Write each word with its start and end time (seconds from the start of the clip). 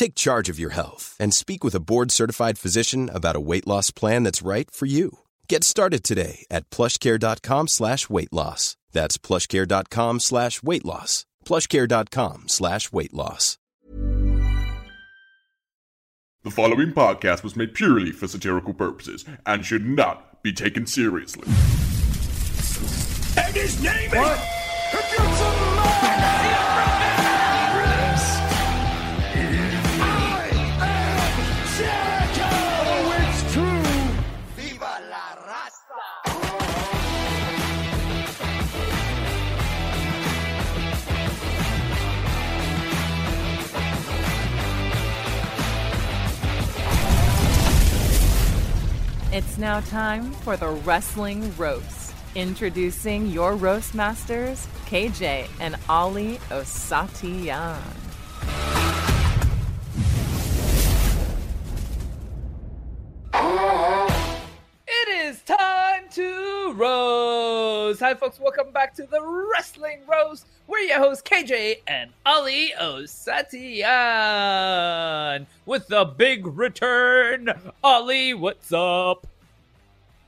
Take 0.00 0.14
charge 0.14 0.48
of 0.48 0.58
your 0.58 0.70
health 0.70 1.14
and 1.20 1.34
speak 1.34 1.62
with 1.62 1.74
a 1.74 1.80
board-certified 1.90 2.56
physician 2.56 3.10
about 3.12 3.36
a 3.36 3.40
weight 3.40 3.66
loss 3.66 3.90
plan 3.90 4.22
that's 4.22 4.40
right 4.40 4.70
for 4.70 4.86
you. 4.86 5.18
Get 5.46 5.62
started 5.62 6.02
today 6.02 6.46
at 6.50 6.70
plushcare.com 6.70 7.68
slash 7.68 8.08
weight 8.08 8.32
loss. 8.32 8.78
That's 8.92 9.18
plushcare.com 9.18 10.20
slash 10.20 10.62
weight 10.62 10.86
loss. 10.86 11.26
plushcare.com 11.44 12.44
slash 12.48 12.90
weight 12.90 13.12
loss. 13.12 13.58
The 16.44 16.50
following 16.50 16.94
podcast 16.94 17.42
was 17.42 17.54
made 17.54 17.74
purely 17.74 18.10
for 18.10 18.26
satirical 18.26 18.72
purposes 18.72 19.26
and 19.44 19.66
should 19.66 19.84
not 19.84 20.42
be 20.42 20.54
taken 20.54 20.86
seriously. 20.86 21.46
And 23.36 23.54
his 23.54 23.82
name 23.82 24.14
is. 24.14 25.59
It's 49.32 49.58
now 49.58 49.78
time 49.78 50.32
for 50.32 50.56
the 50.56 50.70
Wrestling 50.70 51.54
Roast. 51.56 52.16
Introducing 52.34 53.28
your 53.28 53.54
roast 53.54 53.94
masters, 53.94 54.66
KJ 54.86 55.46
and 55.60 55.76
Ali 55.88 56.38
Osatiyan. 56.50 57.78
It 65.02 65.08
is 65.08 65.40
time 65.42 66.10
to 66.10 66.74
Rose. 66.74 68.00
Hi, 68.00 68.12
folks. 68.12 68.38
Welcome 68.38 68.70
back 68.70 68.92
to 68.96 69.04
the 69.04 69.22
Wrestling 69.22 70.00
Roast. 70.06 70.46
We're 70.66 70.80
your 70.80 70.98
hosts, 70.98 71.22
KJ 71.26 71.76
and 71.86 72.10
Ali 72.26 72.74
Osatiyan. 72.78 73.86
With 75.64 75.88
the 75.88 76.04
big 76.04 76.46
return, 76.46 77.48
Ali, 77.82 78.34
what's 78.34 78.74
up? 78.74 79.26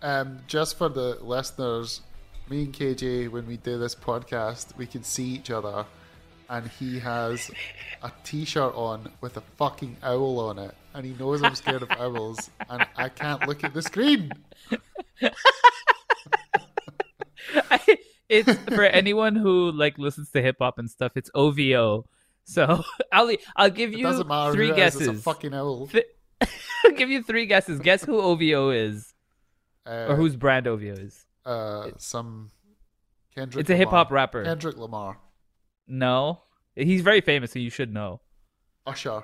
Um, 0.00 0.38
just 0.46 0.78
for 0.78 0.88
the 0.88 1.18
listeners, 1.20 2.00
me 2.48 2.62
and 2.62 2.72
KJ, 2.72 3.30
when 3.30 3.46
we 3.46 3.58
do 3.58 3.78
this 3.78 3.94
podcast, 3.94 4.74
we 4.78 4.86
can 4.86 5.04
see 5.04 5.26
each 5.26 5.50
other, 5.50 5.84
and 6.52 6.68
he 6.68 6.98
has 6.98 7.50
a 8.02 8.12
T-shirt 8.24 8.74
on 8.74 9.10
with 9.22 9.38
a 9.38 9.40
fucking 9.56 9.96
owl 10.02 10.38
on 10.38 10.58
it, 10.58 10.74
and 10.92 11.06
he 11.06 11.14
knows 11.14 11.42
I'm 11.42 11.54
scared 11.54 11.82
of 11.82 11.90
owls, 11.92 12.50
and 12.68 12.86
I 12.94 13.08
can't 13.08 13.48
look 13.48 13.64
at 13.64 13.72
the 13.72 13.80
screen. 13.80 14.30
I, 17.70 17.98
it's 18.28 18.52
for 18.52 18.84
anyone 18.84 19.34
who 19.34 19.72
like 19.72 19.96
listens 19.96 20.30
to 20.32 20.42
hip 20.42 20.56
hop 20.60 20.78
and 20.78 20.90
stuff. 20.90 21.12
It's 21.16 21.30
OVO. 21.34 22.04
So 22.44 22.84
Ali, 23.12 23.38
I'll 23.56 23.70
give 23.70 23.94
you 23.94 24.12
three 24.52 24.70
is, 24.70 24.76
guesses. 24.76 25.08
It's 25.08 25.20
a 25.20 25.22
fucking 25.22 25.54
owl. 25.54 25.86
Th- 25.86 26.04
I'll 26.84 26.92
give 26.92 27.08
you 27.08 27.22
three 27.22 27.46
guesses. 27.46 27.80
Guess 27.80 28.04
who 28.04 28.20
OVO 28.20 28.70
is, 28.70 29.14
Uh, 29.86 30.06
or 30.10 30.16
whose 30.16 30.36
brand 30.36 30.66
OVO 30.66 30.84
is. 30.84 31.24
Uh, 31.46 31.92
some 31.96 32.50
Kendrick. 33.34 33.62
It's 33.62 33.70
a 33.70 33.76
hip 33.76 33.88
hop 33.88 34.10
rapper. 34.10 34.44
Kendrick 34.44 34.76
Lamar. 34.76 35.16
No, 35.86 36.42
he's 36.74 37.02
very 37.02 37.20
famous, 37.20 37.52
so 37.52 37.58
you 37.58 37.70
should 37.70 37.92
know. 37.92 38.20
Usher. 38.86 39.22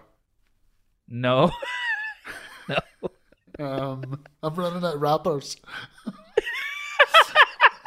No, 1.08 1.50
no. 2.68 2.76
Um, 3.58 4.24
I'm 4.42 4.54
running 4.54 4.84
out 4.84 4.96
of 4.96 5.00
rappers. 5.00 5.56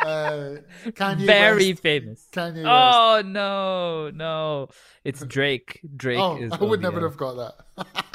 uh, 0.02 0.58
Kanye 0.88 1.26
very 1.26 1.70
West. 1.72 1.84
famous. 1.84 2.28
Kanye 2.32 2.64
West. 2.64 2.68
Oh 2.68 3.22
no, 3.26 4.10
no! 4.10 4.70
It's 5.04 5.24
Drake. 5.26 5.80
Drake 5.96 6.20
oh, 6.20 6.38
is. 6.38 6.52
I 6.52 6.64
would 6.64 6.82
never 6.82 7.02
have 7.02 7.18
got 7.18 7.56
that. 7.78 7.88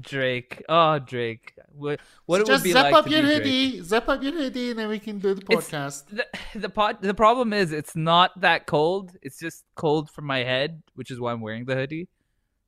Drake. 0.00 0.62
Oh, 0.68 0.98
Drake. 0.98 1.54
What, 1.72 2.00
what 2.26 2.40
it 2.40 2.46
Just 2.46 2.62
would 2.64 2.68
be 2.68 2.74
like? 2.74 2.92
Just 2.92 2.96
zip 2.96 3.06
up 3.06 3.10
your 3.10 3.22
Drake. 3.22 3.36
hoodie, 3.36 3.82
zip 3.82 4.08
up 4.08 4.22
your 4.22 4.32
hoodie, 4.32 4.70
and 4.70 4.78
then 4.78 4.88
we 4.88 4.98
can 4.98 5.18
do 5.18 5.34
the 5.34 5.42
It's- 5.50 5.70
podcast. 5.70 6.04
The, 6.08 6.26
the 6.58 6.68
pod, 6.68 7.02
the 7.02 7.14
problem 7.14 7.52
is 7.52 7.72
it's 7.72 7.94
not 7.96 8.40
that 8.40 8.66
cold. 8.66 9.12
It's 9.22 9.38
just 9.38 9.64
cold 9.76 10.10
from 10.10 10.24
my 10.26 10.38
head, 10.38 10.82
which 10.94 11.10
is 11.10 11.20
why 11.20 11.32
I'm 11.32 11.40
wearing 11.40 11.64
the 11.66 11.74
hoodie. 11.74 12.08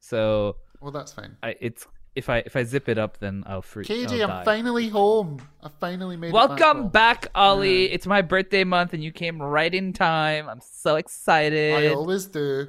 So 0.01 0.57
Well, 0.81 0.93
that's 0.93 1.13
fine. 1.13 1.37
I 1.43 1.57
it's 1.61 1.87
if 2.17 2.29
I 2.29 2.39
if 2.39 2.57
I 2.57 2.65
zip 2.65 2.89
it 2.89 2.99
up, 2.99 3.19
then 3.19 3.45
I'll 3.47 3.63
freeze. 3.63 3.87
KJ, 3.87 4.23
I'm 4.23 4.29
die. 4.29 4.45
finally 4.45 4.89
home. 4.89 5.41
I 5.63 5.69
finally 5.81 6.17
made 6.17 6.33
Welcome 6.33 6.79
home. 6.83 6.89
back, 6.89 7.29
Ollie. 7.35 7.91
It's 7.93 8.07
my 8.07 8.23
birthday 8.23 8.65
month, 8.65 8.95
and 8.95 9.03
you 9.03 9.13
came 9.13 9.41
right 9.41 9.73
in 9.73 9.93
time. 9.93 10.49
I'm 10.49 10.61
so 10.61 10.97
excited. 10.97 11.75
I 11.75 11.95
always 11.95 12.27
do. 12.27 12.69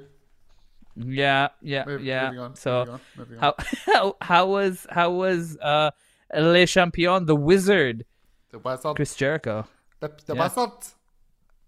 Yeah, 0.96 1.50
yeah, 1.62 1.86
Move- 1.86 2.04
yeah. 2.04 2.26
moving 2.28 2.40
on, 2.40 2.56
so 2.56 2.80
moving 2.80 2.94
on, 2.94 3.02
moving 3.18 3.38
on. 3.40 3.42
how 3.44 3.56
how 3.86 4.16
how 4.22 4.48
was 4.48 4.86
how 4.90 5.12
was 5.12 5.58
uh 5.58 5.92
Le 6.34 6.66
Champion, 6.66 7.26
the 7.26 7.36
Wizard, 7.36 8.06
The 8.52 8.60
wizard. 8.60 8.96
Chris 8.96 9.16
Jericho? 9.16 9.68
The, 10.00 10.10
the 10.26 10.36
Yeah. 10.36 10.44
wizard. 10.44 10.72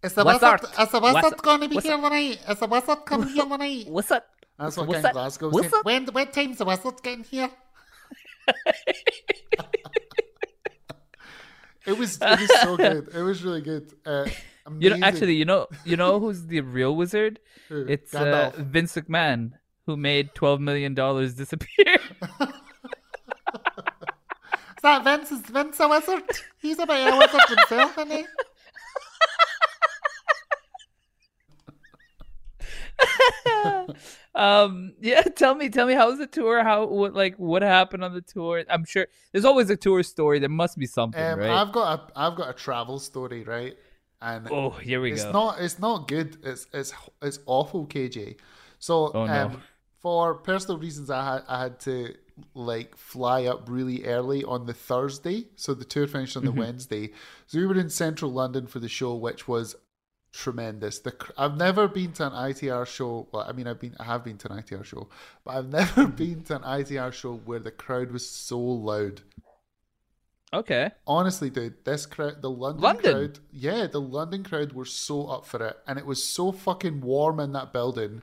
Is 0.04 0.14
the 0.14 0.26
Wizard. 0.26 0.42
wizard, 0.42 0.80
is 0.80 0.90
the 0.92 1.00
wizard 1.00 1.24
Wizard. 1.24 1.42
going 1.42 1.62
to 1.62 1.70
be 1.70 1.76
Wizard. 1.78 1.92
here 1.92 2.02
tonight? 2.02 2.40
Is 2.50 2.60
the 2.60 2.68
wizard 2.68 3.06
coming 3.06 3.30
here 3.30 3.44
tonight? 3.46 3.88
What's 3.88 4.12
up? 4.12 4.26
That's 4.60 4.76
what 4.78 5.02
that? 5.02 5.14
Glasgow 5.14 5.52
said. 5.52 5.72
that? 5.72 5.86
When, 5.86 6.06
when 6.08 6.28
time's 6.32 6.58
the 6.58 6.66
wizard 6.66 7.02
getting 7.02 7.24
here? 7.24 7.50
it 11.86 11.98
was 11.98 12.18
it 12.22 12.40
was 12.40 12.62
so 12.62 12.78
good. 12.78 13.08
It 13.14 13.22
was 13.22 13.44
really 13.44 13.62
good. 13.62 13.92
Uh, 14.06 14.26
You 14.80 14.92
know, 14.92 15.06
actually, 15.06 15.36
you 15.36 15.46
know, 15.46 15.68
you 15.84 15.98
know 15.98 16.20
who's 16.20 16.46
the 16.46 16.62
real 16.62 16.96
wizard? 16.96 17.40
Who? 17.70 17.86
It's 17.88 18.16
uh. 18.16 18.52
Vince 18.58 18.96
McMahon, 18.96 19.52
who 19.86 19.98
made 19.98 20.34
twelve 20.36 20.62
million 20.62 20.94
dollars 20.94 21.34
disappear. 21.34 21.98
Is 24.78 24.82
that 24.84 25.04
Vince? 25.04 25.32
Is 25.32 25.42
Vince 25.42 25.80
a 25.80 25.88
wizard? 25.88 26.24
He's 26.62 26.80
a 26.80 26.86
bit 26.86 27.08
of 27.08 27.14
a 27.14 27.18
wizard 27.18 27.42
himself, 27.50 27.98
isn't 27.98 28.12
he? 28.12 28.26
um, 34.36 34.94
yeah. 35.02 35.22
Tell 35.22 35.56
me, 35.56 35.70
tell 35.70 35.88
me, 35.88 35.94
how 35.94 36.10
was 36.10 36.20
the 36.20 36.28
tour? 36.28 36.64
How 36.64 36.86
what 36.86 37.14
like 37.14 37.36
what 37.38 37.62
happened 37.62 38.04
on 38.04 38.14
the 38.14 38.22
tour? 38.22 38.64
I'm 38.70 38.86
sure 38.86 39.08
there's 39.32 39.46
always 39.46 39.70
a 39.70 39.78
tour 39.78 40.04
story. 40.04 40.40
There 40.40 40.50
must 40.50 40.78
be 40.78 40.86
something, 40.86 41.22
Um, 41.22 41.40
right? 41.40 41.50
I've 41.50 41.72
got 41.72 42.00
a 42.00 42.20
I've 42.20 42.36
got 42.36 42.50
a 42.50 42.54
travel 42.54 43.00
story, 43.00 43.44
right? 43.44 43.78
And 44.24 44.48
oh, 44.50 44.70
here 44.72 45.02
we 45.02 45.12
it's 45.12 45.24
go. 45.26 45.32
not 45.32 45.60
it's 45.60 45.80
not 45.80 46.08
good. 46.08 46.38
It's 46.44 46.68
it's 46.74 46.94
it's 47.22 47.40
awful, 47.46 47.86
KJ. 47.86 48.38
So 48.80 49.12
Oh, 49.14 49.26
no. 49.26 49.34
um, 49.48 49.62
for 50.02 50.36
personal 50.36 50.78
reasons, 50.78 51.10
I 51.10 51.24
had 51.34 51.44
I 51.48 51.62
had 51.64 51.80
to 51.82 52.16
like 52.56 52.96
fly 52.98 53.46
up 53.46 53.70
really 53.70 54.06
early 54.06 54.44
on 54.44 54.66
the 54.66 54.74
Thursday. 54.74 55.48
So 55.56 55.74
the 55.74 55.86
tour 55.86 56.08
finished 56.08 56.38
on 56.38 56.46
the 56.46 56.52
Wednesday. 56.52 57.12
So 57.48 57.60
we 57.60 57.66
were 57.68 57.78
in 57.78 57.90
central 57.90 58.32
London 58.32 58.66
for 58.68 58.80
the 58.80 58.90
show, 58.90 59.14
which 59.16 59.48
was 59.48 59.76
tremendous. 60.32 61.00
The 61.00 61.14
I've 61.38 61.58
never 61.58 61.88
been 61.88 62.12
to 62.14 62.28
an 62.28 62.34
ITR 62.34 62.88
show. 62.88 63.28
Well, 63.32 63.46
I 63.48 63.52
mean, 63.52 63.68
I've 63.68 63.80
been 63.80 63.96
I 64.00 64.06
have 64.06 64.24
been 64.24 64.38
to 64.40 64.52
an 64.52 64.62
ITR 64.64 64.84
show, 64.86 65.10
but 65.44 65.56
I've 65.56 65.70
never 65.82 66.08
been 66.08 66.44
to 66.46 66.56
an 66.56 66.64
ITR 66.64 67.14
show 67.14 67.36
where 67.36 67.60
the 67.60 67.72
crowd 67.72 68.12
was 68.12 68.28
so 68.28 68.60
loud. 68.60 69.22
Okay. 70.54 70.92
Honestly, 71.08 71.50
dude, 71.50 71.84
this 71.86 72.06
crowd, 72.06 72.42
the 72.42 72.50
London, 72.50 72.82
London? 72.82 73.02
crowd, 73.02 73.40
yeah, 73.52 73.88
the 73.88 74.02
London 74.02 74.44
crowd 74.44 74.74
were 74.74 74.86
so 74.86 75.28
up 75.28 75.46
for 75.46 75.66
it, 75.66 75.78
and 75.88 76.00
it 76.00 76.06
was 76.06 76.24
so 76.24 76.52
fucking 76.52 77.02
warm 77.02 77.40
in 77.40 77.52
that 77.54 77.74
building. 77.74 78.22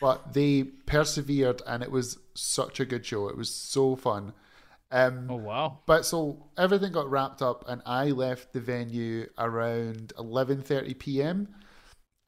But 0.00 0.32
they 0.34 0.64
persevered, 0.64 1.62
and 1.66 1.82
it 1.82 1.90
was 1.90 2.18
such 2.34 2.78
a 2.80 2.84
good 2.86 3.04
show. 3.04 3.28
It 3.28 3.36
was 3.36 3.50
so 3.54 3.96
fun. 3.96 4.32
Um, 4.90 5.30
Oh 5.30 5.36
wow. 5.36 5.80
but 5.86 6.06
so 6.06 6.50
everything 6.56 6.92
got 6.92 7.10
wrapped 7.10 7.42
up, 7.42 7.64
and 7.68 7.82
I 7.84 8.06
left 8.10 8.52
the 8.52 8.60
venue 8.60 9.28
around 9.38 10.12
eleven 10.18 10.62
thirty 10.62 10.94
p.m. 10.94 11.54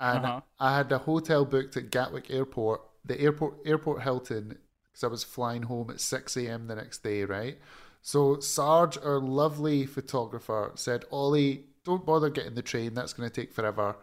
And 0.00 0.26
Uh-huh. 0.26 0.40
I 0.58 0.76
had 0.76 0.90
a 0.92 0.98
hotel 0.98 1.44
booked 1.44 1.76
at 1.76 1.90
Gatwick 1.90 2.30
Airport, 2.30 2.82
the 3.04 3.20
airport 3.20 3.58
Airport 3.66 4.02
Hilton, 4.02 4.58
because 4.92 5.04
I 5.04 5.08
was 5.08 5.24
flying 5.24 5.62
home 5.64 5.90
at 5.90 6.00
six 6.00 6.36
a.m. 6.36 6.66
the 6.66 6.74
next 6.76 7.02
day. 7.02 7.24
Right. 7.24 7.58
So 8.02 8.40
Sarge, 8.40 8.98
our 8.98 9.20
lovely 9.20 9.86
photographer, 9.86 10.72
said, 10.74 11.04
"Ollie, 11.10 11.66
don't 11.84 12.06
bother 12.06 12.30
getting 12.30 12.54
the 12.54 12.62
train. 12.62 12.94
That's 12.94 13.12
going 13.12 13.28
to 13.28 13.34
take 13.34 13.52
forever. 13.52 13.96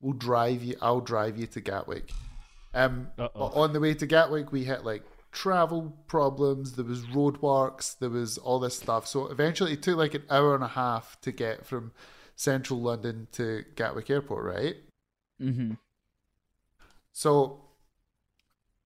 We'll 0.00 0.14
drive 0.14 0.62
you. 0.62 0.76
I'll 0.80 1.00
drive 1.00 1.38
you 1.38 1.46
to 1.48 1.60
Gatwick." 1.60 2.10
Um, 2.74 3.08
on 3.34 3.72
the 3.72 3.80
way 3.80 3.94
to 3.94 4.06
Gatwick, 4.06 4.52
we 4.52 4.64
hit 4.64 4.84
like 4.84 5.02
travel 5.32 5.96
problems. 6.06 6.74
There 6.74 6.84
was 6.84 7.04
roadworks. 7.06 7.98
There 7.98 8.10
was 8.10 8.38
all 8.38 8.60
this 8.60 8.78
stuff. 8.78 9.06
So 9.06 9.26
eventually, 9.26 9.72
it 9.72 9.82
took 9.82 9.96
like 9.96 10.14
an 10.14 10.24
hour 10.30 10.54
and 10.54 10.64
a 10.64 10.68
half 10.68 11.20
to 11.22 11.32
get 11.32 11.66
from 11.66 11.92
central 12.36 12.80
London 12.80 13.28
to 13.32 13.64
Gatwick 13.74 14.08
Airport. 14.08 14.44
Right. 14.44 14.76
Mm-hmm. 15.40 15.72
So 17.12 17.60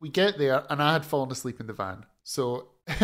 we 0.00 0.08
get 0.08 0.38
there, 0.38 0.64
and 0.70 0.82
I 0.82 0.94
had 0.94 1.05
fallen 1.05 1.31
asleep 1.31 1.61
in 1.61 1.67
the 1.67 1.73
van. 1.73 2.06
So 2.23 2.69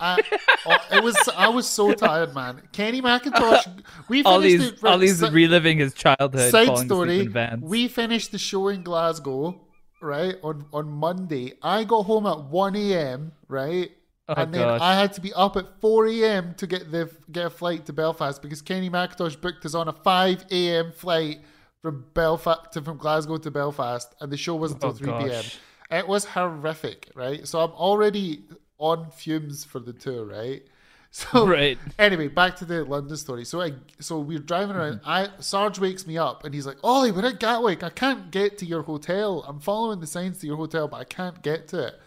I, 0.00 0.20
oh, 0.66 0.76
it 0.92 1.02
was 1.02 1.16
I 1.36 1.48
was 1.48 1.68
so 1.68 1.92
tired, 1.92 2.34
man. 2.34 2.62
Kenny 2.72 3.00
McIntosh. 3.00 3.82
We 4.08 4.22
finished 4.22 4.26
All 4.26 4.40
these, 4.40 4.72
the, 4.80 4.88
all 4.88 4.98
these 4.98 5.18
si- 5.20 5.30
reliving 5.30 5.78
his 5.78 5.94
childhood. 5.94 6.50
side 6.50 6.78
story. 6.78 7.28
We 7.60 7.88
finished 7.88 8.32
the 8.32 8.38
show 8.38 8.68
in 8.68 8.82
Glasgow, 8.82 9.60
right 10.02 10.36
on 10.42 10.66
on 10.72 10.90
Monday. 10.90 11.54
I 11.62 11.84
got 11.84 12.02
home 12.04 12.26
at 12.26 12.44
one 12.44 12.76
a.m. 12.76 13.32
Right. 13.48 13.90
Oh, 14.28 14.34
and 14.38 14.54
then 14.54 14.62
gosh. 14.62 14.80
I 14.80 14.94
had 14.94 15.12
to 15.14 15.20
be 15.20 15.34
up 15.34 15.54
at 15.58 15.66
4 15.82 16.06
a.m. 16.06 16.54
to 16.54 16.66
get 16.66 16.90
the 16.90 17.10
get 17.30 17.44
a 17.46 17.50
flight 17.50 17.84
to 17.86 17.92
Belfast 17.92 18.40
because 18.40 18.62
Kenny 18.62 18.88
McIntosh 18.88 19.38
booked 19.38 19.66
us 19.66 19.74
on 19.74 19.86
a 19.88 19.92
5 19.92 20.46
a.m. 20.50 20.92
flight 20.92 21.40
from 21.82 22.06
Belfast 22.14 22.72
to 22.72 22.80
from 22.80 22.96
Glasgow 22.96 23.36
to 23.36 23.50
Belfast, 23.50 24.14
and 24.22 24.32
the 24.32 24.38
show 24.38 24.54
wasn't 24.54 24.82
until 24.82 25.14
Oh, 25.14 25.20
3 25.20 25.28
p.m. 25.28 25.44
It 25.90 26.08
was 26.08 26.24
horrific, 26.24 27.10
right? 27.14 27.46
So 27.46 27.60
I'm 27.60 27.72
already 27.72 28.44
on 28.78 29.10
fumes 29.10 29.64
for 29.64 29.78
the 29.78 29.92
tour, 29.92 30.24
right? 30.24 30.62
So 31.16 31.46
Right. 31.46 31.78
Anyway, 31.96 32.26
back 32.26 32.56
to 32.56 32.64
the 32.64 32.84
London 32.84 33.16
story. 33.16 33.44
So 33.44 33.60
I 33.60 33.74
so 34.00 34.18
we're 34.18 34.40
driving 34.40 34.74
around. 34.74 34.94
Mm-hmm. 34.94 35.08
I 35.08 35.28
Sarge 35.38 35.78
wakes 35.78 36.08
me 36.08 36.18
up 36.18 36.44
and 36.44 36.52
he's 36.52 36.66
like, 36.66 36.78
"Ollie, 36.82 37.12
we're 37.12 37.24
at 37.24 37.38
Gatwick. 37.38 37.84
I 37.84 37.90
can't 37.90 38.32
get 38.32 38.58
to 38.58 38.66
your 38.66 38.82
hotel. 38.82 39.44
I'm 39.46 39.60
following 39.60 40.00
the 40.00 40.08
signs 40.08 40.38
to 40.38 40.48
your 40.48 40.56
hotel, 40.56 40.88
but 40.88 40.96
I 40.96 41.04
can't 41.04 41.40
get 41.40 41.68
to 41.68 41.86
it." 41.86 42.00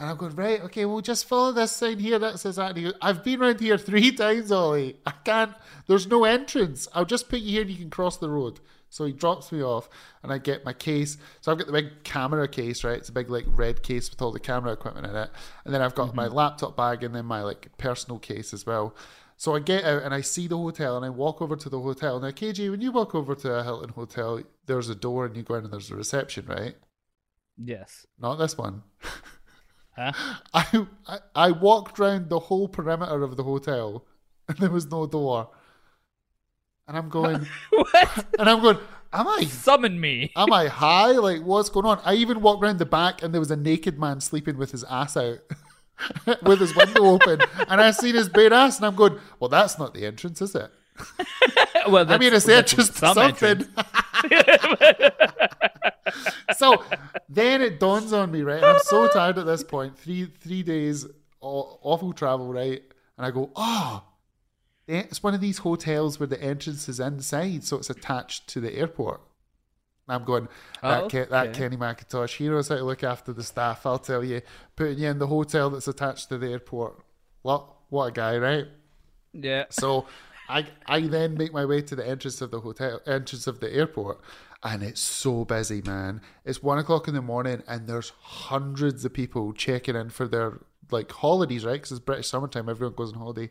And 0.00 0.08
I'm 0.08 0.16
going, 0.16 0.34
right, 0.34 0.62
okay, 0.62 0.86
well, 0.86 1.02
just 1.02 1.26
follow 1.26 1.52
this 1.52 1.72
sign 1.72 1.98
here 1.98 2.18
that 2.18 2.40
says 2.40 2.56
that. 2.56 2.70
And 2.70 2.78
he 2.78 2.84
goes, 2.84 2.94
I've 3.02 3.22
been 3.22 3.42
around 3.42 3.60
here 3.60 3.76
three 3.76 4.10
times, 4.16 4.50
Ollie. 4.50 4.96
I 5.04 5.10
can't, 5.10 5.52
there's 5.86 6.06
no 6.06 6.24
entrance. 6.24 6.88
I'll 6.94 7.04
just 7.04 7.28
put 7.28 7.40
you 7.40 7.50
here 7.50 7.62
and 7.62 7.70
you 7.70 7.76
can 7.76 7.90
cross 7.90 8.16
the 8.16 8.30
road. 8.30 8.60
So 8.90 9.04
he 9.04 9.12
drops 9.12 9.52
me 9.52 9.62
off 9.62 9.88
and 10.22 10.32
I 10.32 10.38
get 10.38 10.64
my 10.64 10.72
case. 10.72 11.16
So 11.40 11.50
I've 11.50 11.58
got 11.58 11.68
the 11.68 11.72
big 11.72 12.04
camera 12.04 12.46
case, 12.48 12.84
right? 12.84 12.98
It's 12.98 13.08
a 13.08 13.12
big, 13.12 13.30
like, 13.30 13.44
red 13.46 13.82
case 13.82 14.10
with 14.10 14.20
all 14.20 14.32
the 14.32 14.40
camera 14.40 14.72
equipment 14.72 15.06
in 15.06 15.16
it. 15.16 15.30
And 15.64 15.72
then 15.72 15.80
I've 15.80 15.94
got 15.94 16.14
my 16.14 16.26
mm-hmm. 16.26 16.34
laptop 16.34 16.76
bag 16.76 17.04
and 17.04 17.14
then 17.14 17.24
my, 17.24 17.42
like, 17.42 17.70
personal 17.78 18.18
case 18.18 18.52
as 18.52 18.66
well. 18.66 18.94
So 19.36 19.54
I 19.54 19.60
get 19.60 19.84
out 19.84 20.02
and 20.02 20.12
I 20.12 20.20
see 20.20 20.48
the 20.48 20.58
hotel 20.58 20.96
and 20.96 21.06
I 21.06 21.08
walk 21.08 21.40
over 21.40 21.56
to 21.56 21.68
the 21.70 21.80
hotel. 21.80 22.20
Now, 22.20 22.30
KJ, 22.30 22.70
when 22.70 22.82
you 22.82 22.92
walk 22.92 23.14
over 23.14 23.34
to 23.36 23.54
a 23.54 23.62
Hilton 23.62 23.90
hotel, 23.90 24.42
there's 24.66 24.90
a 24.90 24.94
door 24.94 25.24
and 25.24 25.36
you 25.36 25.44
go 25.44 25.54
in 25.54 25.64
and 25.64 25.72
there's 25.72 25.90
a 25.90 25.96
reception, 25.96 26.46
right? 26.46 26.74
Yes. 27.56 28.06
Not 28.18 28.36
this 28.36 28.58
one. 28.58 28.82
Huh? 29.96 30.12
I, 30.54 30.86
I 31.06 31.18
I 31.34 31.50
walked 31.50 31.98
round 31.98 32.28
the 32.28 32.38
whole 32.38 32.68
perimeter 32.68 33.24
of 33.24 33.36
the 33.36 33.42
hotel 33.42 34.06
and 34.48 34.56
there 34.58 34.70
was 34.70 34.90
no 34.90 35.06
door. 35.06 35.50
And 36.90 36.98
I'm 36.98 37.08
going 37.08 37.46
what? 37.70 38.26
and 38.36 38.50
I'm 38.50 38.60
going, 38.60 38.76
Am 39.12 39.28
I 39.28 39.44
Summon 39.44 40.00
me. 40.00 40.32
am 40.34 40.52
I 40.52 40.66
high? 40.66 41.12
Like 41.12 41.42
what's 41.42 41.70
going 41.70 41.86
on? 41.86 42.00
I 42.04 42.14
even 42.14 42.40
walked 42.40 42.64
around 42.64 42.80
the 42.80 42.86
back 42.86 43.22
and 43.22 43.32
there 43.32 43.40
was 43.40 43.52
a 43.52 43.56
naked 43.56 43.96
man 43.96 44.20
sleeping 44.20 44.58
with 44.58 44.72
his 44.72 44.82
ass 44.82 45.16
out. 45.16 45.38
with 46.42 46.58
his 46.58 46.74
window 46.74 47.04
open. 47.04 47.42
And 47.68 47.80
I 47.80 47.92
seen 47.92 48.16
his 48.16 48.28
bare 48.28 48.52
ass 48.52 48.78
and 48.78 48.86
I'm 48.86 48.96
going, 48.96 49.20
Well 49.38 49.48
that's 49.48 49.78
not 49.78 49.94
the 49.94 50.04
entrance, 50.04 50.42
is 50.42 50.52
it? 50.56 50.68
well, 51.88 52.12
I 52.12 52.18
mean 52.18 52.34
it's 52.34 52.44
the 52.46 52.54
that's 52.54 52.72
entrance 52.72 52.88
to 52.88 52.96
some 52.98 53.14
something. 53.14 53.68
so 56.56 56.82
then 57.28 57.62
it 57.62 57.78
dawns 57.78 58.12
on 58.12 58.32
me, 58.32 58.42
right? 58.42 58.56
And 58.56 58.66
I'm 58.66 58.80
so 58.80 59.06
tired 59.06 59.38
at 59.38 59.46
this 59.46 59.62
point. 59.62 59.96
Three 59.96 60.24
three 60.40 60.64
days 60.64 61.06
awful 61.40 62.12
travel, 62.12 62.52
right? 62.52 62.82
And 63.16 63.24
I 63.24 63.30
go, 63.30 63.52
oh, 63.54 64.02
Eh, 64.90 65.04
it's 65.08 65.22
one 65.22 65.34
of 65.34 65.40
these 65.40 65.58
hotels 65.58 66.18
where 66.18 66.26
the 66.26 66.42
entrance 66.42 66.88
is 66.88 66.98
inside, 67.00 67.64
so 67.64 67.76
it's 67.76 67.90
attached 67.90 68.48
to 68.48 68.60
the 68.60 68.74
airport. 68.74 69.20
And 70.08 70.16
I'm 70.16 70.24
going, 70.24 70.48
oh, 70.82 70.88
that, 70.88 71.02
Oh, 71.04 71.08
Ke- 71.08 71.30
that. 71.30 71.52
Kenny 71.54 71.76
McIntosh, 71.76 72.36
he 72.36 72.48
knows 72.48 72.68
how 72.68 72.76
to 72.76 72.84
look 72.84 73.04
after 73.04 73.32
the 73.32 73.44
staff. 73.44 73.86
I'll 73.86 73.98
tell 73.98 74.24
you, 74.24 74.42
putting 74.74 74.98
you 74.98 75.08
in 75.08 75.18
the 75.18 75.28
hotel 75.28 75.70
that's 75.70 75.86
attached 75.88 76.28
to 76.30 76.38
the 76.38 76.48
airport. 76.48 76.98
What 77.42 77.66
what 77.88 78.06
a 78.06 78.12
guy, 78.12 78.36
right? 78.38 78.66
Yeah. 79.32 79.66
So 79.70 80.06
I 80.48 80.66
I 80.86 81.02
then 81.02 81.36
make 81.36 81.52
my 81.52 81.64
way 81.64 81.80
to 81.82 81.94
the 81.96 82.06
entrance 82.06 82.40
of 82.40 82.50
the 82.50 82.60
hotel 82.60 83.00
entrance 83.06 83.46
of 83.46 83.60
the 83.60 83.72
airport 83.72 84.20
and 84.62 84.82
it's 84.82 85.00
so 85.00 85.44
busy, 85.44 85.80
man. 85.82 86.20
It's 86.44 86.62
one 86.62 86.78
o'clock 86.78 87.08
in 87.08 87.14
the 87.14 87.22
morning 87.22 87.62
and 87.66 87.86
there's 87.88 88.10
hundreds 88.20 89.04
of 89.04 89.12
people 89.14 89.52
checking 89.52 89.96
in 89.96 90.10
for 90.10 90.28
their 90.28 90.60
like 90.90 91.10
holidays, 91.12 91.64
right? 91.64 91.74
Because 91.74 91.92
it's 91.92 92.00
British 92.00 92.28
summertime, 92.28 92.68
everyone 92.68 92.94
goes 92.94 93.12
on 93.12 93.18
holiday. 93.18 93.50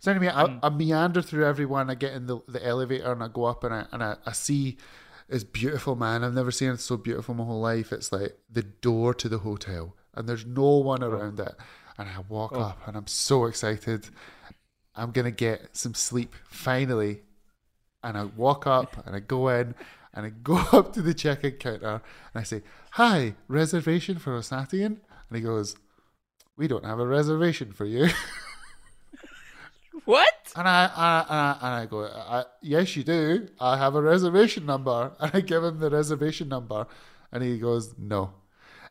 So 0.00 0.10
anyway, 0.10 0.32
I, 0.34 0.44
mm. 0.44 0.58
I 0.62 0.70
meander 0.70 1.22
through 1.22 1.46
everyone. 1.46 1.90
I 1.90 1.94
get 1.94 2.14
in 2.14 2.26
the, 2.26 2.40
the 2.48 2.66
elevator 2.66 3.12
and 3.12 3.22
I 3.22 3.28
go 3.28 3.44
up 3.44 3.64
and 3.64 3.74
I 3.74 3.86
and 3.92 4.02
I, 4.02 4.16
I 4.26 4.32
see 4.32 4.78
it's 5.30 5.44
beautiful, 5.44 5.94
man. 5.94 6.24
I've 6.24 6.34
never 6.34 6.50
seen 6.50 6.70
it 6.70 6.80
so 6.80 6.96
beautiful 6.96 7.32
in 7.32 7.38
my 7.38 7.44
whole 7.44 7.60
life. 7.60 7.92
It's 7.92 8.10
like 8.10 8.36
the 8.50 8.64
door 8.64 9.14
to 9.14 9.28
the 9.28 9.38
hotel, 9.38 9.94
and 10.14 10.28
there's 10.28 10.44
no 10.44 10.78
one 10.78 11.04
oh. 11.04 11.08
around 11.08 11.38
it. 11.38 11.54
And 11.96 12.08
I 12.08 12.24
walk 12.28 12.52
oh. 12.54 12.60
up, 12.60 12.88
and 12.88 12.96
I'm 12.96 13.06
so 13.06 13.44
excited. 13.44 14.08
I'm 14.96 15.12
gonna 15.12 15.30
get 15.30 15.76
some 15.76 15.94
sleep 15.94 16.34
finally. 16.48 17.20
And 18.02 18.16
I 18.16 18.24
walk 18.24 18.66
up, 18.66 19.06
and 19.06 19.14
I 19.14 19.20
go 19.20 19.48
in, 19.48 19.74
and 20.14 20.26
I 20.26 20.30
go 20.30 20.56
up 20.72 20.92
to 20.94 21.02
the 21.02 21.14
check-in 21.14 21.52
counter, 21.52 22.02
and 22.34 22.40
I 22.40 22.42
say, 22.42 22.62
"Hi, 22.92 23.34
reservation 23.46 24.18
for 24.18 24.34
Osatian?" 24.34 25.00
And 25.28 25.36
he 25.36 25.42
goes, 25.42 25.76
"We 26.56 26.66
don't 26.66 26.84
have 26.84 26.98
a 26.98 27.06
reservation 27.06 27.72
for 27.72 27.84
you." 27.84 28.08
What? 30.10 30.52
And 30.56 30.66
I, 30.66 30.90
I, 30.96 31.24
I 31.28 31.58
and 31.62 31.74
I 31.82 31.86
go, 31.86 32.04
I, 32.04 32.42
yes, 32.62 32.96
you 32.96 33.04
do. 33.04 33.46
I 33.60 33.76
have 33.76 33.94
a 33.94 34.02
reservation 34.02 34.66
number, 34.66 35.12
and 35.20 35.30
I 35.32 35.40
give 35.40 35.62
him 35.62 35.78
the 35.78 35.88
reservation 35.88 36.48
number, 36.48 36.88
and 37.30 37.44
he 37.44 37.58
goes, 37.60 37.94
no. 37.96 38.32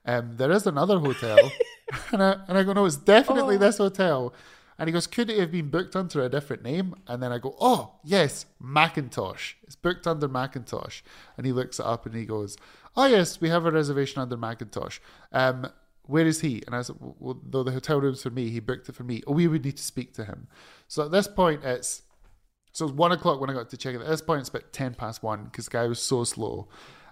Um, 0.06 0.38
there 0.38 0.50
is 0.50 0.66
another 0.66 0.98
hotel, 0.98 1.38
and 2.14 2.24
I 2.24 2.38
and 2.48 2.58
I 2.58 2.64
go, 2.64 2.72
no, 2.72 2.86
it's 2.86 2.96
definitely 2.96 3.58
this 3.58 3.80
hotel. 3.80 4.34
And 4.78 4.88
he 4.88 4.94
goes, 4.94 5.08
could 5.08 5.30
it 5.30 5.38
have 5.40 5.52
been 5.52 5.70
booked 5.70 5.94
under 5.94 6.24
a 6.24 6.30
different 6.30 6.64
name? 6.64 6.96
And 7.06 7.22
then 7.22 7.34
I 7.34 7.38
go, 7.38 7.54
oh 7.60 7.96
yes, 8.02 8.46
McIntosh. 8.64 9.56
It's 9.64 9.76
booked 9.76 10.08
under 10.08 10.30
McIntosh. 10.30 11.02
And 11.36 11.46
he 11.46 11.52
looks 11.52 11.82
it 11.82 11.86
up 11.86 12.06
and 12.06 12.16
he 12.16 12.24
goes, 12.24 12.56
oh 12.96 13.08
yes, 13.08 13.42
we 13.42 13.50
have 13.50 13.66
a 13.66 13.72
reservation 13.72 14.22
under 14.22 14.38
McIntosh. 14.38 15.00
Um, 15.34 15.68
where 16.10 16.26
is 16.26 16.42
he? 16.42 16.64
And 16.66 16.76
I 16.76 16.82
said, 16.82 16.96
well, 17.00 17.40
though 17.44 17.62
the 17.62 17.72
hotel 17.72 18.02
room's 18.02 18.24
for 18.24 18.32
me, 18.32 18.50
he 18.50 18.60
booked 18.60 18.90
it 18.90 18.96
for 18.96 19.04
me. 19.04 19.22
Oh, 19.28 19.34
we 19.34 19.48
would 19.48 19.64
need 19.64 19.78
to 19.78 19.84
speak 19.84 20.16
to 20.16 20.26
him. 20.26 20.48
So 20.88 21.06
at 21.06 21.12
this 21.12 21.28
point, 21.28 21.64
it's 21.64 22.02
so 22.72 22.86
it's 22.86 22.94
one 22.94 23.12
o'clock 23.12 23.40
when 23.40 23.50
I 23.50 23.54
got 23.54 23.70
to 23.70 23.78
check 23.78 23.94
it. 23.94 24.02
At 24.02 24.08
this 24.08 24.22
point, 24.22 24.40
it's 24.40 24.50
about 24.50 24.74
ten 24.74 24.96
past 24.96 25.22
one 25.22 25.46
because 25.46 25.66
the 25.66 25.72
guy 25.72 25.86
was 25.86 26.02
so 26.02 26.24
slow. 26.24 26.68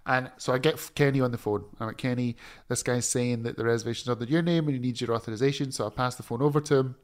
And 0.08 0.32
so 0.38 0.52
I 0.52 0.58
get 0.58 0.92
Kenny 0.96 1.22
on 1.22 1.32
the 1.32 1.38
phone. 1.38 1.66
I'm 1.80 1.88
like, 1.88 1.98
Kenny, 1.98 2.38
this 2.70 2.82
guy's 2.82 3.08
saying 3.08 3.44
that 3.44 3.58
the 3.58 3.66
reservation's 3.66 4.10
under 4.10 4.26
your 4.26 4.42
name 4.42 4.66
and 4.68 4.74
he 4.74 4.80
needs 4.80 5.02
your 5.02 5.14
authorization. 5.14 5.72
So 5.72 5.86
I 5.86 5.90
pass 5.90 6.16
the 6.16 6.24
phone 6.24 6.42
over 6.42 6.62
to 6.62 6.76
him. 6.76 6.96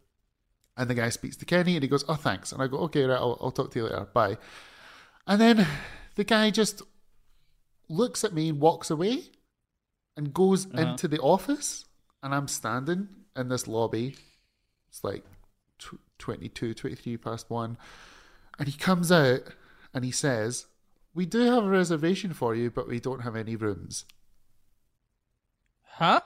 And 0.77 0.89
the 0.89 0.95
guy 0.95 1.09
speaks 1.09 1.35
to 1.37 1.45
Kenny 1.45 1.75
and 1.75 1.83
he 1.83 1.89
goes, 1.89 2.05
Oh, 2.07 2.15
thanks. 2.15 2.51
And 2.53 2.61
I 2.61 2.67
go, 2.67 2.77
Okay, 2.79 3.03
right, 3.03 3.17
I'll, 3.17 3.37
I'll 3.41 3.51
talk 3.51 3.71
to 3.71 3.79
you 3.79 3.85
later. 3.85 4.07
Bye. 4.13 4.37
And 5.27 5.39
then 5.39 5.67
the 6.15 6.23
guy 6.23 6.49
just 6.49 6.81
looks 7.89 8.23
at 8.23 8.33
me 8.33 8.49
and 8.49 8.59
walks 8.59 8.89
away 8.89 9.25
and 10.15 10.33
goes 10.33 10.65
uh-huh. 10.67 10.81
into 10.81 11.07
the 11.07 11.19
office. 11.19 11.85
And 12.21 12.33
I'm 12.33 12.47
standing 12.47 13.09
in 13.35 13.49
this 13.49 13.67
lobby. 13.67 14.15
It's 14.89 15.03
like 15.03 15.25
tw- 15.79 15.99
22, 16.19 16.73
23 16.73 17.17
past 17.17 17.49
one. 17.49 17.77
And 18.59 18.67
he 18.67 18.77
comes 18.77 19.11
out 19.11 19.41
and 19.93 20.05
he 20.05 20.11
says, 20.11 20.67
We 21.13 21.25
do 21.25 21.41
have 21.51 21.65
a 21.65 21.69
reservation 21.69 22.33
for 22.33 22.55
you, 22.55 22.71
but 22.71 22.87
we 22.87 22.99
don't 22.99 23.21
have 23.21 23.35
any 23.35 23.55
rooms. 23.55 24.05
Huh? 25.83 26.21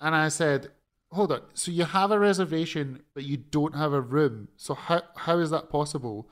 And 0.00 0.14
I 0.14 0.28
said, 0.28 0.68
Hold 1.12 1.32
on. 1.32 1.42
So 1.54 1.70
you 1.70 1.84
have 1.84 2.10
a 2.10 2.18
reservation, 2.18 3.02
but 3.14 3.24
you 3.24 3.36
don't 3.36 3.76
have 3.76 3.92
a 3.92 4.00
room. 4.00 4.48
So 4.56 4.74
how 4.74 5.02
how 5.16 5.38
is 5.38 5.50
that 5.50 5.70
possible? 5.70 6.28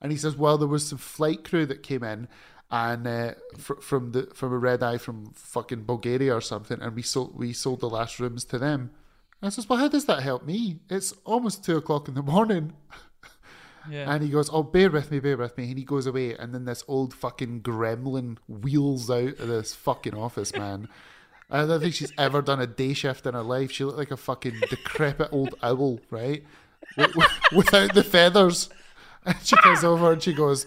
And 0.00 0.10
he 0.10 0.18
says, 0.18 0.36
Well, 0.36 0.58
there 0.58 0.68
was 0.68 0.88
some 0.88 0.98
flight 0.98 1.44
crew 1.44 1.66
that 1.66 1.82
came 1.82 2.02
in 2.02 2.28
and 2.72 3.06
uh, 3.06 3.34
fr- 3.58 3.80
from 3.80 4.10
the 4.12 4.28
from 4.34 4.52
a 4.52 4.58
red 4.58 4.82
eye 4.82 4.96
from 4.98 5.30
fucking 5.34 5.82
Bulgaria 5.84 6.34
or 6.34 6.40
something, 6.40 6.80
and 6.80 6.96
we 6.96 7.02
sold 7.02 7.38
we 7.38 7.52
sold 7.52 7.80
the 7.80 7.88
last 7.88 8.18
rooms 8.18 8.44
to 8.46 8.58
them. 8.58 8.90
And 9.40 9.46
I 9.46 9.50
says, 9.50 9.68
Well, 9.68 9.78
how 9.78 9.88
does 9.88 10.06
that 10.06 10.22
help 10.22 10.44
me? 10.46 10.80
It's 10.88 11.12
almost 11.24 11.64
two 11.64 11.76
o'clock 11.76 12.08
in 12.08 12.14
the 12.14 12.22
morning. 12.22 12.72
Yeah. 13.90 14.12
And 14.14 14.22
he 14.22 14.28
goes, 14.28 14.48
Oh, 14.52 14.62
bear 14.62 14.88
with 14.90 15.10
me, 15.10 15.18
bear 15.18 15.36
with 15.36 15.58
me. 15.58 15.68
And 15.70 15.76
he 15.76 15.82
goes 15.84 16.06
away. 16.06 16.36
And 16.36 16.54
then 16.54 16.66
this 16.66 16.84
old 16.86 17.12
fucking 17.12 17.62
gremlin 17.62 18.36
wheels 18.46 19.10
out 19.10 19.40
of 19.40 19.48
this 19.48 19.74
fucking 19.74 20.14
office, 20.14 20.54
man. 20.54 20.88
I 21.50 21.66
don't 21.66 21.80
think 21.80 21.92
she's 21.94 22.12
ever 22.16 22.42
done 22.42 22.60
a 22.60 22.66
day 22.68 22.92
shift 22.94 23.26
in 23.26 23.34
her 23.34 23.42
life. 23.42 23.72
She 23.72 23.82
looked 23.82 23.98
like 23.98 24.12
a 24.12 24.16
fucking 24.16 24.60
decrepit 24.70 25.30
old 25.32 25.56
owl, 25.64 25.98
right? 26.10 26.44
Wi- 26.96 27.12
wi- 27.12 27.32
Without 27.56 27.92
the 27.94 28.04
feathers. 28.04 28.70
And 29.26 29.34
she 29.42 29.56
comes 29.56 29.82
over 29.82 30.12
and 30.12 30.22
she 30.22 30.32
goes, 30.32 30.66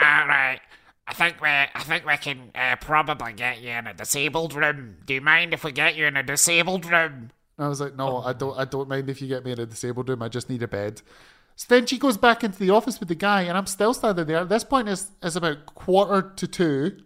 All 0.00 0.26
right. 0.26 0.60
I 1.08 1.14
think 1.14 1.40
we, 1.40 1.48
I 1.48 1.82
think 1.84 2.04
we 2.04 2.16
can 2.16 2.50
uh, 2.54 2.76
probably 2.76 3.32
get 3.32 3.60
you 3.60 3.70
in 3.70 3.86
a 3.86 3.94
disabled 3.94 4.54
room. 4.54 4.96
Do 5.06 5.14
you 5.14 5.20
mind 5.20 5.54
if 5.54 5.62
we 5.62 5.70
get 5.72 5.94
you 5.94 6.06
in 6.06 6.16
a 6.16 6.22
disabled 6.22 6.84
room? 6.84 7.30
And 7.56 7.64
I 7.64 7.68
was 7.68 7.80
like, 7.80 7.94
no, 7.94 8.18
I 8.18 8.32
don't. 8.32 8.58
I 8.58 8.64
don't 8.64 8.88
mind 8.88 9.08
if 9.08 9.22
you 9.22 9.28
get 9.28 9.44
me 9.44 9.52
in 9.52 9.60
a 9.60 9.66
disabled 9.66 10.08
room. 10.08 10.22
I 10.22 10.28
just 10.28 10.50
need 10.50 10.62
a 10.62 10.68
bed. 10.68 11.02
So 11.54 11.66
then 11.68 11.86
she 11.86 11.96
goes 11.96 12.18
back 12.18 12.44
into 12.44 12.58
the 12.58 12.70
office 12.70 13.00
with 13.00 13.08
the 13.08 13.14
guy, 13.14 13.42
and 13.42 13.56
I'm 13.56 13.66
still 13.66 13.94
standing 13.94 14.26
there. 14.26 14.38
At 14.38 14.48
this 14.50 14.64
point, 14.64 14.88
is 14.88 15.10
is 15.22 15.36
about 15.36 15.64
quarter 15.66 16.32
to 16.36 16.46
two, 16.46 16.98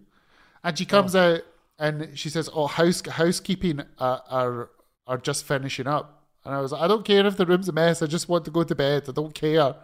and 0.64 0.76
she 0.76 0.86
comes 0.86 1.14
out 1.14 1.42
and 1.78 2.18
she 2.18 2.28
says, 2.30 2.50
"Oh, 2.52 2.66
house 2.66 3.02
housekeeping 3.06 3.82
are, 3.98 4.22
are 4.28 4.70
are 5.06 5.18
just 5.18 5.44
finishing 5.44 5.86
up." 5.86 6.24
And 6.44 6.52
I 6.52 6.60
was 6.60 6.72
like, 6.72 6.82
"I 6.82 6.88
don't 6.88 7.04
care 7.04 7.24
if 7.26 7.36
the 7.36 7.46
room's 7.46 7.68
a 7.68 7.72
mess. 7.72 8.02
I 8.02 8.06
just 8.06 8.28
want 8.28 8.44
to 8.46 8.50
go 8.50 8.64
to 8.64 8.74
bed. 8.74 9.04
I 9.08 9.12
don't 9.12 9.34
care." 9.34 9.76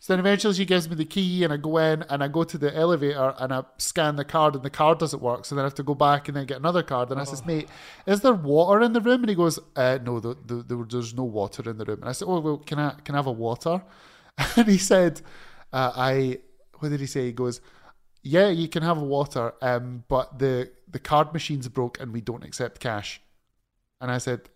So 0.00 0.12
then 0.12 0.20
eventually 0.20 0.54
she 0.54 0.64
gives 0.64 0.88
me 0.88 0.94
the 0.94 1.04
key 1.04 1.44
and 1.44 1.52
I 1.52 1.56
go 1.56 1.78
in 1.78 2.02
and 2.04 2.22
I 2.22 2.28
go 2.28 2.44
to 2.44 2.56
the 2.56 2.74
elevator 2.74 3.34
and 3.38 3.52
I 3.52 3.62
scan 3.78 4.16
the 4.16 4.24
card 4.24 4.54
and 4.54 4.62
the 4.62 4.70
card 4.70 4.98
doesn't 4.98 5.22
work. 5.22 5.44
So 5.44 5.54
then 5.54 5.64
I 5.64 5.66
have 5.66 5.74
to 5.74 5.82
go 5.82 5.94
back 5.94 6.28
and 6.28 6.36
then 6.36 6.46
get 6.46 6.58
another 6.58 6.82
card. 6.82 7.10
And 7.10 7.20
I 7.20 7.24
says, 7.24 7.44
mate, 7.44 7.68
is 8.06 8.20
there 8.20 8.32
water 8.32 8.80
in 8.82 8.92
the 8.92 9.00
room? 9.00 9.22
And 9.22 9.28
he 9.28 9.34
goes, 9.34 9.58
uh, 9.76 9.98
no, 10.02 10.20
the, 10.20 10.36
the, 10.46 10.62
the, 10.62 10.86
there's 10.88 11.14
no 11.14 11.24
water 11.24 11.68
in 11.68 11.78
the 11.78 11.84
room. 11.84 12.00
And 12.00 12.08
I 12.08 12.12
said, 12.12 12.26
oh, 12.28 12.40
well, 12.40 12.58
can 12.58 12.78
I, 12.78 12.94
can 13.04 13.14
I 13.14 13.18
have 13.18 13.26
a 13.26 13.32
water? 13.32 13.82
And 14.56 14.68
he 14.68 14.78
said, 14.78 15.20
uh, 15.72 15.92
I, 15.96 16.38
what 16.78 16.90
did 16.90 17.00
he 17.00 17.06
say? 17.06 17.26
He 17.26 17.32
goes, 17.32 17.60
yeah, 18.22 18.48
you 18.48 18.68
can 18.68 18.82
have 18.82 18.98
a 18.98 19.04
water, 19.04 19.54
um, 19.62 20.04
but 20.08 20.38
the, 20.38 20.70
the 20.88 20.98
card 20.98 21.32
machine's 21.32 21.68
broke 21.68 22.00
and 22.00 22.12
we 22.12 22.20
don't 22.20 22.44
accept 22.44 22.80
cash. 22.80 23.20
And 24.00 24.10
I 24.10 24.18
said, 24.18 24.48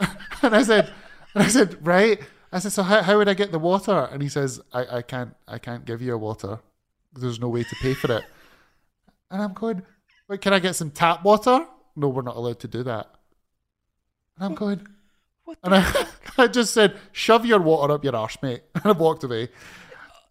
and 0.42 0.54
I 0.54 0.62
said, 0.62 0.92
and 1.34 1.44
I 1.44 1.48
said, 1.48 1.86
right. 1.86 2.20
I 2.52 2.58
said, 2.58 2.72
so 2.72 2.82
how, 2.82 3.02
how 3.02 3.16
would 3.18 3.28
I 3.28 3.34
get 3.34 3.52
the 3.52 3.58
water? 3.58 4.08
And 4.10 4.22
he 4.22 4.28
says, 4.28 4.60
I, 4.72 4.98
I 4.98 5.02
can't, 5.02 5.34
I 5.46 5.58
can't 5.58 5.84
give 5.84 6.02
you 6.02 6.14
a 6.14 6.18
water. 6.18 6.58
There's 7.12 7.40
no 7.40 7.48
way 7.48 7.62
to 7.62 7.76
pay 7.76 7.94
for 7.94 8.12
it. 8.12 8.24
And 9.32 9.40
I'm 9.40 9.52
going, 9.52 9.82
wait, 10.26 10.40
can 10.40 10.52
I 10.52 10.58
get 10.58 10.74
some 10.74 10.90
tap 10.90 11.22
water? 11.22 11.64
No, 11.94 12.08
we're 12.08 12.22
not 12.22 12.34
allowed 12.34 12.58
to 12.60 12.66
do 12.66 12.82
that. 12.82 13.14
And 14.36 14.44
I'm 14.46 14.54
going, 14.56 14.84
and 15.62 15.72
I, 15.72 16.06
I 16.38 16.48
just 16.48 16.74
said, 16.74 16.96
shove 17.12 17.46
your 17.46 17.60
water 17.60 17.94
up 17.94 18.02
your 18.02 18.16
arse, 18.16 18.38
mate. 18.42 18.62
And 18.74 18.86
I 18.86 18.90
walked 18.92 19.22
away. 19.22 19.50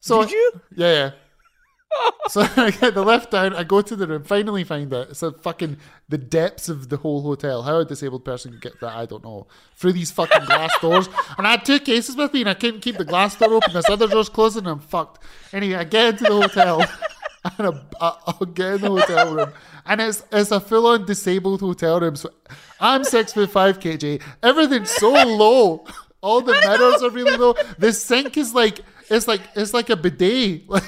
So 0.02 0.24
Did 0.24 0.32
you? 0.32 0.62
Yeah, 0.76 0.94
yeah. 0.94 1.12
so 2.30 2.42
I 2.56 2.72
get 2.72 2.94
the 2.94 3.04
lift 3.04 3.32
down, 3.32 3.56
I 3.56 3.64
go 3.64 3.82
to 3.82 3.96
the 3.96 4.08
room, 4.08 4.24
finally 4.24 4.64
find 4.64 4.92
it. 4.94 5.10
It's 5.10 5.24
a 5.24 5.32
fucking 5.32 5.78
the 6.08 6.18
depths 6.18 6.70
of 6.70 6.90
the 6.90 6.98
whole 6.98 7.22
hotel. 7.22 7.64
How 7.64 7.80
a 7.80 7.86
disabled 7.86 8.26
person 8.26 8.52
could 8.54 8.62
get 8.62 8.80
that, 8.82 8.96
I 8.96 9.06
don't 9.06 9.24
know. 9.24 9.48
Through 9.76 9.94
these 9.94 10.12
fucking 10.12 10.46
glass 10.46 10.78
doors. 10.82 11.10
And 11.38 11.48
I 11.48 11.52
had 11.52 11.66
two 11.66 11.80
cases 11.80 12.16
with 12.16 12.34
me 12.34 12.42
and 12.42 12.50
I 12.50 12.54
couldn't 12.54 12.82
keep 12.82 12.98
the 12.98 13.06
glass 13.06 13.36
door 13.36 13.54
open. 13.54 13.74
This 13.74 13.90
other 13.90 14.08
door's 14.08 14.30
closing 14.30 14.66
and 14.66 14.70
I'm 14.70 14.80
fucked. 14.80 15.24
Anyway, 15.54 15.76
I 15.76 15.84
get 15.84 16.14
into 16.14 16.26
the 16.26 16.42
hotel 16.42 16.82
and 17.58 17.68
I, 17.68 17.82
I, 18.02 18.18
I'll 18.28 18.48
get 18.48 18.76
in 18.76 18.82
the 18.82 18.90
hotel 18.90 19.36
room. 19.36 19.54
And 19.86 20.02
it's 20.02 20.24
it's 20.32 20.52
a 20.52 20.60
full 20.60 20.86
on 20.88 21.06
disabled 21.06 21.62
hotel 21.62 22.00
room. 22.00 22.16
So 22.16 22.30
I'm 22.80 23.04
six 23.04 23.34
foot 23.34 23.50
five 23.50 23.80
KJ. 23.80 24.22
Everything's 24.44 24.92
so 24.92 25.12
low. 25.12 25.86
All 26.22 26.42
the 26.42 26.52
mirrors 26.52 27.02
are 27.02 27.10
really 27.10 27.38
low. 27.38 27.56
The 27.78 27.94
sink 27.94 28.38
is 28.38 28.54
like 28.54 28.82
it's 29.10 29.28
like 29.28 29.42
it's 29.56 29.74
like 29.74 29.90
a 29.90 29.96
bidet. 29.96 30.70
Like 30.70 30.84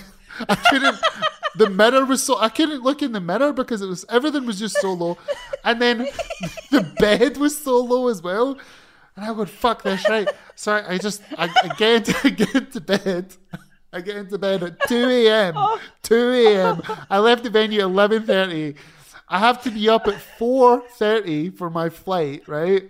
I 0.48 0.56
couldn't. 0.56 1.00
The 1.56 1.70
mirror 1.70 2.06
was 2.06 2.24
so 2.24 2.40
I 2.40 2.50
couldn't 2.50 2.82
look 2.82 3.02
in 3.02 3.12
the 3.12 3.20
mirror 3.20 3.52
because 3.54 3.82
it 3.82 3.88
was 3.88 4.06
everything 4.10 4.46
was 4.46 4.60
just 4.60 4.80
so 4.80 4.94
low, 4.94 5.18
and 5.64 5.82
then 5.82 6.08
the 6.72 6.82
bed 7.00 7.38
was 7.38 7.58
so 7.58 7.80
low 7.80 8.08
as 8.08 8.22
well. 8.22 8.58
And 9.16 9.26
I 9.26 9.32
would 9.32 9.50
fuck 9.50 9.84
this 9.84 10.08
right. 10.08 10.30
So 10.56 10.74
I, 10.74 10.94
I 10.94 10.98
just 10.98 11.22
I, 11.38 11.50
I 11.64 11.76
get 11.76 12.08
into, 12.08 12.20
I 12.24 12.30
get 12.30 12.56
into 12.56 12.82
bed. 12.82 13.36
I 13.94 14.00
get 14.00 14.16
into 14.16 14.38
bed 14.38 14.64
at 14.64 14.88
two 14.88 15.10
a.m. 15.10 15.56
Two 16.02 16.32
a.m. 16.32 16.82
I 17.10 17.20
left 17.20 17.44
the 17.44 17.50
venue 17.50 17.80
at 17.80 17.86
eleven 17.86 18.26
thirty. 18.26 18.76
I 19.28 19.40
have 19.40 19.62
to 19.64 19.72
be 19.72 19.90
up 19.90 20.08
at 20.08 20.22
four 20.22 20.82
thirty 20.92 21.50
for 21.50 21.70
my 21.70 21.90
flight. 21.90 22.48
Right. 22.48 22.90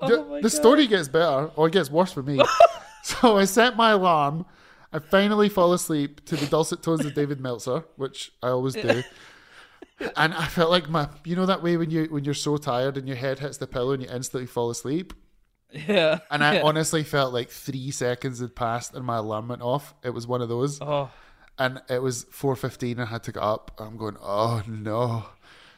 Oh 0.00 0.08
the, 0.08 0.24
my 0.24 0.40
the 0.40 0.50
story 0.50 0.86
gets 0.86 1.08
better, 1.08 1.50
or 1.56 1.66
it 1.66 1.72
gets 1.72 1.90
worse 1.90 2.12
for 2.12 2.22
me. 2.22 2.40
so 3.02 3.36
I 3.36 3.44
set 3.44 3.76
my 3.76 3.90
alarm. 3.90 4.46
I 4.92 4.98
finally 4.98 5.48
fall 5.48 5.72
asleep 5.72 6.24
to 6.26 6.36
the 6.36 6.46
dulcet 6.46 6.82
tones 6.82 7.04
of 7.04 7.14
David 7.14 7.40
Meltzer, 7.40 7.84
which 7.96 8.32
I 8.42 8.48
always 8.48 8.74
do. 8.74 9.02
And 10.16 10.32
I 10.32 10.46
felt 10.46 10.70
like 10.70 10.88
my, 10.88 11.10
you 11.26 11.36
know, 11.36 11.44
that 11.44 11.62
way 11.62 11.76
when 11.76 11.90
you 11.90 12.04
when 12.06 12.24
you're 12.24 12.32
so 12.32 12.56
tired 12.56 12.96
and 12.96 13.06
your 13.06 13.18
head 13.18 13.38
hits 13.38 13.58
the 13.58 13.66
pillow 13.66 13.92
and 13.92 14.02
you 14.02 14.08
instantly 14.08 14.46
fall 14.46 14.70
asleep. 14.70 15.12
Yeah. 15.72 16.20
And 16.30 16.42
I 16.42 16.54
yeah. 16.56 16.62
honestly 16.62 17.04
felt 17.04 17.34
like 17.34 17.50
three 17.50 17.90
seconds 17.90 18.40
had 18.40 18.56
passed 18.56 18.94
and 18.94 19.04
my 19.04 19.16
alarm 19.18 19.48
went 19.48 19.60
off. 19.60 19.92
It 20.02 20.10
was 20.10 20.26
one 20.26 20.40
of 20.40 20.48
those, 20.48 20.80
Oh. 20.80 21.10
and 21.58 21.82
it 21.90 22.00
was 22.02 22.24
four 22.30 22.56
fifteen. 22.56 22.98
I 22.98 23.04
had 23.04 23.22
to 23.24 23.32
get 23.32 23.42
up. 23.42 23.72
I'm 23.78 23.98
going, 23.98 24.16
oh 24.22 24.62
no. 24.66 25.26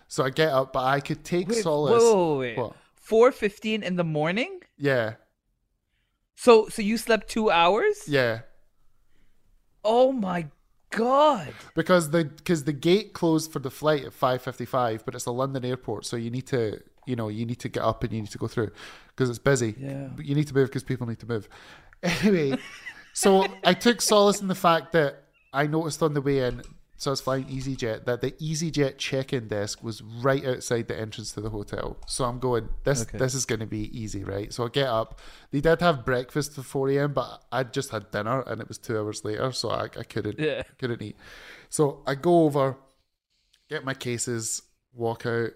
So 0.06 0.22
I 0.24 0.30
get 0.30 0.50
up, 0.52 0.72
but 0.72 0.84
I 0.84 1.00
could 1.00 1.24
take 1.24 1.48
Wait, 1.48 1.62
solace. 1.64 2.00
wait, 2.00 2.56
wait, 2.56 2.58
wait. 2.58 2.72
Four 2.94 3.32
fifteen 3.32 3.82
in 3.82 3.96
the 3.96 4.04
morning. 4.04 4.60
Yeah, 4.78 5.14
So 6.36 6.68
so 6.68 6.80
you 6.80 6.96
slept 6.96 7.28
two 7.28 7.50
hours? 7.50 8.04
yeah. 8.06 8.42
Oh 9.84 10.12
my 10.12 10.46
god. 10.90 11.52
because 11.74 12.10
the 12.10 12.24
because 12.24 12.64
the 12.64 12.72
gate 12.72 13.14
closed 13.14 13.50
for 13.52 13.58
the 13.58 13.70
flight 13.70 14.04
at 14.04 14.12
5:55 14.12 15.04
but 15.04 15.14
it's 15.14 15.24
a 15.26 15.30
London 15.30 15.64
airport 15.64 16.04
so 16.04 16.16
you 16.16 16.30
need 16.30 16.46
to 16.48 16.80
you 17.06 17.16
know 17.16 17.28
you 17.28 17.46
need 17.46 17.58
to 17.60 17.68
get 17.68 17.82
up 17.82 18.04
and 18.04 18.12
you 18.12 18.20
need 18.20 18.30
to 18.30 18.38
go 18.38 18.46
through 18.46 18.70
because 19.08 19.30
it's 19.30 19.38
busy 19.38 19.74
Yeah. 19.78 20.08
but 20.14 20.26
you 20.26 20.34
need 20.34 20.48
to 20.48 20.54
move 20.54 20.68
because 20.68 20.84
people 20.84 21.06
need 21.06 21.18
to 21.20 21.26
move 21.26 21.48
anyway 22.02 22.58
so 23.14 23.46
I 23.64 23.72
took 23.74 24.02
solace 24.02 24.40
in 24.42 24.48
the 24.48 24.54
fact 24.54 24.92
that 24.92 25.24
I 25.52 25.66
noticed 25.66 26.02
on 26.02 26.12
the 26.14 26.20
way 26.20 26.40
in 26.40 26.62
so 27.02 27.10
I 27.10 27.12
was 27.12 27.20
flying 27.20 27.46
EasyJet. 27.46 28.04
That 28.04 28.20
the 28.20 28.30
EasyJet 28.30 28.96
check-in 28.96 29.48
desk 29.48 29.82
was 29.82 30.02
right 30.02 30.44
outside 30.46 30.86
the 30.86 30.96
entrance 30.96 31.32
to 31.32 31.40
the 31.40 31.50
hotel. 31.50 31.96
So 32.06 32.24
I'm 32.24 32.38
going 32.38 32.68
this 32.84 33.04
this 33.06 33.34
is 33.34 33.44
going 33.44 33.58
to 33.58 33.66
be 33.66 33.90
easy 33.98 34.22
right? 34.22 34.52
So 34.52 34.64
I 34.66 34.68
get 34.68 34.86
up. 34.86 35.18
They 35.50 35.60
did 35.60 35.80
have 35.80 36.04
breakfast 36.04 36.56
at 36.56 36.64
4 36.64 36.90
a.m 36.90 37.12
but 37.12 37.42
I 37.50 37.64
just 37.64 37.90
had 37.90 38.12
dinner 38.12 38.42
and 38.42 38.60
it 38.60 38.68
was 38.68 38.78
two 38.78 38.96
hours 38.96 39.24
later 39.24 39.50
so 39.50 39.70
I, 39.70 39.84
I 39.84 40.04
couldn't 40.04 40.38
Yeah. 40.38 40.62
couldn't 40.78 41.02
eat. 41.02 41.16
So 41.68 42.04
I 42.06 42.14
go 42.14 42.44
over, 42.44 42.76
get 43.68 43.84
my 43.84 43.94
cases, 43.94 44.62
walk 44.94 45.26
out, 45.26 45.50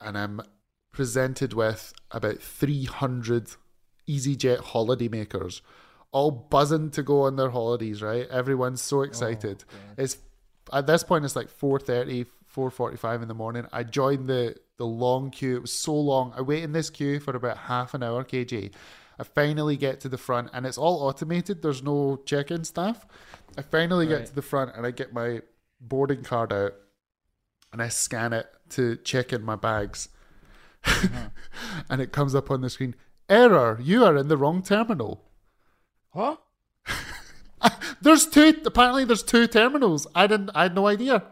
and 0.00 0.18
I'm 0.18 0.42
presented 0.92 1.54
with 1.54 1.94
about 2.10 2.40
300 2.42 3.48
EasyJet 4.06 4.58
holiday 4.60 5.08
makers, 5.08 5.62
all 6.12 6.30
buzzing 6.30 6.90
to 6.90 7.02
go 7.02 7.22
on 7.22 7.36
their 7.36 7.50
holidays, 7.50 8.02
right? 8.02 8.28
Everyone's 8.28 8.82
so 8.82 8.98
oh, 8.98 9.02
excited. 9.02 9.64
it's 9.96 10.18
at 10.72 10.86
this 10.86 11.04
point 11.04 11.24
it's 11.24 11.36
like 11.36 11.48
4.30, 11.48 12.26
4.45 12.54 13.22
in 13.22 13.28
the 13.28 13.34
morning. 13.34 13.66
I 13.72 13.82
joined 13.82 14.28
the, 14.28 14.56
the 14.76 14.86
long 14.86 15.30
queue. 15.30 15.56
It 15.56 15.62
was 15.62 15.72
so 15.72 15.94
long. 15.94 16.32
I 16.36 16.42
wait 16.42 16.62
in 16.62 16.72
this 16.72 16.90
queue 16.90 17.20
for 17.20 17.34
about 17.36 17.56
half 17.56 17.94
an 17.94 18.02
hour, 18.02 18.24
KJ. 18.24 18.72
I 19.18 19.24
finally 19.24 19.76
get 19.76 20.00
to 20.00 20.08
the 20.08 20.18
front 20.18 20.50
and 20.52 20.64
it's 20.64 20.78
all 20.78 21.02
automated. 21.02 21.62
There's 21.62 21.82
no 21.82 22.20
check-in 22.24 22.64
staff. 22.64 23.06
I 23.56 23.62
finally 23.62 24.06
get 24.06 24.26
to 24.26 24.34
the 24.34 24.42
front 24.42 24.76
and 24.76 24.86
I 24.86 24.92
get 24.92 25.12
my 25.12 25.40
boarding 25.80 26.22
card 26.22 26.52
out 26.52 26.74
and 27.72 27.82
I 27.82 27.88
scan 27.88 28.32
it 28.32 28.46
to 28.70 28.96
check 28.96 29.32
in 29.32 29.42
my 29.42 29.56
bags. 29.56 30.08
Uh-huh. 30.84 31.30
and 31.90 32.00
it 32.00 32.12
comes 32.12 32.34
up 32.34 32.50
on 32.50 32.60
the 32.60 32.70
screen 32.70 32.94
Error, 33.28 33.78
you 33.82 34.04
are 34.04 34.16
in 34.16 34.28
the 34.28 34.38
wrong 34.38 34.62
terminal. 34.62 35.27
What? 36.18 36.42
There's 38.02 38.26
two, 38.26 38.60
apparently, 38.66 39.04
there's 39.04 39.22
two 39.22 39.46
terminals. 39.46 40.06
I 40.16 40.26
didn't, 40.26 40.50
I 40.52 40.64
had 40.64 40.74
no 40.74 40.88
idea. 40.88 41.22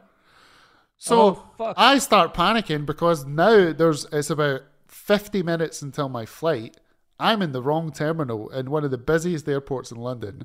So 0.97 1.43
Oh. 1.59 1.75
I 1.76 1.99
start 1.99 2.35
panicking 2.35 2.87
because 2.87 3.25
now 3.26 3.73
there's, 3.73 4.07
it's 4.12 4.31
about 4.31 4.61
50 4.87 5.43
minutes 5.43 5.83
until 5.83 6.09
my 6.09 6.25
flight. 6.25 6.76
I'm 7.19 7.43
in 7.43 7.50
the 7.50 7.62
wrong 7.62 7.90
terminal 7.90 8.49
in 8.50 8.71
one 8.71 8.85
of 8.85 8.93
the 8.93 8.99
busiest 8.99 9.49
airports 9.49 9.90
in 9.90 9.99
London. 9.99 10.45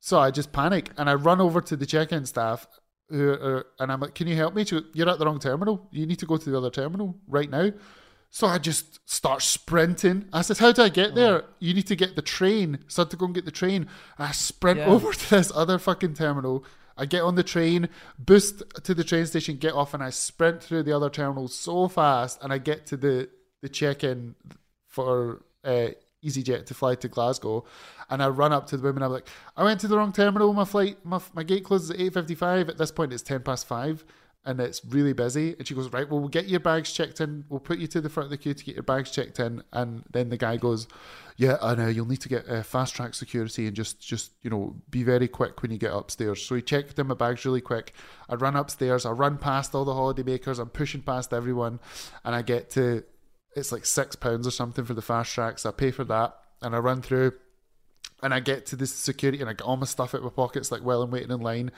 So 0.00 0.18
I 0.18 0.30
just 0.30 0.52
panic 0.52 0.90
and 0.96 1.10
I 1.10 1.14
run 1.14 1.40
over 1.40 1.60
to 1.60 1.76
the 1.76 1.86
check-in 1.86 2.24
staff, 2.24 2.66
who 3.10 3.32
are, 3.32 3.66
and 3.78 3.92
I'm 3.92 4.00
like, 4.00 4.14
"Can 4.14 4.28
you 4.28 4.36
help 4.36 4.54
me? 4.54 4.64
You're 4.94 5.08
at 5.08 5.18
the 5.18 5.26
wrong 5.26 5.38
terminal. 5.38 5.88
You 5.90 6.06
need 6.06 6.18
to 6.20 6.26
go 6.26 6.36
to 6.38 6.50
the 6.50 6.56
other 6.56 6.70
terminal 6.70 7.16
right 7.28 7.50
now." 7.50 7.70
So 8.34 8.46
I 8.46 8.56
just 8.56 8.98
start 9.08 9.42
sprinting. 9.42 10.24
I 10.32 10.40
said, 10.40 10.56
"How 10.56 10.72
do 10.72 10.82
I 10.82 10.88
get 10.88 11.14
there? 11.14 11.44
You 11.58 11.74
need 11.74 11.86
to 11.88 11.94
get 11.96 12.16
the 12.16 12.22
train." 12.22 12.78
So 12.88 13.02
I 13.02 13.04
had 13.04 13.10
to 13.10 13.16
go 13.18 13.26
and 13.26 13.34
get 13.34 13.44
the 13.44 13.50
train. 13.50 13.88
I 14.18 14.32
sprint 14.32 14.78
Yeah. 14.78 14.86
over 14.86 15.12
to 15.22 15.30
this 15.30 15.52
other 15.54 15.78
fucking 15.78 16.14
terminal. 16.14 16.64
I 16.96 17.04
get 17.04 17.22
on 17.22 17.34
the 17.34 17.42
train, 17.42 17.90
boost 18.18 18.62
to 18.84 18.94
the 18.94 19.04
train 19.04 19.26
station, 19.26 19.56
get 19.58 19.74
off, 19.74 19.92
and 19.92 20.02
I 20.02 20.08
sprint 20.10 20.62
through 20.62 20.84
the 20.84 20.92
other 20.96 21.10
terminals 21.10 21.54
so 21.54 21.88
fast, 21.88 22.38
and 22.42 22.52
I 22.54 22.58
get 22.58 22.86
to 22.86 22.96
the 22.96 23.28
the 23.60 23.68
check-in 23.68 24.34
for 24.88 25.42
uh, 25.64 25.88
EasyJet 26.24 26.64
to 26.66 26.74
fly 26.74 26.94
to 26.96 27.08
Glasgow, 27.08 27.64
and 28.08 28.22
I 28.22 28.28
run 28.28 28.52
up 28.54 28.66
to 28.68 28.76
the 28.78 28.82
woman. 28.82 29.02
I'm 29.02 29.12
like, 29.12 29.28
I 29.58 29.62
went 29.64 29.78
to 29.80 29.88
the 29.88 29.96
wrong 29.98 30.12
terminal. 30.12 30.52
My 30.54 30.64
flight, 30.64 30.96
my, 31.04 31.20
my 31.34 31.42
gate 31.42 31.64
closes 31.64 31.90
at 31.90 32.00
eight 32.00 32.14
fifty-five. 32.14 32.70
At 32.70 32.78
this 32.78 32.90
point, 32.92 33.12
it's 33.12 33.22
ten 33.22 33.42
past 33.42 33.66
five, 33.66 34.04
and 34.44 34.60
it's 34.60 34.84
really 34.84 35.12
busy. 35.12 35.54
And 35.56 35.66
she 35.66 35.74
goes, 35.74 35.92
right, 35.92 36.08
well, 36.08 36.20
we'll 36.20 36.28
get 36.28 36.48
your 36.48 36.60
bags 36.60 36.92
checked 36.92 37.20
in. 37.20 37.44
We'll 37.48 37.60
put 37.60 37.78
you 37.78 37.86
to 37.88 38.00
the 38.00 38.08
front 38.08 38.26
of 38.26 38.30
the 38.30 38.36
queue 38.36 38.54
to 38.54 38.64
get 38.64 38.74
your 38.74 38.82
bags 38.82 39.10
checked 39.10 39.38
in. 39.38 39.62
And 39.72 40.04
then 40.12 40.30
the 40.30 40.36
guy 40.36 40.56
goes, 40.56 40.88
yeah, 41.36 41.56
I 41.62 41.74
know. 41.74 41.88
You'll 41.88 42.06
need 42.06 42.20
to 42.22 42.28
get 42.28 42.48
uh, 42.48 42.62
fast 42.62 42.94
track 42.94 43.14
security 43.14 43.66
and 43.66 43.76
just, 43.76 44.00
just 44.00 44.32
you 44.42 44.50
know, 44.50 44.76
be 44.90 45.04
very 45.04 45.28
quick 45.28 45.62
when 45.62 45.70
you 45.70 45.78
get 45.78 45.92
upstairs. 45.92 46.44
So 46.44 46.54
he 46.54 46.62
checked 46.62 46.98
in 46.98 47.06
my 47.06 47.14
bags 47.14 47.44
really 47.44 47.60
quick. 47.60 47.94
I 48.28 48.34
run 48.34 48.56
upstairs. 48.56 49.06
I 49.06 49.10
run 49.10 49.38
past 49.38 49.74
all 49.74 49.84
the 49.84 49.94
holiday 49.94 50.24
makers. 50.24 50.58
I'm 50.58 50.70
pushing 50.70 51.02
past 51.02 51.32
everyone, 51.32 51.78
and 52.24 52.34
I 52.34 52.42
get 52.42 52.70
to 52.70 53.04
it's 53.54 53.72
like 53.72 53.84
six 53.84 54.16
pounds 54.16 54.46
or 54.46 54.50
something 54.50 54.84
for 54.84 54.94
the 54.94 55.02
fast 55.02 55.32
tracks. 55.32 55.66
I 55.66 55.70
pay 55.70 55.90
for 55.90 56.04
that, 56.04 56.36
and 56.60 56.74
I 56.74 56.78
run 56.78 57.02
through, 57.02 57.32
and 58.22 58.32
I 58.32 58.40
get 58.40 58.66
to 58.66 58.76
this 58.76 58.92
security, 58.92 59.40
and 59.40 59.48
I 59.50 59.52
get 59.54 59.62
all 59.66 59.76
my 59.76 59.86
stuff 59.86 60.14
out 60.14 60.18
of 60.18 60.24
my 60.24 60.30
pockets, 60.30 60.70
like 60.70 60.82
while 60.82 61.02
I'm 61.02 61.10
waiting 61.10 61.30
in 61.30 61.40
line, 61.40 61.70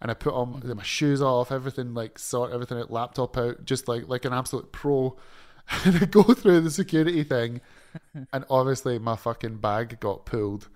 and 0.00 0.10
I 0.10 0.14
put 0.14 0.34
on 0.34 0.62
my 0.76 0.82
shoes 0.82 1.22
off, 1.22 1.52
everything 1.52 1.94
like 1.94 2.18
sort 2.18 2.52
everything 2.52 2.78
out, 2.78 2.90
laptop 2.90 3.36
out, 3.36 3.64
just 3.64 3.88
like 3.88 4.08
like 4.08 4.24
an 4.24 4.32
absolute 4.32 4.72
pro, 4.72 5.16
and 5.84 5.96
I 5.96 6.04
go 6.06 6.22
through 6.22 6.60
the 6.62 6.70
security 6.70 7.22
thing, 7.24 7.60
and 8.32 8.44
obviously 8.50 8.98
my 8.98 9.16
fucking 9.16 9.58
bag 9.58 10.00
got 10.00 10.26
pulled 10.26 10.68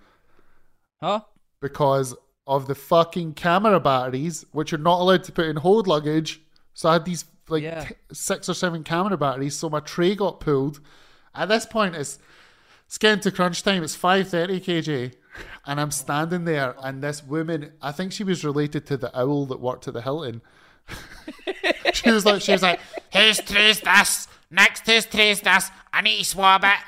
Huh? 1.01 1.21
because 1.61 2.15
of 2.45 2.67
the 2.67 2.75
fucking 2.75 3.33
camera 3.33 3.79
batteries, 3.79 4.45
which 4.51 4.71
are 4.73 4.77
not 4.77 4.99
allowed 5.01 5.23
to 5.25 5.31
put 5.31 5.47
in 5.47 5.57
hold 5.57 5.87
luggage. 5.87 6.41
So 6.73 6.89
I 6.89 6.93
had 6.93 7.05
these 7.05 7.25
like 7.49 7.63
Yeah. 7.63 7.83
t- 7.85 7.95
six 8.13 8.47
or 8.49 8.53
seven 8.53 8.83
camera 8.83 9.17
batteries. 9.17 9.55
So 9.55 9.69
my 9.69 9.79
tray 9.81 10.15
got 10.15 10.39
pulled. 10.39 10.79
At 11.35 11.49
this 11.49 11.65
point, 11.65 11.95
it's 11.95 12.19
it's 12.87 12.97
getting 12.97 13.19
to 13.21 13.31
crunch 13.31 13.61
time. 13.61 13.83
It's 13.83 13.95
five 13.95 14.29
thirty 14.29 14.59
kj, 14.59 15.13
and 15.65 15.79
I'm 15.79 15.91
standing 15.91 16.45
there, 16.45 16.75
and 16.81 17.03
this 17.03 17.23
woman, 17.23 17.73
I 17.81 17.91
think 17.91 18.11
she 18.13 18.23
was 18.23 18.43
related 18.43 18.87
to 18.87 18.97
the 18.97 19.15
owl 19.17 19.45
that 19.47 19.59
worked 19.59 19.87
at 19.87 19.93
the 19.93 20.01
Hilton. 20.01 20.41
she 21.93 22.09
was 22.09 22.25
like, 22.25 22.41
she 22.41 22.53
was 22.53 22.63
like, 22.63 22.79
Who's 23.13 23.39
trays 23.41 23.81
this? 23.81 24.27
Next 24.49 24.85
who's 24.85 25.05
trays 25.05 25.41
this? 25.41 25.69
I 25.91 26.01
need 26.01 26.19
to 26.19 26.25
swab 26.25 26.63
it. 26.63 26.79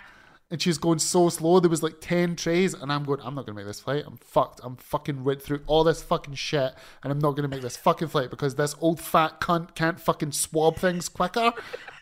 And 0.52 0.60
she's 0.60 0.80
going 0.80 0.98
so 0.98 1.30
slow. 1.30 1.60
There 1.60 1.70
was 1.70 1.84
like 1.84 2.02
ten 2.02 2.36
trays, 2.36 2.74
and 2.74 2.92
I'm 2.92 3.04
going. 3.04 3.20
I'm 3.22 3.36
not 3.36 3.46
gonna 3.46 3.56
make 3.56 3.68
this 3.68 3.80
flight. 3.80 4.04
I'm 4.06 4.18
fucked. 4.18 4.62
I'm 4.64 4.78
fucking 4.78 5.24
went 5.24 5.44
through 5.44 5.62
all 5.68 5.84
this 5.84 6.02
fucking 6.02 6.34
shit, 6.36 6.74
and 7.04 7.12
I'm 7.12 7.20
not 7.20 7.36
gonna 7.36 7.48
make 7.48 7.62
this 7.62 7.78
fucking 7.78 8.08
flight 8.08 8.32
because 8.32 8.56
this 8.56 8.76
old 8.80 9.00
fat 9.00 9.40
cunt 9.40 9.76
can't 9.76 10.00
fucking 10.00 10.32
swab 10.32 10.78
things 10.78 11.08
quicker. 11.08 11.54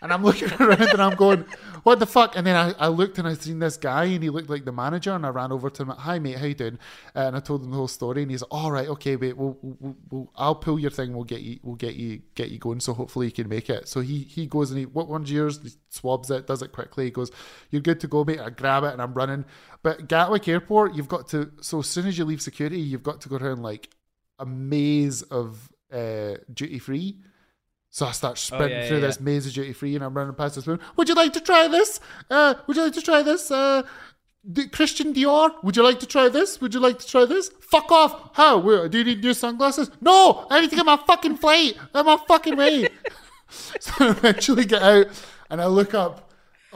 And 0.02 0.14
I'm 0.14 0.24
looking 0.24 0.50
around, 0.62 0.82
and 0.82 1.02
I'm 1.02 1.16
going, 1.16 1.44
"What 1.84 2.00
the 2.00 2.06
fuck?" 2.06 2.38
And 2.38 2.48
then 2.48 2.56
I, 2.56 2.86
I 2.86 2.88
looked, 2.88 3.18
and 3.18 3.28
I 3.28 3.34
seen 3.34 3.60
this 3.60 3.76
guy, 3.76 4.06
and 4.06 4.24
he 4.24 4.30
looked 4.30 4.50
like 4.50 4.64
the 4.64 4.72
manager, 4.72 5.12
and 5.12 5.26
I 5.26 5.30
ran 5.30 5.52
over 5.52 5.70
to 5.70 5.84
him. 5.84 5.90
Hi, 5.90 6.20
mate, 6.20 6.38
how 6.38 6.46
you 6.46 6.54
doing? 6.54 6.80
Uh, 7.16 7.22
and 7.22 7.36
I 7.36 7.40
told 7.42 7.64
him 7.64 7.72
the 7.72 7.78
whole 7.78 7.88
story, 7.90 8.22
and 8.22 8.32
he's 8.32 8.44
like, 8.44 8.54
"All 8.54 8.72
right, 8.72 8.88
okay, 8.88 9.18
wait, 9.18 9.36
we'll, 9.36 9.58
we'll, 9.62 9.98
we'll 10.10 10.32
I'll 10.36 10.56
pull 10.56 10.80
your 10.80 10.92
thing. 10.92 11.14
We'll 11.14 11.26
get 11.26 11.42
you, 11.42 11.60
we'll 11.64 11.76
get 11.76 11.96
you, 11.96 12.22
get 12.36 12.50
you 12.50 12.60
going. 12.60 12.80
So 12.80 12.94
hopefully 12.94 13.26
you 13.26 13.34
can 13.34 13.50
make 13.50 13.70
it." 13.70 13.90
So 13.90 14.00
he 14.00 14.20
he 14.20 14.46
goes 14.46 14.72
and 14.72 14.80
he, 14.80 14.86
what 14.86 15.10
one's 15.10 15.32
yours? 15.32 15.60
He 15.62 15.72
swabs 15.90 16.32
it, 16.32 16.48
does 16.48 16.62
it 16.62 16.72
quickly. 16.72 17.06
He 17.06 17.12
goes, 17.12 17.32
"You're 17.72 17.82
good 17.82 18.00
to 18.02 18.08
go, 18.08 18.24
mate." 18.24 18.37
I 18.40 18.50
grab 18.50 18.84
it 18.84 18.94
and 18.94 19.02
I'm 19.02 19.14
running. 19.14 19.46
But 19.84 20.08
Gatwick 20.08 20.48
Airport, 20.48 20.96
you've 20.96 21.08
got 21.08 21.28
to. 21.30 21.52
So 21.62 21.80
as 21.80 21.88
soon 21.88 22.08
as 22.08 22.18
you 22.18 22.26
leave 22.26 22.42
security, 22.42 22.80
you've 22.80 23.04
got 23.04 23.22
to 23.22 23.30
go 23.30 23.38
around 23.38 23.64
like 23.64 23.90
a 24.40 24.46
maze 24.46 25.22
of 25.24 25.72
uh, 25.92 26.36
duty 26.54 26.80
free. 26.80 27.18
So 27.90 28.06
I 28.06 28.12
start 28.12 28.38
sprinting 28.38 28.78
Oh, 28.78 28.82
yeah, 28.82 28.88
through 28.88 28.98
yeah, 28.98 29.08
this 29.08 29.20
maze 29.20 29.48
of 29.48 29.54
duty 29.54 29.74
free, 29.74 29.96
and 29.96 30.04
I'm 30.04 30.14
running 30.14 30.36
past 30.36 30.56
this 30.56 30.68
woman. 30.68 30.86
Would 30.98 31.10
you 31.10 31.16
like 31.16 31.34
to 31.34 31.40
try 31.40 31.68
this? 31.68 32.00
Uh, 32.30 32.56
would 32.68 32.76
you 32.78 32.84
like 32.84 32.94
to 32.94 33.02
try 33.02 33.22
this? 33.22 33.50
Uh, 33.50 33.84
Christian 34.72 35.14
Dior. 35.14 35.52
Would 35.64 35.76
you 35.76 35.84
like 35.84 36.00
to 36.02 36.06
try 36.06 36.30
this? 36.30 36.62
Would 36.62 36.74
you 36.74 36.80
like 36.80 37.00
to 37.00 37.08
try 37.08 37.26
this? 37.26 37.50
Fuck 37.62 37.92
off! 37.92 38.36
How? 38.36 38.60
Where, 38.60 38.88
do 38.88 38.98
you 39.00 39.04
need 39.04 39.24
new 39.24 39.34
sunglasses? 39.34 39.90
No! 40.00 40.48
I 40.50 40.62
need 40.62 40.70
to 40.70 40.76
get 40.76 40.86
my 40.86 40.98
fucking 40.98 41.38
flight. 41.38 41.78
I'm 41.94 42.06
my 42.06 42.18
fucking 42.28 42.56
way. 42.56 42.90
so 43.50 43.92
I 44.00 44.10
eventually 44.12 44.66
get 44.66 44.82
out, 44.82 45.08
and 45.50 45.62
I 45.62 45.68
look 45.68 45.94
up 45.94 46.27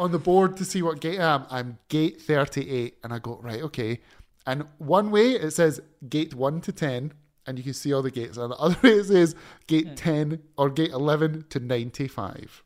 on 0.02 0.12
the 0.12 0.20
board 0.20 0.58
to 0.58 0.66
see 0.66 0.82
what 0.82 1.00
gate 1.00 1.20
I 1.20 1.36
am. 1.36 1.46
I'm 1.50 1.78
gate 1.88 2.22
38, 2.22 2.98
and 3.04 3.14
I 3.14 3.20
go 3.20 3.40
right, 3.42 3.62
okay. 3.62 4.00
And 4.48 4.66
one 4.80 5.12
way 5.12 5.34
it 5.34 5.52
says 5.52 5.80
gate 6.10 6.34
one 6.34 6.62
to 6.62 6.72
ten, 6.72 7.14
and 7.46 7.58
you 7.60 7.64
can 7.64 7.74
see 7.74 7.94
all 7.94 8.02
the 8.02 8.10
gates. 8.10 8.38
And 8.38 8.52
the 8.52 8.56
other 8.58 8.76
way 8.82 8.96
it 8.96 9.06
says 9.06 9.36
gate 9.68 9.96
ten 9.96 10.42
or 10.58 10.70
gate 10.72 10.92
eleven 10.92 11.46
to 11.50 11.60
ninety-five. 11.60 12.64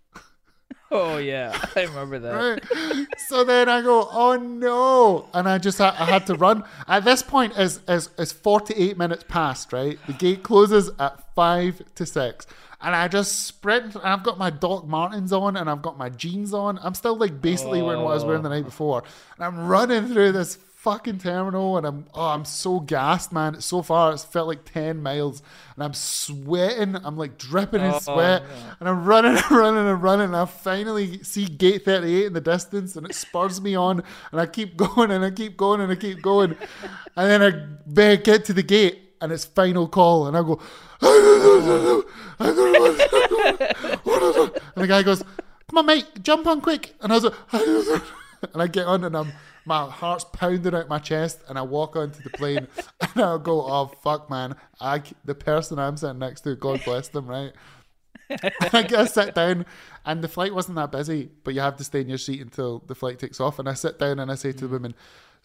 Oh 0.92 1.18
yeah, 1.18 1.60
I 1.76 1.82
remember 1.84 2.20
that. 2.20 2.32
Right. 2.32 3.08
so 3.28 3.44
then 3.44 3.68
I 3.68 3.82
go, 3.82 4.08
oh 4.10 4.38
no, 4.38 5.28
and 5.34 5.50
I 5.50 5.58
just 5.58 5.78
ha- 5.80 5.96
I 6.00 6.06
had 6.06 6.26
to 6.28 6.36
run. 6.36 6.64
At 6.88 7.04
this 7.04 7.22
point, 7.22 7.58
is 7.58 7.82
is 7.90 8.10
is 8.18 8.32
forty 8.32 8.74
eight 8.76 8.98
minutes 8.98 9.26
past. 9.28 9.74
Right, 9.74 10.00
the 10.08 10.14
gate 10.14 10.44
closes 10.44 10.90
at 10.98 11.36
five 11.36 11.82
to 11.96 12.06
six, 12.06 12.48
and 12.86 12.96
I 12.96 13.08
just 13.08 13.48
sprint. 13.48 13.96
And 13.96 14.04
I've 14.04 14.24
got 14.24 14.38
my 14.38 14.52
Doc 14.52 14.88
Martens 14.88 15.34
on, 15.34 15.58
and 15.58 15.70
I've 15.70 15.82
got 15.82 15.98
my 15.98 16.10
jeans 16.10 16.54
on. 16.54 16.80
I'm 16.82 16.94
still 16.94 17.18
like 17.18 17.42
basically 17.42 17.82
wearing 17.82 18.04
what 18.04 18.12
I 18.12 18.14
was 18.14 18.24
wearing 18.24 18.44
the 18.44 18.50
oh. 18.50 18.54
night 18.54 18.64
before, 18.64 19.04
and 19.36 19.44
I'm 19.44 19.68
running 19.68 20.08
through 20.08 20.32
this 20.32 20.56
fucking 20.56 21.18
terminal, 21.18 21.78
and 21.78 21.88
I'm 21.88 22.06
oh 22.14 22.28
I'm 22.28 22.46
so 22.46 22.80
gassed, 22.80 23.34
man. 23.34 23.60
So 23.60 23.82
far, 23.82 24.14
it's 24.14 24.24
felt 24.24 24.48
like 24.48 24.72
ten 24.72 25.02
miles, 25.02 25.42
and 25.74 25.84
I'm 25.84 25.96
sweating. 25.96 26.96
I'm 27.04 27.18
like 27.18 27.40
dripping 27.40 27.82
in 27.82 27.92
oh, 27.92 28.00
sweat, 28.00 28.44
and 28.80 28.88
I'm 28.88 29.04
running 29.04 29.32
and 29.36 29.52
running 29.52 29.88
and 29.88 30.04
running. 30.04 30.26
And 30.28 30.36
I 30.36 30.46
finally 30.46 31.24
see 31.24 31.46
gate 31.46 31.86
38 31.86 32.28
in 32.28 32.34
the 32.34 32.42
distance, 32.42 32.96
and 32.96 33.08
it 33.08 33.16
spurs 33.16 33.60
me 33.60 33.74
on, 33.74 34.04
and 34.32 34.40
I 34.40 34.46
keep 34.46 34.78
going 34.86 35.10
and 35.10 35.26
I 35.26 35.32
keep 35.32 35.58
going 35.58 35.82
and 35.82 35.92
I 35.92 35.96
keep 35.96 36.22
going, 36.22 36.56
and 37.18 37.32
then 37.32 37.42
I 37.42 38.16
get 38.18 38.46
to 38.46 38.54
the 38.54 38.64
gate, 38.64 39.05
and 39.26 39.34
it's 39.34 39.44
final 39.44 39.90
call, 39.90 40.28
and 40.28 40.38
I 40.38 40.42
go. 40.42 40.62
I 41.02 41.06
don't 41.06 41.66
know 41.66 41.96
what- 41.96 42.08
I 42.40 42.46
don't 42.46 42.74
know 42.74 42.82
what 42.82 42.98
to 42.98 44.52
do. 44.54 44.62
And 44.76 44.84
the 44.84 44.88
guy 44.88 45.04
goes, 45.04 45.24
"Come 45.70 45.80
on, 45.80 45.86
mate, 45.86 46.08
jump 46.24 46.48
on 46.48 46.62
quick!" 46.62 46.96
And 47.02 47.12
I 47.12 47.16
was 47.16 47.24
like, 47.26 48.02
and 48.54 48.62
I 48.62 48.68
get 48.68 48.86
on, 48.86 49.04
and 49.04 49.16
I'm 49.18 49.34
my 49.66 49.90
heart's 49.90 50.26
pounding 50.32 50.76
out 50.76 50.88
my 50.88 51.00
chest, 51.00 51.40
and 51.50 51.58
I 51.58 51.64
walk 51.64 51.96
onto 51.96 52.22
the 52.22 52.30
plane, 52.30 52.68
and 53.02 53.24
I 53.24 53.38
go, 53.38 53.62
"Oh 53.66 53.92
fuck, 54.04 54.30
man! 54.30 54.56
I 54.80 55.02
the 55.26 55.36
person 55.36 55.80
I'm 55.80 55.98
sitting 55.98 56.20
next 56.20 56.42
to, 56.42 56.56
God 56.56 56.82
bless 56.86 57.08
them, 57.10 57.28
right?" 57.28 57.52
I 58.30 58.82
get 58.82 58.90
to 58.90 59.08
sit 59.08 59.36
down, 59.36 59.66
and 60.06 60.24
the 60.24 60.28
flight 60.28 60.54
wasn't 60.54 60.78
that 60.78 60.92
busy, 60.92 61.30
but 61.44 61.54
you 61.54 61.62
have 61.62 61.78
to 61.78 61.84
stay 61.84 62.02
in 62.02 62.10
your 62.10 62.18
seat 62.18 62.42
until 62.42 62.80
the 62.88 62.96
flight 62.96 63.20
takes 63.20 63.40
off. 63.40 63.60
And 63.60 63.70
I 63.70 63.74
sit 63.74 64.00
down, 64.00 64.20
and 64.20 64.32
I 64.32 64.36
say 64.36 64.52
to 64.52 64.68
the 64.68 64.74
woman, 64.74 64.96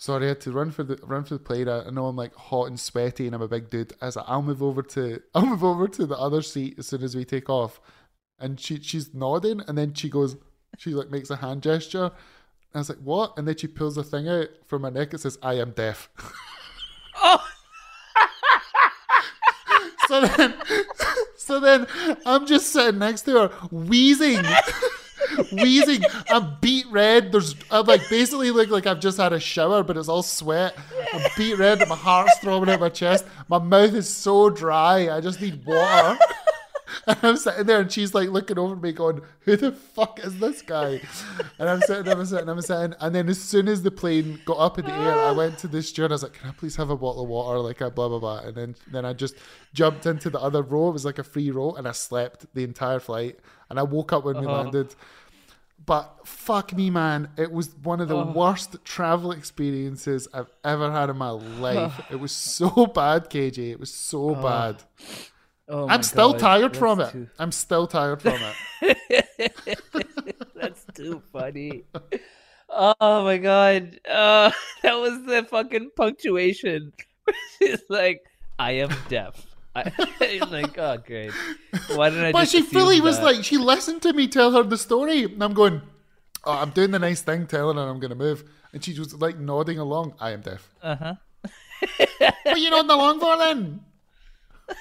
"Sorry, 0.00 0.24
I 0.24 0.28
had 0.28 0.40
to 0.42 0.52
run 0.52 0.70
for 0.70 0.82
the 0.82 0.98
run 1.02 1.24
for 1.24 1.34
the 1.34 1.40
plane. 1.40 1.68
I, 1.68 1.82
I 1.86 1.90
know 1.90 2.06
I'm 2.06 2.16
like 2.16 2.34
hot 2.34 2.68
and 2.68 2.80
sweaty, 2.80 3.26
and 3.26 3.34
I'm 3.34 3.42
a 3.42 3.48
big 3.48 3.68
dude. 3.68 3.92
As 4.00 4.16
I'll 4.16 4.40
move 4.40 4.62
over 4.62 4.82
to 4.82 5.20
I'll 5.34 5.44
move 5.46 5.62
over 5.62 5.86
to 5.88 6.06
the 6.06 6.16
other 6.16 6.40
seat 6.42 6.76
as 6.78 6.86
soon 6.86 7.02
as 7.02 7.14
we 7.14 7.24
take 7.24 7.50
off." 7.50 7.80
And 8.38 8.58
she 8.58 8.80
she's 8.80 9.12
nodding, 9.12 9.60
and 9.68 9.76
then 9.76 9.92
she 9.92 10.08
goes, 10.08 10.36
she 10.78 10.94
like 10.94 11.10
makes 11.10 11.28
a 11.28 11.36
hand 11.36 11.62
gesture. 11.62 12.04
And 12.04 12.12
I 12.74 12.78
was 12.78 12.88
like, 12.88 12.98
"What?" 12.98 13.34
And 13.36 13.46
then 13.46 13.56
she 13.56 13.66
pulls 13.66 13.98
a 13.98 14.02
thing 14.02 14.28
out 14.28 14.48
from 14.66 14.84
her 14.84 14.90
neck. 14.90 15.12
It 15.12 15.20
says, 15.20 15.38
"I 15.42 15.54
am 15.54 15.72
deaf." 15.72 16.08
Oh, 17.22 17.44
So 20.08 20.26
then, 20.26 20.54
so 21.36 21.60
then 21.60 21.86
I'm 22.24 22.46
just 22.46 22.72
sitting 22.72 22.98
next 22.98 23.22
to 23.22 23.32
her, 23.32 23.48
wheezing, 23.70 24.42
wheezing. 25.52 26.02
I'm 26.28 26.56
beet 26.60 26.86
red. 26.90 27.32
There's 27.32 27.54
I'm 27.70 27.86
like 27.86 28.02
basically 28.08 28.50
look 28.50 28.70
like 28.70 28.86
I've 28.86 29.00
just 29.00 29.18
had 29.18 29.32
a 29.32 29.40
shower, 29.40 29.82
but 29.82 29.96
it's 29.96 30.08
all 30.08 30.22
sweat. 30.22 30.76
I'm 31.12 31.22
beet 31.36 31.58
red. 31.58 31.86
My 31.88 31.96
heart's 31.96 32.38
throbbing 32.38 32.70
out 32.70 32.80
my 32.80 32.88
chest. 32.88 33.24
My 33.48 33.58
mouth 33.58 33.94
is 33.94 34.08
so 34.08 34.50
dry. 34.50 35.14
I 35.14 35.20
just 35.20 35.40
need 35.40 35.64
water. 35.64 36.18
And 37.06 37.18
I'm 37.22 37.36
sitting 37.36 37.66
there, 37.66 37.80
and 37.80 37.90
she's 37.90 38.14
like 38.14 38.28
looking 38.28 38.58
over 38.58 38.76
me, 38.76 38.92
going, 38.92 39.20
"Who 39.40 39.56
the 39.56 39.72
fuck 39.72 40.20
is 40.24 40.38
this 40.38 40.62
guy?" 40.62 41.00
And 41.58 41.68
I'm 41.68 41.80
sitting, 41.80 42.10
I'm 42.10 42.24
sitting, 42.24 42.48
I'm 42.48 42.60
sitting, 42.60 42.94
and 43.00 43.14
then 43.14 43.28
as 43.28 43.40
soon 43.40 43.68
as 43.68 43.82
the 43.82 43.90
plane 43.90 44.40
got 44.44 44.58
up 44.58 44.78
in 44.78 44.84
the 44.84 44.92
air, 44.92 45.14
I 45.14 45.30
went 45.32 45.58
to 45.58 45.68
the 45.68 45.82
steward. 45.82 46.10
I 46.10 46.14
was 46.14 46.22
like, 46.22 46.34
"Can 46.34 46.50
I 46.50 46.52
please 46.52 46.76
have 46.76 46.90
a 46.90 46.96
bottle 46.96 47.22
of 47.22 47.28
water?" 47.28 47.58
Like, 47.60 47.80
a 47.80 47.90
blah 47.90 48.08
blah 48.08 48.18
blah. 48.18 48.40
And 48.40 48.54
then 48.54 48.74
then 48.90 49.04
I 49.04 49.12
just 49.12 49.34
jumped 49.72 50.06
into 50.06 50.30
the 50.30 50.40
other 50.40 50.62
row. 50.62 50.88
It 50.88 50.92
was 50.92 51.04
like 51.04 51.18
a 51.18 51.24
free 51.24 51.50
row, 51.50 51.74
and 51.74 51.86
I 51.86 51.92
slept 51.92 52.46
the 52.54 52.64
entire 52.64 53.00
flight. 53.00 53.38
And 53.68 53.78
I 53.78 53.84
woke 53.84 54.12
up 54.12 54.24
when 54.24 54.40
we 54.40 54.46
uh-huh. 54.46 54.62
landed. 54.62 54.94
But 55.84 56.26
fuck 56.26 56.74
me, 56.76 56.90
man, 56.90 57.30
it 57.36 57.50
was 57.50 57.74
one 57.82 58.00
of 58.00 58.08
the 58.08 58.16
worst 58.22 58.76
travel 58.84 59.32
experiences 59.32 60.28
I've 60.32 60.50
ever 60.62 60.90
had 60.92 61.10
in 61.10 61.16
my 61.16 61.30
life. 61.30 62.00
it 62.10 62.16
was 62.16 62.32
so 62.32 62.86
bad, 62.86 63.30
KJ. 63.30 63.70
It 63.72 63.80
was 63.80 63.92
so 63.92 64.34
bad. 64.34 64.82
Oh 65.68 65.88
I'm 65.88 66.02
still 66.02 66.32
God, 66.32 66.40
tired 66.40 66.72
that's 66.72 66.78
from 66.78 67.00
it. 67.00 67.12
too- 67.12 67.28
I'm 67.38 67.52
still 67.52 67.86
tired 67.86 68.20
from 68.22 68.38
it. 68.82 69.06
That's 70.54 70.84
too 70.94 71.22
funny. 71.32 71.84
Oh 72.68 73.24
my 73.24 73.38
god. 73.38 73.98
Uh, 74.08 74.50
that 74.82 74.94
was 74.94 75.24
the 75.24 75.46
fucking 75.48 75.90
punctuation. 75.96 76.92
She's 77.58 77.80
like, 77.88 78.22
I 78.58 78.72
am 78.72 78.90
deaf. 79.08 79.46
I, 79.74 79.92
like, 80.50 80.76
oh 80.78 80.98
great. 80.98 81.32
Why 81.94 82.10
didn't 82.10 82.24
I 82.24 82.32
but 82.32 82.48
she 82.48 82.62
fully 82.62 83.00
was 83.00 83.20
like, 83.20 83.44
she 83.44 83.56
listened 83.56 84.02
to 84.02 84.12
me 84.12 84.26
tell 84.26 84.52
her 84.52 84.62
the 84.62 84.78
story, 84.78 85.24
and 85.24 85.42
I'm 85.42 85.54
going, 85.54 85.82
oh, 86.44 86.52
I'm 86.52 86.70
doing 86.70 86.90
the 86.90 86.98
nice 86.98 87.22
thing, 87.22 87.46
telling 87.46 87.76
her 87.76 87.82
I'm 87.82 88.00
going 88.00 88.10
to 88.10 88.16
move, 88.16 88.44
and 88.72 88.84
she 88.84 88.98
was 88.98 89.14
like 89.14 89.38
nodding 89.38 89.78
along. 89.78 90.14
I 90.20 90.30
am 90.30 90.40
deaf. 90.40 90.68
Uh 90.82 90.96
huh. 90.96 91.14
what 92.18 92.40
are 92.46 92.58
you 92.58 92.70
nodding 92.70 92.90
along 92.90 93.20
for 93.20 93.36
then? 93.36 93.80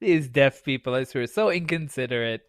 These 0.00 0.28
deaf 0.28 0.64
people, 0.64 0.94
I 0.94 1.04
swear, 1.04 1.26
so 1.26 1.50
inconsiderate. 1.50 2.42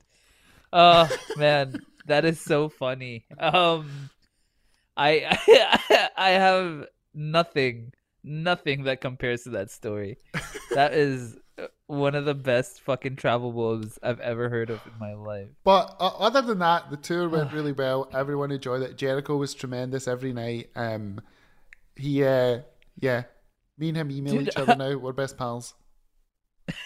Oh 0.73 1.09
man, 1.37 1.81
that 2.05 2.25
is 2.25 2.39
so 2.39 2.69
funny. 2.69 3.25
Um, 3.37 4.09
I 4.95 5.37
I 5.47 6.09
I 6.17 6.29
have 6.31 6.85
nothing, 7.13 7.93
nothing 8.23 8.83
that 8.83 9.01
compares 9.01 9.43
to 9.43 9.49
that 9.51 9.71
story. 9.71 10.17
That 10.75 10.93
is 10.93 11.37
one 11.87 12.15
of 12.15 12.25
the 12.25 12.33
best 12.33 12.81
fucking 12.81 13.17
travel 13.17 13.51
woes 13.51 13.99
I've 14.01 14.19
ever 14.19 14.49
heard 14.49 14.69
of 14.69 14.79
in 14.85 14.93
my 14.99 15.13
life. 15.13 15.49
But 15.63 15.95
uh, 15.99 16.07
other 16.17 16.41
than 16.41 16.59
that, 16.59 16.89
the 16.89 16.97
tour 16.97 17.29
went 17.29 17.51
really 17.53 17.71
well. 17.73 18.09
Everyone 18.13 18.51
enjoyed 18.51 18.81
it. 18.81 18.97
Jericho 18.97 19.37
was 19.37 19.53
tremendous 19.53 20.07
every 20.07 20.33
night. 20.33 20.69
Um, 20.75 21.19
he, 21.95 22.23
uh, 22.23 22.59
yeah, 22.99 23.23
me 23.77 23.89
and 23.89 23.97
him 23.97 24.11
email 24.11 24.33
Dude, 24.35 24.47
each 24.47 24.55
other 24.57 24.75
now. 24.77 24.97
We're 24.97 25.13
best 25.13 25.37
pals. 25.37 25.73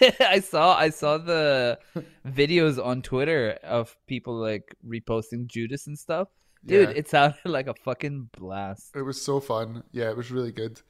I 0.20 0.40
saw 0.40 0.76
I 0.76 0.90
saw 0.90 1.18
the 1.18 1.78
videos 2.26 2.84
on 2.84 3.02
Twitter 3.02 3.58
of 3.62 3.96
people 4.06 4.34
like 4.34 4.74
reposting 4.86 5.46
Judas 5.46 5.86
and 5.86 5.98
stuff. 5.98 6.28
Dude, 6.64 6.88
Yeah. 6.88 6.94
it 6.96 7.08
sounded 7.08 7.38
like 7.44 7.68
a 7.68 7.74
fucking 7.74 8.30
blast. 8.36 8.96
It 8.96 9.02
was 9.02 9.20
so 9.22 9.38
fun. 9.38 9.84
Yeah, 9.92 10.10
it 10.10 10.16
was 10.16 10.30
really 10.32 10.50
good. 10.50 10.80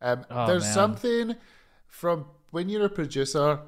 Um, 0.00 0.24
Oh, 0.30 0.46
there's 0.46 0.64
man. 0.64 0.72
something 0.74 1.36
from 1.88 2.26
when 2.50 2.68
you're 2.68 2.84
a 2.84 2.90
producer, 2.90 3.60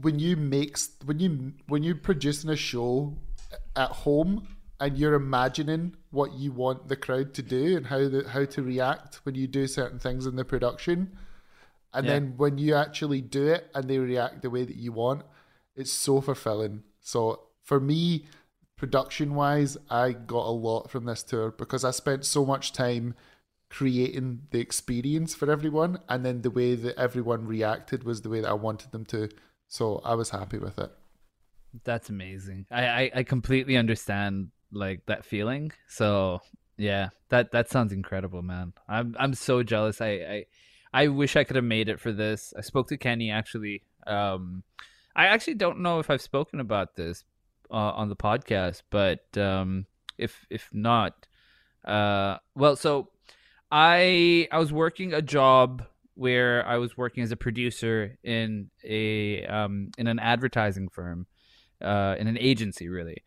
when 0.00 0.18
you 0.18 0.36
make 0.36 0.78
when 1.04 1.18
you 1.20 1.52
when 1.66 1.82
you're 1.82 1.94
producing 1.94 2.50
a 2.50 2.56
show 2.56 3.16
at 3.76 3.90
home 3.90 4.46
and 4.80 4.96
you're 4.96 5.14
imagining 5.14 5.94
what 6.10 6.34
you 6.34 6.52
want 6.52 6.88
the 6.88 6.96
crowd 6.96 7.34
to 7.34 7.42
do 7.42 7.76
and 7.76 7.86
how 7.86 8.08
the, 8.08 8.28
how 8.28 8.44
to 8.44 8.62
react 8.62 9.16
when 9.24 9.34
you 9.34 9.46
do 9.46 9.66
certain 9.66 9.98
things 9.98 10.24
in 10.26 10.36
the 10.36 10.44
production, 10.44 11.16
and 11.92 12.06
Yeah. 12.06 12.14
then 12.14 12.34
when 12.36 12.58
you 12.58 12.74
actually 12.74 13.20
do 13.20 13.48
it 13.48 13.70
and 13.74 13.88
they 13.88 13.98
react 13.98 14.42
the 14.42 14.50
way 14.50 14.64
that 14.64 14.76
you 14.76 14.92
want, 14.92 15.22
it's 15.74 15.92
so 15.92 16.20
fulfilling. 16.20 16.82
So 17.00 17.48
for 17.62 17.80
me, 17.80 18.26
production 18.76 19.34
wise, 19.34 19.76
I 19.90 20.12
got 20.12 20.46
a 20.46 20.50
lot 20.50 20.90
from 20.90 21.04
this 21.04 21.22
tour 21.22 21.50
because 21.50 21.84
I 21.84 21.90
spent 21.90 22.24
so 22.24 22.46
much 22.46 22.72
time 22.72 23.14
creating 23.70 24.42
the 24.50 24.60
experience 24.60 25.34
for 25.34 25.50
everyone, 25.50 26.00
and 26.08 26.24
then 26.24 26.42
the 26.42 26.50
way 26.50 26.74
that 26.74 26.96
everyone 26.96 27.46
reacted 27.46 28.04
was 28.04 28.22
the 28.22 28.28
way 28.28 28.40
that 28.40 28.48
I 28.48 28.54
wanted 28.54 28.92
them 28.92 29.04
to. 29.06 29.28
So 29.68 30.00
I 30.04 30.14
was 30.14 30.30
happy 30.30 30.58
with 30.58 30.78
it. 30.78 30.90
That's 31.84 32.08
amazing. 32.08 32.66
I, 32.70 32.86
I, 32.86 33.10
I 33.16 33.22
completely 33.22 33.76
understand 33.76 34.48
like 34.72 35.04
that 35.06 35.24
feeling. 35.24 35.72
So 35.86 36.40
yeah, 36.76 37.10
that 37.28 37.52
that 37.52 37.70
sounds 37.70 37.92
incredible, 37.92 38.42
man. 38.42 38.72
I'm 38.88 39.14
I'm 39.18 39.34
so 39.34 39.62
jealous. 39.62 40.00
I 40.00 40.08
I, 40.08 40.44
I 40.92 41.08
wish 41.08 41.36
I 41.36 41.44
could 41.44 41.56
have 41.56 41.64
made 41.64 41.88
it 41.88 42.00
for 42.00 42.12
this. 42.12 42.54
I 42.56 42.62
spoke 42.62 42.88
to 42.88 42.96
Kenny 42.96 43.30
actually. 43.30 43.82
Um, 44.06 44.62
I 45.14 45.26
actually 45.26 45.54
don't 45.54 45.80
know 45.80 45.98
if 45.98 46.10
I've 46.10 46.22
spoken 46.22 46.60
about 46.60 46.96
this 46.96 47.24
uh, 47.70 47.74
on 47.74 48.08
the 48.08 48.16
podcast, 48.16 48.82
but 48.90 49.36
um, 49.36 49.86
if 50.16 50.46
if 50.48 50.70
not, 50.72 51.26
uh, 51.84 52.38
well, 52.54 52.76
so 52.76 53.10
I 53.70 54.48
I 54.50 54.58
was 54.58 54.72
working 54.72 55.12
a 55.12 55.22
job 55.22 55.84
where 56.14 56.66
I 56.66 56.78
was 56.78 56.96
working 56.96 57.22
as 57.22 57.30
a 57.32 57.36
producer 57.36 58.18
in 58.22 58.70
a 58.84 59.44
um 59.46 59.90
in 59.98 60.06
an 60.06 60.18
advertising 60.18 60.88
firm, 60.88 61.26
uh, 61.82 62.16
in 62.18 62.26
an 62.26 62.38
agency 62.38 62.88
really, 62.88 63.24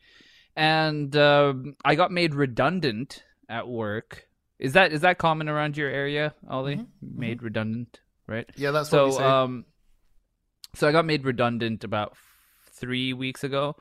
and 0.55 1.15
um, 1.15 1.75
I 1.85 1.95
got 1.95 2.11
made 2.11 2.33
redundant 2.33 3.23
at 3.47 3.67
work. 3.67 4.27
Is 4.59 4.73
that 4.73 4.91
is 4.91 5.01
that 5.01 5.17
common 5.17 5.49
around 5.49 5.77
your 5.77 5.89
area, 5.89 6.33
Ollie? 6.49 6.85
Made 7.01 7.43
redundant, 7.43 7.99
right? 8.27 8.49
Yeah, 8.55 8.71
that's 8.71 8.89
so 8.89 9.05
what 9.05 9.11
we 9.11 9.17
say. 9.17 9.23
um 9.23 9.65
so 10.75 10.87
i 10.87 10.91
got 10.91 11.05
made 11.05 11.25
redundant 11.25 11.83
about 11.83 12.15
three 12.71 13.13
weeks 13.13 13.43
ago 13.43 13.75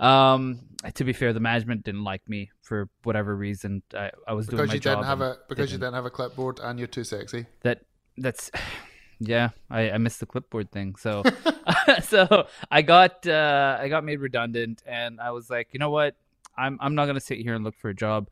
um 0.00 0.60
to 0.94 1.04
be 1.04 1.12
fair 1.12 1.32
the 1.32 1.40
management 1.40 1.84
didn't 1.84 2.04
like 2.04 2.26
me 2.28 2.50
for 2.62 2.88
whatever 3.02 3.36
reason 3.36 3.82
i, 3.94 4.10
I 4.26 4.32
was 4.32 4.46
doing 4.46 4.62
because 4.62 4.68
my 4.68 4.74
you 4.74 4.80
job 4.80 4.98
didn't 4.98 5.06
have 5.06 5.20
a 5.20 5.38
because 5.48 5.70
you 5.70 5.78
didn't. 5.78 5.88
didn't 5.88 5.94
have 5.94 6.06
a 6.06 6.10
clipboard 6.10 6.58
and 6.60 6.78
you're 6.78 6.88
too 6.88 7.04
sexy. 7.04 7.46
that 7.62 7.82
that's 8.16 8.50
yeah 9.20 9.50
i 9.68 9.90
i 9.90 9.98
missed 9.98 10.20
the 10.20 10.26
clipboard 10.26 10.70
thing 10.72 10.96
so 10.96 11.22
so 12.02 12.46
i 12.70 12.80
got 12.82 13.26
uh 13.26 13.76
i 13.78 13.88
got 13.88 14.02
made 14.02 14.18
redundant 14.20 14.82
and 14.86 15.20
i 15.20 15.30
was 15.30 15.50
like 15.50 15.68
you 15.72 15.78
know 15.78 15.90
what 15.90 16.16
i'm 16.56 16.78
i'm 16.80 16.94
not 16.94 17.06
gonna 17.06 17.20
sit 17.20 17.38
here 17.38 17.54
and 17.54 17.62
look 17.62 17.76
for 17.76 17.90
a 17.90 17.94
job 17.94 18.28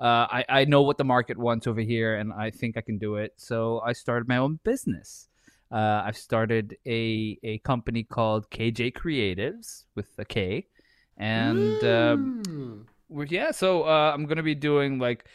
uh, 0.00 0.26
I, 0.30 0.44
I 0.48 0.64
know 0.64 0.80
what 0.80 0.96
the 0.96 1.04
market 1.04 1.36
wants 1.36 1.66
over 1.66 1.82
here, 1.82 2.16
and 2.16 2.32
I 2.32 2.50
think 2.50 2.78
I 2.78 2.80
can 2.80 2.96
do 2.96 3.16
it. 3.16 3.34
So 3.36 3.82
I 3.84 3.92
started 3.92 4.28
my 4.28 4.38
own 4.38 4.58
business. 4.64 5.28
Uh, 5.70 6.02
I've 6.04 6.16
started 6.16 6.78
a 6.86 7.38
a 7.42 7.58
company 7.58 8.02
called 8.02 8.50
KJ 8.50 8.94
Creatives 8.94 9.84
with 9.94 10.08
a 10.18 10.24
K, 10.24 10.66
and 11.20 11.84
um, 11.84 12.86
we're 13.10 13.26
yeah. 13.26 13.50
So 13.50 13.82
uh, 13.82 14.10
I'm 14.12 14.24
gonna 14.24 14.42
be 14.42 14.54
doing 14.54 14.98
like 14.98 15.26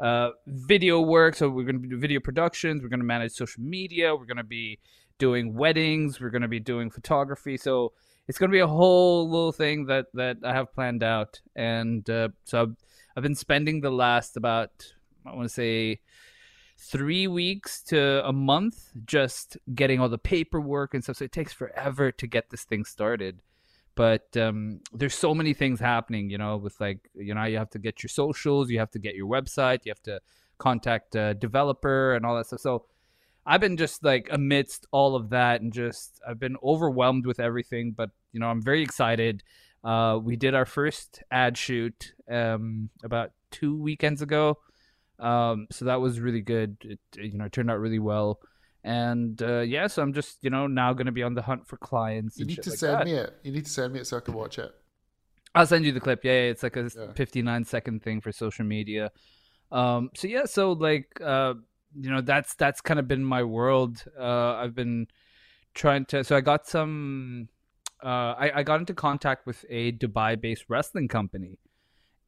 uh, 0.00 0.30
video 0.46 1.00
work. 1.02 1.36
So 1.36 1.50
we're 1.50 1.66
gonna 1.66 1.78
be 1.78 1.88
doing 1.88 2.00
video 2.00 2.18
productions. 2.18 2.82
We're 2.82 2.88
gonna 2.88 3.04
manage 3.04 3.32
social 3.32 3.62
media. 3.62 4.16
We're 4.16 4.24
gonna 4.24 4.42
be 4.42 4.78
doing 5.18 5.54
weddings. 5.54 6.18
We're 6.18 6.30
gonna 6.30 6.48
be 6.48 6.60
doing 6.60 6.90
photography. 6.90 7.58
So 7.58 7.92
it's 8.26 8.38
gonna 8.38 8.52
be 8.52 8.60
a 8.60 8.66
whole 8.66 9.28
little 9.28 9.52
thing 9.52 9.84
that 9.86 10.06
that 10.14 10.38
I 10.42 10.54
have 10.54 10.72
planned 10.72 11.02
out. 11.02 11.42
And 11.54 12.08
uh, 12.08 12.30
so 12.44 12.62
I've, 12.62 12.76
I've 13.14 13.22
been 13.22 13.34
spending 13.34 13.82
the 13.82 13.90
last 13.90 14.38
about 14.38 14.92
I 15.26 15.34
want 15.34 15.46
to 15.46 15.54
say 15.54 16.00
three 16.78 17.26
weeks 17.26 17.82
to 17.82 18.26
a 18.26 18.32
month 18.32 18.92
just 19.04 19.58
getting 19.74 20.00
all 20.00 20.08
the 20.08 20.18
paperwork 20.18 20.94
and 20.94 21.04
stuff. 21.04 21.16
So 21.16 21.26
it 21.26 21.32
takes 21.32 21.52
forever 21.52 22.10
to 22.12 22.26
get 22.26 22.48
this 22.48 22.64
thing 22.64 22.86
started. 22.86 23.40
But 23.96 24.36
um, 24.36 24.80
there's 24.92 25.14
so 25.14 25.34
many 25.34 25.54
things 25.54 25.78
happening, 25.78 26.30
you 26.30 26.38
know, 26.38 26.56
with 26.56 26.80
like, 26.80 27.10
you 27.14 27.34
know, 27.34 27.44
you 27.44 27.58
have 27.58 27.70
to 27.70 27.78
get 27.78 28.02
your 28.02 28.08
socials, 28.08 28.70
you 28.70 28.78
have 28.78 28.90
to 28.92 28.98
get 28.98 29.14
your 29.14 29.28
website, 29.28 29.80
you 29.84 29.90
have 29.90 30.02
to 30.02 30.20
contact 30.58 31.14
a 31.14 31.34
developer 31.34 32.14
and 32.14 32.26
all 32.26 32.36
that 32.36 32.46
stuff. 32.46 32.60
So 32.60 32.86
I've 33.46 33.60
been 33.60 33.76
just 33.76 34.02
like 34.04 34.28
amidst 34.30 34.86
all 34.90 35.14
of 35.14 35.30
that 35.30 35.60
and 35.60 35.72
just 35.72 36.20
I've 36.26 36.40
been 36.40 36.56
overwhelmed 36.62 37.26
with 37.26 37.38
everything. 37.38 37.92
But, 37.92 38.10
you 38.32 38.40
know, 38.40 38.48
I'm 38.48 38.62
very 38.62 38.82
excited. 38.82 39.42
Uh, 39.84 40.18
we 40.20 40.34
did 40.34 40.54
our 40.54 40.64
first 40.64 41.22
ad 41.30 41.58
shoot 41.58 42.14
um, 42.30 42.88
about 43.04 43.32
two 43.50 43.76
weekends 43.76 44.22
ago. 44.22 44.58
Um, 45.18 45.68
so 45.70 45.84
that 45.84 46.00
was 46.00 46.20
really 46.20 46.40
good. 46.40 46.76
It 46.82 46.98
you 47.16 47.38
know 47.38 47.44
it 47.44 47.52
turned 47.52 47.70
out 47.70 47.78
really 47.78 47.98
well, 48.00 48.40
and 48.84 49.42
uh, 49.42 49.60
yeah, 49.60 49.86
so 49.86 50.02
I'm 50.02 50.12
just 50.12 50.44
you 50.44 50.50
know 50.50 50.66
now 50.66 50.92
going 50.92 51.06
to 51.06 51.12
be 51.12 51.22
on 51.22 51.34
the 51.34 51.42
hunt 51.42 51.66
for 51.66 51.78
clients. 51.78 52.38
You 52.38 52.44
need 52.44 52.62
to 52.62 52.70
like 52.70 52.78
send 52.78 53.00
that. 53.00 53.06
me 53.06 53.14
it. 53.14 53.34
You 53.42 53.52
need 53.52 53.64
to 53.64 53.70
send 53.70 53.92
me 53.94 54.00
it 54.00 54.06
so 54.06 54.18
I 54.18 54.20
can 54.20 54.34
watch 54.34 54.58
it. 54.58 54.72
I'll 55.54 55.66
send 55.66 55.84
you 55.84 55.92
the 55.92 56.00
clip. 56.00 56.22
Yeah, 56.22 56.32
yeah 56.32 56.50
it's 56.50 56.62
like 56.62 56.76
a 56.76 56.90
Yeah. 56.94 57.12
59 57.14 57.64
second 57.64 58.02
thing 58.02 58.20
for 58.20 58.30
social 58.30 58.64
media. 58.64 59.10
Um, 59.72 60.10
so 60.14 60.28
yeah, 60.28 60.44
so 60.44 60.72
like 60.72 61.18
uh, 61.22 61.54
you 61.98 62.10
know 62.10 62.20
that's 62.20 62.54
that's 62.56 62.82
kind 62.82 63.00
of 63.00 63.08
been 63.08 63.24
my 63.24 63.42
world. 63.42 64.04
Uh, 64.18 64.54
I've 64.54 64.74
been 64.74 65.06
trying 65.74 66.04
to. 66.06 66.22
So 66.22 66.36
I 66.36 66.42
got 66.42 66.66
some 66.66 67.48
uh, 68.02 68.34
I, 68.38 68.52
I 68.56 68.62
got 68.64 68.80
into 68.80 68.92
contact 68.92 69.46
with 69.46 69.64
a 69.70 69.92
Dubai-based 69.92 70.66
wrestling 70.68 71.08
company, 71.08 71.58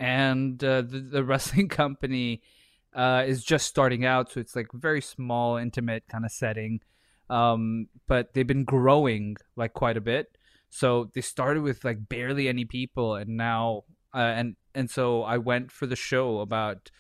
and 0.01 0.63
uh, 0.65 0.81
the 0.81 1.01
the 1.01 1.25
wrestling 1.31 1.69
company 1.69 2.41
uh, 2.97 3.25
is 3.27 3.45
just 3.45 3.67
starting 3.67 4.07
out, 4.07 4.33
so 4.33 4.41
it's 4.41 4.57
like 4.57 4.69
very 4.73 5.03
small, 5.03 5.59
intimate 5.59 6.05
kind 6.09 6.25
of 6.25 6.33
setting. 6.33 6.81
Um, 7.29 7.89
but 8.09 8.33
they've 8.33 8.47
been 8.47 8.65
growing 8.65 9.37
like 9.55 9.75
quite 9.75 9.97
a 9.97 10.01
bit. 10.01 10.39
So 10.71 11.11
they 11.15 11.21
started 11.21 11.63
with 11.63 11.85
like 11.85 12.09
barely 12.09 12.49
any 12.49 12.65
people, 12.65 13.15
and 13.15 13.37
now 13.37 13.85
uh, 14.15 14.19
and 14.19 14.57
and 14.75 14.91
so 14.91 15.23
I 15.23 15.37
went 15.37 15.71
for 15.71 15.87
the 15.87 15.97
show 15.97 16.41
about 16.41 16.91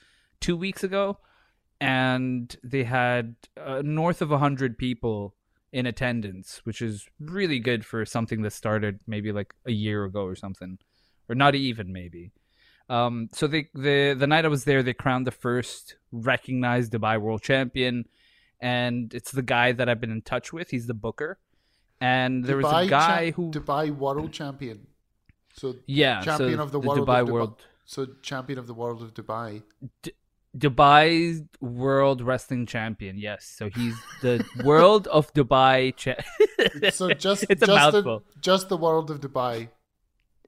two 0.40 0.56
weeks 0.56 0.84
ago, 0.84 1.18
and 1.80 2.54
they 2.62 2.84
had 2.84 3.36
uh, 3.58 3.80
north 3.82 4.20
of 4.20 4.30
hundred 4.30 4.76
people 4.76 5.34
in 5.72 5.86
attendance, 5.86 6.60
which 6.64 6.82
is 6.82 7.06
really 7.18 7.58
good 7.58 7.84
for 7.84 8.04
something 8.04 8.42
that 8.42 8.52
started 8.52 9.00
maybe 9.06 9.32
like 9.32 9.54
a 9.66 9.72
year 9.72 10.04
ago 10.04 10.22
or 10.22 10.34
something, 10.34 10.78
or 11.28 11.34
not 11.34 11.54
even 11.54 11.92
maybe. 11.92 12.32
Um, 12.88 13.28
so 13.32 13.46
they, 13.46 13.68
the 13.74 14.14
the 14.14 14.26
night 14.26 14.44
I 14.44 14.48
was 14.48 14.64
there, 14.64 14.82
they 14.82 14.94
crowned 14.94 15.26
the 15.26 15.32
first 15.32 15.96
recognized 16.12 16.92
Dubai 16.92 17.20
World 17.20 17.42
Champion, 17.42 18.06
and 18.60 19.12
it's 19.12 19.32
the 19.32 19.42
guy 19.42 19.72
that 19.72 19.88
I've 19.88 20.00
been 20.00 20.12
in 20.12 20.22
touch 20.22 20.52
with. 20.52 20.70
He's 20.70 20.86
the 20.86 20.94
booker, 20.94 21.38
and 22.00 22.44
there 22.44 22.56
was 22.56 22.66
a 22.66 22.86
guy 22.86 23.30
cha- 23.30 23.36
who 23.36 23.50
Dubai 23.50 23.90
World 23.90 24.32
Champion. 24.32 24.86
So 25.54 25.74
yeah, 25.86 26.20
champion 26.20 26.58
so 26.58 26.62
of 26.62 26.72
the, 26.72 26.80
the 26.80 26.86
world 26.86 27.08
Dubai 27.08 27.22
of 27.22 27.28
Dubai. 27.28 27.32
World 27.32 27.62
So 27.86 28.06
champion 28.22 28.58
of 28.58 28.66
the 28.66 28.74
world 28.74 29.02
of 29.02 29.14
Dubai. 29.14 29.62
Dubai 30.56 31.46
World 31.60 32.22
Wrestling 32.22 32.66
Champion. 32.66 33.18
Yes, 33.18 33.44
so 33.44 33.68
he's 33.68 33.94
the 34.22 34.44
World 34.64 35.06
of 35.08 35.32
Dubai. 35.34 35.94
Cha- 35.96 36.22
So 36.90 37.12
just 37.14 37.46
it's 37.50 37.62
a 37.62 37.66
just 37.66 37.76
mouthful. 37.76 38.20
The, 38.34 38.40
just 38.40 38.68
the 38.68 38.76
world 38.76 39.10
of 39.10 39.20
Dubai. 39.20 39.68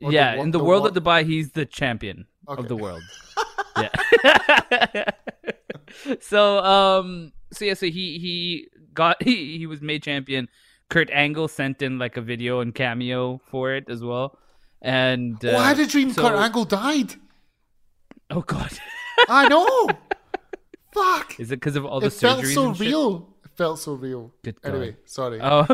Or 0.01 0.13
yeah, 0.13 0.37
wo- 0.37 0.43
in 0.43 0.51
the, 0.53 0.63
world 0.63 0.83
wo- 0.83 0.89
of 0.89 0.95
Dubai, 0.95 1.25
he's 1.25 1.53
the 1.53 1.67
champion 1.67 2.27
Okay. 2.49 2.61
of 2.61 2.69
the 2.69 2.77
world. 2.77 3.03
yeah. 3.77 5.05
so 6.21 6.59
um, 6.65 7.33
so 7.53 7.65
yeah, 7.65 7.75
so 7.75 7.87
he 7.87 8.19
he 8.19 8.69
got 8.95 9.23
he, 9.23 9.59
he 9.59 9.67
was 9.67 9.81
made 9.81 10.03
champion. 10.03 10.49
Kurt 10.91 11.11
Angle 11.11 11.49
sent 11.49 11.83
in 11.83 11.99
like 11.99 12.17
a 12.17 12.23
video 12.23 12.61
and 12.61 12.75
cameo 12.75 13.41
for 13.51 13.73
it 13.75 13.91
as 13.91 14.03
well. 14.03 14.39
And 14.81 15.45
uh, 15.45 15.51
oh, 15.51 15.57
I 15.59 15.69
had 15.69 15.79
a 15.81 15.87
dream 15.87 16.11
so- 16.13 16.23
Kurt 16.23 16.39
Angle 16.39 16.65
died. 16.65 17.15
Oh 18.31 18.43
god, 18.43 18.73
I 19.29 19.49
know. 19.49 19.89
Fuck. 20.93 21.39
is 21.39 21.51
it 21.53 21.57
because 21.57 21.77
of 21.77 21.85
all 21.85 22.01
the 22.01 22.07
It 22.07 22.13
felt 22.13 22.45
so 22.47 22.71
real. 22.73 23.35
It 23.45 23.51
felt 23.57 23.79
so 23.79 23.95
real. 23.95 24.33
Good 24.43 24.61
God. 24.63 24.71
Anyway, 24.75 24.97
sorry. 25.05 25.39
Oh, 25.43 25.67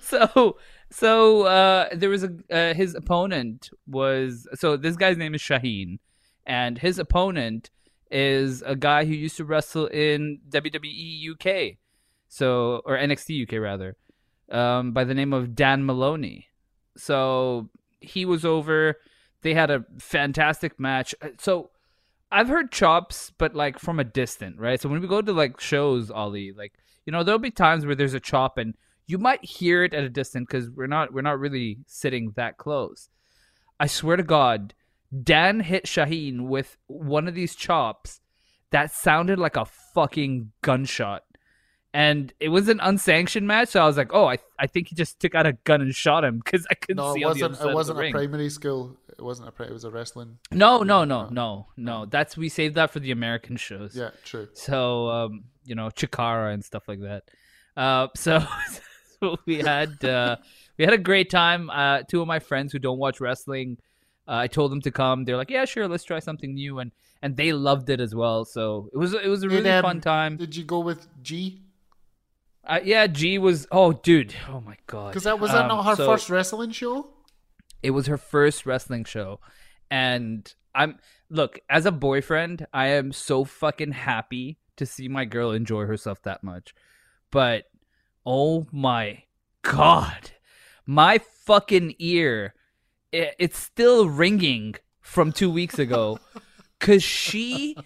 so 0.00 0.56
so 0.94 1.42
uh, 1.42 1.88
there 1.92 2.08
was 2.08 2.22
a 2.22 2.30
uh, 2.52 2.72
his 2.72 2.94
opponent 2.94 3.68
was 3.88 4.46
so 4.54 4.76
this 4.76 4.94
guy's 4.96 5.16
name 5.16 5.34
is 5.34 5.40
Shaheen, 5.40 5.98
and 6.46 6.78
his 6.78 7.00
opponent 7.00 7.70
is 8.12 8.62
a 8.62 8.76
guy 8.76 9.04
who 9.04 9.12
used 9.12 9.36
to 9.38 9.44
wrestle 9.44 9.86
in 9.86 10.38
WWE 10.48 11.32
UK, 11.32 11.78
so 12.28 12.80
or 12.84 12.96
NXT 12.96 13.42
UK 13.42 13.60
rather, 13.60 13.96
um, 14.52 14.92
by 14.92 15.02
the 15.02 15.14
name 15.14 15.32
of 15.32 15.56
Dan 15.56 15.84
Moloney. 15.84 16.46
So 16.96 17.70
he 18.00 18.24
was 18.24 18.44
over. 18.44 19.00
They 19.42 19.54
had 19.54 19.72
a 19.72 19.84
fantastic 19.98 20.78
match. 20.78 21.12
Uh, 21.20 21.30
So 21.40 21.70
I've 22.30 22.46
heard 22.46 22.70
chops, 22.70 23.32
but 23.36 23.56
like 23.56 23.80
from 23.80 23.98
a 23.98 24.04
distant, 24.04 24.60
right? 24.60 24.80
So 24.80 24.88
when 24.88 25.00
we 25.00 25.08
go 25.08 25.20
to 25.20 25.32
like 25.32 25.58
shows, 25.58 26.08
Ollie, 26.08 26.52
like 26.52 26.74
you 27.04 27.10
know, 27.10 27.24
there'll 27.24 27.40
be 27.40 27.50
times 27.50 27.84
where 27.84 27.96
there's 27.96 28.14
a 28.14 28.20
chop 28.20 28.58
and 28.58 28.74
you 29.06 29.18
might 29.18 29.44
hear 29.44 29.84
it 29.84 29.94
at 29.94 30.04
a 30.04 30.08
distance 30.08 30.46
because 30.48 30.70
we're 30.70 30.86
not 30.86 31.12
we're 31.12 31.22
not 31.22 31.38
really 31.38 31.78
sitting 31.86 32.32
that 32.36 32.56
close. 32.56 33.08
I 33.78 33.86
swear 33.86 34.16
to 34.16 34.22
God, 34.22 34.74
Dan 35.22 35.60
hit 35.60 35.84
Shaheen 35.84 36.42
with 36.42 36.76
one 36.86 37.28
of 37.28 37.34
these 37.34 37.54
chops 37.54 38.20
that 38.70 38.90
sounded 38.90 39.38
like 39.38 39.56
a 39.56 39.64
fucking 39.64 40.52
gunshot. 40.62 41.22
And 41.92 42.32
it 42.40 42.48
was 42.48 42.68
an 42.68 42.80
unsanctioned 42.80 43.46
match, 43.46 43.68
so 43.68 43.80
I 43.80 43.86
was 43.86 43.96
like, 43.96 44.12
"Oh, 44.12 44.26
I, 44.26 44.38
I 44.58 44.66
think 44.66 44.88
he 44.88 44.96
just 44.96 45.20
took 45.20 45.36
out 45.36 45.46
a 45.46 45.52
gun 45.52 45.80
and 45.80 45.94
shot 45.94 46.24
him 46.24 46.40
because 46.44 46.66
I 46.68 46.74
couldn't 46.74 46.96
no, 46.96 47.14
see 47.14 47.20
it 47.20 47.26
wasn't. 47.26 47.60
It 47.60 47.72
wasn't 47.72 47.98
a 47.98 48.00
ring." 48.00 48.12
primary 48.12 48.50
school. 48.50 48.96
It 49.16 49.22
wasn't 49.22 49.48
a. 49.48 49.52
Pri- 49.52 49.66
it 49.66 49.72
was 49.72 49.84
a 49.84 49.92
wrestling. 49.92 50.38
No, 50.50 50.82
no, 50.82 51.04
no, 51.04 51.28
no, 51.28 51.68
no. 51.76 52.06
That's 52.06 52.36
we 52.36 52.48
saved 52.48 52.74
that 52.74 52.90
for 52.90 52.98
the 52.98 53.12
American 53.12 53.54
shows. 53.54 53.94
Yeah, 53.94 54.10
true. 54.24 54.48
So 54.54 55.08
um, 55.08 55.44
you 55.64 55.76
know, 55.76 55.86
Chikara 55.86 56.52
and 56.52 56.64
stuff 56.64 56.88
like 56.88 57.00
that. 57.02 57.22
Uh, 57.76 58.08
so 58.16 58.44
we 59.46 59.56
had 59.58 60.04
uh, 60.04 60.36
we 60.78 60.84
had 60.84 60.94
a 60.94 60.98
great 60.98 61.30
time. 61.30 61.70
Uh, 61.70 62.02
two 62.02 62.20
of 62.20 62.26
my 62.26 62.38
friends 62.38 62.72
who 62.72 62.78
don't 62.78 62.98
watch 62.98 63.20
wrestling, 63.20 63.78
uh, 64.28 64.36
I 64.36 64.46
told 64.46 64.72
them 64.72 64.80
to 64.82 64.90
come. 64.90 65.24
They're 65.24 65.36
like, 65.36 65.50
"Yeah, 65.50 65.64
sure, 65.64 65.88
let's 65.88 66.04
try 66.04 66.18
something 66.20 66.54
new," 66.54 66.78
and 66.78 66.90
and 67.22 67.36
they 67.36 67.52
loved 67.52 67.88
it 67.90 68.00
as 68.00 68.14
well. 68.14 68.44
So 68.44 68.88
it 68.92 68.96
was 68.98 69.14
it 69.14 69.28
was 69.28 69.42
a 69.42 69.48
really 69.48 69.70
um, 69.70 69.82
fun 69.82 70.00
time. 70.00 70.36
Did 70.36 70.54
you 70.56 70.64
go 70.64 70.80
with 70.80 71.06
G? 71.22 71.60
Uh, 72.66 72.80
yeah, 72.82 73.06
G 73.06 73.38
was 73.38 73.66
oh 73.70 73.92
dude, 73.92 74.34
oh 74.48 74.60
my 74.60 74.76
god, 74.86 75.08
Because 75.10 75.24
that 75.24 75.38
was 75.38 75.50
that 75.52 75.62
Um, 75.62 75.68
not 75.68 75.84
her 75.84 75.96
so- 75.96 76.06
first 76.06 76.30
wrestling 76.30 76.70
show? 76.72 77.10
it 77.82 77.90
was 77.90 78.06
her 78.06 78.16
first 78.16 78.64
wrestling 78.64 79.04
show 79.04 79.38
and 79.90 80.54
i'm 80.74 80.98
look 81.28 81.60
as 81.68 81.84
a 81.84 81.92
boyfriend 81.92 82.66
i 82.72 82.86
am 82.86 83.12
so 83.12 83.44
fucking 83.44 83.92
happy 83.92 84.56
to 84.76 84.86
see 84.86 85.06
my 85.06 85.26
girl 85.26 85.50
enjoy 85.50 85.84
herself 85.84 86.22
that 86.22 86.42
much 86.42 86.74
but 87.30 87.64
oh 88.24 88.66
my 88.72 89.24
god. 89.62 90.32
My 90.86 91.18
fucking 91.18 91.94
ear 91.98 92.54
it, 93.12 93.34
it's 93.38 93.58
still 93.58 94.08
ringing 94.08 94.74
from 95.00 95.32
two 95.32 95.50
weeks 95.50 95.78
ago 95.78 96.18
because 96.78 97.02
she 97.02 97.76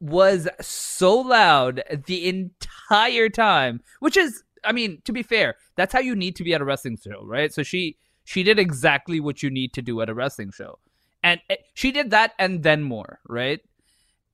was 0.00 0.48
so 0.60 1.16
loud 1.16 1.82
the 2.06 2.28
entire 2.28 3.30
time 3.30 3.80
which 4.00 4.14
is 4.14 4.42
i 4.62 4.70
mean 4.70 5.00
to 5.04 5.12
be 5.12 5.22
fair 5.22 5.54
that's 5.76 5.92
how 5.92 6.00
you 6.00 6.14
need 6.14 6.36
to 6.36 6.44
be 6.44 6.52
at 6.52 6.60
a 6.60 6.64
wrestling 6.64 6.98
show 7.02 7.24
right? 7.24 7.52
So 7.52 7.62
she 7.62 7.96
she 8.24 8.42
did 8.42 8.58
exactly 8.58 9.20
what 9.20 9.42
you 9.42 9.50
need 9.50 9.72
to 9.74 9.82
do 9.82 10.00
at 10.00 10.08
a 10.08 10.14
wrestling 10.14 10.50
show. 10.50 10.78
And 11.22 11.40
it, 11.48 11.60
she 11.74 11.92
did 11.92 12.10
that 12.10 12.32
and 12.38 12.62
then 12.62 12.82
more 12.82 13.20
right? 13.28 13.60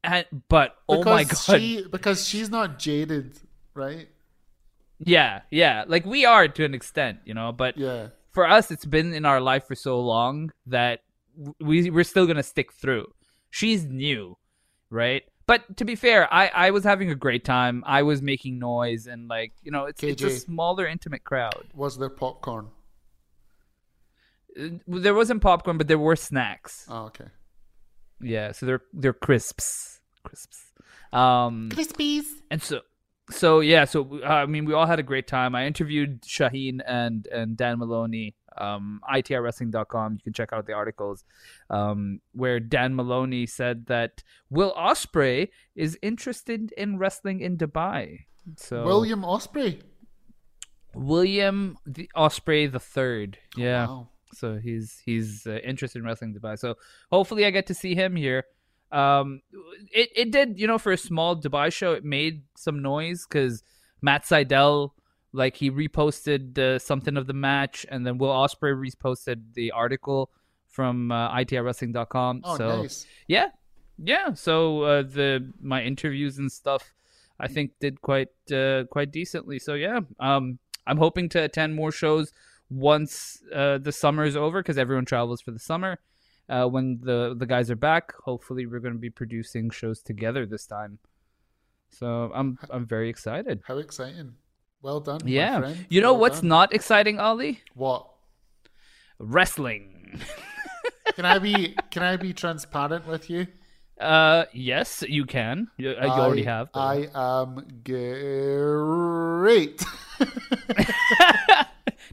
And 0.04 0.24
but 0.48 0.76
oh 0.88 1.02
my 1.04 1.24
god. 1.24 1.38
She, 1.38 1.86
because 1.90 2.26
she's 2.26 2.50
not 2.50 2.78
jaded, 2.78 3.38
right? 3.74 4.08
Yeah 5.04 5.42
yeah. 5.50 5.84
Like 5.86 6.04
we 6.06 6.24
are 6.24 6.48
to 6.48 6.64
an 6.64 6.74
extent 6.74 7.18
you 7.24 7.34
know 7.34 7.52
but 7.52 7.76
Yeah. 7.76 8.08
for 8.30 8.46
us 8.48 8.70
it's 8.70 8.84
been 8.86 9.12
in 9.14 9.24
our 9.24 9.40
life 9.40 9.66
for 9.66 9.74
so 9.74 10.00
long 10.00 10.52
that 10.66 11.00
we 11.60 11.90
we're 11.90 12.04
still 12.04 12.26
gonna 12.26 12.42
stick 12.42 12.72
through. 12.72 13.12
She's 13.50 13.84
new 13.84 14.36
right? 14.90 15.22
But 15.46 15.76
to 15.78 15.84
be 15.84 15.96
fair 15.96 16.32
i 16.32 16.46
i 16.54 16.70
was 16.70 16.84
having 16.84 17.10
a 17.10 17.14
great 17.14 17.44
time. 17.44 17.82
I 17.86 18.02
was 18.02 18.22
making 18.22 18.58
noise 18.58 19.06
and 19.06 19.28
like 19.28 19.52
you 19.62 19.70
know 19.72 19.84
it's, 19.86 20.02
it's 20.02 20.22
a 20.22 20.30
smaller 20.30 20.86
intimate 20.86 21.24
crowd. 21.24 21.64
Was 21.74 21.98
there 21.98 22.10
popcorn? 22.10 22.68
Uh, 24.58 24.68
there 24.86 25.14
wasn't 25.14 25.40
popcorn 25.42 25.78
but 25.78 25.88
there 25.88 25.98
were 25.98 26.16
snacks. 26.16 26.86
Oh, 26.88 27.04
okay. 27.06 27.26
yeah 28.20 28.52
so 28.52 28.66
they're 28.66 28.82
they're 28.92 29.12
crisps. 29.14 30.00
Crisps. 30.24 30.58
Um 31.12 31.68
Crispies. 31.72 32.24
and 32.50 32.62
so 32.62 32.80
so 33.30 33.60
yeah 33.60 33.84
so 33.84 34.20
uh, 34.24 34.26
i 34.26 34.46
mean 34.46 34.64
we 34.64 34.74
all 34.74 34.86
had 34.86 34.98
a 34.98 35.02
great 35.02 35.26
time 35.26 35.54
i 35.54 35.66
interviewed 35.66 36.20
shaheen 36.22 36.80
and 36.86 37.26
and 37.28 37.56
dan 37.56 37.78
moloney 37.78 38.34
um 38.58 39.00
itrwrestling.com 39.10 40.14
you 40.14 40.18
can 40.18 40.32
check 40.32 40.52
out 40.52 40.66
the 40.66 40.72
articles 40.72 41.24
um 41.70 42.20
where 42.32 42.58
dan 42.60 42.94
moloney 42.94 43.46
said 43.46 43.86
that 43.86 44.22
will 44.50 44.74
ospreay 44.76 45.48
is 45.76 45.96
interested 46.02 46.72
in 46.76 46.98
wrestling 46.98 47.40
in 47.40 47.56
dubai 47.56 48.26
so 48.56 48.84
William 48.84 49.22
Ospreay. 49.22 49.80
william 50.94 51.78
the 51.86 52.10
osprey 52.14 52.66
the 52.66 52.80
third 52.80 53.38
yeah 53.56 53.86
Wow. 53.86 54.08
so 54.34 54.58
he's 54.58 55.00
he's 55.04 55.46
uh, 55.46 55.58
interested 55.64 55.98
in 56.00 56.04
wrestling 56.04 56.34
Dubai. 56.34 56.58
So 56.58 56.76
hopefully 57.10 57.44
I 57.46 57.50
get 57.50 57.66
to 57.66 57.74
see 57.74 57.94
him 57.94 58.16
here. 58.16 58.44
Um, 58.92 59.40
it 59.92 60.10
it 60.14 60.30
did 60.30 60.60
you 60.60 60.66
know 60.66 60.78
for 60.78 60.92
a 60.92 60.98
small 60.98 61.34
Dubai 61.36 61.72
show 61.72 61.92
it 61.92 62.04
made 62.04 62.42
some 62.54 62.82
noise 62.82 63.26
because 63.26 63.62
Matt 64.02 64.24
Sydal 64.24 64.90
like 65.32 65.56
he 65.56 65.70
reposted 65.70 66.58
uh, 66.58 66.78
something 66.78 67.16
of 67.16 67.26
the 67.26 67.32
match 67.32 67.86
and 67.90 68.06
then 68.06 68.18
Will 68.18 68.28
Ospreay 68.28 68.74
reposted 68.74 69.54
the 69.54 69.70
article 69.70 70.30
from 70.68 71.10
uh, 71.10 71.34
itrwrestling.com. 71.34 72.42
Oh, 72.44 72.56
so 72.56 72.82
nice. 72.82 73.06
yeah, 73.26 73.48
yeah. 73.98 74.34
So 74.34 74.82
uh, 74.82 75.02
the 75.02 75.50
my 75.60 75.82
interviews 75.82 76.38
and 76.38 76.50
stuff 76.52 76.94
I 77.40 77.48
think 77.48 77.72
did 77.80 78.00
quite 78.02 78.28
uh, 78.52 78.84
quite 78.90 79.10
decently. 79.10 79.58
So 79.58 79.74
yeah, 79.74 80.00
um, 80.20 80.58
I'm 80.86 80.98
hoping 80.98 81.28
to 81.30 81.42
attend 81.42 81.74
more 81.74 81.92
shows 81.92 82.32
once 82.70 83.42
uh, 83.54 83.78
the 83.78 83.92
summer 83.92 84.24
is 84.24 84.36
over 84.36 84.60
because 84.62 84.78
everyone 84.78 85.04
travels 85.04 85.40
for 85.40 85.50
the 85.50 85.58
summer. 85.58 85.98
Uh, 86.48 86.66
when 86.66 86.98
the 87.02 87.34
the 87.38 87.46
guys 87.46 87.70
are 87.70 87.76
back, 87.76 88.12
hopefully 88.24 88.66
we're 88.66 88.80
going 88.80 88.92
to 88.94 88.98
be 89.00 89.10
producing 89.10 89.70
shows 89.70 90.02
together 90.02 90.44
this 90.46 90.66
time. 90.66 90.98
So 91.90 92.30
I'm 92.34 92.58
I'm 92.70 92.86
very 92.86 93.08
excited. 93.08 93.62
How 93.64 93.78
exciting. 93.78 94.34
Well 94.82 95.00
done. 95.00 95.20
my 95.24 95.30
Yeah, 95.30 95.74
you 95.88 96.00
know 96.00 96.12
Well 96.12 96.20
what's 96.22 96.40
done. 96.40 96.48
not 96.48 96.74
exciting, 96.74 97.18
Ali? 97.20 97.60
What? 97.74 98.08
wrestling. 99.18 100.20
Can 101.14 101.24
I 101.24 101.38
be 101.38 101.76
can 101.90 102.02
I 102.02 102.16
be 102.16 102.32
transparent 102.32 103.06
with 103.06 103.30
you? 103.30 103.46
Uh, 104.00 104.46
yes, 104.52 105.04
you 105.06 105.24
can. 105.26 105.68
You, 105.76 105.90
uh, 105.90 106.04
you 106.06 106.10
already 106.10 106.42
have. 106.42 106.72
but- 106.72 106.80
I 106.80 107.08
am 107.14 107.62
great. 107.84 109.80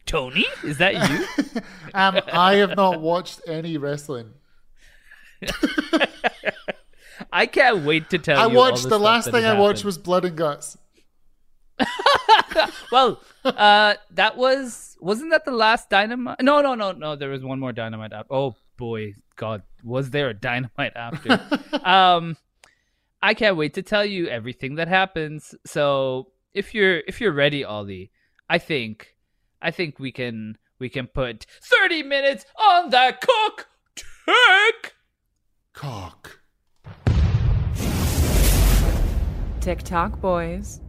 Tony, 0.10 0.46
is 0.64 0.80
that 0.80 0.96
you? 0.96 1.62
um, 1.94 2.20
I 2.34 2.56
have 2.56 2.76
not 2.76 3.00
watched 3.00 3.42
any 3.48 3.78
wrestling. 3.78 4.34
I 7.32 7.46
can't 7.46 7.86
wait 7.86 8.10
to 8.10 8.18
tell 8.18 8.40
I 8.40 8.48
you. 8.48 8.58
all 8.58 8.72
watched 8.72 8.90
the 8.90 8.98
last 8.98 9.30
thing 9.30 9.46
I 9.46 9.54
watched 9.54 9.86
was 9.86 10.00
Blood 10.00 10.26
and 10.26 10.36
Guts. 10.36 10.78
Well, 12.92 13.22
uh, 13.46 13.94
that 14.12 14.36
was 14.36 14.98
wasn't 15.00 15.30
that 15.32 15.46
the 15.46 15.52
last 15.52 15.90
dynamite? 15.92 16.42
No, 16.42 16.62
no, 16.62 16.74
no, 16.74 16.92
no. 16.92 17.16
There 17.16 17.30
was 17.30 17.44
one 17.44 17.60
more 17.60 17.72
dynamite 17.72 18.12
after. 18.12 18.34
Oh 18.34 18.56
boy, 18.78 19.14
God, 19.36 19.62
was 19.84 20.10
there 20.10 20.30
a 20.30 20.34
dynamite 20.34 20.94
after? 20.96 21.40
um, 21.88 22.36
I 23.22 23.36
can't 23.36 23.58
wait 23.58 23.76
to 23.76 23.84
tell 23.84 24.04
you 24.04 24.28
everything 24.28 24.76
that 24.76 24.88
happens. 24.88 25.54
So 25.66 26.32
if 26.52 26.74
you're 26.74 26.98
if 27.08 27.22
you're 27.22 27.32
ready, 27.32 27.64
Ollie, 27.64 28.12
I 28.50 28.58
think 28.58 29.16
I 29.62 29.72
think 29.72 30.00
we 30.00 30.12
can 30.12 30.58
we 30.80 30.90
can 30.90 31.08
put 31.08 31.46
thirty 31.62 32.04
minutes 32.04 32.46
on 32.58 32.90
that 32.92 33.22
cook 33.22 33.68
tick. 33.96 34.94
Cock. 35.74 36.40
TikTok 39.62 40.20
boys. 40.22 40.80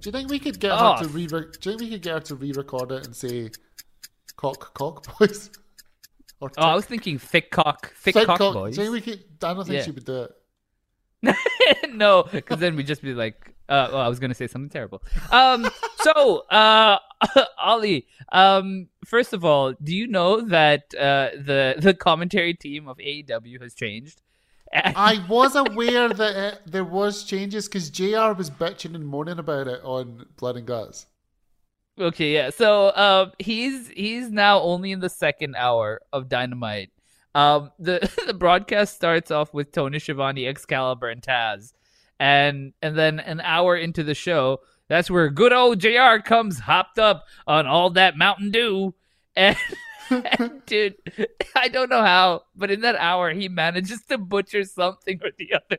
Do 0.00 0.08
you 0.08 0.12
think 0.12 0.30
we 0.30 0.38
could 0.38 0.58
get 0.60 0.72
Oh. 0.72 0.96
her 0.96 1.02
to 1.04 1.08
re? 1.08 1.26
Do 1.26 1.36
you 1.36 1.48
think 1.62 1.80
we 1.80 1.90
could 1.90 2.02
get 2.02 2.12
her 2.14 2.20
to 2.20 2.34
re-record 2.36 2.92
it 2.92 3.06
and 3.06 3.14
say, 3.14 3.50
"Cock, 4.36 4.72
cock, 4.74 5.04
boys"? 5.18 5.50
Or 6.40 6.50
Oh, 6.56 6.62
I 6.68 6.74
was 6.74 6.86
thinking 6.86 7.18
thick 7.18 7.50
cock, 7.50 7.92
thick, 7.96 8.14
Thick 8.14 8.26
cock, 8.26 8.38
cock. 8.38 8.54
boys. 8.54 8.76
Do 8.76 8.82
you 8.84 8.92
think 8.92 9.04
we 9.06 9.12
could? 9.12 9.24
I 9.42 9.52
don't 9.54 9.64
think 9.66 9.76
Yeah. 9.76 9.82
she 9.84 9.90
would 9.90 10.04
do 10.06 10.26
it. 11.24 11.90
no, 11.92 12.22
because 12.22 12.58
then 12.60 12.76
we'd 12.76 12.86
just 12.86 13.02
be 13.02 13.12
like, 13.12 13.54
uh, 13.70 13.88
well, 13.92 14.00
I 14.00 14.08
was 14.08 14.18
gonna 14.18 14.34
say 14.34 14.48
something 14.48 14.68
terrible. 14.68 15.02
Um, 15.30 15.70
so, 15.98 16.40
uh, 16.50 16.98
Ollie, 17.58 18.08
um, 18.32 18.88
first 19.06 19.32
of 19.32 19.44
all, 19.44 19.74
do 19.82 19.94
you 19.94 20.08
know 20.08 20.40
that 20.40 20.92
uh, 20.94 21.30
the 21.36 21.76
the 21.78 21.94
commentary 21.94 22.54
team 22.54 22.88
of 22.88 22.98
AEW 22.98 23.62
has 23.62 23.74
changed? 23.74 24.22
I 24.74 25.24
was 25.28 25.54
aware 25.54 26.08
that 26.08 26.36
it, 26.36 26.60
there 26.66 26.84
was 26.84 27.24
changes 27.24 27.68
because 27.68 27.90
Jr. 27.90 28.32
was 28.32 28.50
bitching 28.50 28.94
and 28.94 29.06
moaning 29.06 29.38
about 29.38 29.68
it 29.68 29.80
on 29.84 30.26
Blood 30.36 30.56
and 30.56 30.66
Guts. 30.66 31.06
okay, 31.98 32.32
yeah. 32.34 32.50
So, 32.50 32.94
um, 32.96 33.32
he's 33.38 33.88
he's 33.88 34.30
now 34.30 34.60
only 34.60 34.90
in 34.90 35.00
the 35.00 35.08
second 35.08 35.54
hour 35.56 36.00
of 36.12 36.28
Dynamite. 36.28 36.90
Um, 37.36 37.70
the 37.78 38.10
the 38.26 38.34
broadcast 38.34 38.96
starts 38.96 39.30
off 39.30 39.54
with 39.54 39.70
Tony 39.70 40.00
Schiavone, 40.00 40.46
Excalibur, 40.46 41.08
and 41.08 41.22
Taz, 41.22 41.72
and 42.20 42.74
and 42.82 42.96
then 42.96 43.18
an 43.18 43.40
hour 43.40 43.76
into 43.76 44.04
the 44.04 44.14
show, 44.14 44.60
that's 44.88 45.10
where 45.10 45.28
good 45.30 45.52
old 45.52 45.80
Jr. 45.80 46.18
comes 46.24 46.60
hopped 46.60 46.98
up 46.98 47.24
on 47.46 47.66
all 47.66 47.90
that 47.90 48.16
Mountain 48.16 48.50
Dew, 48.52 48.94
and, 49.34 49.56
and 50.10 50.62
dude, 50.66 50.96
I 51.56 51.68
don't 51.68 51.88
know 51.90 52.02
how, 52.02 52.42
but 52.54 52.70
in 52.70 52.82
that 52.82 52.96
hour 52.96 53.32
he 53.32 53.48
manages 53.48 54.02
to 54.10 54.18
butcher 54.18 54.64
something 54.64 55.18
or 55.24 55.30
the 55.38 55.54
other. 55.54 55.78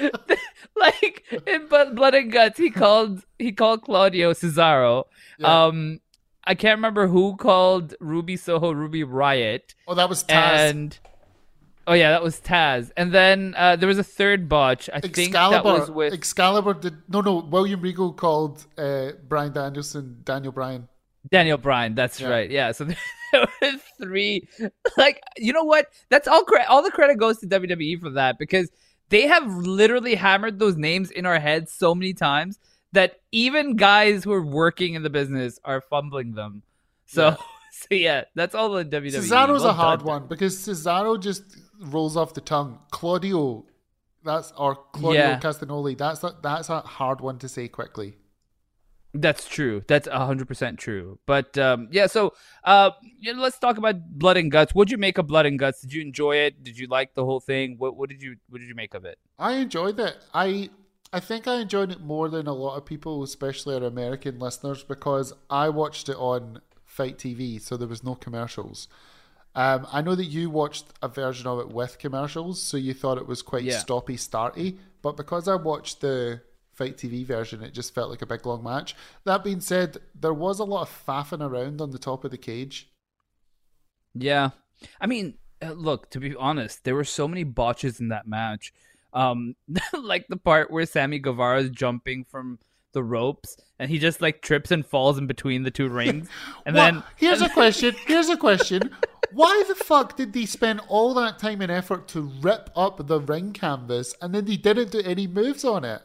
like 0.76 1.24
in 1.46 1.66
Blood 1.68 2.14
and 2.14 2.32
Guts, 2.32 2.58
he 2.58 2.70
called 2.70 3.24
he 3.38 3.52
called 3.52 3.82
Claudio 3.82 4.32
Cesaro. 4.32 5.04
Yeah. 5.38 5.66
Um, 5.66 6.00
I 6.44 6.54
can't 6.54 6.78
remember 6.78 7.08
who 7.08 7.36
called 7.36 7.94
Ruby 8.00 8.36
Soho 8.36 8.70
Ruby 8.72 9.04
Riot, 9.04 9.74
Oh, 9.86 9.94
that 9.94 10.08
was 10.08 10.24
Taz. 10.24 10.70
and 10.70 10.98
oh 11.88 11.94
yeah, 11.94 12.10
that 12.10 12.22
was 12.22 12.40
Taz. 12.40 12.90
And 12.96 13.10
then 13.12 13.54
uh, 13.56 13.76
there 13.76 13.88
was 13.88 13.98
a 13.98 14.04
third 14.04 14.48
botch. 14.48 14.88
I 14.92 15.00
think 15.00 15.14
that 15.16 15.22
Excalibur. 15.24 15.72
was 15.80 15.90
with 15.90 16.12
Excalibur 16.12 16.74
did 16.74 16.96
no, 17.08 17.20
no. 17.20 17.38
William 17.38 17.80
Regal 17.80 18.12
called 18.12 18.64
uh, 18.78 19.12
Bryan 19.28 19.52
Danielson 19.52 20.20
Daniel 20.24 20.52
Bryan. 20.52 20.88
Daniel 21.30 21.58
Bryan. 21.58 21.94
That's 21.94 22.20
Yeah. 22.20 22.28
right. 22.28 22.50
Yeah. 22.50 22.72
So 22.72 22.84
there 23.32 23.46
were 23.62 23.72
three. 24.00 24.46
Like 24.96 25.20
you 25.36 25.52
know 25.52 25.64
what? 25.64 25.86
That's 26.10 26.28
all. 26.28 26.44
Cre- 26.44 26.68
all 26.68 26.82
the 26.82 26.90
credit 26.92 27.18
goes 27.18 27.38
to 27.38 27.46
WWE 27.46 28.00
for 28.00 28.10
that 28.10 28.38
because 28.38 28.70
they 29.08 29.26
have 29.26 29.46
literally 29.46 30.14
hammered 30.14 30.58
those 30.58 30.76
names 30.76 31.10
in 31.10 31.26
our 31.26 31.40
heads 31.40 31.72
so 31.72 31.94
many 31.94 32.12
times 32.14 32.58
that 32.92 33.20
even 33.32 33.76
guys 33.76 34.24
who 34.24 34.32
are 34.32 34.44
working 34.44 34.94
in 34.94 35.02
the 35.02 35.10
business 35.10 35.58
are 35.64 35.80
fumbling 35.80 36.32
them. 36.34 36.62
So. 37.06 37.30
Yeah. 37.30 37.36
So 37.70 37.94
yeah, 37.94 38.24
that's 38.34 38.56
all 38.56 38.70
the 38.70 38.84
WWE. 38.84 39.12
Cesaro's 39.14 39.62
Well 39.62 39.68
a 39.68 39.72
hard 39.72 40.00
done. 40.00 40.06
one 40.08 40.26
because 40.26 40.56
Cesaro 40.58 41.20
just 41.20 41.44
rolls 41.80 42.16
off 42.16 42.34
the 42.34 42.40
tongue. 42.40 42.78
Claudio, 42.90 43.64
that's 44.24 44.52
or 44.56 44.76
Claudio 44.92 45.20
Yeah. 45.20 45.40
Castagnoli. 45.40 45.96
That's 45.96 46.22
a, 46.24 46.34
that's 46.42 46.68
a 46.68 46.80
hard 46.80 47.20
one 47.20 47.38
to 47.38 47.48
say 47.48 47.68
quickly. 47.68 48.16
That's 49.14 49.48
true. 49.48 49.82
That's 49.88 50.06
hundred 50.06 50.48
percent 50.48 50.78
true. 50.78 51.18
But 51.24 51.56
um, 51.56 51.88
yeah, 51.90 52.06
so 52.08 52.34
uh, 52.62 52.90
let's 53.36 53.58
talk 53.58 53.78
about 53.78 53.96
Blood 54.10 54.36
and 54.36 54.50
Guts. 54.50 54.74
What'd 54.74 54.92
you 54.92 54.98
make 54.98 55.16
of 55.16 55.26
Blood 55.26 55.46
and 55.46 55.58
Guts? 55.58 55.80
Did 55.80 55.94
you 55.94 56.02
enjoy 56.02 56.36
it? 56.36 56.62
Did 56.62 56.78
you 56.78 56.86
like 56.88 57.14
the 57.14 57.24
whole 57.24 57.40
thing? 57.40 57.76
What 57.78 57.96
What 57.96 58.10
did 58.10 58.22
you 58.22 58.36
What 58.50 58.60
did 58.60 58.68
you 58.68 58.74
make 58.74 58.92
of 58.94 59.06
it? 59.06 59.18
I 59.38 59.54
enjoyed 59.54 59.98
it. 59.98 60.16
I 60.34 60.68
I 61.10 61.20
think 61.20 61.48
I 61.48 61.54
enjoyed 61.60 61.90
it 61.90 62.02
more 62.02 62.28
than 62.28 62.46
a 62.46 62.52
lot 62.52 62.76
of 62.76 62.84
people, 62.84 63.22
especially 63.22 63.74
our 63.74 63.82
American 63.84 64.38
listeners, 64.38 64.84
because 64.84 65.32
I 65.48 65.70
watched 65.70 66.10
it 66.10 66.16
on 66.16 66.60
Fight 66.84 67.16
TV, 67.16 67.58
so 67.60 67.78
there 67.78 67.88
was 67.88 68.04
no 68.04 68.14
commercials. 68.14 68.88
Um, 69.58 69.88
I 69.92 70.02
know 70.02 70.14
that 70.14 70.26
you 70.26 70.50
watched 70.50 70.86
a 71.02 71.08
version 71.08 71.48
of 71.48 71.58
it 71.58 71.68
with 71.70 71.98
commercials, 71.98 72.62
so 72.62 72.76
you 72.76 72.94
thought 72.94 73.18
it 73.18 73.26
was 73.26 73.42
quite 73.42 73.64
Yeah. 73.64 73.82
stoppy, 73.82 74.14
starty. 74.14 74.78
But 75.02 75.16
because 75.16 75.48
I 75.48 75.56
watched 75.56 76.00
the 76.00 76.42
Fight 76.74 76.96
TV 76.96 77.24
version, 77.26 77.60
it 77.64 77.74
just 77.74 77.92
felt 77.92 78.08
like 78.08 78.22
a 78.22 78.26
big 78.26 78.46
long 78.46 78.62
match. 78.62 78.94
That 79.24 79.42
being 79.42 79.60
said, 79.60 79.98
there 80.14 80.32
was 80.32 80.60
a 80.60 80.64
lot 80.64 80.82
of 80.82 81.04
faffing 81.06 81.44
around 81.44 81.80
on 81.80 81.90
the 81.90 81.98
top 81.98 82.24
of 82.24 82.30
the 82.30 82.38
cage. 82.38 82.88
Yeah, 84.14 84.50
I 85.00 85.08
mean, 85.08 85.38
uh, 85.60 85.72
look. 85.72 86.08
To 86.10 86.20
be 86.20 86.36
honest, 86.36 86.84
there 86.84 86.94
were 86.94 87.02
so 87.02 87.26
many 87.26 87.42
botches 87.42 87.98
in 87.98 88.10
that 88.10 88.28
match. 88.28 88.72
Um, 89.12 89.56
like 89.92 90.28
the 90.28 90.36
part 90.36 90.70
where 90.70 90.86
Sammy 90.86 91.18
Guevara 91.18 91.62
is 91.62 91.70
jumping 91.70 92.22
from 92.22 92.60
the 92.92 93.02
ropes 93.02 93.56
and 93.78 93.90
he 93.90 93.98
just 93.98 94.20
like 94.20 94.42
trips 94.42 94.70
and 94.70 94.84
falls 94.84 95.18
in 95.18 95.26
between 95.26 95.62
the 95.62 95.70
two 95.70 95.88
rings, 96.00 96.28
and 96.66 96.74
What- 96.76 96.92
then 96.92 97.02
here's 97.16 97.42
a 97.42 97.48
question. 97.48 97.94
Here's 98.06 98.28
a 98.28 98.36
question. 98.36 98.94
Why 99.32 99.62
the 99.68 99.74
fuck 99.74 100.16
did 100.16 100.32
they 100.32 100.46
spend 100.46 100.80
all 100.88 101.12
that 101.14 101.38
time 101.38 101.60
and 101.60 101.70
effort 101.70 102.08
to 102.08 102.22
rip 102.40 102.70
up 102.74 103.06
the 103.06 103.20
ring 103.20 103.52
canvas 103.52 104.14
and 104.22 104.34
then 104.34 104.46
they 104.46 104.56
didn't 104.56 104.90
do 104.90 105.02
any 105.04 105.26
moves 105.26 105.64
on 105.64 105.84
it? 105.84 106.00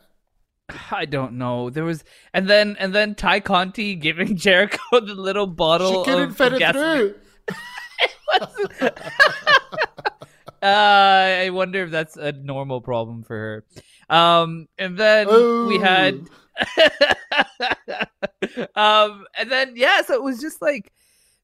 I 0.91 1.05
don't 1.05 1.33
know. 1.37 1.69
There 1.69 1.85
was, 1.85 2.03
and 2.33 2.49
then 2.49 2.75
and 2.79 2.93
then 2.93 3.15
Tay 3.15 3.39
Conti 3.39 3.95
giving 3.95 4.35
Jericho 4.37 4.79
the 4.91 5.15
little 5.15 5.47
bottle. 5.47 6.03
She 6.03 6.11
couldn't 6.11 6.29
of, 6.31 6.37
fit 6.37 6.53
it 6.53 6.71
through. 6.71 7.15
Uh, 10.61 11.41
I 11.41 11.49
wonder 11.49 11.83
if 11.83 11.91
that's 11.91 12.15
a 12.15 12.31
normal 12.31 12.79
problem 12.79 13.23
for 13.23 13.35
her. 13.35 13.65
Um, 14.09 14.67
and 14.77 14.97
then 14.97 15.27
we 15.67 15.77
had, 15.77 16.27
um, 18.75 19.25
and 19.37 19.51
then 19.51 19.73
yeah, 19.75 20.01
so 20.01 20.13
it 20.13 20.23
was 20.23 20.39
just 20.39 20.61
like 20.61 20.91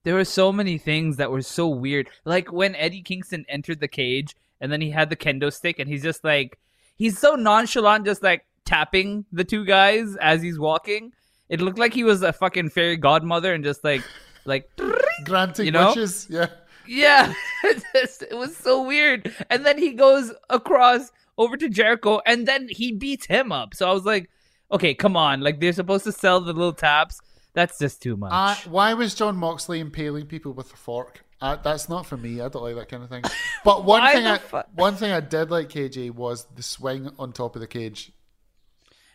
there 0.04 0.16
were 0.16 0.26
so 0.26 0.52
many 0.52 0.78
things 0.78 1.18
that 1.18 1.32
were 1.32 1.42
so 1.42 1.68
weird. 1.68 2.10
Like 2.26 2.52
when 2.52 2.76
Eddie 2.76 3.02
Kingston 3.02 3.46
entered 3.50 3.80
the 3.80 3.88
cage, 3.88 4.36
and 4.62 4.72
then 4.72 4.82
he 4.82 4.92
had 4.92 5.10
the 5.10 5.16
kendo 5.16 5.52
stick, 5.52 5.80
and 5.80 5.90
he's 5.90 6.04
just 6.04 6.24
like 6.24 6.60
he's 6.96 7.18
so 7.18 7.36
nonchalant, 7.36 8.06
just 8.06 8.24
like 8.24 8.46
tapping 8.66 9.26
the 9.32 9.44
two 9.44 9.66
guys 9.66 10.16
as 10.18 10.42
he's 10.42 10.60
walking. 10.60 11.12
It 11.50 11.62
looked 11.62 11.80
like 11.80 11.94
he 11.94 12.04
was 12.04 12.22
a 12.22 12.32
fucking 12.32 12.70
fairy 12.70 12.98
godmother, 12.98 13.54
and 13.54 13.64
just 13.64 13.84
like 13.84 14.04
like 14.46 14.70
granting 15.26 15.66
You 15.66 15.72
know? 15.72 15.90
wishes. 15.90 16.28
Yeah. 16.30 16.48
yeah, 16.88 17.34
it 17.64 18.38
was 18.38 18.56
so 18.56 18.84
weird. 18.84 19.34
And 19.50 19.66
then 19.66 19.78
he 19.78 19.94
goes 19.94 20.32
across 20.50 21.12
over 21.40 21.58
to 21.58 21.68
Jericho, 21.70 22.22
and 22.28 22.48
then 22.48 22.68
he 22.70 22.92
beats 22.92 23.26
him 23.26 23.52
up. 23.52 23.74
So 23.74 23.90
I 23.90 23.94
was 23.94 24.06
like, 24.06 24.30
okay, 24.72 24.94
come 24.94 25.18
on. 25.18 25.42
Like 25.42 25.60
they're 25.60 25.74
supposed 25.74 26.04
to 26.04 26.12
sell 26.12 26.40
the 26.42 26.54
little 26.54 26.74
taps. 26.74 27.20
That's 27.54 27.80
just 27.80 28.02
too 28.04 28.16
much. 28.16 28.32
Uh, 28.32 28.70
why 28.70 28.94
was 28.94 29.16
Jon 29.16 29.36
Moxley 29.36 29.80
impaling 29.80 30.28
people 30.28 30.52
with 30.54 30.72
a 30.72 30.78
fork? 30.78 31.26
Uh, 31.42 31.56
that's 31.56 31.90
not 31.90 32.06
for 32.06 32.18
me. 32.18 32.42
I 32.42 32.50
don't 32.50 32.62
like 32.62 32.76
that 32.76 32.90
kind 32.90 33.02
of 33.04 33.10
thing. 33.10 33.24
But 33.66 33.84
one 33.84 34.06
thing, 34.14 34.26
I, 34.28 34.38
fu- 34.38 34.62
one 34.76 34.96
thing 34.96 35.12
I 35.12 35.20
did 35.20 35.50
like 35.52 35.68
KJ 35.70 36.12
was 36.12 36.46
the 36.56 36.64
swing 36.64 37.10
on 37.18 37.34
top 37.34 37.56
of 37.56 37.62
the 37.62 37.68
cage. 37.68 38.12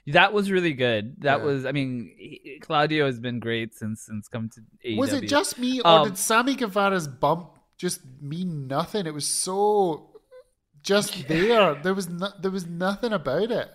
that 0.08 0.32
was 0.32 0.50
really 0.50 0.72
good. 0.74 1.16
That 1.22 1.38
Yeah. 1.38 1.44
was, 1.44 1.64
I 1.64 1.72
mean, 1.72 2.12
he- 2.18 2.58
Claudio 2.60 3.06
has 3.06 3.18
been 3.20 3.38
great 3.40 3.74
since 3.74 4.02
since 4.02 4.28
coming 4.28 4.50
to 4.50 4.60
AEW. 4.84 4.96
Was 4.98 5.12
it 5.12 5.28
just 5.28 5.58
me, 5.58 5.80
or 5.80 5.86
Um, 5.86 6.08
did 6.08 6.18
Sammy 6.18 6.54
Guevara's 6.56 7.08
bump 7.08 7.58
just 7.78 8.00
mean 8.20 8.66
nothing? 8.66 9.06
It 9.06 9.14
was 9.14 9.26
so 9.26 10.10
just 10.84 11.26
there. 11.26 11.74
There 11.74 11.94
was 11.94 12.08
no, 12.08 12.28
there 12.40 12.50
was 12.50 12.66
nothing 12.66 13.12
about 13.12 13.50
it. 13.50 13.68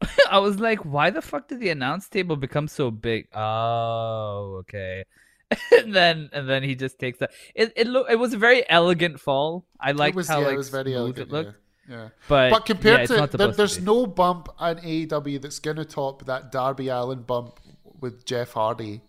I 0.30 0.38
was 0.38 0.60
like, 0.60 0.80
why 0.80 1.10
the 1.10 1.22
fuck 1.22 1.48
did 1.48 1.60
the 1.60 1.70
announce 1.70 2.08
table 2.08 2.36
become 2.36 2.68
so 2.68 2.90
big? 2.90 3.28
Oh, 3.34 4.58
okay. 4.60 5.04
and 5.78 5.94
then 5.94 6.28
and 6.32 6.48
then 6.48 6.62
he 6.62 6.74
just 6.74 6.98
takes 6.98 7.18
that. 7.18 7.30
It 7.54 7.72
it 7.74 7.86
look 7.86 8.06
it 8.10 8.16
was 8.16 8.34
a 8.34 8.38
very 8.38 8.68
elegant 8.68 9.18
fall. 9.18 9.64
I 9.80 9.92
like 9.92 10.10
it 10.10 10.16
was, 10.16 10.28
how 10.28 10.40
yeah, 10.40 10.46
like 10.46 10.54
it 10.54 10.58
was 10.58 10.68
very 10.68 10.94
elegant. 10.94 11.28
it 11.28 11.32
looked. 11.32 11.54
Yeah. 11.88 11.96
yeah. 11.96 12.08
But, 12.28 12.50
But 12.50 12.66
compared 12.66 13.08
yeah, 13.08 13.26
to 13.26 13.36
there, 13.36 13.52
there's 13.52 13.80
no 13.80 14.06
bump 14.06 14.48
on 14.58 14.76
AEW 14.76 15.40
that's 15.40 15.58
gonna 15.58 15.86
top 15.86 16.26
that 16.26 16.52
Darby 16.52 16.88
Allin 16.88 17.22
bump 17.22 17.60
with 17.98 18.26
Jeff 18.26 18.52
Hardy. 18.52 19.00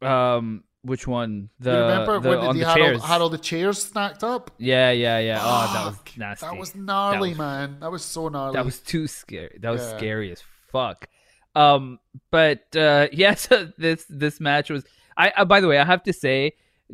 um 0.00 0.64
which 0.84 1.06
one 1.06 1.48
the 1.58 1.72
you 1.72 1.78
remember 1.78 2.20
the, 2.20 2.28
when 2.28 2.58
the 2.58 2.64
had 2.66 2.76
chairs 2.76 3.00
all, 3.00 3.06
had 3.06 3.20
all 3.22 3.28
the 3.30 3.38
chairs 3.38 3.82
stacked 3.82 4.22
up? 4.22 4.50
yeah 4.58 4.90
yeah 4.90 5.18
yeah 5.18 5.40
oh 5.42 5.70
that 5.74 5.84
was 5.86 5.96
nasty 6.16 6.46
That 6.46 6.56
was 6.58 6.74
gnarly, 6.74 7.30
was- 7.30 7.38
man. 7.38 7.76
That 7.80 7.90
was 7.90 8.04
so 8.04 8.28
gnarly. 8.28 8.54
that 8.54 8.64
was 8.64 8.78
too 8.80 9.06
scary 9.06 9.58
that 9.60 9.70
was 9.70 9.82
Yeah. 9.82 9.96
scary 9.96 10.30
as 10.32 10.42
fuck 10.70 11.08
um 11.54 11.98
but 12.30 12.64
uh 12.76 13.08
yeah 13.12 13.34
so 13.34 13.68
this 13.78 14.04
this 14.08 14.40
match 14.40 14.70
was 14.70 14.84
I 15.16 15.30
uh, 15.30 15.44
by 15.44 15.60
the 15.60 15.68
way 15.68 15.78
I 15.78 15.84
have 15.84 16.02
to 16.04 16.12
say 16.12 16.52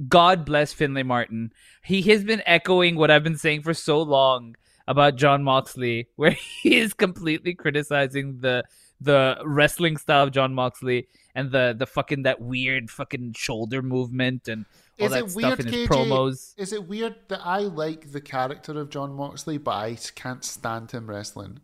God 0.09 0.45
bless 0.45 0.73
Finlay 0.73 1.03
Martin 1.03 1.53
he 1.83 2.03
has 2.03 2.23
been 2.25 2.43
echoing 2.47 2.97
what 2.97 3.11
I've 3.11 3.25
been 3.25 3.39
saying 3.39 3.63
for 3.63 3.75
so 3.75 4.01
long 4.03 4.55
about 4.87 5.17
Jon 5.17 5.43
Moxley 5.43 6.09
where 6.17 6.31
he 6.63 6.77
is 6.79 6.95
completely 6.95 7.55
criticizing 7.55 8.39
the 8.41 8.65
the 9.01 9.39
wrestling 9.45 9.97
style 9.97 10.25
of 10.25 10.33
Jon 10.33 10.55
Moxley 10.55 11.09
and 11.35 11.51
the 11.51 11.75
the 11.79 11.87
fucking 11.87 12.25
that 12.25 12.41
weird 12.41 12.91
fucking 12.91 13.35
shoulder 13.37 13.83
movement 13.83 14.49
and 14.49 14.67
all 15.01 15.07
Is 15.07 15.13
that 15.13 15.25
it 15.25 15.31
stuff 15.31 15.43
weird, 15.43 15.61
in 15.61 15.67
his 15.67 15.75
KJ? 15.75 15.87
promos. 15.89 16.55
Is 16.59 16.73
it 16.73 16.87
weird 16.87 17.17
that 17.29 17.41
I 17.45 17.61
like 17.61 18.13
the 18.13 18.21
character 18.21 18.79
of 18.79 18.91
Jon 18.91 19.15
Moxley, 19.15 19.57
but 19.59 19.73
I 19.73 19.97
can't 20.15 20.45
stand 20.45 20.91
him 20.91 21.09
wrestling? 21.09 21.61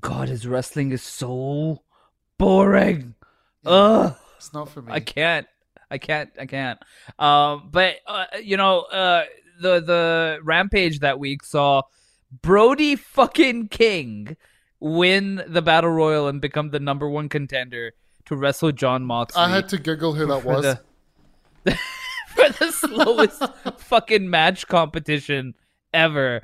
God, 0.00 0.28
his 0.28 0.46
wrestling 0.46 0.92
is 0.92 1.02
so 1.02 1.82
boring. 2.38 3.14
Ugh. 3.66 4.14
It's 4.36 4.52
not 4.54 4.68
for 4.68 4.82
me. 4.82 4.92
I 4.92 5.00
can't. 5.00 5.46
I 5.90 5.98
can't. 5.98 6.30
I 6.38 6.46
can't. 6.46 6.78
Um, 7.18 7.68
but 7.72 7.96
uh, 8.06 8.26
you 8.42 8.56
know, 8.56 8.82
uh, 8.82 9.24
the 9.60 9.80
the 9.80 10.38
rampage 10.42 11.00
that 11.00 11.18
week 11.18 11.42
saw 11.42 11.82
Brody 12.40 12.94
fucking 12.94 13.68
King 13.68 14.36
win 14.80 15.42
the 15.46 15.62
battle 15.62 15.90
royal 15.90 16.26
and 16.28 16.40
become 16.40 16.70
the 16.70 16.80
number 16.80 17.08
one 17.08 17.28
contender 17.28 17.92
to 18.26 18.36
wrestle 18.36 18.72
Jon 18.72 19.04
Moxley. 19.04 19.42
I 19.42 19.48
had 19.50 19.68
to 19.70 19.78
Google 19.78 20.14
who 20.14 20.26
that 20.26 20.44
was. 20.44 20.62
the, 21.64 21.72
for 22.34 22.48
the 22.48 22.72
slowest 22.72 23.42
fucking 23.78 24.28
match 24.30 24.66
competition 24.68 25.54
ever. 25.92 26.42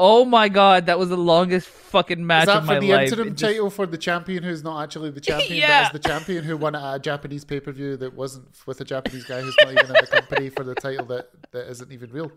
Oh 0.00 0.24
my 0.24 0.48
god, 0.48 0.86
that 0.86 0.98
was 0.98 1.08
the 1.08 1.16
longest 1.16 1.66
fucking 1.66 2.24
match 2.24 2.46
of 2.48 2.64
my 2.66 2.74
life. 2.74 2.74
Is 2.74 2.74
that 2.74 2.74
for 2.74 2.80
the 2.80 2.92
life. 2.92 3.08
interim 3.12 3.28
It 3.28 3.30
just- 3.32 3.52
title 3.52 3.70
for 3.70 3.86
the 3.86 3.98
champion 3.98 4.42
who's 4.44 4.62
not 4.62 4.82
actually 4.82 5.10
the 5.10 5.20
champion, 5.30 5.58
Yeah. 5.60 5.88
but 5.90 5.96
is 5.96 6.02
the 6.02 6.08
champion 6.08 6.44
who 6.44 6.56
won 6.56 6.74
at 6.76 6.94
a 6.94 6.98
Japanese 7.00 7.44
pay 7.44 7.58
per 7.58 7.72
view 7.72 7.96
that 7.96 8.14
wasn't 8.14 8.46
with 8.66 8.80
a 8.80 8.84
Japanese 8.84 9.24
guy 9.24 9.40
who's 9.40 9.56
not 9.62 9.72
even 9.72 9.86
in 9.86 9.92
the 9.92 10.06
company 10.06 10.50
for 10.50 10.62
the 10.62 10.74
title 10.76 11.06
that, 11.06 11.30
that 11.52 11.68
isn't 11.70 11.90
even 11.90 12.10
real? 12.12 12.30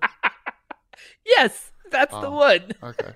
Yes, 1.25 1.71
that's 1.91 2.11
the 2.13 2.27
Oh. 2.27 2.31
one. 2.35 2.71
Okay. 2.81 3.11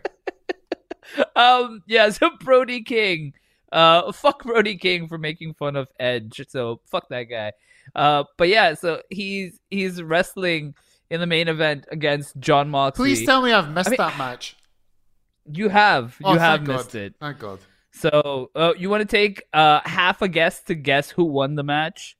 Um 1.35 1.81
yeah 1.87 2.09
so 2.17 2.29
brody 2.39 2.81
king 2.83 3.33
uh 3.71 4.11
fuck 4.11 4.43
brody 4.43 4.77
king 4.77 5.07
for 5.07 5.17
making 5.17 5.53
fun 5.53 5.75
of 5.75 5.89
edge 5.99 6.41
so 6.47 6.79
fuck 6.85 7.09
that 7.09 7.23
guy 7.23 7.51
uh 7.95 8.23
but 8.37 8.47
yeah 8.47 8.73
so 8.73 9.01
he's 9.09 9.59
he's 9.69 10.01
wrestling 10.01 10.75
in 11.09 11.19
the 11.19 11.25
main 11.27 11.47
event 11.47 11.85
against 11.91 12.37
jon 12.39 12.69
moxley 12.69 13.09
Please 13.15 13.25
tell 13.25 13.41
me 13.41 13.51
I've 13.51 13.69
missed 13.71 13.87
I 13.89 13.91
mean- 13.91 13.97
that 13.97 14.17
match. 14.17 14.55
you 15.51 15.69
have 15.69 16.15
you 16.19 16.27
Oh, 16.27 16.37
have 16.37 16.59
thank 16.59 16.67
missed 16.69 16.91
God. 16.93 17.01
it 17.01 17.13
Thank 17.19 17.39
God. 17.39 17.59
so 17.91 18.49
uh, 18.55 18.73
you 18.77 18.89
want 18.89 19.01
to 19.01 19.07
take 19.17 19.43
uh 19.53 19.81
half 19.85 20.21
a 20.21 20.27
guess 20.27 20.61
to 20.63 20.75
guess 20.75 21.09
who 21.11 21.23
won 21.25 21.55
the 21.55 21.63
match 21.63 22.17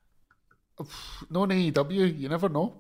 No 1.30 1.44
in 1.44 1.50
AEW, 1.52 2.20
you 2.20 2.28
never 2.30 2.50
know. 2.50 2.74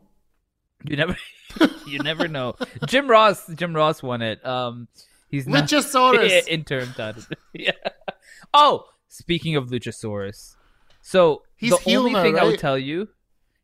you 0.83 0.95
never 0.97 1.17
you 1.87 1.99
never 1.99 2.27
know 2.37 2.55
jim 2.87 3.07
ross 3.07 3.47
jim 3.55 3.73
ross 3.75 4.03
won 4.03 4.21
it 4.21 4.45
um 4.45 4.87
he's 5.35 5.47
not 5.47 5.65
Luchasaurus. 5.69 6.47
interim 6.57 6.91
title 6.95 7.23
yeah. 7.53 7.71
Oh 8.53 8.85
speaking 9.07 9.55
of 9.55 9.69
luchasaurus. 9.69 10.55
So 11.01 11.43
He's 11.57 11.77
the 11.79 11.95
only 11.95 12.13
now, 12.13 12.23
thing 12.23 12.37
i 12.39 12.43
would 12.43 12.59
tell 12.59 12.77
you 12.77 13.07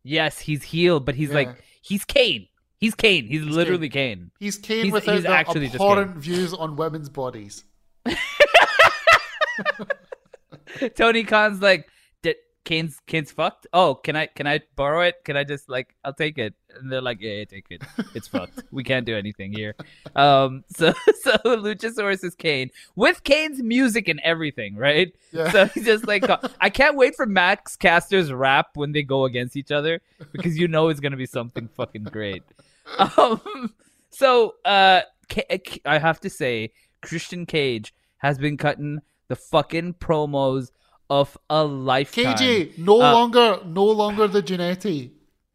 yes 0.03 0.39
he's 0.39 0.63
healed 0.63 1.05
but 1.05 1.15
he's 1.15 1.29
Yeah. 1.29 1.35
like 1.35 1.63
he's 1.81 2.05
kane. 2.05 2.47
He's 2.77 2.95
kane. 2.95 3.27
He's, 3.27 3.43
literally 3.43 3.89
kane, 3.89 4.31
He's 4.39 4.57
Kane 4.57 4.85
He's- 4.85 4.93
without 4.93 5.13
he's 5.15 5.23
the 5.23 5.29
uh, 5.29 5.33
actually 5.33 5.65
just 5.67 5.75
abhorrent 5.75 6.15
views 6.17 6.51
on 6.53 6.75
women's 6.75 7.09
bodies. 7.09 7.63
tony 10.95 11.23
khan's 11.23 11.61
like 11.61 11.85
"D- 11.85 11.90
kane's 12.63 12.99
kane's 13.07 13.31
fucked? 13.31 13.67
Oh 13.73 13.95
can 13.95 14.15
i 14.15 14.27
can 14.27 14.47
i 14.47 14.61
borrow 14.75 15.01
it? 15.01 15.23
Can 15.25 15.35
i 15.37 15.43
just 15.43 15.67
like 15.69 15.95
i'll 16.03 16.13
take 16.13 16.37
it. 16.37 16.53
And 16.79 16.91
they're 16.91 17.01
like 17.01 17.19
yeah, 17.21 17.31
yeah 17.33 17.45
take 17.45 17.65
it. 17.69 17.83
It's 18.13 18.27
fucked. 18.27 18.63
We 18.71 18.83
can't 18.83 19.05
do 19.05 19.15
anything 19.17 19.51
here. 19.53 19.75
Um 20.15 20.63
so 20.75 20.93
so 21.23 21.31
luchasaurus 21.45 22.23
is 22.23 22.35
kane 22.35 22.69
with 22.95 23.23
kane's 23.23 23.61
music 23.61 24.07
and 24.07 24.19
everything 24.23 24.75
right? 24.75 25.13
Yeah. 25.31 25.51
so 25.51 25.65
he's 25.65 25.85
just 25.85 26.07
like 26.07 26.23
i 26.59 26.69
can't 26.69 26.95
wait 26.97 27.15
for 27.15 27.25
max 27.25 27.75
caster's 27.75 28.31
rap 28.31 28.69
when 28.75 28.91
they 28.91 29.03
go 29.03 29.25
against 29.25 29.55
each 29.55 29.71
other 29.71 30.01
because 30.31 30.57
you 30.57 30.67
know 30.67 30.89
it's 30.89 30.99
gonna 30.99 31.17
be 31.17 31.25
something 31.25 31.67
fucking 31.75 32.03
great. 32.03 32.43
Um 32.97 33.73
so 34.09 34.55
uh 34.65 35.01
Ca- 35.29 35.81
i 35.85 35.97
have 35.97 36.19
to 36.19 36.29
say 36.29 36.71
christian 37.01 37.45
cage 37.45 37.93
has 38.17 38.37
been 38.37 38.57
cutting 38.57 38.99
the 39.29 39.35
fucking 39.35 39.93
promos 39.93 40.71
of 41.19 41.37
a 41.49 41.63
lifetime 41.63 42.35
KJ, 42.37 42.77
no 42.77 42.95
Uh, 43.01 43.11
longer 43.17 43.59
no 43.65 43.85
longer 43.85 44.27
the 44.27 44.41
Genetti. 44.41 45.11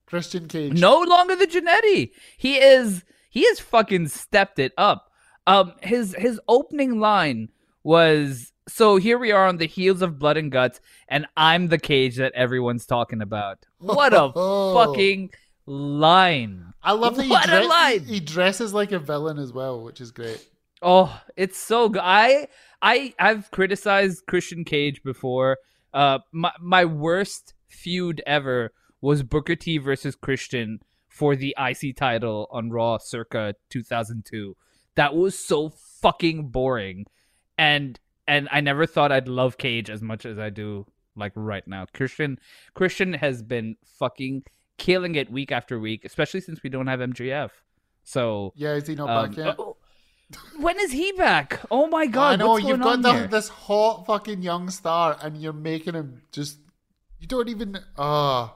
Christian 0.07 0.47
Cage. 0.49 0.73
no 0.79 1.01
longer 1.01 1.35
the 1.35 1.47
Genetti. 1.47 2.11
He 2.37 2.59
is 2.59 3.03
he 3.31 3.45
has 3.49 3.59
fucking 3.61 4.09
stepped 4.09 4.59
it 4.59 4.73
up. 4.79 5.11
Um 5.47 5.73
his 5.83 6.15
his 6.27 6.41
opening 6.47 7.01
line 7.01 7.49
was 7.83 8.53
so 8.69 8.97
here 8.97 9.19
we 9.19 9.31
are 9.33 9.47
on 9.47 9.57
the 9.59 9.67
heels 9.67 10.03
of 10.03 10.19
blood 10.19 10.37
and 10.37 10.51
guts 10.53 10.81
and 11.09 11.27
I'm 11.37 11.69
the 11.69 11.79
cage 11.79 12.17
that 12.17 12.33
everyone's 12.35 12.85
talking 12.87 13.23
about. 13.23 13.59
What 13.79 14.13
a 14.13 14.31
fucking 14.79 15.31
line. 15.67 16.73
I 16.83 16.93
love 16.93 17.17
that 17.17 17.25
he, 17.25 17.31
What 17.31 17.49
a 17.51 17.67
line. 17.67 18.05
he 18.05 18.21
dresses 18.21 18.73
like 18.75 18.93
a 18.93 18.99
villain 18.99 19.39
as 19.39 19.53
well, 19.53 19.83
which 19.83 20.01
is 20.01 20.11
great. 20.11 20.45
Oh, 20.83 21.21
it's 21.37 21.59
so 21.59 21.89
good. 21.89 22.03
I 22.05 22.49
I 22.83 23.15
I've 23.19 23.51
criticized 23.51 24.27
Christian 24.27 24.65
Cage 24.65 25.03
before. 25.03 25.59
Uh 25.93 26.19
my 26.33 26.53
my 26.61 26.85
worst 26.85 27.55
feud 27.69 28.23
ever 28.27 28.73
was 29.01 29.23
Booker 29.23 29.57
T 29.57 29.79
versus 29.79 30.15
Christian 30.15 30.81
for 31.09 31.37
the 31.37 31.55
IC 31.59 31.97
title 31.97 32.49
on 32.51 32.71
Raw 32.71 32.99
circa 32.99 33.55
2002. 33.71 34.57
That 34.97 35.15
was 35.15 35.39
so 35.39 35.71
fucking 35.71 36.49
boring. 36.49 37.07
And 37.59 37.99
and 38.29 38.49
I 38.51 38.61
never 38.61 38.87
thought 38.87 39.13
I'd 39.13 39.29
love 39.29 39.57
Cage 39.57 39.89
as 39.89 40.03
much 40.03 40.27
as 40.27 40.39
I 40.39 40.51
do 40.51 40.87
like 41.15 41.33
right 41.35 41.67
now. 41.67 41.87
Christian 41.95 42.39
Christian 42.75 43.15
has 43.15 43.43
been 43.43 43.77
fucking 43.99 44.45
killing 44.79 45.15
it 45.15 45.31
week 45.31 45.53
after 45.53 45.79
week, 45.79 46.05
especially 46.05 46.41
since 46.41 46.63
we 46.63 46.71
don't 46.71 46.87
have 46.87 47.01
MJF. 47.01 47.51
So 48.05 48.53
Yeah, 48.57 48.75
is 48.75 48.87
he 48.87 48.95
not 48.95 49.09
um, 49.09 49.31
back 49.31 49.37
yet? 49.39 49.57
oh, 49.59 49.76
when 50.59 50.79
is 50.81 50.93
he 50.93 51.13
back? 51.13 51.61
Oh 51.71 51.87
my 51.87 52.07
god! 52.07 52.41
I 52.41 52.45
know 52.45 52.57
you've 52.57 52.81
got 52.81 53.03
the, 53.03 53.29
this 53.31 53.49
hot 53.49 54.07
fucking 54.07 54.43
young 54.43 54.71
star, 54.71 55.17
and 55.23 55.37
you're 55.41 55.53
making 55.53 55.95
him 55.95 56.23
just. 56.33 56.59
You 57.19 57.27
don't 57.27 57.49
even. 57.49 57.79
Ah, 57.97 58.55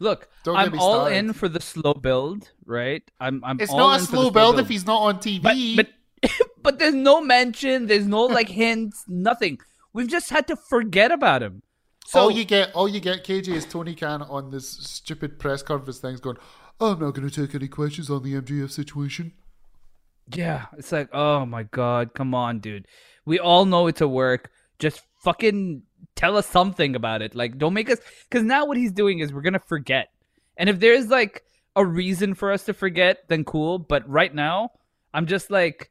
Look, 0.00 0.30
Don't 0.44 0.56
I'm 0.56 0.80
all 0.80 1.06
in 1.06 1.34
for 1.34 1.46
the 1.46 1.60
slow 1.60 1.92
build, 1.92 2.50
right? 2.64 3.02
I'm. 3.20 3.44
I'm. 3.44 3.60
it's 3.60 3.70
all 3.70 3.78
not 3.78 3.98
a 3.98 4.00
the 4.00 4.06
slow 4.06 4.30
build 4.30 4.58
if 4.58 4.68
he's 4.68 4.86
not 4.86 5.02
on 5.02 5.18
TV. 5.18 5.76
But 5.76 5.88
but, 6.22 6.30
but 6.62 6.78
there's 6.78 6.94
no 6.94 7.20
mention. 7.20 7.86
There's 7.86 8.06
no 8.06 8.22
like 8.22 8.48
hints. 8.62 9.04
Nothing. 9.06 9.60
We've 9.92 10.08
just 10.08 10.30
had 10.30 10.46
to 10.48 10.56
forget 10.56 11.12
about 11.12 11.42
him. 11.42 11.62
So 12.06 12.20
all 12.20 12.30
you 12.30 12.44
get, 12.44 12.72
all 12.74 12.88
you 12.88 12.98
get, 12.98 13.24
KJ 13.24 13.48
is 13.48 13.66
Tony 13.66 13.94
Khan 13.94 14.22
on 14.22 14.50
this 14.50 14.68
stupid 14.68 15.38
press 15.38 15.62
conference 15.62 15.98
things 15.98 16.18
going. 16.18 16.38
"Oh, 16.80 16.92
I'm 16.92 17.00
not 17.00 17.14
going 17.14 17.28
to 17.28 17.46
take 17.46 17.54
any 17.54 17.68
questions 17.68 18.08
on 18.08 18.22
the 18.22 18.32
MJF 18.34 18.70
situation. 18.70 19.32
Yeah, 20.34 20.66
it's 20.78 20.92
like, 20.92 21.08
oh 21.12 21.44
my 21.46 21.64
god, 21.64 22.14
come 22.14 22.34
on, 22.34 22.60
dude. 22.60 22.86
We 23.24 23.38
all 23.38 23.64
know 23.64 23.86
it's 23.86 24.00
a 24.00 24.08
work. 24.08 24.50
Just 24.78 25.02
fucking 25.22 25.82
tell 26.16 26.36
us 26.36 26.46
something 26.46 26.94
about 26.96 27.22
it. 27.22 27.34
Like, 27.34 27.58
don't 27.58 27.74
make 27.74 27.90
us. 27.90 27.98
Because 28.28 28.44
now 28.44 28.64
what 28.64 28.76
he's 28.76 28.92
doing 28.92 29.18
is 29.20 29.32
we're 29.32 29.42
gonna 29.42 29.58
forget. 29.58 30.08
And 30.56 30.68
if 30.68 30.80
there's 30.80 31.08
like 31.08 31.44
a 31.76 31.84
reason 31.84 32.34
for 32.34 32.52
us 32.52 32.64
to 32.64 32.74
forget, 32.74 33.28
then 33.28 33.44
cool. 33.44 33.78
But 33.78 34.08
right 34.08 34.34
now, 34.34 34.70
I'm 35.14 35.26
just 35.26 35.50
like, 35.50 35.90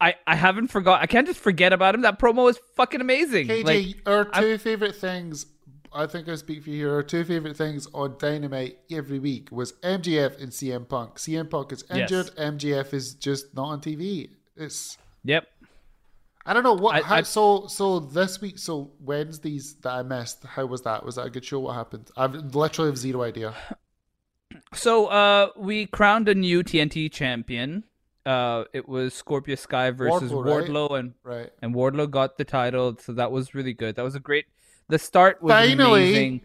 I 0.00 0.14
I 0.26 0.34
haven't 0.36 0.68
forgot. 0.68 1.02
I 1.02 1.06
can't 1.06 1.26
just 1.26 1.40
forget 1.40 1.72
about 1.72 1.94
him. 1.94 2.02
That 2.02 2.18
promo 2.18 2.48
is 2.50 2.58
fucking 2.76 3.00
amazing. 3.00 3.48
KJ, 3.48 3.64
like, 3.64 3.96
our 4.06 4.24
2 4.24 4.30
I'm- 4.32 4.58
favorite 4.58 4.96
things. 4.96 5.46
I 5.92 6.06
think 6.06 6.28
I 6.28 6.34
speak 6.34 6.62
for 6.64 6.70
you 6.70 6.76
here. 6.86 6.94
Our 6.94 7.02
two 7.02 7.24
favorite 7.24 7.56
things 7.56 7.86
on 7.94 8.16
Dynamite 8.18 8.78
every 8.90 9.18
week 9.18 9.48
was 9.50 9.72
MJF 9.82 10.40
and 10.42 10.50
CM 10.52 10.88
Punk. 10.88 11.16
CM 11.16 11.48
Punk 11.50 11.72
is 11.72 11.84
Yes. 11.90 12.10
injured. 12.10 12.36
MJF 12.36 12.92
is 12.94 13.14
just 13.14 13.54
not 13.54 13.64
on 13.68 13.80
TV. 13.80 14.30
It's 14.56 14.98
yep. 15.24 15.46
I 16.46 16.54
don't 16.54 16.62
know 16.62 16.74
what. 16.74 16.94
I- 16.96 17.00
how, 17.02 17.16
I- 17.16 17.22
so 17.22 17.66
so 17.66 18.00
this 18.00 18.40
week, 18.40 18.58
so 18.58 18.90
Wednesdays 19.00 19.74
that 19.82 19.90
I 19.92 20.02
missed. 20.02 20.44
How 20.44 20.66
was 20.66 20.82
that? 20.82 21.04
Was 21.04 21.16
that 21.16 21.26
a 21.26 21.30
good 21.30 21.44
show? 21.44 21.60
What 21.60 21.74
happened? 21.74 22.10
I've 22.16 22.34
literally 22.54 22.90
have 22.90 22.98
zero 22.98 23.22
idea. 23.22 23.54
So 24.74 25.06
uh, 25.06 25.48
we 25.56 25.86
crowned 25.86 26.28
a 26.28 26.34
new 26.34 26.62
TNT 26.62 27.10
champion. 27.12 27.84
Uh, 28.26 28.64
it 28.74 28.88
was 28.88 29.14
Scorpio 29.14 29.54
Sky 29.54 29.90
versus 29.90 30.30
Wardlow, 30.30 30.44
right? 30.44 30.68
Wardlow, 30.68 30.98
and 30.98 31.14
Right. 31.22 31.50
and 31.62 31.74
Wardlow 31.74 32.10
got 32.10 32.36
the 32.36 32.44
title, 32.44 32.96
so 32.98 33.12
that 33.14 33.32
was 33.32 33.54
really 33.54 33.72
good. 33.72 33.96
That 33.96 34.02
was 34.02 34.14
a 34.14 34.20
great. 34.20 34.46
The 34.88 34.98
start 34.98 35.42
was 35.42 35.52
Finally! 35.52 36.10
amazing. 36.10 36.40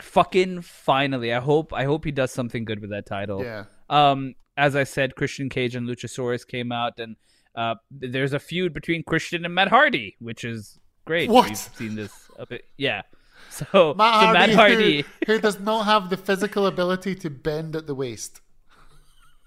Fucking 0.00 0.62
finally! 0.62 1.32
I 1.32 1.40
hope 1.40 1.72
I 1.72 1.84
hope 1.84 2.04
he 2.04 2.12
does 2.12 2.30
something 2.32 2.64
good 2.64 2.80
with 2.80 2.90
that 2.90 3.06
title. 3.06 3.42
Yeah. 3.42 3.64
Um, 3.90 4.34
as 4.56 4.76
I 4.76 4.84
said, 4.84 5.16
Christian 5.16 5.48
Cage 5.48 5.74
and 5.74 5.88
Luchasaurus 5.88 6.46
came 6.46 6.70
out, 6.70 7.00
and 7.00 7.16
uh, 7.56 7.76
there's 7.90 8.32
a 8.32 8.38
feud 8.38 8.72
between 8.72 9.02
Christian 9.02 9.44
and 9.44 9.54
Matt 9.54 9.68
Hardy, 9.68 10.16
which 10.20 10.44
is 10.44 10.78
great. 11.04 11.30
What? 11.30 11.48
We've 11.48 11.56
seen 11.56 11.94
this 11.96 12.12
a 12.38 12.46
bit. 12.46 12.64
Yeah. 12.76 13.02
So, 13.50 13.94
Matt 13.94 14.14
so 14.14 14.26
Hardy, 14.26 14.38
Matt 14.38 14.50
Hardy. 14.50 15.04
Who, 15.26 15.32
who 15.32 15.40
does 15.40 15.58
not 15.58 15.84
have 15.84 16.10
the 16.10 16.16
physical 16.16 16.66
ability 16.66 17.14
to 17.14 17.30
bend 17.30 17.76
at 17.76 17.86
the 17.86 17.94
waist. 17.94 18.40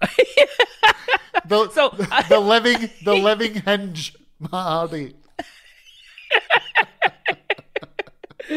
the, 0.00 1.70
So, 1.70 1.90
the, 1.90 2.24
the 2.28 2.40
living 2.40 2.90
the 3.04 3.14
living 3.28 3.54
hinge, 3.54 4.16
Matt 4.40 4.50
Hardy. 4.50 5.14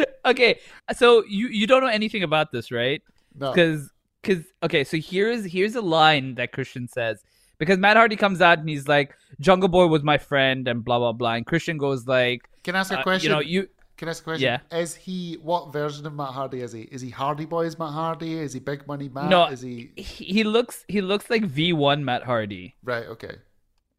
okay, 0.25 0.59
so 0.95 1.23
you 1.27 1.47
you 1.47 1.67
don't 1.67 1.81
know 1.81 1.89
anything 1.89 2.23
about 2.23 2.51
this, 2.51 2.71
right? 2.71 3.01
No. 3.37 3.51
Because 3.51 3.91
because 4.21 4.43
okay, 4.63 4.83
so 4.83 4.97
here's 4.97 5.45
here's 5.45 5.75
a 5.75 5.81
line 5.81 6.35
that 6.35 6.51
Christian 6.51 6.87
says 6.87 7.23
because 7.57 7.77
Matt 7.77 7.97
Hardy 7.97 8.15
comes 8.15 8.41
out 8.41 8.59
and 8.59 8.67
he's 8.67 8.87
like, 8.87 9.15
"Jungle 9.39 9.69
Boy 9.69 9.87
was 9.87 10.03
my 10.03 10.17
friend," 10.17 10.67
and 10.67 10.83
blah 10.83 10.99
blah 10.99 11.13
blah, 11.13 11.33
and 11.33 11.45
Christian 11.45 11.77
goes 11.77 12.07
like, 12.07 12.49
Can 12.63 12.75
I 12.75 12.79
ask 12.79 12.91
a 12.91 12.99
uh, 12.99 13.03
question? 13.03 13.29
you 13.29 13.35
know, 13.35 13.41
you 13.41 13.69
Can 13.97 14.07
I 14.07 14.11
ask 14.11 14.21
a 14.21 14.25
question? 14.25 14.43
Yeah. 14.43 14.77
Is 14.77 14.95
he 14.95 15.37
what 15.41 15.71
version 15.71 16.05
of 16.05 16.13
Matt 16.13 16.33
Hardy 16.33 16.61
is 16.61 16.71
he? 16.71 16.81
Is 16.83 17.01
he 17.01 17.09
Hardy 17.09 17.45
Boys 17.45 17.77
Matt 17.77 17.93
Hardy? 17.93 18.33
Is 18.33 18.53
he 18.53 18.59
Big 18.59 18.87
Money 18.87 19.09
Matt? 19.09 19.29
no, 19.29 19.47
Is 19.47 19.61
he 19.61 19.91
he 19.95 20.25
he 20.25 20.43
looks 20.43 20.85
he 20.87 21.01
looks 21.01 21.29
like 21.29 21.43
V 21.45 21.73
one 21.73 22.03
Matt 22.03 22.23
Hardy. 22.23 22.75
right? 22.83 23.05
Okay. 23.05 23.37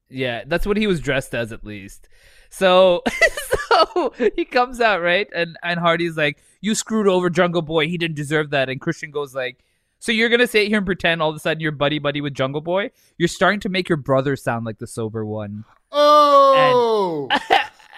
Yeah, 0.09 0.45
that's 0.47 0.67
what 0.67 0.77
he 0.77 0.87
was 0.87 1.01
dressed 1.01 1.35
as 1.35 1.53
at 1.53 1.65
least. 1.65 2.09
So 2.57 3.03
so 3.69 4.13
he 4.35 4.45
comes 4.45 4.81
out, 4.81 5.03
right? 5.03 5.29
And 5.35 5.57
and 5.63 5.79
Hardy's 5.79 6.17
like, 6.17 6.39
You 6.61 6.75
screwed 6.75 7.07
over 7.07 7.31
Jungle 7.31 7.63
Boy, 7.63 7.89
he 7.89 7.99
didn't 7.99 8.17
deserve 8.17 8.51
that. 8.51 8.69
And 8.69 8.81
Christian 8.81 9.11
goes 9.11 9.35
like 9.35 9.63
so 9.99 10.13
you're 10.13 10.29
gonna 10.29 10.47
sit 10.47 10.69
here 10.69 10.79
and 10.79 10.87
pretend 10.87 11.23
all 11.23 11.31
of 11.31 11.37
a 11.37 11.39
sudden 11.39 11.61
you're 11.61 11.73
buddy 11.73 11.99
buddy 11.99 12.21
with 12.21 12.35
Jungle 12.35 12.61
Boy? 12.61 12.91
You're 13.19 13.29
starting 13.29 13.61
to 13.61 13.69
make 13.69 13.89
your 13.89 13.97
brother 13.97 14.37
sound 14.37 14.65
like 14.65 14.79
the 14.79 14.87
sober 14.87 15.25
one. 15.25 15.65
Oh, 15.91 17.29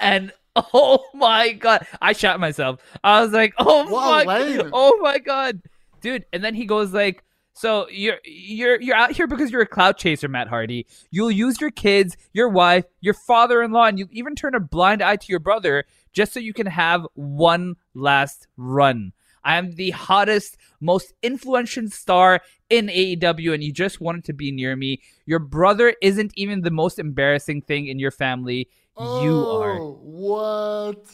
And 0.01 0.33
oh 0.57 1.05
my 1.15 1.53
god, 1.53 1.87
I 2.01 2.13
shot 2.13 2.41
myself. 2.41 2.81
I 3.03 3.23
was 3.23 3.33
like, 3.33 3.55
oh 3.59 3.89
What 3.91 4.27
my, 4.27 4.71
oh 4.73 4.99
my 5.03 5.19
god, 5.19 5.61
dude. 6.01 6.25
And 6.33 6.43
then 6.43 6.55
he 6.55 6.67
goes 6.67 6.93
like, 6.93 7.25
so 7.59 7.89
you're 7.91 8.19
you're 8.25 8.81
you're 8.81 8.97
out 8.97 9.13
here 9.13 9.27
because 9.27 9.51
you're 9.51 9.63
a 9.63 9.67
clout 9.67 9.99
chaser, 9.99 10.29
Matt 10.29 10.47
Hardy. 10.47 10.87
You'll 11.11 11.31
use 11.31 11.61
your 11.61 11.73
kids, 11.73 12.17
your 12.33 12.49
wife, 12.49 12.85
your 13.01 13.15
father-in-law, 13.15 13.87
and 13.87 13.99
you 13.99 14.09
even 14.13 14.37
turn 14.37 14.55
a 14.55 14.61
blind 14.61 15.03
eye 15.03 15.17
to 15.17 15.27
your 15.29 15.41
brother 15.41 15.85
just 16.13 16.33
so 16.33 16.39
you 16.41 16.55
can 16.55 16.67
have 16.67 17.05
one 17.15 17.75
last 17.95 18.47
run. 18.57 19.13
I 19.45 19.57
am 19.57 19.73
the 19.73 19.91
hottest, 19.91 20.57
most 20.81 21.15
influential 21.23 21.89
star 21.91 22.43
in 22.71 22.87
AEW, 22.87 23.55
and 23.55 23.65
you 23.65 23.73
just 23.73 24.01
wanted 24.01 24.25
to 24.25 24.33
be 24.33 24.53
near 24.53 24.77
me. 24.77 25.01
Your 25.27 25.39
brother 25.39 25.95
isn't 26.01 26.33
even 26.37 26.63
the 26.63 26.71
most 26.71 26.99
embarrassing 26.99 27.63
thing 27.63 27.87
in 27.87 27.99
your 27.99 28.11
family. 28.11 28.69
You 28.99 29.47
are. 29.47 29.79
Oh, 29.79 29.99
What? 30.03 31.05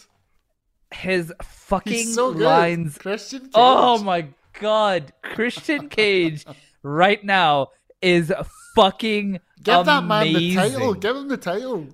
His 0.93 1.33
fucking 1.43 2.07
so 2.07 2.29
lines. 2.29 2.99
Christian. 2.99 3.41
Cage. 3.41 3.51
Oh 3.55 4.03
my 4.03 4.29
god, 4.61 5.13
Christian 5.23 5.89
Cage 5.89 6.45
right 6.83 7.23
now 7.25 7.69
is 8.03 8.33
fucking 8.75 9.41
Give 9.63 9.85
that 9.87 10.05
man 10.05 10.33
the 10.33 10.55
title. 10.55 10.95
Give 10.95 11.17
him 11.17 11.29
the 11.29 11.37
title. 11.37 11.87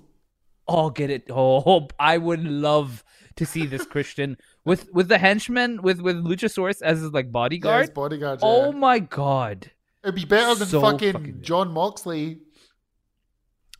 Oh, 0.66 0.90
get 0.90 1.10
it. 1.10 1.24
Oh, 1.30 1.88
I 1.98 2.18
would 2.18 2.42
love 2.44 3.04
to 3.36 3.46
see 3.46 3.66
this 3.66 3.84
Christian 3.84 4.36
with 4.64 4.88
with 4.92 5.08
the 5.08 5.18
henchman 5.18 5.82
with 5.82 6.00
with 6.00 6.16
Luchasaurus 6.16 6.82
as 6.82 7.00
his 7.00 7.12
like 7.12 7.26
Yeah, 7.26 7.30
bodyguard. 7.30 7.80
his 7.82 7.90
bodyguard. 7.90 8.40
Oh 8.42 8.72
my 8.72 8.98
god. 8.98 9.70
It'd 10.02 10.14
be 10.14 10.24
better 10.24 10.54
than 10.54 10.68
So 10.68 10.80
fucking, 10.80 11.12
fucking 11.12 11.32
good. 11.32 11.42
Jon 11.42 11.72
Moxley. 11.72 12.38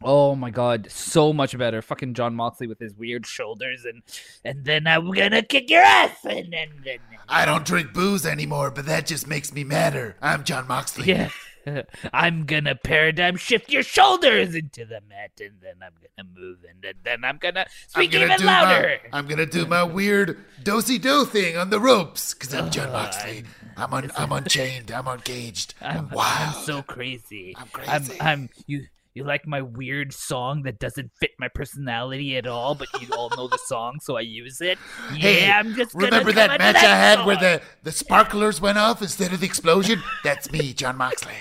Oh 0.03 0.34
my 0.34 0.51
god, 0.51 0.90
so 0.90 1.32
much 1.32 1.57
better. 1.59 1.82
Fucking 1.82 2.14
Jon 2.14 2.34
Moxley 2.34 2.66
with 2.66 2.78
his 2.78 2.94
weird 2.94 3.26
shoulders 3.26 3.84
and 3.84 4.03
and 4.44 4.64
then 4.64 4.86
I'm 4.86 5.11
gonna 5.11 5.42
kick 5.42 5.68
your 5.68 5.82
ass 5.82 6.24
and 6.24 6.53
then, 6.53 6.68
then 6.84 6.98
I 7.28 7.44
don't 7.44 7.66
drink 7.66 7.92
booze 7.92 8.24
anymore, 8.24 8.70
but 8.70 8.86
that 8.86 9.07
just 9.07 9.26
makes 9.26 9.53
me 9.53 9.62
madder. 9.62 10.16
I'm 10.22 10.44
Jon 10.44 10.66
Moxley. 10.66 11.07
yeah. 11.07 11.30
I'm 12.12 12.46
gonna 12.46 12.74
paradigm 12.74 13.36
shift 13.36 13.70
your 13.70 13.82
shoulders 13.82 14.55
into 14.55 14.86
the 14.86 15.01
mat 15.09 15.32
and 15.40 15.61
then 15.61 15.74
I'm 15.82 15.92
gonna 16.01 16.28
move 16.34 16.59
and 16.68 16.80
then, 16.82 16.94
then 17.05 17.24
I'm 17.24 17.36
gonna 17.36 17.61
I'm 17.61 17.66
speak 17.88 18.12
gonna 18.12 18.34
even 18.34 18.46
louder. 18.46 18.98
My, 19.12 19.18
I'm 19.18 19.26
gonna 19.26 19.46
do 19.46 19.66
my 19.66 19.82
weird 19.82 20.38
dosey 20.62 21.01
do 21.01 21.24
thing 21.26 21.57
on 21.57 21.70
the 21.70 21.78
ropes 21.78 22.32
because 22.32 22.55
I'm 22.55 22.70
John 22.70 22.88
oh, 22.88 22.92
Moxley. 22.92 23.44
I'm 23.76 23.92
un, 23.92 24.11
I'm 24.16 24.32
unchained. 24.32 24.90
I'm 24.90 25.05
uncaged. 25.05 25.74
I'm, 25.80 25.98
I'm, 25.98 26.11
wild. 26.11 26.57
I'm 26.57 26.64
so 26.64 26.82
crazy. 26.82 27.55
I'm 27.57 27.64
I'm, 27.64 27.68
crazy. 27.68 28.20
I'm 28.20 28.48
you. 28.66 28.86
You 29.15 29.25
like 29.25 29.45
my 29.47 29.61
weird 29.61 30.13
song 30.13 30.63
that 30.63 30.79
doesn't 30.79 31.11
fit 31.19 31.33
my 31.39 31.49
personality 31.49 32.37
at 32.37 32.47
all, 32.47 32.77
but 32.77 32.87
you 33.01 33.09
all 33.13 33.29
know 33.37 33.49
the 33.49 33.59
song, 33.67 33.99
so 34.01 34.17
I 34.17 34.21
use 34.21 34.61
it. 34.61 34.79
Yeah, 35.13 35.19
Hey, 35.19 35.51
I'm 35.51 35.75
just 35.75 35.95
remember 35.95 36.31
that 36.33 36.59
match 36.59 36.77
I 36.77 36.81
had 36.81 37.17
song. 37.19 37.27
where 37.27 37.37
the, 37.37 37.63
the 37.83 37.91
sparklers 37.93 38.61
went 38.61 38.79
off 38.79 39.03
instead 39.03 39.33
of 39.33 39.41
the 39.41 39.47
explosion? 39.47 40.01
That's 40.23 40.53
me, 40.53 40.73
Jon 40.73 40.97
Moxley. 40.97 41.33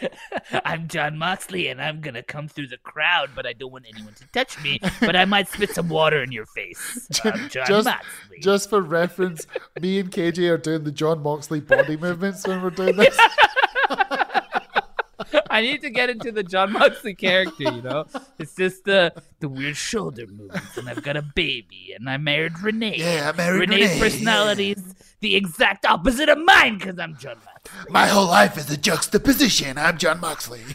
I'm 0.64 0.86
Jon 0.88 1.18
Moxley, 1.18 1.66
and 1.68 1.82
I'm 1.82 2.00
gonna 2.00 2.22
come 2.22 2.46
through 2.48 2.68
the 2.68 2.78
crowd, 2.78 3.30
but 3.34 3.44
I 3.44 3.52
don't 3.54 3.72
want 3.72 3.86
anyone 3.92 4.14
to 4.14 4.26
touch 4.28 4.62
me. 4.62 4.80
But 5.00 5.14
I 5.16 5.24
might 5.24 5.48
spit 5.48 5.70
some 5.74 5.88
water 5.88 6.22
in 6.22 6.30
your 6.32 6.46
face. 6.46 7.08
I'm 7.24 7.48
John 7.50 7.66
just, 7.66 7.84
Moxley. 7.86 8.38
just 8.40 8.70
for 8.70 8.80
reference, 8.80 9.46
me 9.80 9.98
and 9.98 10.10
KJ 10.12 10.48
are 10.48 10.58
doing 10.58 10.84
the 10.84 10.92
Jon 10.92 11.22
Moxley 11.22 11.60
body 11.60 11.96
movements 11.96 12.46
when 12.46 12.62
we're 12.62 12.70
doing 12.70 12.96
this. 12.96 13.18
I 15.50 15.60
need 15.60 15.82
to 15.82 15.90
get 15.90 16.10
into 16.10 16.32
the 16.32 16.42
Jon 16.42 16.72
Moxley 16.72 17.14
character, 17.14 17.64
you 17.64 17.82
know? 17.82 18.06
It's 18.38 18.54
just 18.54 18.84
the 18.84 19.12
the 19.40 19.48
weird 19.48 19.76
shoulder 19.76 20.26
movements, 20.26 20.76
and 20.76 20.88
I've 20.88 21.02
got 21.02 21.16
a 21.16 21.22
baby, 21.22 21.94
and 21.96 22.08
I 22.08 22.16
married 22.16 22.58
Renee. 22.60 22.96
Yeah, 22.98 23.30
I 23.32 23.36
married 23.36 23.60
Renee's 23.60 23.88
Renee, 23.90 24.00
personality 24.00 24.72
is 24.72 24.94
the 25.20 25.36
exact 25.36 25.84
opposite 25.86 26.28
of 26.28 26.38
mine 26.38 26.78
because 26.78 26.98
I'm 26.98 27.16
Jon 27.16 27.36
Moxley. 27.44 27.92
My 27.92 28.06
whole 28.06 28.26
life 28.26 28.56
is 28.56 28.70
a 28.70 28.76
juxtaposition. 28.76 29.78
I'm 29.78 29.98
Jon 29.98 30.20
Moxley. 30.20 30.62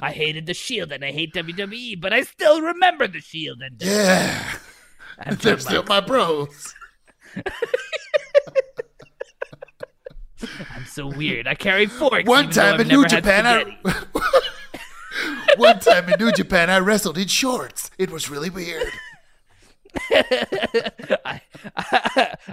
I 0.00 0.12
hated 0.12 0.46
the 0.46 0.54
Shield 0.54 0.92
and 0.92 1.04
I 1.04 1.12
hate 1.12 1.34
WWE, 1.34 2.00
but 2.00 2.12
I 2.12 2.22
still 2.22 2.60
remember 2.62 3.06
the 3.06 3.20
Shield 3.20 3.60
and 3.60 3.80
Yeah, 3.80 4.56
I'm 5.18 5.36
John 5.36 5.38
they're 5.42 5.58
still 5.58 5.84
my 5.84 6.00
bros. 6.00 6.74
I'm 10.74 10.84
so 10.86 11.06
weird. 11.06 11.46
I 11.46 11.54
carry 11.54 11.86
forks. 11.86 12.28
One 12.28 12.50
time 12.50 12.80
in 12.80 12.88
New 12.88 13.06
Japan. 13.06 13.46
I 13.46 13.76
one 15.56 15.80
time 15.80 16.08
in 16.08 16.18
New 16.18 16.32
Japan, 16.32 16.70
I 16.70 16.78
wrestled 16.78 17.18
in 17.18 17.28
shorts. 17.28 17.90
It 17.98 18.10
was 18.10 18.30
really 18.30 18.50
weird. 18.50 18.88
I, 21.24 21.40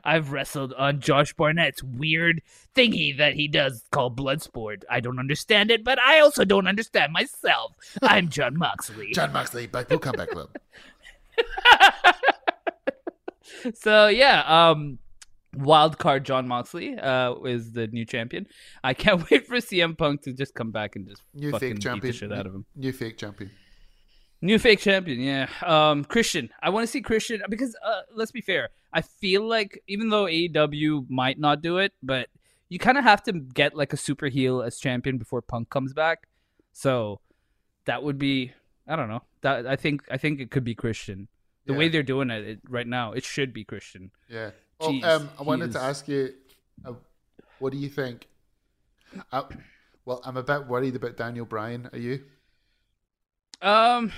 I've 0.04 0.32
wrestled 0.32 0.74
on 0.74 1.00
Josh 1.00 1.34
Barnett's 1.34 1.82
weird 1.82 2.44
thingy 2.76 3.18
that 3.18 3.34
he 3.34 3.48
does 3.48 3.84
called 3.92 4.16
Bloodsport. 4.16 4.84
I 4.89 5.00
don't 5.00 5.18
understand 5.18 5.72
it, 5.72 5.84
but 5.84 6.00
I 6.00 6.20
also 6.20 6.46
don't 6.46 6.68
understand 6.68 7.12
myself. 7.12 7.74
I'm 8.04 8.30
Jon 8.30 8.58
Moxley. 8.58 9.12
Jon 9.12 9.34
Moxley, 9.34 9.66
Blackpool 9.66 9.98
Combat 9.98 10.30
Club. 10.30 10.50
So 13.76 14.08
yeah, 14.08 14.70
um, 14.70 15.00
wild 15.56 15.97
card 15.97 16.24
Jon 16.26 16.47
Moxley 16.47 16.97
uh, 16.97 17.36
is 17.43 17.72
the 17.74 17.88
new 17.88 18.06
champion. 18.06 18.47
I 18.84 18.93
can't 18.93 19.28
wait 19.32 19.47
for 19.47 19.58
CM 19.58 19.97
Punk 19.97 20.22
to 20.24 20.34
just 20.34 20.54
come 20.54 20.72
back 20.72 20.95
and 20.95 21.08
just 21.08 21.22
New 21.34 21.52
fucking 21.52 21.68
fake 21.70 21.76
beat 21.76 21.82
champion. 21.84 22.12
the 22.14 22.18
shit 22.18 22.32
out 22.34 22.45
of 22.45 22.54
him. 22.56 22.66
New 22.76 22.91
fake 22.93 23.18
champion. 23.18 23.52
New 24.43 24.58
fake 24.58 24.80
champion, 24.80 25.20
yeah. 25.20 25.47
Um, 25.64 26.04
Christian, 26.04 26.49
I 26.64 26.72
want 26.72 26.84
to 26.84 26.91
see 26.91 27.02
Christian 27.02 27.43
because 27.47 27.76
uh, 27.86 28.02
let's 28.16 28.32
be 28.32 28.41
fair. 28.41 28.70
I 28.91 29.02
feel 29.02 29.47
like 29.47 29.84
even 29.88 30.10
though 30.10 30.26
AEW 30.26 31.10
might 31.10 31.38
not 31.39 31.62
do 31.62 31.78
it, 31.78 31.93
but 32.02 32.28
you 32.68 32.80
kind 32.80 32.97
of 32.97 33.04
have 33.04 33.22
to 33.24 33.34
get 33.34 33.76
like 33.76 33.93
a 33.93 33.97
super 33.97 34.28
heel 34.28 34.64
as 34.64 34.80
champion 34.80 35.18
before 35.20 35.41
Punk 35.43 35.70
comes 35.70 35.93
back. 35.93 36.28
So 36.74 37.20
that 37.86 38.02
would 38.02 38.18
be, 38.18 38.54
I 38.88 38.95
don't 38.95 39.10
know. 39.10 39.22
That 39.41 39.68
I 39.68 39.76
think 39.76 40.04
I 40.10 40.18
think 40.18 40.39
it 40.39 40.49
could 40.49 40.64
be 40.64 40.74
Christian. 40.74 41.28
The 41.68 41.74
Yeah. 41.74 41.80
way 41.80 41.89
they're 41.89 42.02
doing 42.02 42.32
it, 42.32 42.47
it 42.47 42.60
right 42.68 42.88
now, 42.88 43.12
it 43.12 43.24
should 43.24 43.54
be 43.54 43.64
Christian. 43.64 44.10
Yeah. 44.28 44.52
Well, 44.82 44.92
Jeez, 44.92 45.04
um, 45.04 45.30
I 45.40 45.44
wanted 45.44 45.72
to 45.74 45.80
ask 45.80 46.08
you, 46.08 46.34
uh, 46.84 46.94
what 47.60 47.72
do 47.72 47.78
you 47.78 47.90
think? 47.90 48.28
I, 49.32 49.44
well, 50.06 50.22
I'm 50.26 50.38
a 50.38 50.44
bit 50.44 50.68
worried 50.68 50.96
about 50.96 51.18
Daniel 51.18 51.46
Bryan. 51.46 51.90
Are 51.94 52.00
you? 52.00 52.22
Um, 53.62 54.12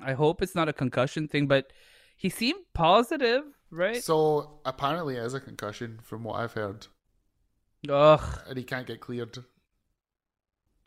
I 0.00 0.12
hope 0.14 0.42
it's 0.42 0.54
not 0.56 0.68
a 0.68 0.72
concussion 0.72 1.28
thing, 1.28 1.46
but 1.46 1.72
he 2.16 2.28
seemed 2.28 2.64
positive, 2.74 3.44
right? 3.70 4.02
So 4.02 4.58
apparently, 4.64 5.16
it 5.16 5.22
is 5.24 5.34
a 5.34 5.40
concussion 5.40 6.00
from 6.02 6.24
what 6.24 6.40
I've 6.40 6.52
heard, 6.52 6.88
Ugh, 7.88 8.40
and 8.48 8.58
he 8.58 8.64
can't 8.64 8.86
get 8.86 9.00
cleared. 9.00 9.38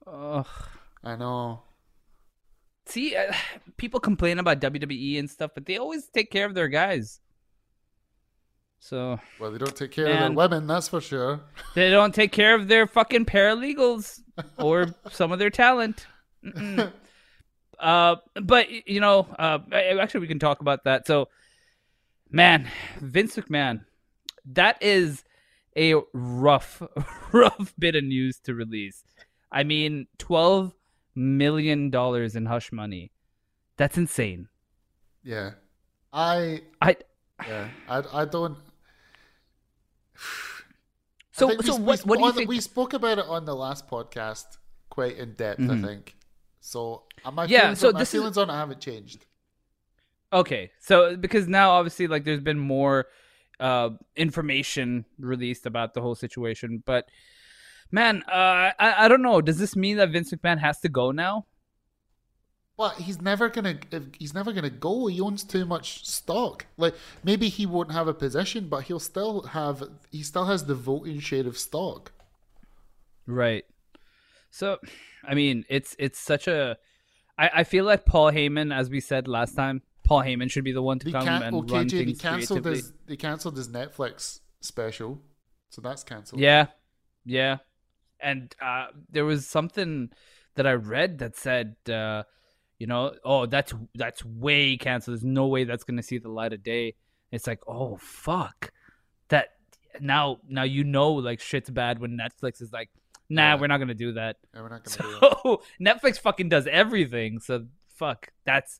ugh. 0.06 0.48
I 1.04 1.16
know. 1.16 1.62
See, 2.88 3.16
uh, 3.16 3.32
people 3.78 4.00
complain 4.00 4.40
about 4.40 4.60
WWE 4.60 5.20
and 5.20 5.30
stuff, 5.30 5.52
but 5.56 5.66
they 5.66 5.78
always 5.78 6.08
take 6.08 6.32
care 6.32 6.46
of 6.46 6.54
their 6.54 6.68
guys. 6.68 7.20
So 8.86 9.20
Well, 9.40 9.50
they 9.52 9.58
don't 9.58 9.76
take 9.76 9.90
care 9.90 10.06
of 10.06 10.20
their 10.20 10.32
women, 10.32 10.68
that's 10.68 10.88
for 10.90 11.02
sure. 11.02 11.40
they 11.74 11.90
don't 11.90 12.14
take 12.14 12.32
care 12.32 12.54
of 12.54 12.68
their 12.68 12.86
fucking 12.86 13.26
paralegals 13.26 14.22
or 14.60 14.94
some 15.12 15.32
of 15.32 15.40
their 15.40 15.50
talent. 15.50 16.06
Uh, 17.80 18.18
but 18.44 18.68
you 18.88 19.00
know, 19.00 19.28
uh, 19.40 19.58
actually, 19.74 20.20
we 20.20 20.28
can 20.28 20.38
talk 20.38 20.60
about 20.60 20.84
that. 20.84 21.08
So, 21.08 21.30
man, 22.30 22.68
Vince 23.02 23.36
McMahon, 23.38 23.86
that 24.54 24.78
is 24.84 25.24
a 25.76 25.96
rough, 26.14 26.80
rough 27.32 27.74
bit 27.80 27.96
of 27.96 28.04
news 28.04 28.38
to 28.42 28.54
release. 28.54 29.04
I 29.52 29.64
mean, 29.64 30.06
twelve 30.20 30.76
million 31.16 31.90
dollars 31.90 32.36
in 32.36 32.46
hush 32.46 32.72
money. 32.72 33.12
That's 33.78 33.98
insane. 33.98 34.48
Yeah, 35.24 35.54
I 36.14 36.62
I 36.84 36.98
yeah 37.48 37.70
I 37.90 38.04
I 38.14 38.26
don't. 38.26 38.58
So 41.32 41.48
we- 41.48 41.64
so 41.66 41.76
we 41.76 41.82
what 41.84 42.06
what 42.06 42.18
do 42.20 42.26
you 42.26 42.32
think? 42.32 42.50
We 42.50 42.62
spoke 42.62 42.94
about 42.94 43.20
it 43.20 43.26
on 43.26 43.44
the 43.44 43.54
last 43.56 43.90
podcast 43.90 44.46
quite 44.90 45.18
in 45.18 45.34
depth, 45.34 45.60
Mhm. 45.60 45.84
I 45.84 45.88
think. 45.88 46.16
So 46.62 47.04
uh, 47.26 47.32
my 47.32 47.44
Yeah, 47.44 47.62
feelings, 47.62 47.80
so 47.80 47.88
on, 47.90 47.94
my 47.96 48.00
this 48.00 48.14
is- 48.14 48.38
on 48.38 48.50
it 48.50 48.54
haven't 48.54 48.80
changed. 48.80 49.26
Okay, 50.32 50.72
so 50.80 51.16
because 51.18 51.48
now 51.48 51.72
obviously 51.72 52.08
like 52.08 52.24
there's 52.24 52.40
been 52.40 52.60
more 52.60 53.08
uh 53.60 53.90
information 54.16 55.06
released 55.20 55.66
about 55.66 55.94
the 55.94 56.02
whole 56.02 56.16
situation, 56.16 56.82
but 56.86 57.10
man, 57.92 58.24
uh 58.28 58.72
I 58.80 59.06
I 59.06 59.08
don't 59.10 59.22
know. 59.22 59.42
Does 59.42 59.58
this 59.60 59.76
mean 59.76 59.98
that 59.98 60.10
Vince 60.12 60.32
McMahon 60.32 60.60
has 60.60 60.80
to 60.82 60.90
go 60.90 61.12
now? 61.12 61.46
But 62.78 62.96
he's 62.98 63.22
never 63.22 63.48
gonna 63.50 63.80
he's 64.20 64.34
never 64.34 64.52
gonna 64.52 64.70
go. 64.70 65.08
He 65.08 65.22
owns 65.22 65.44
too 65.44 65.66
much 65.66 66.06
stock. 66.06 66.66
Like 66.78 66.96
maybe 67.24 67.48
he 67.50 67.66
won't 67.66 67.92
have 67.92 68.08
a 68.08 68.14
position, 68.14 68.68
but 68.68 68.84
he'll 68.84 69.00
still 69.00 69.44
have 69.44 69.84
he 70.12 70.24
still 70.24 70.46
has 70.46 70.66
the 70.66 70.76
voting 70.76 71.20
share 71.20 71.48
of 71.48 71.58
stock. 71.58 72.12
Right. 73.28 73.66
So, 74.52 74.78
I 75.24 75.36
mean, 75.36 75.66
it's 75.70 75.96
it's 76.00 76.20
such 76.20 76.48
a. 76.48 76.78
I, 77.38 77.50
I 77.56 77.64
feel 77.64 77.86
like 77.86 78.06
Paul 78.06 78.32
Heyman, 78.32 78.74
as 78.74 78.90
we 78.90 79.00
said 79.02 79.28
last 79.28 79.56
time, 79.56 79.82
Paul 80.04 80.22
Heyman 80.22 80.50
should 80.50 80.64
be 80.64 80.72
the 80.72 80.82
one 80.82 81.00
to 81.00 81.06
They 81.06 81.12
come 81.12 81.26
can't. 81.26 81.44
and 81.44 81.54
Well, 81.54 81.64
run 81.68 81.90
KJ, 81.90 82.06
they 82.06 82.06
things 82.06 82.18
cancelled 82.18 82.64
creatively. 82.64 82.76
his 82.78 82.94
they 83.08 83.18
cancelled 83.18 83.58
his 83.58 83.70
Netflix 83.70 84.40
special, 84.62 85.22
so 85.70 85.82
that's 85.82 86.04
cancelled. 86.04 86.42
Yeah, 86.42 86.68
yeah, 87.26 87.58
and 88.20 88.56
uh, 88.62 88.88
there 89.12 89.26
was 89.26 89.48
something 89.48 90.12
that 90.56 90.66
I 90.68 90.74
read 90.74 91.20
that 91.20 91.36
said, 91.36 91.76
uh, 91.90 92.24
you 92.80 92.88
know, 92.88 93.14
oh, 93.24 93.46
that's 93.46 93.74
that's 93.96 94.24
way 94.26 94.78
canceled. 94.78 95.16
There's 95.16 95.24
no 95.24 95.48
way 95.48 95.64
that's 95.64 95.84
gonna 95.84 96.04
see 96.04 96.18
the 96.18 96.30
light 96.30 96.54
of 96.54 96.64
day. 96.64 96.96
It's 97.32 97.48
like, 97.48 97.62
oh 97.68 97.98
fuck, 97.98 98.72
that 99.30 99.50
now 100.00 100.40
now 100.48 100.64
you 100.64 100.84
know 100.84 101.14
like 101.14 101.40
shit's 101.40 101.70
bad 101.70 102.00
when 102.00 102.18
Netflix 102.18 102.62
is 102.62 102.72
like, 102.74 102.90
nah, 103.30 103.42
Yeah. 103.54 103.56
we're 103.60 103.68
not 103.68 103.78
gonna 103.78 103.94
do 103.94 104.14
that. 104.14 104.38
Yeah, 104.54 104.62
we're 104.62 104.70
not 104.70 104.84
do 104.84 104.90
it. 104.92 104.94
So 105.44 105.62
Netflix 105.82 106.20
fucking 106.20 106.50
does 106.50 106.68
everything. 106.68 107.40
So 107.40 107.66
fuck, 107.88 108.30
that's 108.46 108.80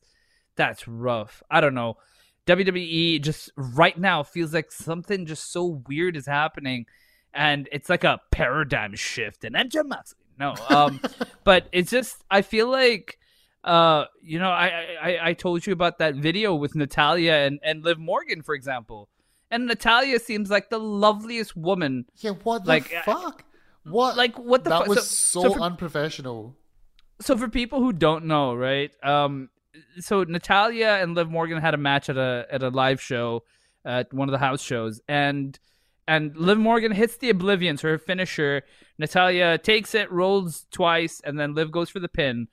that's 0.56 0.86
rough. 0.86 1.42
I 1.50 1.60
don't 1.60 1.74
know. 1.74 1.96
WWE 2.46 3.20
just 3.22 3.50
right 3.56 3.98
now 3.98 4.22
feels 4.22 4.54
like 4.54 4.70
something 4.70 5.26
just 5.26 5.50
so 5.52 5.82
weird 5.88 6.16
is 6.16 6.26
happening, 6.26 6.86
and 7.34 7.68
it's 7.72 7.88
like 7.90 8.04
a 8.04 8.20
paradigm 8.30 8.94
shift. 8.94 9.44
And 9.44 9.54
then 9.54 9.68
no, 10.38 10.54
um, 10.68 11.00
but 11.44 11.68
it's 11.72 11.90
just 11.90 12.22
I 12.30 12.42
feel 12.42 12.70
like. 12.70 13.18
Uh, 13.66 14.04
you 14.22 14.38
know, 14.38 14.50
I, 14.50 14.96
I 15.02 15.18
I 15.28 15.32
told 15.32 15.66
you 15.66 15.72
about 15.72 15.98
that 15.98 16.14
video 16.14 16.54
with 16.54 16.74
Natalya 16.76 17.32
and, 17.34 17.58
and 17.64 17.82
Liv 17.84 17.98
Morgan, 17.98 18.42
for 18.42 18.54
example, 18.54 19.08
and 19.50 19.66
Natalya 19.66 20.20
seems 20.20 20.50
like 20.50 20.70
the 20.70 20.78
loveliest 20.78 21.56
woman. 21.56 22.06
Yeah, 22.18 22.30
what 22.44 22.62
the 22.64 22.68
Like, 22.68 22.94
uh, 22.94 23.02
fuck? 23.02 23.44
What? 23.84 24.16
like, 24.16 24.38
what 24.38 24.62
the 24.64 24.70
That 24.70 24.78
fuck? 24.80 24.88
was 24.88 25.08
So- 25.10 25.42
so, 25.42 25.48
so 25.48 25.54
for- 25.54 25.60
unprofessional. 25.62 26.56
so 27.20 27.36
for 27.36 27.48
people 27.48 27.80
who 27.80 27.92
don't 27.92 28.24
know, 28.26 28.54
right? 28.54 28.92
Um, 29.02 29.50
so 29.98 30.22
Natalya 30.22 30.98
and 31.02 31.14
Liv 31.16 31.28
Morgan 31.30 31.60
had 31.60 31.74
a 31.74 31.78
match 31.78 32.08
at 32.08 32.16
a 32.16 32.46
at 32.50 32.62
a 32.62 32.68
live 32.68 33.00
show 33.00 33.42
at 33.84 34.12
one 34.14 34.28
of 34.28 34.32
the 34.32 34.38
house 34.38 34.62
shows, 34.62 35.00
and 35.08 35.58
and 36.08 36.36
Liv 36.36 36.56
Morgan 36.58 36.92
hits 36.92 37.16
the 37.16 37.30
Oblivion, 37.30 37.76
so 37.78 37.88
her 37.88 37.98
finisher. 37.98 38.62
Natalya 38.96 39.58
takes 39.58 39.92
it, 39.94 40.10
rolls 40.12 40.66
twice, 40.70 41.20
and 41.24 41.38
then 41.38 41.54
Liv 41.54 41.72
goes 41.72 41.90
for 41.90 41.98
the 41.98 42.08
pin. 42.08 42.46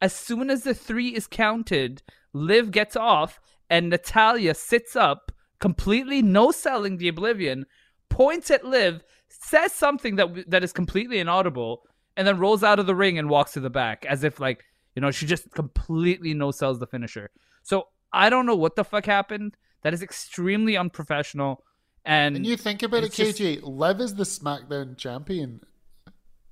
As 0.00 0.12
soon 0.14 0.50
as 0.50 0.62
the 0.62 0.74
three 0.74 1.08
is 1.14 1.26
counted, 1.26 2.02
Liv 2.32 2.70
gets 2.70 2.96
off, 2.96 3.40
and 3.70 3.88
Natalya 3.88 4.54
sits 4.54 4.94
up, 4.96 5.32
completely 5.58 6.20
no 6.22 6.50
selling 6.50 6.98
the 6.98 7.08
Oblivion, 7.08 7.66
points 8.10 8.50
at 8.50 8.64
Liv, 8.64 9.02
says 9.28 9.72
something 9.72 10.16
that 10.16 10.50
that 10.50 10.62
is 10.62 10.72
completely 10.72 11.18
inaudible, 11.18 11.82
and 12.16 12.26
then 12.26 12.38
rolls 12.38 12.62
out 12.62 12.78
of 12.78 12.86
the 12.86 12.94
ring 12.94 13.18
and 13.18 13.28
walks 13.30 13.52
to 13.54 13.60
the 13.60 13.70
back 13.70 14.04
as 14.06 14.22
if 14.24 14.38
like 14.38 14.64
you 14.94 15.02
know 15.02 15.10
she 15.10 15.26
just 15.26 15.50
completely 15.52 16.34
no 16.34 16.50
sells 16.50 16.78
the 16.78 16.86
finisher. 16.86 17.30
So 17.62 17.88
I 18.12 18.30
don't 18.30 18.46
know 18.46 18.54
what 18.54 18.76
the 18.76 18.84
fuck 18.84 19.06
happened. 19.06 19.56
That 19.82 19.92
is 19.94 20.02
extremely 20.02 20.76
unprofessional. 20.76 21.64
And, 22.04 22.36
And 22.36 22.46
you 22.46 22.56
think 22.56 22.82
about 22.82 23.02
it, 23.02 23.06
it's 23.06 23.16
just- 23.16 23.38
KJ. 23.38 23.62
Liv 23.64 24.00
is 24.00 24.14
the 24.14 24.24
SmackDown 24.24 24.96
champion, 24.96 25.60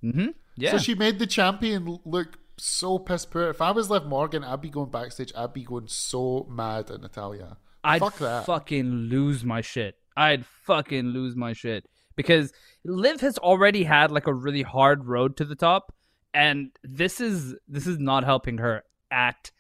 Mm-hmm. 0.03 0.29
yeah, 0.57 0.73
so 0.73 0.79
she 0.79 0.95
made 0.95 1.19
the 1.19 1.27
champion 1.27 1.99
look 2.05 2.39
so 2.57 2.99
piss 2.99 3.25
poor. 3.27 3.49
If 3.51 3.61
I 3.61 3.71
was 3.71 3.91
Liv 3.91 4.07
Morgan, 4.07 4.45
I'd 4.45 4.61
be 4.61 4.71
going 4.71 4.91
backstage. 4.91 5.33
I'd 5.37 5.53
be 5.53 5.65
going 5.65 5.89
so 5.89 6.47
mad 6.51 6.91
at 6.91 7.01
Natalya. 7.01 7.57
I'd 7.83 8.01
Fuck 8.01 8.19
that. 8.19 8.47
fucking 8.47 8.85
lose 8.91 9.45
my 9.45 9.61
shit. 9.61 9.97
I'd 10.17 10.47
fucking 10.47 11.07
lose 11.07 11.37
my 11.37 11.53
shit 11.53 11.87
because 12.17 12.53
Liv 12.85 13.21
has 13.21 13.37
already 13.39 13.85
had 13.85 14.11
like 14.11 14.27
a 14.27 14.35
really 14.35 14.63
hard 14.63 15.07
road 15.07 15.37
to 15.39 15.45
the 15.45 15.57
top, 15.57 15.93
and 16.33 16.71
this 16.83 17.21
is 17.21 17.55
this 17.69 17.87
is 17.87 17.99
not 17.99 18.25
helping 18.25 18.59
her 18.59 18.85
at 19.11 19.51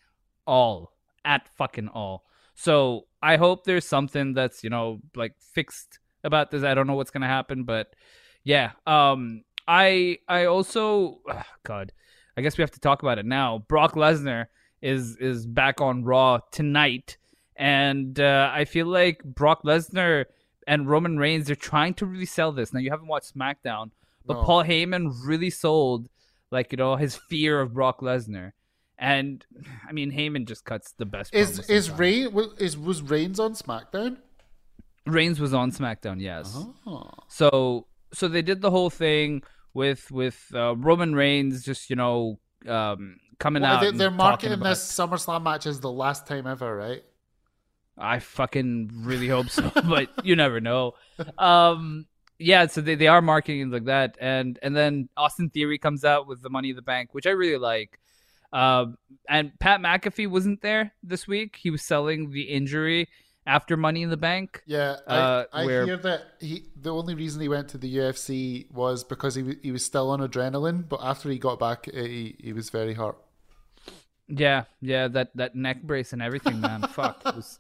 all, 0.47 0.93
at 1.25 1.49
fucking 1.57 1.89
all. 1.89 2.25
So 2.55 3.07
I 3.21 3.37
hope 3.37 3.65
there's 3.65 3.87
something 3.87 4.35
that's 4.35 4.63
you 4.63 4.71
know 4.71 5.01
like 5.17 5.35
fixed 5.53 5.99
about 6.23 6.51
this. 6.51 6.63
I 6.63 6.75
don't 6.75 6.87
know 6.87 6.95
what's 6.95 7.11
gonna 7.11 7.27
happen, 7.27 7.65
but 7.65 7.95
yeah. 8.45 8.73
Um, 8.87 9.43
I 9.67 10.19
I 10.29 10.45
also 10.47 11.19
ugh, 11.29 11.45
God, 11.65 11.93
I 12.37 12.43
guess 12.43 12.59
we 12.59 12.63
have 12.63 12.71
to 12.73 12.81
talk 12.81 13.03
about 13.03 13.19
it 13.19 13.27
now. 13.27 13.65
Brock 13.69 13.95
Lesnar 13.95 14.47
is 14.83 15.17
is 15.17 15.47
back 15.47 15.81
on 15.81 16.05
Raw 16.05 16.41
tonight, 16.51 17.17
and 17.57 18.19
uh, 18.19 18.51
I 18.53 18.65
feel 18.65 18.87
like 18.87 19.23
Brock 19.25 19.63
Lesnar 19.65 20.27
and 20.67 20.89
Roman 20.89 21.19
Reigns 21.19 21.47
they're 21.47 21.57
trying 21.57 21.95
to 21.95 22.07
really 22.07 22.27
sell 22.27 22.53
this. 22.53 22.73
Now 22.73 22.81
you 22.81 22.91
haven't 22.91 23.07
watched 23.09 23.35
SmackDown, 23.37 23.91
but 24.27 24.35
No. 24.35 24.43
Paul 24.43 24.65
Heyman 24.65 25.13
really 25.25 25.51
sold 25.51 26.09
like 26.51 26.73
you 26.73 26.77
know 26.77 26.97
his 26.97 27.17
fear 27.17 27.61
of 27.61 27.75
Brock 27.75 28.01
Lesnar, 28.01 28.53
and 28.99 29.45
I 29.89 29.93
mean 29.93 30.11
Heyman 30.13 30.47
just 30.47 30.65
cuts 30.65 30.93
the 30.93 31.07
best. 31.07 31.35
Is 31.35 31.61
is. 31.71 31.91
Reign 31.91 32.33
was 32.33 32.49
is 32.59 32.77
was 32.77 33.03
Reigns 33.03 33.39
on 33.39 33.53
SmackDown? 33.55 34.17
Reigns 35.07 35.39
was 35.39 35.53
on 35.55 35.71
SmackDown? 35.71 36.21
Yes. 36.21 36.57
Oh. 36.87 37.11
So 37.29 37.87
so 38.13 38.27
they 38.29 38.43
did 38.43 38.61
the 38.61 38.71
whole 38.71 38.91
thing 38.91 39.43
with 39.75 40.11
with 40.11 40.51
uh, 40.55 40.77
Roman 40.77 41.15
Reigns 41.15 41.65
just 41.65 41.91
you 41.91 41.97
know 41.97 42.39
um, 42.67 43.19
coming 43.39 43.63
Well, 43.63 43.77
out. 43.77 43.81
They, 43.83 43.91
they're 43.91 44.11
marketing 44.11 44.55
about- 44.55 44.71
this 44.71 44.93
SummerSlam 44.93 45.43
match 45.43 45.67
as 45.67 45.81
the 45.81 45.91
last 45.91 46.27
time 46.27 46.47
ever, 46.47 46.75
right? 46.75 47.05
I 47.97 48.19
fucking 48.19 48.91
really 49.05 49.29
hope 49.29 49.51
so, 49.51 49.71
but 49.89 50.09
you 50.25 50.35
never 50.35 50.61
know. 50.61 50.95
Um, 51.39 52.07
yeah, 52.39 52.67
so 52.67 52.81
they, 52.81 52.97
they 52.97 53.07
are 53.07 53.23
marketing 53.23 53.61
it 53.61 53.71
like 53.71 53.85
that, 53.85 54.17
and 54.21 54.59
and 54.63 54.75
then 54.75 55.09
Austin 55.17 55.51
Theory 55.51 55.79
comes 55.79 56.05
out 56.05 56.27
with 56.27 56.43
the 56.43 56.51
Money 56.51 56.71
in 56.71 56.77
the 56.77 56.83
Bank, 56.83 57.11
which 57.13 57.27
I 57.27 57.31
really 57.31 57.59
like. 57.59 58.01
Um, 58.53 58.99
and 59.29 59.53
Pat 59.59 59.81
McAfee 59.81 60.29
wasn't 60.29 60.63
there 60.63 60.93
this 61.03 61.27
week. 61.27 61.57
He 61.61 61.71
was 61.71 61.83
selling 61.83 62.31
the 62.31 62.43
injury 62.43 63.09
after 63.47 63.77
Money 63.77 64.03
in 64.03 64.11
the 64.11 64.17
Bank. 64.17 64.63
Yeah, 64.67 64.97
I, 65.07 65.17
Uh, 65.17 65.45
I 65.53 65.65
where- 65.67 65.85
hear 65.87 65.97
that 65.99 66.23
he 66.41 66.65
the 66.81 66.93
only 66.95 67.15
reason 67.15 67.41
he 67.41 67.49
went 67.49 67.69
to 67.71 67.79
the 67.79 67.97
UFC 67.97 68.71
was 68.73 69.05
because 69.05 69.35
he 69.35 69.57
he 69.63 69.73
was 69.73 69.85
still 69.85 70.11
on 70.11 70.21
adrenaline, 70.21 70.89
but 70.89 71.01
after 71.03 71.29
he 71.31 71.39
got 71.39 71.59
back, 71.59 71.87
he 71.93 72.37
he 72.43 72.53
was 72.53 72.71
very 72.71 72.95
hurt. 72.95 73.17
Yeah, 74.29 74.65
yeah, 74.81 75.09
that 75.09 75.37
that 75.37 75.55
neck 75.55 75.83
brace 75.83 76.13
and 76.13 76.23
everything, 76.23 76.61
man. 76.61 76.83
Fuck, 76.89 77.21
it 77.27 77.35
was 77.37 77.59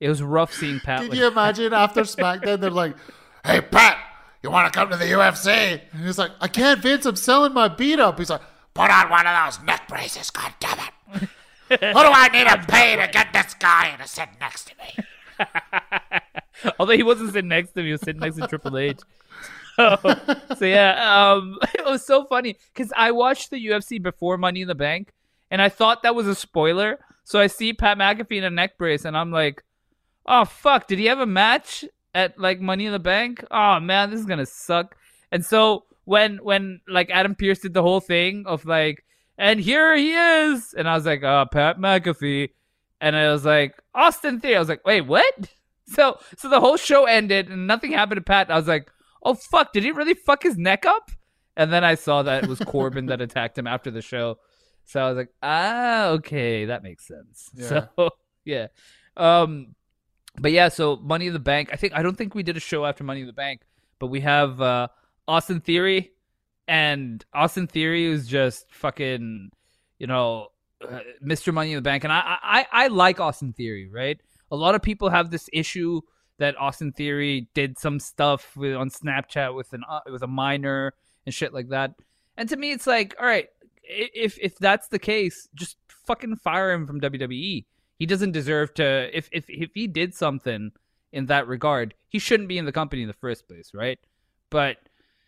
it 0.00 0.08
was 0.08 0.22
rough 0.22 0.52
seeing 0.54 0.80
Pat. 0.80 1.00
Can 1.00 1.10
like- 1.10 1.18
you 1.18 1.26
imagine 1.26 1.72
after 1.72 2.02
SmackDown, 2.02 2.60
they're 2.60 2.70
like, 2.70 2.96
"Hey 3.44 3.60
Pat, 3.60 3.98
you 4.42 4.50
want 4.50 4.72
to 4.72 4.78
come 4.78 4.90
to 4.90 4.96
the 4.96 5.04
UFC?" 5.04 5.80
And 5.92 6.04
he's 6.04 6.18
like, 6.18 6.30
"I 6.40 6.48
can't, 6.48 6.80
Vince. 6.80 7.04
I'm 7.04 7.16
selling 7.16 7.52
my 7.52 7.68
beat 7.68 8.00
up." 8.00 8.18
He's 8.18 8.30
like, 8.30 8.42
Put 8.74 8.90
on 8.90 9.08
one 9.08 9.26
of 9.26 9.34
those 9.46 9.64
neck 9.64 9.88
braces, 9.88 10.28
God 10.30 10.52
damn 10.60 10.78
it. 10.78 10.90
Who 11.70 11.76
do 11.78 11.88
I 11.94 12.28
need 12.28 12.46
to 12.46 12.58
pay 12.70 12.94
to 12.96 13.08
get 13.10 13.32
this 13.32 13.54
guy 13.54 13.96
to 13.96 14.06
sit 14.06 14.28
next 14.38 14.64
to 14.68 14.74
me? 14.76 15.02
Although 16.78 16.96
he 16.96 17.02
wasn't 17.02 17.32
sitting 17.32 17.48
next 17.48 17.72
to 17.72 17.80
me, 17.80 17.86
he 17.86 17.92
was 17.92 18.00
sitting 18.00 18.20
next 18.20 18.36
to 18.36 18.46
Triple 18.46 18.78
H. 18.78 19.00
So, 19.76 19.98
so 20.56 20.64
yeah, 20.64 21.34
um, 21.34 21.58
it 21.74 21.84
was 21.84 22.02
so 22.02 22.24
funny 22.24 22.56
because 22.72 22.94
I 22.96 23.10
watched 23.10 23.50
the 23.50 23.66
UFC 23.66 24.02
before 24.02 24.38
Money 24.38 24.62
in 24.62 24.68
the 24.68 24.74
Bank, 24.74 25.12
and 25.50 25.60
I 25.60 25.68
thought 25.68 26.02
that 26.02 26.14
was 26.14 26.26
a 26.26 26.34
spoiler. 26.34 26.98
So 27.24 27.38
I 27.38 27.46
see 27.46 27.74
Pat 27.74 27.98
McAfee 27.98 28.38
in 28.38 28.44
a 28.44 28.48
neck 28.48 28.78
brace, 28.78 29.04
and 29.04 29.14
I'm 29.14 29.30
like, 29.30 29.62
"Oh 30.24 30.46
fuck! 30.46 30.86
Did 30.86 30.98
he 30.98 31.04
have 31.04 31.18
a 31.18 31.26
match 31.26 31.84
at 32.14 32.38
like 32.38 32.58
Money 32.58 32.86
in 32.86 32.92
the 32.92 32.98
Bank? 32.98 33.44
Oh 33.50 33.78
man, 33.78 34.10
this 34.10 34.18
is 34.18 34.24
gonna 34.24 34.46
suck." 34.46 34.96
And 35.30 35.44
so 35.44 35.84
when 36.06 36.38
when 36.38 36.80
like 36.88 37.10
Adam 37.10 37.34
Pearce 37.34 37.58
did 37.58 37.74
the 37.74 37.82
whole 37.82 38.00
thing 38.00 38.44
of 38.46 38.64
like, 38.64 39.04
and 39.36 39.60
here 39.60 39.94
he 39.94 40.14
is, 40.14 40.72
and 40.72 40.88
I 40.88 40.94
was 40.94 41.04
like, 41.04 41.22
"Oh, 41.22 41.44
Pat 41.52 41.78
McAfee," 41.78 42.48
and 43.00 43.16
I 43.16 43.30
was 43.30 43.44
like, 43.44 43.80
"Austin 43.94 44.40
Theory." 44.40 44.56
I 44.56 44.58
was 44.58 44.68
like, 44.68 44.84
"Wait, 44.86 45.02
what?" 45.02 45.24
So 45.88 46.18
so 46.36 46.48
the 46.48 46.58
whole 46.58 46.76
show 46.76 47.04
ended 47.04 47.48
and 47.48 47.68
nothing 47.68 47.92
happened 47.92 48.16
to 48.16 48.22
Pat. 48.22 48.50
I 48.50 48.56
was 48.56 48.66
like, 48.66 48.90
"Oh 49.22 49.34
fuck! 49.34 49.72
Did 49.72 49.84
he 49.84 49.92
really 49.92 50.14
fuck 50.14 50.42
his 50.42 50.58
neck 50.58 50.84
up?" 50.84 51.12
And 51.56 51.72
then 51.72 51.84
I 51.84 51.94
saw 51.94 52.24
that 52.24 52.42
it 52.42 52.48
was 52.50 52.58
Corbin 52.58 53.06
that 53.06 53.20
attacked 53.26 53.56
him 53.56 53.68
after 53.68 53.92
the 53.92 54.02
show. 54.02 54.38
So 54.84 55.00
I 55.00 55.08
was 55.08 55.16
like, 55.16 55.28
"Ah, 55.44 56.06
okay, 56.08 56.64
that 56.64 56.82
makes 56.82 57.06
sense." 57.06 57.50
Yeah. 57.54 57.86
So 57.96 58.10
yeah, 58.44 58.66
um, 59.16 59.76
but 60.40 60.50
yeah. 60.50 60.68
So 60.68 60.96
Money 60.96 61.28
in 61.28 61.32
the 61.32 61.38
Bank. 61.38 61.70
I 61.72 61.76
think 61.76 61.92
I 61.94 62.02
don't 62.02 62.18
think 62.18 62.34
we 62.34 62.42
did 62.42 62.56
a 62.56 62.60
show 62.60 62.84
after 62.84 63.04
Money 63.04 63.20
in 63.20 63.28
the 63.28 63.32
Bank, 63.32 63.62
but 64.00 64.08
we 64.08 64.20
have 64.22 64.60
uh, 64.60 64.88
Austin 65.28 65.60
Theory, 65.60 66.12
and 66.66 67.24
Austin 67.32 67.68
Theory 67.68 68.06
is 68.06 68.26
just 68.26 68.72
fucking, 68.74 69.50
you 70.00 70.06
know, 70.08 70.48
uh, 70.82 71.00
Mr. 71.24 71.52
Money 71.52 71.72
in 71.72 71.76
the 71.76 71.82
Bank, 71.82 72.04
and 72.04 72.12
I, 72.12 72.36
I 72.42 72.66
I 72.72 72.86
like 72.88 73.20
Austin 73.20 73.52
Theory, 73.52 73.88
right? 73.88 74.20
A 74.50 74.56
lot 74.56 74.74
of 74.74 74.82
people 74.82 75.10
have 75.10 75.30
this 75.30 75.48
issue 75.52 76.00
that 76.38 76.58
Austin 76.58 76.92
Theory 76.92 77.48
did 77.54 77.78
some 77.78 77.98
stuff 77.98 78.56
with, 78.56 78.74
on 78.74 78.90
Snapchat 78.90 79.54
with 79.54 79.72
an 79.72 79.82
uh, 79.88 80.00
with 80.10 80.22
a 80.22 80.26
minor 80.26 80.92
and 81.24 81.34
shit 81.34 81.54
like 81.54 81.68
that. 81.70 81.94
And 82.36 82.48
to 82.48 82.56
me, 82.56 82.72
it's 82.72 82.86
like, 82.86 83.14
all 83.18 83.26
right, 83.26 83.48
if 83.82 84.38
if 84.40 84.56
that's 84.58 84.88
the 84.88 84.98
case, 84.98 85.48
just 85.54 85.76
fucking 86.06 86.36
fire 86.36 86.72
him 86.72 86.86
from 86.86 87.00
WWE. 87.00 87.64
He 87.98 88.06
doesn't 88.06 88.32
deserve 88.32 88.74
to. 88.74 89.16
If 89.16 89.28
if 89.32 89.46
if 89.48 89.70
he 89.74 89.86
did 89.86 90.14
something 90.14 90.72
in 91.12 91.26
that 91.26 91.46
regard, 91.46 91.94
he 92.08 92.18
shouldn't 92.18 92.48
be 92.48 92.58
in 92.58 92.66
the 92.66 92.72
company 92.72 93.02
in 93.02 93.08
the 93.08 93.14
first 93.14 93.48
place, 93.48 93.72
right? 93.72 93.98
But 94.50 94.76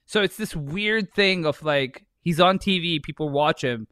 so 0.07 0.23
it's 0.23 0.37
this 0.37 0.55
weird 0.55 1.13
thing 1.15 1.47
of 1.47 1.63
like 1.63 2.05
he's 2.21 2.41
on 2.41 2.59
TV, 2.59 3.03
people 3.03 3.31
watch 3.31 3.63
him, 3.63 3.89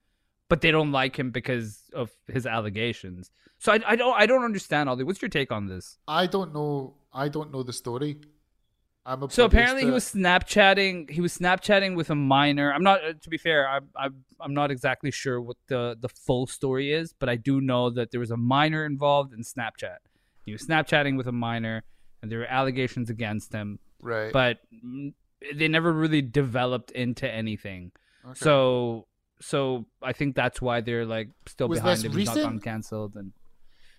but 0.49 0.61
they 0.61 0.71
don't 0.71 0.93
like 0.93 1.19
him 1.19 1.31
because 1.31 1.83
of 1.93 2.11
his 2.27 2.47
allegations. 2.47 3.31
So 3.59 3.73
I, 3.73 3.81
I 3.87 3.97
don't 3.97 4.15
I 4.15 4.27
don't 4.27 4.45
understand 4.45 4.89
all 4.89 4.97
What's 4.99 5.23
your 5.23 5.29
take 5.29 5.51
on 5.51 5.67
this? 5.67 5.99
I 6.07 6.27
don't 6.27 6.53
know. 6.55 6.97
I 7.13 7.29
don't 7.29 7.53
know 7.53 7.63
the 7.63 7.73
story. 7.73 8.19
I'm 9.07 9.23
a 9.23 9.31
So 9.31 9.45
apparently 9.45 9.85
he 9.85 9.91
was 9.91 10.13
Snapchatting. 10.13 11.11
He 11.11 11.21
was 11.21 11.39
Snapchatting 11.39 11.95
with 11.95 12.11
a 12.11 12.15
minor. 12.15 12.73
I'm 12.73 12.83
not. 12.83 13.05
uh, 13.05 13.13
To 13.21 13.31
be 13.31 13.39
fair, 13.39 13.69
I'm 13.69 13.89
I'm 13.97 14.25
I'm 14.41 14.53
not 14.53 14.71
exactly 14.71 15.11
sure 15.11 15.41
what 15.41 15.57
the 15.69 15.97
the 15.99 16.09
full 16.09 16.47
story 16.47 16.93
is, 16.93 17.13
but 17.13 17.29
I 17.29 17.37
do 17.37 17.61
know 17.61 17.89
that 17.91 18.11
there 18.11 18.21
was 18.21 18.33
a 18.33 18.37
minor 18.37 18.85
involved 18.85 19.33
in 19.33 19.43
Snapchat. 19.43 19.99
He 20.45 20.53
was 20.53 20.67
Snapchatting 20.67 21.17
with 21.17 21.29
a 21.29 21.33
minor, 21.33 21.85
and 22.21 22.31
there 22.31 22.41
were 22.41 22.47
allegations 22.47 23.09
against 23.09 23.53
him. 23.53 23.79
right. 24.03 24.33
But 24.33 24.59
mm, 24.85 25.15
they 25.55 25.69
never 25.69 25.93
really 25.93 26.23
developed 26.23 26.91
into 26.91 27.31
anything. 27.31 27.93
Okay. 28.25 28.35
So 28.35 29.07
so 29.41 29.87
I 30.03 30.13
think 30.13 30.35
that's 30.35 30.61
why 30.63 30.81
they're 30.81 31.05
like 31.07 31.29
still 31.47 31.69
Was 31.69 31.81
behind 31.81 31.99
this 31.99 32.05
him. 32.05 32.13
He's 32.19 32.27
not 32.27 32.37
recent? 32.37 32.65
canceled 32.65 33.17
and 33.17 33.33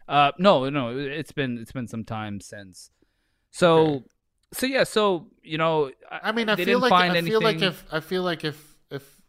uh 0.08 0.32
no 0.40 0.70
no 0.70 0.98
it's 0.98 1.32
been 1.32 1.58
it's 1.58 1.72
been 1.72 1.88
some 1.88 2.04
time 2.04 2.40
since. 2.42 2.92
So 3.52 3.78
Okay. 3.78 4.06
so 4.54 4.66
yeah 4.66 4.84
so 4.84 5.28
you 5.44 5.58
know 5.58 5.92
I 6.12 6.32
mean, 6.32 6.50
I 6.50 6.56
they 6.56 6.66
feel 6.66 6.80
didn't 6.80 6.90
like 6.90 6.90
find 6.90 7.14
I 7.18 7.22
feel 7.22 7.42
like 7.42 7.56
anything- 7.56 7.70
if 7.70 7.86
I 7.94 8.00
feel 8.00 8.24
like 8.24 8.44
if 8.44 8.76
if 8.90 9.22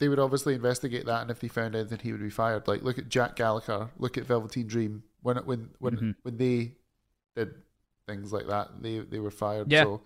they 0.00 0.08
would 0.08 0.18
obviously 0.18 0.54
investigate 0.54 1.06
that, 1.06 1.22
and 1.22 1.30
if 1.30 1.38
they 1.38 1.46
found 1.46 1.76
anything, 1.76 2.00
he 2.00 2.10
would 2.10 2.20
be 2.20 2.28
fired. 2.28 2.66
Like 2.66 2.82
look 2.82 2.98
at 2.98 3.08
Jack 3.08 3.36
Gallagher, 3.36 3.90
look 3.96 4.18
at 4.18 4.24
Velveteen 4.26 4.66
Dream 4.66 5.04
when 5.22 5.36
it, 5.38 5.46
when 5.46 5.70
when 5.78 5.96
Mhm. 5.96 6.14
when 6.22 6.36
they 6.36 6.72
did 7.36 7.54
things 8.08 8.32
like 8.32 8.48
that, 8.48 8.82
they 8.82 8.98
they 8.98 9.20
were 9.20 9.30
fired. 9.30 9.70
Yeah. 9.70 9.84
So, 9.84 10.02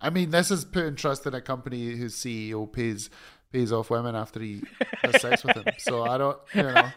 I 0.00 0.08
mean, 0.08 0.30
this 0.30 0.50
is 0.50 0.64
putting 0.64 0.96
trust 0.96 1.26
in 1.26 1.34
a 1.34 1.40
company 1.42 1.96
whose 1.96 2.14
CEO 2.16 2.66
pays 2.72 3.10
pays 3.52 3.72
off 3.72 3.90
women 3.90 4.14
after 4.14 4.40
he 4.40 4.62
has 5.02 5.20
sex 5.20 5.44
with 5.44 5.54
them. 5.56 5.64
So 5.78 6.02
I 6.04 6.18
don't, 6.18 6.38
you 6.54 6.62
know, 6.62 6.90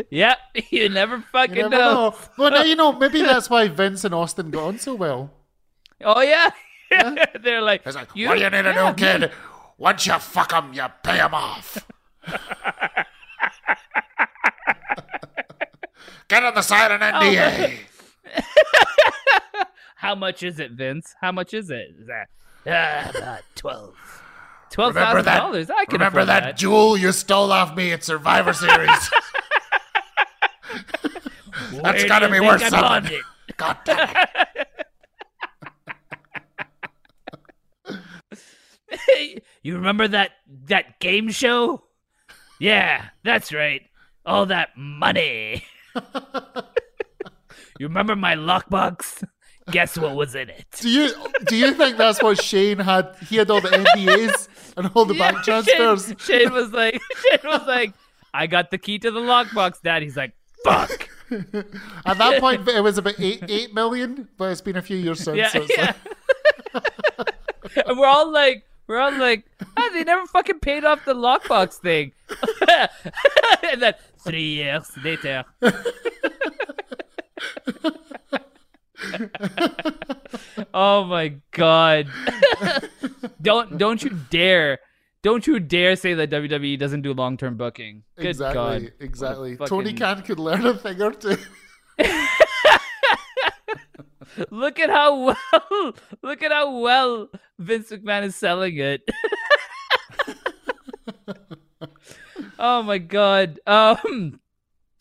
yeah 0.10 0.34
you 0.70 0.88
never 0.88 1.16
you 1.16 1.22
fucking 1.32 1.54
never 1.54 1.70
know. 1.70 1.94
know. 2.10 2.16
Well, 2.36 2.50
now 2.50 2.62
you 2.62 2.76
know, 2.76 2.92
maybe 2.98 3.22
that's 3.22 3.48
why 3.50 3.68
Vince 3.68 4.04
and 4.04 4.14
Austin 4.14 4.50
got 4.50 4.64
on 4.64 4.78
so 4.78 4.94
well. 4.94 5.30
Oh 6.04 6.20
yeah. 6.20 6.50
They're 7.42 7.60
like, 7.62 7.84
He's 7.84 7.94
like, 7.94 8.08
you, 8.14 8.28
what 8.28 8.38
do 8.38 8.44
you 8.44 8.50
need 8.50 8.64
yeah, 8.64 8.92
do, 8.92 9.18
kid? 9.18 9.30
Once 9.76 10.06
you 10.06 10.18
fuck 10.18 10.52
him, 10.52 10.72
you 10.72 10.84
pay 11.02 11.18
him 11.18 11.34
off. 11.34 11.86
Get 16.28 16.42
on 16.44 16.54
the 16.54 16.62
side 16.62 16.90
of 16.90 17.00
an 17.00 17.14
Oh, 17.14 17.20
NDA. 17.20 17.78
How 19.96 20.14
much 20.14 20.42
is 20.42 20.58
it, 20.58 20.72
Vince? 20.72 21.14
How 21.20 21.32
much 21.32 21.52
is 21.54 21.70
it? 21.70 21.94
Is 21.98 22.06
that 22.06 22.28
uh, 22.66 23.10
about 23.18 23.40
twelve. 23.54 23.94
Twelve 24.70 24.94
Remember 24.94 25.22
that? 25.22 25.38
dollars. 25.38 25.70
I 25.70 25.84
can 25.84 25.94
remember 25.94 26.24
that, 26.24 26.40
that. 26.40 26.56
jewel 26.56 26.96
you 26.96 27.12
stole 27.12 27.52
off 27.52 27.76
me 27.76 27.92
at 27.92 28.04
Survivor 28.04 28.52
Series? 28.52 28.90
That's 31.82 32.02
do 32.02 32.08
gotta 32.08 32.30
be 32.30 32.40
worth 32.40 32.62
I 32.62 32.68
something. 32.68 33.20
God 33.56 33.76
damn 33.84 34.14
it. 34.14 34.22
you 39.62 39.74
remember 39.74 40.08
that 40.08 40.32
that 40.66 40.98
game 41.00 41.30
show? 41.30 41.84
Yeah, 42.58 43.06
that's 43.22 43.52
right. 43.52 43.82
All 44.26 44.46
that 44.46 44.70
money. 44.76 45.64
you 47.78 47.86
remember 47.86 48.16
my 48.16 48.34
lockbox? 48.34 49.24
Guess 49.70 49.98
what 49.98 50.14
was 50.16 50.34
in 50.34 50.48
it? 50.48 50.64
Do 50.80 50.88
you 50.88 51.12
do 51.46 51.56
you 51.56 51.74
think 51.74 51.98
that's 51.98 52.22
what 52.22 52.42
Shane 52.42 52.78
had? 52.78 53.14
He 53.28 53.36
had 53.36 53.50
all 53.50 53.60
the 53.60 53.68
NDAs 53.68 54.48
and 54.78 54.90
all 54.94 55.04
the 55.04 55.14
Yeah, 55.14 55.32
bank 55.32 55.44
transfers. 55.44 56.06
Shane, 56.06 56.16
Shane 56.18 56.52
was 56.52 56.72
like, 56.72 56.94
Shane 57.22 57.40
was 57.44 57.66
like, 57.66 57.92
I 58.32 58.46
got 58.46 58.70
the 58.70 58.78
key 58.78 58.98
to 59.00 59.10
the 59.10 59.20
lockbox, 59.20 59.82
Dad. 59.82 60.02
He's 60.02 60.16
like, 60.16 60.32
fuck. 60.64 61.08
At 62.06 62.18
that 62.18 62.40
point, 62.40 62.66
it 62.68 62.80
was 62.82 62.96
about 62.96 63.20
eight 63.20 63.44
eight 63.48 63.74
million, 63.74 64.28
but 64.38 64.50
it's 64.50 64.62
been 64.62 64.76
a 64.76 64.82
few 64.82 64.96
years 64.96 65.20
since. 65.20 65.36
Yeah, 65.36 65.48
so 65.48 65.62
it's 65.62 65.76
yeah. 65.76 65.92
like, 66.72 67.86
and 67.86 67.98
we're 67.98 68.06
all 68.06 68.30
like, 68.30 68.64
we're 68.86 68.98
all 68.98 69.12
like, 69.12 69.44
ah, 69.76 69.90
they 69.92 70.04
never 70.04 70.26
fucking 70.26 70.60
paid 70.60 70.84
off 70.84 71.04
the 71.04 71.14
lockbox 71.14 71.74
thing. 71.74 72.12
and 73.70 73.82
then 73.82 73.94
three 74.24 74.54
years 74.54 74.90
later. 75.04 75.44
Oh 80.74 81.04
my 81.04 81.34
god! 81.52 82.08
don't 83.42 83.78
don't 83.78 84.02
you 84.02 84.10
dare! 84.30 84.78
Don't 85.22 85.46
you 85.46 85.58
dare 85.58 85.96
say 85.96 86.14
that 86.14 86.30
WWE 86.30 86.78
doesn't 86.78 87.02
do 87.02 87.12
long 87.12 87.36
term 87.36 87.56
booking. 87.56 88.04
Good 88.16 88.26
exactly, 88.26 88.54
God. 88.54 88.92
Exactly. 89.00 89.56
fucking- 89.56 89.68
Tony 89.68 89.92
Khan 89.92 90.22
could 90.22 90.38
learn 90.38 90.64
a 90.64 90.74
thing 90.74 91.02
or 91.02 91.12
two. 91.12 91.36
Look 94.50 94.78
at 94.78 94.90
how 94.90 95.16
well 95.16 95.92
look 96.22 96.42
at 96.42 96.52
how 96.52 96.78
well 96.78 97.28
Vince 97.58 97.90
McMahon 97.90 98.24
is 98.24 98.36
selling 98.36 98.76
it. 98.76 99.02
oh 102.58 102.82
my 102.82 102.98
god. 102.98 103.58
Um 103.66 104.40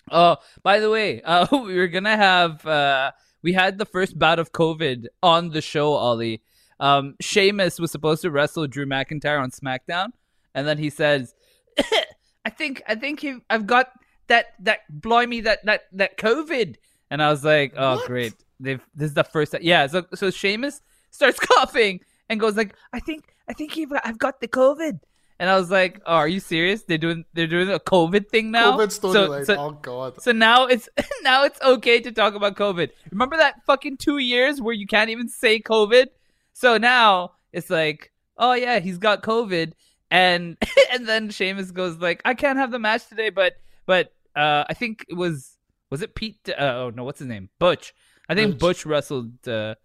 Oh, 0.10 0.38
by 0.64 0.80
the 0.80 0.90
way, 0.90 1.22
uh 1.22 1.46
we 1.52 1.76
were 1.78 1.90
gonna 1.90 2.16
have 2.18 2.66
uh 2.66 3.12
we 3.44 3.54
had 3.54 3.78
the 3.78 3.86
first 3.86 4.18
bout 4.18 4.40
of 4.40 4.52
COVID 4.52 5.08
on 5.24 5.50
the 5.50 5.62
show, 5.62 5.94
Ollie. 5.94 6.42
Um 6.80 7.16
Sheamus 7.22 7.80
was 7.80 7.92
supposed 7.92 8.22
to 8.22 8.32
wrestle 8.32 8.68
Drew 8.68 8.86
McIntyre 8.86 9.42
on 9.42 9.52
SmackDown, 9.52 10.10
and 10.54 10.68
then 10.68 10.78
he 10.78 10.90
says 10.90 11.36
I 12.46 12.50
think 12.50 12.82
I 12.88 12.96
think 12.96 13.20
he, 13.22 13.38
I've 13.50 13.68
got 13.68 13.92
that 14.28 14.48
that 14.60 14.80
blimey 14.90 15.42
that 15.42 15.66
that 15.66 15.84
that 15.94 16.18
COVID. 16.18 16.76
And 17.10 17.24
I 17.24 17.30
was 17.30 17.44
like, 17.44 17.74
oh 17.78 18.04
great. 18.06 18.34
They've 18.60 18.82
this 18.96 19.10
is 19.10 19.14
the 19.14 19.24
first 19.24 19.56
yeah, 19.62 19.88
so 19.88 20.06
so 20.14 20.30
Sheamus 20.30 20.82
starts 21.12 21.40
coughing 21.52 22.02
and 22.30 22.40
goes 22.40 22.56
like, 22.56 22.76
I 22.94 23.00
think 23.00 23.36
I 23.50 23.54
think 23.54 23.78
you've, 23.78 23.92
I've 24.04 24.18
got 24.18 24.42
the 24.42 24.48
COVID. 24.48 25.00
And 25.40 25.50
I 25.50 25.56
was 25.56 25.70
like, 25.70 26.02
oh, 26.08 26.16
are 26.16 26.28
you 26.28 26.40
serious? 26.40 26.84
They're 26.84 26.98
doing 26.98 27.24
they're 27.34 27.48
doing 27.48 27.70
a 27.70 27.80
COVID 27.80 28.30
thing 28.30 28.52
now. 28.52 28.72
COVID 28.78 28.92
So- 28.92 29.14
storyline. 29.14 29.46
so- 29.46 29.56
oh 29.58 29.72
god. 29.72 30.22
so 30.22 30.32
now 30.32 30.66
it's 30.66 30.90
now 31.22 31.44
it's 31.44 31.62
okay 31.62 32.00
to 32.02 32.12
talk 32.12 32.34
about 32.34 32.56
COVID. 32.56 32.90
Remember 33.12 33.38
that 33.38 33.64
fucking 33.66 33.98
two 33.98 34.18
years 34.18 34.62
where 34.62 34.74
you 34.74 34.88
can't 34.88 35.10
even 35.10 35.28
say 35.30 35.60
COVID? 35.60 36.08
So 36.54 36.78
now 36.78 37.34
it's 37.54 37.70
like, 37.70 38.12
oh 38.38 38.54
yeah, 38.54 38.80
he's 38.80 38.98
got 38.98 39.22
COVID, 39.22 39.74
and 40.10 40.58
and 40.92 41.08
then 41.08 41.30
Sheamus 41.30 41.72
goes 41.72 41.98
like, 41.98 42.22
I 42.26 42.34
can't 42.34 42.58
have 42.58 42.72
the 42.72 42.80
match 42.80 43.08
today, 43.08 43.30
but 43.30 43.54
but 43.86 44.12
uh, 44.36 44.64
I 44.68 44.74
think 44.74 45.06
it 45.08 45.14
was 45.16 45.56
was 45.92 46.02
it 46.02 46.16
Pete? 46.16 46.38
Uh, 46.50 46.54
oh 46.60 46.92
no, 46.96 47.04
what's 47.04 47.20
his 47.20 47.28
name? 47.28 47.50
Butch. 47.60 47.94
I 48.28 48.36
think 48.36 48.54
Butch. 48.54 48.60
Butch, 48.60 48.86
wrestled. 48.86 49.48
Uh, 49.48 49.76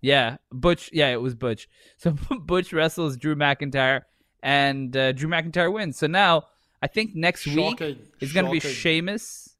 yeah, 0.00 0.38
Butch. 0.50 0.90
Yeah, 0.92 1.10
it 1.10 1.20
was 1.20 1.34
Butch. 1.34 1.68
So 1.98 2.10
Butch 2.40 2.72
wrestles 2.72 3.16
Drew 3.16 3.36
McIntyre, 3.36 4.02
and 4.44 4.96
uh, 4.96 5.10
Drew 5.12 5.28
McIntyre 5.28 5.72
wins. 5.72 5.96
So 5.98 6.06
now 6.06 6.44
I 6.80 6.86
think 6.86 7.14
next 7.16 7.46
week 7.46 7.56
Shocking. 7.80 7.98
it's 8.20 8.32
gonna 8.32 8.50
be 8.50 8.60
Shocking. 8.60 8.76
Sheamus. 8.76 9.50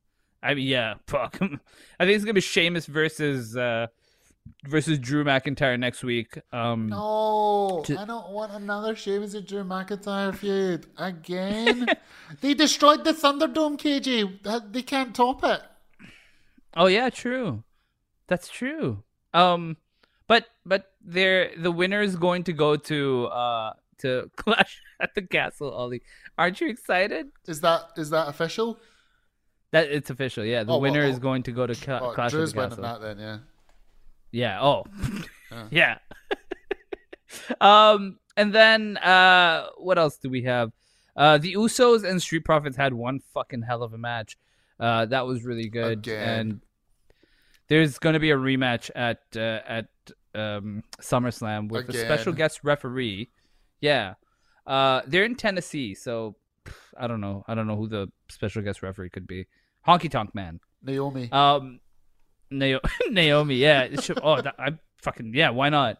I 0.42 0.52
mean, 0.54 0.66
yeah, 0.68 0.94
fuck. 1.08 1.36
I 1.40 2.04
think 2.04 2.14
it's 2.16 2.24
gonna 2.24 2.34
be 2.34 2.40
Sheamus 2.42 2.84
versus 2.86 3.56
uh, 3.56 3.86
versus 4.68 4.98
Drew 4.98 5.24
McIntyre 5.24 5.78
next 5.78 6.04
week. 6.04 6.38
Um, 6.52 6.88
No, 6.90 7.82
To- 7.86 7.98
I 7.98 8.04
don't 8.04 8.30
want 8.30 8.52
another 8.52 8.94
Sheamus 8.94 9.32
and 9.32 9.46
Drew 9.46 9.64
McIntyre 9.64 10.34
feud 10.36 10.86
again. 10.98 11.86
they 12.42 12.52
destroyed 12.52 13.04
the 13.04 13.12
Thunderdome, 13.14 13.78
KJ. 13.80 14.70
They 14.72 14.82
can't 14.82 15.14
top 15.16 15.42
it. 15.44 15.62
Oh 16.76 16.86
yeah, 16.86 17.08
true. 17.08 17.64
That's 18.26 18.48
true. 18.48 19.02
Um, 19.32 19.78
but 20.28 20.46
but 20.66 20.92
they're 21.02 21.52
the 21.56 21.70
winner 21.72 22.02
is 22.02 22.16
going 22.16 22.44
to 22.44 22.52
go 22.52 22.76
to 22.76 23.26
uh 23.26 23.72
to 23.98 24.30
Clash 24.36 24.80
at 25.00 25.14
the 25.14 25.22
Castle. 25.22 25.70
Ollie, 25.72 26.02
aren't 26.38 26.60
you 26.60 26.68
excited? 26.68 27.28
Is 27.46 27.60
that 27.60 27.90
is 27.96 28.10
that 28.10 28.28
official? 28.28 28.78
That 29.72 29.90
it's 29.90 30.10
official. 30.10 30.44
Yeah, 30.44 30.62
the 30.64 30.72
Oh, 30.72 30.78
well, 30.78 30.92
winner 30.92 31.04
is 31.04 31.16
oh. 31.16 31.20
going 31.20 31.42
to 31.44 31.52
go 31.52 31.66
to 31.66 31.74
Ca- 31.74 32.00
Oh, 32.02 32.12
Clash 32.12 32.30
Drew's 32.30 32.50
at 32.50 32.70
the 32.70 32.76
Castle. 32.76 32.82
that 32.82 33.00
then, 33.00 33.18
yeah. 33.18 33.38
Yeah. 34.30 34.62
Oh, 34.62 34.84
yeah. 35.70 35.98
um, 37.60 38.18
and 38.36 38.52
then 38.54 38.96
uh, 38.98 39.66
what 39.78 39.98
else 39.98 40.16
do 40.18 40.30
we 40.30 40.42
have? 40.42 40.72
Uh, 41.16 41.38
the 41.38 41.54
Usos 41.54 42.08
and 42.08 42.20
Street 42.20 42.44
Profits 42.44 42.76
had 42.76 42.92
one 42.92 43.20
fucking 43.32 43.62
hell 43.62 43.82
of 43.82 43.92
a 43.92 43.98
match. 43.98 44.36
Uh, 44.78 45.06
that 45.06 45.26
was 45.26 45.44
really 45.44 45.68
good. 45.68 45.98
Again. 45.98 46.38
And 46.38 46.60
there's 47.68 47.98
going 47.98 48.14
to 48.14 48.20
be 48.20 48.30
a 48.30 48.36
rematch 48.36 48.90
at 48.94 49.20
uh, 49.36 49.60
at 49.66 49.86
um, 50.34 50.82
SummerSlam 51.00 51.68
with 51.68 51.88
a 51.88 51.92
special 51.92 52.32
guest 52.32 52.60
referee. 52.64 53.30
Yeah. 53.84 54.14
Uh, 54.66 55.02
they're 55.06 55.24
in 55.24 55.34
Tennessee, 55.34 55.94
so 55.94 56.36
pff, 56.64 56.74
I 56.98 57.06
don't 57.06 57.20
know. 57.20 57.44
I 57.46 57.54
don't 57.54 57.66
know 57.66 57.76
who 57.76 57.86
the 57.88 58.08
special 58.30 58.62
guest 58.62 58.82
referee 58.82 59.10
could 59.10 59.26
be. 59.26 59.46
Honky 59.86 60.10
Tonk 60.10 60.34
Man. 60.34 60.60
Naomi. 60.82 61.28
Um, 61.30 61.80
Nao- 62.50 62.80
Naomi, 63.10 63.56
yeah. 63.56 63.88
Should, 64.00 64.20
oh, 64.22 64.40
that, 64.40 64.54
I'm 64.58 64.78
fucking 65.02 65.32
yeah. 65.34 65.50
Why 65.50 65.68
not? 65.68 65.98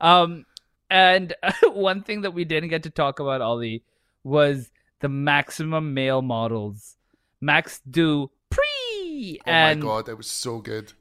Um, 0.00 0.46
and 0.88 1.34
one 1.64 2.02
thing 2.04 2.20
that 2.20 2.30
we 2.32 2.44
didn't 2.44 2.70
get 2.70 2.84
to 2.84 2.90
talk 2.90 3.18
about, 3.18 3.40
Ollie, 3.40 3.82
was 4.22 4.70
the 5.00 5.08
maximum 5.08 5.92
male 5.94 6.22
models, 6.22 6.96
Max 7.40 7.80
do 7.90 8.30
Pre, 8.50 9.40
oh 9.46 9.50
and 9.50 9.80
my 9.80 9.86
god, 9.86 10.06
that 10.06 10.16
was 10.16 10.30
so 10.30 10.60
good. 10.60 10.92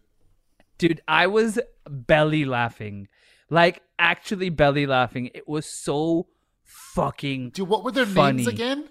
dude, 0.79 1.01
I 1.07 1.27
was 1.27 1.59
belly 1.87 2.45
laughing, 2.45 3.07
like 3.49 3.81
actually 3.99 4.49
belly 4.49 4.85
laughing. 4.85 5.29
It 5.33 5.47
was 5.47 5.65
so 5.65 6.27
fucking. 6.63 7.51
Dude, 7.51 7.67
what 7.67 7.83
were 7.83 7.91
their 7.91 8.05
funny. 8.05 8.37
names 8.37 8.47
again? 8.47 8.89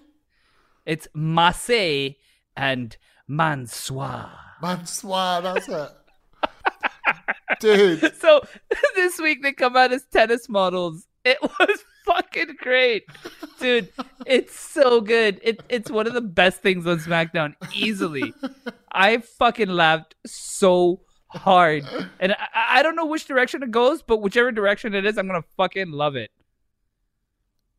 It's 0.85 1.07
Mace 1.13 2.15
and 2.55 2.95
Mansoor. 3.27 4.29
Mansoor, 4.61 5.41
that's 5.41 5.67
it. 5.67 5.89
Dude, 7.59 8.15
So 8.17 8.41
this 8.95 9.19
week 9.19 9.41
they 9.41 9.53
come 9.53 9.75
out 9.75 9.91
as 9.91 10.05
tennis 10.11 10.49
models. 10.49 11.07
It 11.23 11.37
was 11.41 11.79
fucking 12.05 12.55
great, 12.59 13.03
dude. 13.59 13.89
It's 14.27 14.59
so 14.59 15.01
good. 15.01 15.39
It, 15.43 15.63
it's 15.69 15.89
one 15.89 16.05
of 16.05 16.13
the 16.13 16.21
best 16.21 16.61
things 16.61 16.85
on 16.85 16.99
SmackDown, 16.99 17.55
easily. 17.73 18.31
I 18.91 19.17
fucking 19.17 19.69
laughed 19.69 20.13
so 20.25 21.01
hard, 21.35 21.85
and 22.19 22.33
I, 22.33 22.79
I 22.79 22.83
don't 22.83 22.95
know 22.95 23.05
which 23.05 23.25
direction 23.25 23.63
it 23.63 23.71
goes, 23.71 24.01
but 24.01 24.21
whichever 24.21 24.51
direction 24.51 24.93
it 24.93 25.05
is, 25.05 25.17
I'm 25.17 25.27
gonna 25.27 25.43
fucking 25.57 25.91
love 25.91 26.15
it. 26.15 26.31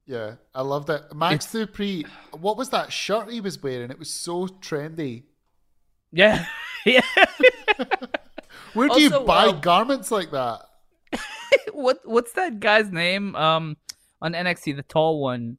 yeah, 0.07 0.35
I 0.55 0.63
loved 0.63 0.91
it. 0.91 1.03
Max 1.15 1.47
Dupri, 1.47 2.07
what 2.33 2.57
was 2.57 2.71
that 2.71 2.93
shirt 2.93 3.31
he 3.31 3.41
was 3.41 3.63
wearing? 3.63 3.91
It 3.91 3.99
was 3.99 4.11
so 4.11 4.47
trendy. 4.47 5.25
Yeah, 6.13 6.47
yeah. 6.87 7.01
Where 8.75 8.89
do 8.89 9.01
you 9.01 9.21
buy 9.21 9.47
uh, 9.47 9.53
garments 9.53 10.11
like 10.11 10.31
that? 10.33 10.61
what 11.73 12.01
what's 12.05 12.33
that 12.33 12.61
guy's 12.61 12.91
name? 12.91 13.35
Um, 13.35 13.77
on 14.21 14.33
NXT, 14.33 14.77
the 14.77 14.83
tall 14.83 15.21
one. 15.21 15.59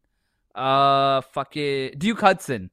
Uh, 0.54 1.22
fuck 1.22 1.56
it, 1.58 2.00
Duke 2.00 2.22
Hudson. 2.22 2.72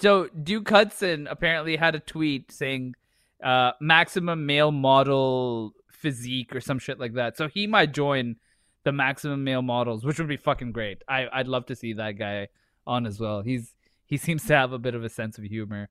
So 0.00 0.28
Duke 0.28 0.68
Hudson 0.68 1.28
apparently 1.28 1.76
had 1.76 1.94
a 1.94 2.00
tweet 2.00 2.50
saying, 2.50 2.94
uh, 3.42 3.72
maximum 3.80 4.46
male 4.46 4.70
model 4.72 5.74
physique 5.90 6.54
or 6.54 6.60
some 6.60 6.78
shit 6.78 6.98
like 6.98 7.14
that. 7.14 7.36
So 7.36 7.48
he 7.48 7.66
might 7.66 7.92
join 7.92 8.36
the 8.84 8.92
maximum 8.92 9.44
male 9.44 9.62
models, 9.62 10.04
which 10.04 10.18
would 10.18 10.28
be 10.28 10.36
fucking 10.36 10.72
great. 10.72 11.02
I 11.08 11.26
I'd 11.32 11.48
love 11.48 11.66
to 11.66 11.76
see 11.76 11.94
that 11.94 12.12
guy 12.12 12.48
on 12.86 13.06
as 13.06 13.18
well. 13.18 13.42
He's 13.42 13.74
he 14.06 14.16
seems 14.16 14.44
to 14.46 14.54
have 14.54 14.72
a 14.72 14.78
bit 14.78 14.94
of 14.94 15.02
a 15.04 15.08
sense 15.08 15.38
of 15.38 15.44
humor. 15.44 15.88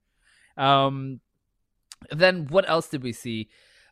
Um, 0.56 1.20
then 2.10 2.46
what 2.48 2.68
else 2.68 2.88
did 2.88 3.02
we 3.02 3.12
see? 3.12 3.48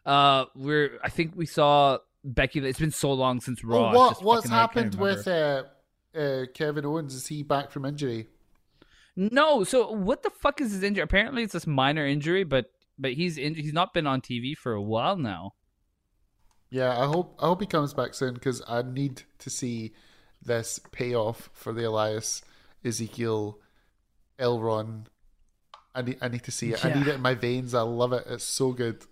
Uh, 0.07 0.47
we're 0.55 0.99
I 1.03 1.09
think 1.09 1.33
we 1.35 1.47
saw 1.47 1.99
Becky. 2.25 2.61
It's 2.61 2.79
been 2.79 2.91
so 2.93 3.13
long 3.13 3.41
since 3.41 3.65
Raw. 3.65 3.91
Oh, 3.91 3.95
what 3.95 4.23
what's 4.23 4.49
fucking- 4.49 4.55
I 4.55 4.67
can't 4.67 4.95
happened 4.95 4.95
with 4.95 5.29
uh, 5.29 5.65
uh, 6.17 6.47
Kevin 6.55 6.85
Owens? 6.87 7.15
Is 7.15 7.27
he 7.27 7.43
back 7.43 7.71
from 7.71 7.85
injury? 7.85 8.29
No, 9.15 9.63
so 9.65 9.91
what 9.93 10.23
the 10.23 10.31
fuck 10.31 10.61
is 10.61 10.73
his 10.73 10.83
injury? 10.83 11.03
Apparently, 11.03 11.43
it's 11.43 11.53
this 11.53 11.67
minor 11.67 12.07
injury, 12.07 12.45
but 12.45 12.71
but 13.03 13.13
he's 13.15 13.37
in, 13.37 13.55
he's 13.55 13.73
not 13.73 13.93
been 13.93 14.07
on 14.07 14.21
TV 14.21 14.57
for 14.57 14.73
a 14.73 14.81
while 14.81 15.17
now. 15.17 15.55
Yeah, 16.71 16.99
I 16.99 17.07
hope 17.07 17.37
I 17.39 17.47
hope 17.47 17.61
he 17.61 17.67
comes 17.67 17.93
back 17.93 18.15
soon 18.15 18.33
because 18.33 18.63
I 18.67 18.81
need 18.81 19.25
to 19.41 19.51
see 19.51 19.93
this 20.43 20.81
payoff 20.91 21.51
for 21.53 21.73
the 21.73 21.87
Elias 21.87 22.41
Ezekiel 22.83 23.59
Elron. 24.39 25.05
I 25.95 26.03
need 26.03 26.19
I 26.23 26.29
need 26.29 26.45
to 26.45 26.51
see 26.51 26.73
it. 26.73 26.85
I 26.85 26.95
need 26.95 27.07
it 27.07 27.17
in 27.17 27.21
my 27.21 27.35
veins. 27.35 27.75
I 27.75 27.83
love 27.83 28.15
it. 28.15 28.25
It's 28.27 28.45
so 28.45 28.73
good. 28.73 29.05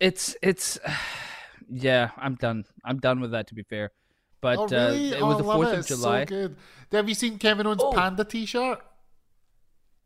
It's 0.00 0.36
it's 0.40 0.78
yeah. 1.70 2.12
I'm 2.16 2.36
done. 2.36 2.64
I'm 2.82 2.98
done 2.98 3.20
with 3.20 3.32
that. 3.32 3.48
To 3.48 3.54
be 3.54 3.64
fair, 3.64 3.90
but 4.40 4.58
oh 4.58 4.66
really? 4.68 5.12
uh, 5.12 5.16
it 5.16 5.22
oh, 5.22 5.26
was 5.26 5.34
I 5.34 5.38
the 5.38 5.44
Fourth 5.44 5.78
of 5.78 5.86
July. 5.86 6.20
So 6.22 6.26
good. 6.26 6.56
Have 6.92 7.08
you 7.10 7.14
seen 7.14 7.38
Kevin 7.38 7.66
Owens' 7.66 7.82
Oh. 7.82 7.92
panda 7.92 8.24
T-shirt? 8.24 8.80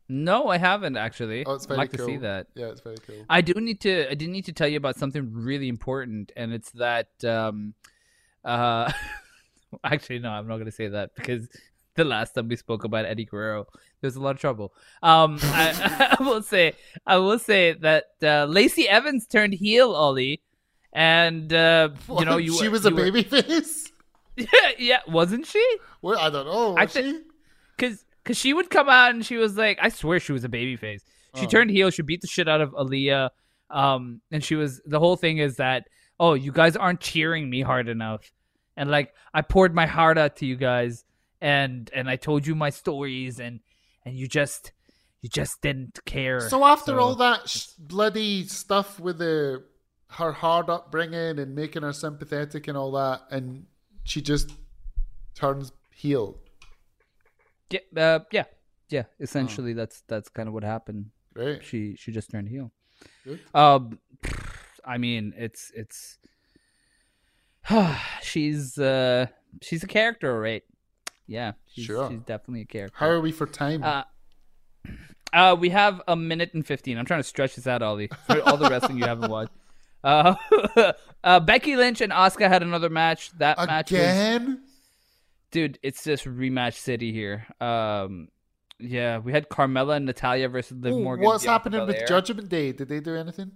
No, 0.09 0.47
I 0.49 0.57
haven't 0.57 0.97
actually. 0.97 1.45
Oh, 1.45 1.53
it's 1.53 1.65
I'd 1.65 1.69
very 1.69 1.77
like 1.77 1.91
cool. 1.91 2.05
to 2.07 2.11
see 2.13 2.17
that. 2.17 2.47
Yeah, 2.55 2.67
it's 2.67 2.81
very 2.81 2.97
cool. 3.07 3.25
I 3.29 3.41
do 3.41 3.53
need 3.53 3.79
to. 3.81 4.11
I 4.11 4.15
did 4.15 4.29
need 4.29 4.45
to 4.45 4.53
tell 4.53 4.67
you 4.67 4.77
about 4.77 4.97
something 4.97 5.31
really 5.33 5.69
important, 5.69 6.31
and 6.35 6.53
it's 6.53 6.71
that. 6.71 7.07
Um, 7.23 7.73
uh, 8.43 8.91
actually, 9.83 10.19
no, 10.19 10.29
I'm 10.29 10.47
not 10.47 10.55
going 10.55 10.65
to 10.65 10.71
say 10.71 10.87
that 10.89 11.15
because 11.15 11.47
the 11.95 12.03
last 12.03 12.33
time 12.35 12.47
we 12.47 12.55
spoke 12.55 12.83
about 12.83 13.05
Eddie 13.05 13.25
Guerrero, 13.25 13.65
there 14.01 14.07
was 14.07 14.15
a 14.15 14.21
lot 14.21 14.31
of 14.31 14.39
trouble. 14.41 14.73
Um, 15.01 15.39
I, 15.41 16.15
I 16.19 16.23
will 16.23 16.41
say, 16.41 16.73
I 17.07 17.17
will 17.17 17.39
say 17.39 17.73
that 17.73 18.05
uh, 18.21 18.45
Lacey 18.45 18.89
Evans 18.89 19.25
turned 19.25 19.53
heel, 19.53 19.93
Ollie, 19.93 20.41
and 20.91 21.51
uh, 21.53 21.89
you 22.19 22.25
know, 22.25 22.37
you 22.45 22.53
she 22.57 22.67
was 22.67 22.85
a 22.85 22.89
you 22.89 22.95
were- 22.95 23.03
baby 23.11 23.23
face. 23.23 23.91
yeah, 24.35 24.45
yeah, 24.77 24.99
wasn't 25.07 25.45
she? 25.45 25.63
Well, 26.01 26.19
I 26.19 26.29
don't 26.29 26.45
know. 26.45 26.75
I 26.75 26.83
Was 26.83 26.93
thi- 26.93 27.21
she? 28.25 28.29
Cause, 28.31 28.35
cause 28.35 28.37
she 28.37 28.53
would 28.53 28.69
come 28.69 28.89
out 28.89 29.11
and 29.11 29.25
she 29.25 29.37
was 29.37 29.57
like, 29.57 29.79
I 29.81 29.89
swear 29.89 30.19
she 30.19 30.31
was 30.33 30.43
a 30.43 30.49
baby 30.49 30.75
face. 30.75 31.03
She 31.35 31.45
Oh. 31.45 31.49
turned 31.49 31.71
heel. 31.71 31.89
She 31.89 32.01
beat 32.03 32.21
the 32.21 32.27
shit 32.27 32.47
out 32.47 32.61
of 32.61 32.71
Aliyah. 32.71 33.29
Um, 33.69 34.21
and 34.31 34.43
she 34.43 34.55
was 34.55 34.81
the 34.85 34.99
whole 34.99 35.15
thing 35.15 35.39
is 35.39 35.55
that 35.57 35.87
oh, 36.19 36.35
you 36.35 36.51
guys 36.51 36.75
aren't 36.77 36.99
cheering 36.99 37.49
me 37.49 37.61
hard 37.61 37.87
enough, 37.89 38.31
and 38.77 38.89
like 38.91 39.13
I 39.33 39.41
poured 39.41 39.73
my 39.73 39.87
heart 39.87 40.17
out 40.17 40.35
to 40.37 40.45
you 40.45 40.55
guys, 40.55 41.03
and 41.41 41.89
and 41.93 42.07
I 42.07 42.17
told 42.17 42.45
you 42.45 42.53
my 42.53 42.69
stories, 42.69 43.39
and 43.39 43.61
and 44.05 44.15
you 44.15 44.27
just 44.27 44.73
you 45.21 45.29
just 45.29 45.59
didn't 45.61 45.99
care. 46.05 46.39
So 46.41 46.63
after 46.65 46.91
So- 46.91 46.99
all 46.99 47.15
that 47.15 47.49
sh- 47.49 47.65
bloody 47.79 48.45
stuff 48.45 48.99
with 48.99 49.17
the 49.17 49.63
her 50.11 50.31
hard 50.33 50.69
upbringing 50.69 51.39
and 51.39 51.55
making 51.55 51.81
her 51.81 51.93
sympathetic 51.93 52.67
and 52.67 52.77
all 52.77 52.91
that, 52.91 53.21
and 53.31 53.65
she 54.03 54.21
just 54.21 54.51
turns 55.33 55.71
heel. 55.89 56.37
Yeah, 57.69 57.79
uh, 57.95 58.19
yeah, 58.31 58.43
yeah. 58.89 59.03
Essentially, 59.19 59.73
that's 59.73 60.03
that's 60.07 60.29
kind 60.29 60.47
of 60.47 60.53
what 60.53 60.63
happened. 60.63 61.11
Right. 61.35 61.63
She 61.63 61.95
she 61.95 62.11
just 62.11 62.29
turned 62.29 62.49
heel. 62.49 62.71
Good. 63.23 63.39
Um, 63.53 63.99
I 64.85 64.97
mean, 64.97 65.33
it's 65.37 65.71
it's. 65.75 66.17
she's 68.21 68.77
uh 68.77 69.27
she's 69.61 69.83
a 69.83 69.87
character, 69.87 70.39
right? 70.39 70.63
Yeah, 71.27 71.53
she's, 71.67 71.85
Sure. 71.85 72.09
She's 72.09 72.19
definitely 72.21 72.61
a 72.61 72.65
character. 72.65 72.97
How 72.97 73.07
are 73.07 73.21
we 73.21 73.31
for 73.31 73.45
time? 73.45 73.83
Uh, 73.83 74.03
uh, 75.33 75.55
we 75.57 75.69
have 75.69 76.01
a 76.07 76.15
minute 76.15 76.53
and 76.53 76.65
fifteen. 76.65 76.97
I'm 76.97 77.05
trying 77.05 77.21
to 77.21 77.27
stretch 77.27 77.55
this 77.55 77.67
out, 77.67 77.81
Ollie. 77.81 78.09
For 78.27 78.41
all 78.41 78.57
the 78.57 78.69
wrestling 78.69 78.97
you 78.97 79.05
haven't 79.05 79.29
watched. 79.29 79.51
Uh, 80.03 80.35
uh, 81.23 81.39
Becky 81.39 81.77
Lynch 81.77 82.01
and 82.01 82.11
Asuka 82.11 82.49
had 82.49 82.61
another 82.61 82.89
match. 82.89 83.31
That 83.37 83.57
match 83.57 83.89
was 83.89 84.01
Again? 84.01 84.61
Dude, 85.53 85.77
it's 85.83 86.03
just 86.03 86.25
rematch 86.25 86.73
city 86.73 87.13
here. 87.13 87.45
Um, 87.61 88.27
Yeah, 88.79 89.19
we 89.19 89.31
had 89.31 89.47
Carmella 89.49 89.95
and 89.97 90.05
Natalya 90.07 90.49
versus 90.49 90.75
Liv 90.77 90.93
Oh, 90.93 90.99
Morgan. 90.99 91.25
what's 91.25 91.45
happening 91.45 91.85
with 91.85 92.05
Judgment 92.07 92.49
Day? 92.49 92.71
Did 92.71 92.89
they 92.89 92.99
do 92.99 93.15
anything? 93.15 93.51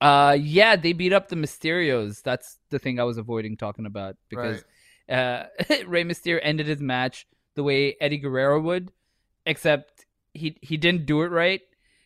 Uh, 0.00 0.36
yeah, 0.40 0.76
they 0.76 0.92
beat 0.92 1.12
up 1.12 1.28
the 1.28 1.36
Mysterios. 1.36 2.22
That's 2.22 2.58
the 2.70 2.78
thing 2.78 2.98
I 2.98 3.04
was 3.04 3.18
avoiding 3.18 3.56
talking 3.56 3.86
about 3.86 4.16
because 4.28 4.64
uh, 5.08 5.44
Rey 5.86 6.04
Mysterio 6.04 6.38
ended 6.42 6.66
his 6.68 6.80
match 6.80 7.26
the 7.54 7.62
way 7.64 7.96
Eddie 8.00 8.18
Guerrero 8.18 8.60
would, 8.60 8.92
except 9.46 10.06
he 10.32 10.56
he 10.62 10.76
didn't 10.76 11.06
do 11.06 11.22
it 11.22 11.30
right 11.32 11.60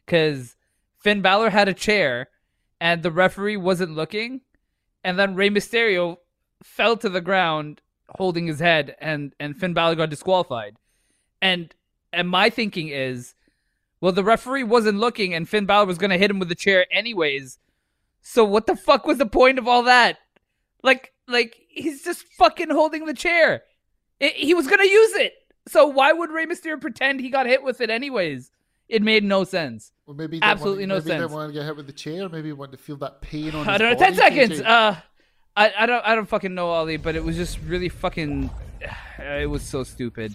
because 0.07 0.57
Finn 0.99 1.21
Balor 1.23 1.51
had 1.51 1.69
a 1.69 1.75
chair 1.75 2.29
and 2.81 3.03
the 3.03 3.11
referee 3.11 3.57
wasn't 3.59 3.95
looking, 3.95 4.41
and 5.05 5.19
then 5.19 5.35
Rey 5.35 5.51
Mysterio 5.51 6.17
fell 6.63 6.97
to 6.97 7.09
the 7.09 7.21
ground 7.21 7.81
holding 8.17 8.47
his 8.47 8.61
head, 8.61 8.97
and 9.01 9.35
and 9.41 9.57
Finn 9.57 9.75
Balor 9.75 9.97
got 9.97 10.11
disqualified. 10.11 10.77
And 11.41 11.75
and 12.13 12.29
my 12.29 12.51
thinking 12.51 12.89
is, 12.89 13.35
well, 14.01 14.13
the 14.13 14.25
referee 14.25 14.65
wasn't 14.65 14.99
looking, 14.99 15.35
and 15.35 15.49
Finn 15.49 15.67
Balor 15.67 15.87
was 15.87 15.99
gonna 15.99 16.19
hit 16.19 16.31
him 16.31 16.39
with 16.39 16.49
the 16.49 16.55
chair 16.55 16.87
anyways. 16.91 17.59
So 18.21 18.45
what 18.45 18.67
the 18.67 18.77
fuck 18.77 19.07
was 19.07 19.19
the 19.19 19.27
point 19.27 19.59
of 19.59 19.67
all 19.67 19.83
that? 19.85 20.19
Like, 20.83 21.13
like 21.27 21.57
he's 21.69 22.05
just 22.05 22.25
fucking 22.39 22.71
holding 22.71 23.07
the 23.07 23.15
chair. 23.15 23.63
It, 24.21 24.35
he 24.35 24.55
was 24.55 24.67
gonna 24.67 24.85
use 24.85 25.15
it. 25.15 25.35
So 25.69 25.87
why 25.87 26.13
would 26.13 26.31
Rey 26.31 26.47
Mysterio 26.47 26.81
pretend 26.81 27.21
he 27.21 27.31
got 27.31 27.47
hit 27.47 27.63
with 27.63 27.81
it 27.81 27.91
anyways? 27.91 28.51
It 28.89 29.01
made 29.03 29.25
no 29.25 29.45
sense. 29.45 29.93
Well, 30.07 30.17
maybe 30.17 30.39
Absolutely 30.43 30.83
want, 30.83 30.89
no 30.89 30.95
maybe 30.97 31.09
sense. 31.09 31.23
didn't 31.23 31.33
want 31.33 31.49
to 31.49 31.55
get 31.59 31.65
hit 31.65 31.77
with 31.77 31.87
the 31.87 31.93
chair. 31.93 32.29
Maybe 32.29 32.49
he 32.49 32.53
wanted 32.53 32.73
to 32.73 32.83
feel 32.83 32.97
that 32.97 33.23
pain 33.23 33.55
on 33.55 33.67
I 33.69 33.73
his 33.73 33.79
don't 33.81 33.93
know. 33.93 33.99
Ten 33.99 34.15
seconds. 34.15 34.61
Uh, 34.61 34.97
I, 35.57 35.73
I 35.81 35.87
don't 35.87 36.07
I 36.07 36.15
don't 36.15 36.29
fucking 36.29 36.55
know 36.55 36.71
Ollie, 36.71 36.97
but 36.97 37.15
it 37.15 37.25
was 37.25 37.37
just 37.37 37.59
really 37.67 37.89
fucking. 37.89 38.51
It 39.19 39.49
was 39.49 39.63
so 39.63 39.85
stupid. 39.85 40.35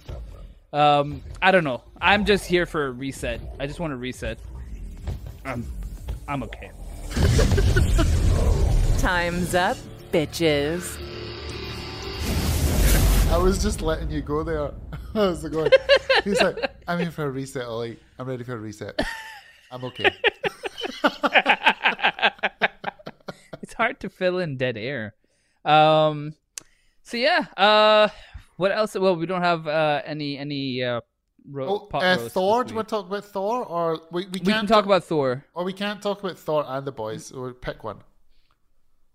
Um, 0.71 1.21
I 1.41 1.51
don't 1.51 1.65
know. 1.65 1.83
I'm 1.99 2.23
just 2.23 2.45
here 2.45 2.65
for 2.65 2.85
a 2.85 2.91
reset. 2.91 3.41
I 3.59 3.67
just 3.67 3.81
want 3.81 3.91
to 3.91 3.97
reset. 3.97 4.39
I'm 5.43 5.65
I'm 6.25 6.43
okay. 6.43 6.71
Time's 8.99 9.55
up, 9.55 9.75
bitches. 10.13 10.97
I 13.31 13.37
was 13.37 13.61
just 13.61 13.81
letting 13.81 14.09
you 14.09 14.21
go 14.21 14.43
there. 14.43 14.71
I 15.15 15.19
was 15.27 15.43
going. 15.49 15.71
He's 16.23 16.41
like, 16.41 16.57
I'm 16.87 17.01
in 17.01 17.11
for 17.11 17.25
a 17.25 17.29
reset, 17.29 17.65
Ollie. 17.65 17.99
I'm 18.17 18.27
ready 18.27 18.45
for 18.45 18.53
a 18.53 18.57
reset. 18.57 18.97
I'm 19.69 19.83
okay. 19.83 20.13
It's 23.67 23.73
hard 23.75 23.99
to 23.99 24.09
fill 24.09 24.39
in 24.39 24.55
dead 24.55 24.77
air. 24.77 25.13
Um, 25.65 26.33
so 27.03 27.17
yeah. 27.17 27.47
Uh, 27.57 28.07
what 28.55 28.71
else? 28.71 28.95
Well, 28.95 29.15
we 29.17 29.25
don't 29.25 29.41
have 29.43 29.67
uh 29.67 30.01
any 30.05 30.37
any 30.37 30.83
uh. 30.83 31.01
Ro- 31.49 31.87
Oh, 31.93 31.97
uh, 31.97 32.17
roast 32.17 32.33
Thor. 32.33 32.63
Do 32.63 32.71
you 32.71 32.75
want 32.75 32.87
to 32.89 32.95
talk 32.95 33.05
about 33.07 33.23
Thor, 33.25 33.63
or 33.65 33.99
we 34.11 34.23
we, 34.25 34.31
We 34.31 34.39
can't 34.39 34.59
can 34.59 34.67
talk 34.67 34.85
about 34.85 35.03
Thor. 35.03 35.45
or 35.53 35.63
we 35.63 35.73
can't 35.73 36.01
talk 36.01 36.19
about 36.23 36.37
Thor 36.37 36.63
and 36.67 36.85
the 36.87 36.91
boys. 36.91 37.31
Or 37.31 37.53
pick 37.53 37.83
one. 37.83 37.99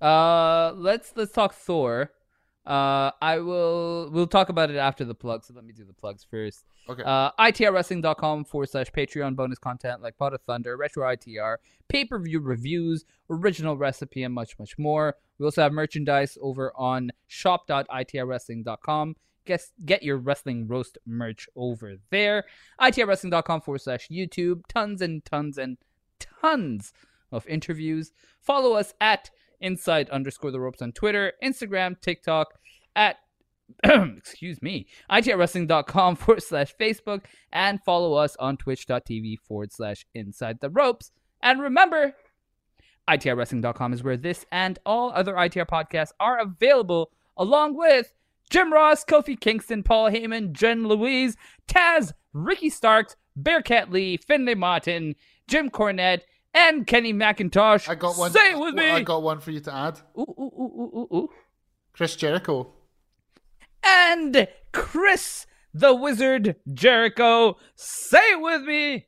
Uh, 0.00 0.72
let's 0.76 1.12
let's 1.16 1.32
talk 1.32 1.54
Thor. 1.54 2.10
Uh, 2.66 3.10
I 3.20 3.38
will. 3.38 4.10
We'll 4.12 4.26
talk 4.26 4.48
about 4.48 4.70
it 4.70 4.76
after 4.76 5.04
the 5.04 5.14
plug. 5.14 5.44
So 5.44 5.52
let 5.54 5.64
me 5.64 5.72
do 5.72 5.84
the 5.84 5.92
plugs 5.92 6.24
first. 6.24 6.64
Okay. 6.88 7.02
Uh, 7.04 7.30
itrwrestling.com 7.38 8.44
forward 8.44 8.68
slash 8.68 8.90
Patreon 8.90 9.36
bonus 9.36 9.58
content 9.58 10.02
like 10.02 10.18
Pot 10.18 10.34
of 10.34 10.42
Thunder, 10.42 10.76
Retro 10.76 11.08
ITR, 11.08 11.56
pay 11.88 12.04
per 12.04 12.18
view 12.18 12.40
reviews, 12.40 13.04
original 13.30 13.76
recipe, 13.76 14.24
and 14.24 14.34
much 14.34 14.58
much 14.58 14.78
more. 14.78 15.16
We 15.38 15.44
also 15.44 15.62
have 15.62 15.72
merchandise 15.72 16.36
over 16.40 16.72
on 16.76 17.12
shop.itrwrestling.com. 17.28 19.16
Get 19.44 19.64
get 19.84 20.02
your 20.02 20.18
wrestling 20.18 20.66
roast 20.66 20.98
merch 21.06 21.48
over 21.56 21.96
there. 22.10 22.44
itrwrestling.com 22.80 23.60
forward 23.60 23.80
slash 23.80 24.08
YouTube. 24.08 24.62
Tons 24.68 25.00
and 25.00 25.24
tons 25.24 25.58
and 25.58 25.78
tons 26.18 26.92
of 27.30 27.46
interviews. 27.46 28.12
Follow 28.40 28.74
us 28.74 28.94
at 29.00 29.30
inside 29.60 30.10
underscore 30.10 30.50
the 30.50 30.60
ropes 30.60 30.82
on 30.82 30.92
Twitter, 30.92 31.32
Instagram, 31.42 32.00
TikTok, 32.00 32.58
at 32.94 33.16
excuse 34.16 34.60
me, 34.62 34.86
itrwrestling.com 35.10 36.16
forward 36.16 36.42
slash 36.42 36.74
Facebook, 36.80 37.22
and 37.52 37.82
follow 37.84 38.14
us 38.14 38.36
on 38.38 38.56
twitch.tv 38.56 39.36
forward 39.40 39.72
slash 39.72 40.06
inside 40.14 40.58
the 40.60 40.70
ropes. 40.70 41.10
And 41.42 41.60
remember, 41.60 42.14
itrwrestling.com 43.08 43.92
is 43.92 44.02
where 44.02 44.16
this 44.16 44.46
and 44.52 44.78
all 44.86 45.12
other 45.12 45.34
ITR 45.34 45.66
podcasts 45.66 46.12
are 46.20 46.38
available, 46.40 47.10
along 47.36 47.76
with 47.76 48.12
Jim 48.50 48.72
Ross, 48.72 49.04
Kofi 49.04 49.38
Kingston, 49.38 49.82
Paul 49.82 50.10
Heyman, 50.10 50.52
Jen 50.52 50.86
Louise, 50.86 51.36
Taz, 51.68 52.12
Ricky 52.32 52.70
Starks, 52.70 53.16
Bearcat 53.34 53.90
Lee, 53.90 54.18
Finlay 54.18 54.54
Martin, 54.54 55.14
Jim 55.48 55.70
Cornette, 55.70 56.20
and 56.54 56.86
Kenny 56.86 57.12
McIntosh. 57.14 57.88
I 57.88 57.94
got 57.94 58.18
one. 58.18 58.30
Say 58.30 58.52
it 58.52 58.58
with 58.58 58.74
me. 58.74 58.90
I 58.90 59.02
got 59.02 59.22
one 59.22 59.40
for 59.40 59.50
you 59.50 59.60
to 59.60 59.74
add. 59.74 60.00
Ooh, 60.18 60.22
ooh, 60.22 60.42
ooh, 60.42 60.62
ooh, 60.62 60.98
ooh, 60.98 61.16
ooh. 61.16 61.28
Chris 61.92 62.14
Jericho. 62.16 62.72
And 63.84 64.48
Chris 64.72 65.46
the 65.74 65.94
Wizard 65.94 66.56
Jericho. 66.72 67.56
Say 67.74 68.32
it 68.32 68.40
with 68.40 68.62
me. 68.62 69.06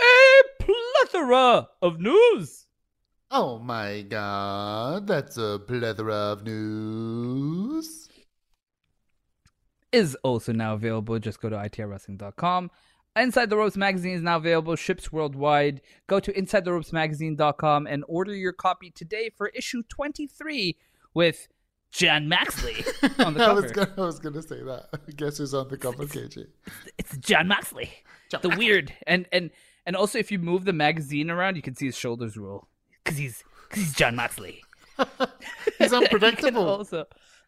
A 0.00 0.42
plethora 0.60 1.68
of 1.82 2.00
news. 2.00 2.66
Oh 3.30 3.58
my 3.58 4.02
god, 4.02 5.06
that's 5.06 5.36
a 5.36 5.60
plethora 5.66 6.14
of 6.14 6.44
news. 6.44 8.08
is 9.92 10.14
also 10.22 10.52
now 10.52 10.74
available. 10.74 11.18
Just 11.18 11.40
go 11.40 11.48
to 11.48 11.56
itrwrestling.com. 11.56 12.70
Inside 13.16 13.50
the 13.50 13.56
Ropes 13.56 13.76
magazine 13.76 14.12
is 14.14 14.22
now 14.22 14.36
available, 14.36 14.76
ships 14.76 15.10
worldwide. 15.10 15.80
Go 16.06 16.20
to 16.20 16.32
insidetheropesmagazine.com 16.32 17.86
and 17.86 18.04
order 18.06 18.34
your 18.34 18.52
copy 18.52 18.90
today 18.90 19.30
for 19.36 19.48
issue 19.48 19.82
23 19.88 20.76
with 21.14 21.48
Jon 21.90 22.28
Moxley 22.28 22.84
on 23.18 23.34
the 23.34 23.42
I 23.42 23.46
cover. 23.46 23.62
was 23.62 23.72
gonna, 23.72 23.92
I 23.96 24.00
was 24.02 24.18
gonna 24.18 24.42
say 24.42 24.62
that. 24.62 24.88
Guess 25.16 25.38
who's 25.38 25.54
on 25.54 25.68
the 25.68 25.76
cover, 25.78 26.04
KJ? 26.04 26.46
It's 26.98 27.16
Jon 27.18 27.48
Moxley. 27.48 27.90
the 28.42 28.50
weird 28.50 28.92
and 29.06 29.26
and 29.32 29.50
and 29.86 29.96
also 29.96 30.18
if 30.18 30.30
you 30.30 30.38
move 30.38 30.64
the 30.64 30.72
magazine 30.72 31.30
around, 31.30 31.56
you 31.56 31.62
can 31.62 31.74
see 31.74 31.86
his 31.86 31.96
shoulders 31.96 32.36
roll 32.36 32.68
because 33.04 33.18
he's 33.18 33.42
cause 33.70 33.80
he's 33.80 33.94
Jon 33.94 34.16
Moxley. 34.16 34.62
He's 34.98 35.92
You 35.92 36.00
can 36.00 36.02
unpredictable. 36.02 36.68
also, 36.68 37.04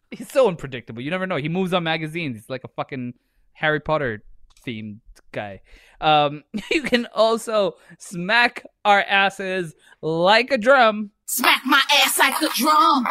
he's 0.09 0.31
so 0.31 0.47
unpredictable. 0.47 1.01
You 1.01 1.11
never 1.11 1.27
know. 1.27 1.35
He 1.35 1.49
moves 1.49 1.73
on 1.73 1.83
magazines. 1.83 2.37
He's 2.37 2.49
like 2.49 2.63
a 2.63 2.69
fucking 2.69 3.13
Harry 3.51 3.81
Potter 3.81 4.23
themed 4.65 4.99
guy. 5.33 5.59
Um, 5.99 6.43
you 6.71 6.81
can 6.83 7.07
also 7.13 7.75
smack 7.99 8.65
our 8.85 9.01
asses 9.01 9.75
like 10.01 10.49
a 10.51 10.57
drum 10.57 11.11
Smack 11.25 11.61
my 11.65 11.81
ass 12.05 12.17
like 12.17 12.41
a 12.41 12.47
drum. 12.55 13.07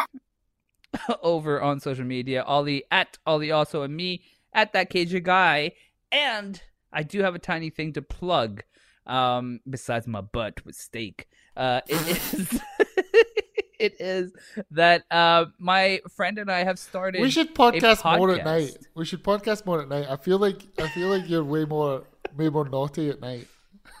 over 1.21 1.61
on 1.61 1.79
social 1.79 2.05
media. 2.05 2.43
Ollie 2.43 2.83
at 2.91 3.17
Ollie 3.25 3.51
also 3.51 3.83
and 3.83 3.95
me 3.95 4.23
at 4.53 4.73
that 4.73 4.91
KJ 4.91 5.23
guy. 5.23 5.73
And 6.11 6.61
I 6.91 7.03
do 7.03 7.21
have 7.21 7.35
a 7.35 7.39
tiny 7.39 7.69
thing 7.69 7.93
to 7.93 8.01
plug. 8.01 8.63
Um, 9.07 9.61
besides 9.67 10.07
my 10.07 10.21
butt 10.21 10.63
with 10.63 10.75
steak. 10.75 11.27
Uh, 11.57 11.81
it 11.87 12.07
is. 12.33 12.61
it 13.79 13.99
is 13.99 14.31
that 14.69 15.03
uh 15.09 15.45
my 15.57 15.99
friend 16.15 16.37
and 16.37 16.51
I 16.51 16.63
have 16.63 16.77
started. 16.77 17.19
We 17.19 17.31
should 17.31 17.49
a 17.49 17.53
podcast 17.53 18.17
more 18.17 18.31
at 18.31 18.45
night. 18.45 18.77
We 18.93 19.05
should 19.05 19.23
podcast 19.23 19.65
more 19.65 19.81
at 19.81 19.89
night. 19.89 20.05
I 20.07 20.17
feel 20.17 20.37
like 20.37 20.61
I 20.77 20.87
feel 20.89 21.09
like 21.09 21.27
you're 21.27 21.43
way 21.43 21.65
more 21.65 22.03
way 22.37 22.49
more 22.49 22.69
naughty 22.69 23.09
at 23.09 23.19
night. 23.19 23.47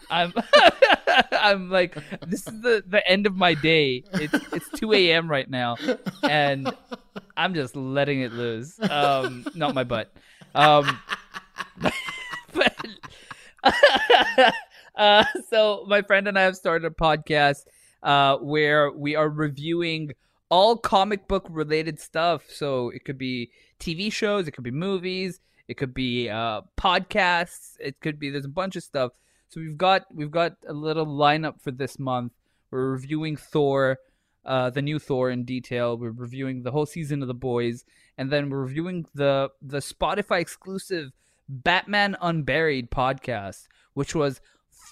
I'm 0.09 0.33
I'm 1.31 1.69
like 1.69 1.95
this 2.27 2.47
is 2.47 2.61
the 2.61 2.83
the 2.87 3.05
end 3.07 3.25
of 3.25 3.35
my 3.35 3.53
day. 3.53 4.03
It's 4.13 4.33
it's 4.53 4.69
two 4.79 4.93
a.m. 4.93 5.29
right 5.29 5.49
now, 5.49 5.77
and 6.23 6.71
I'm 7.37 7.53
just 7.53 7.75
letting 7.75 8.21
it 8.21 8.33
loose. 8.33 8.79
Um, 8.79 9.45
not 9.55 9.73
my 9.73 9.83
butt. 9.83 10.13
Um, 10.53 10.99
but 12.53 12.75
uh, 14.95 15.23
so 15.49 15.85
my 15.87 16.01
friend 16.01 16.27
and 16.27 16.37
I 16.37 16.43
have 16.43 16.55
started 16.55 16.85
a 16.85 16.93
podcast 16.93 17.65
uh 18.03 18.37
where 18.37 18.91
we 18.91 19.15
are 19.15 19.29
reviewing 19.29 20.11
all 20.49 20.75
comic 20.75 21.27
book 21.27 21.47
related 21.49 21.99
stuff. 21.99 22.43
So 22.49 22.89
it 22.89 23.05
could 23.05 23.17
be 23.17 23.51
TV 23.79 24.11
shows, 24.11 24.47
it 24.47 24.51
could 24.51 24.63
be 24.63 24.71
movies, 24.71 25.39
it 25.67 25.75
could 25.75 25.93
be 25.93 26.29
uh 26.29 26.61
podcasts, 26.77 27.75
it 27.79 27.99
could 28.01 28.19
be 28.19 28.29
there's 28.29 28.45
a 28.45 28.49
bunch 28.49 28.75
of 28.75 28.83
stuff. 28.83 29.13
So 29.51 29.59
we've 29.59 29.77
got 29.77 30.05
we've 30.13 30.31
got 30.31 30.53
a 30.65 30.71
little 30.71 31.05
lineup 31.05 31.59
for 31.59 31.71
this 31.71 31.99
month. 31.99 32.31
We're 32.71 32.91
reviewing 32.91 33.35
Thor, 33.35 33.99
uh, 34.45 34.69
the 34.69 34.81
new 34.81 34.97
Thor 34.97 35.29
in 35.29 35.43
detail. 35.43 35.97
We're 35.97 36.11
reviewing 36.11 36.63
the 36.63 36.71
whole 36.71 36.85
season 36.85 37.21
of 37.21 37.27
The 37.27 37.33
Boys, 37.33 37.83
and 38.17 38.31
then 38.31 38.49
we're 38.49 38.61
reviewing 38.61 39.05
the 39.13 39.49
the 39.61 39.79
Spotify 39.79 40.39
exclusive 40.39 41.11
Batman 41.49 42.15
Unburied 42.21 42.91
podcast, 42.91 43.67
which 43.93 44.15
was 44.15 44.39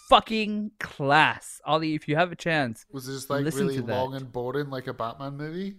fucking 0.10 0.72
class. 0.78 1.62
Ollie, 1.64 1.95
if 1.95 2.10
you 2.10 2.18
have 2.18 2.34
a 2.34 2.36
chance, 2.36 2.86
Was 2.91 3.07
it 3.07 3.14
just 3.14 3.30
like 3.30 3.45
really 3.45 3.80
long 3.80 4.14
and 4.14 4.30
boring 4.30 4.70
like 4.70 4.88
a 4.88 4.93
Batman 4.93 5.38
movie? 5.38 5.78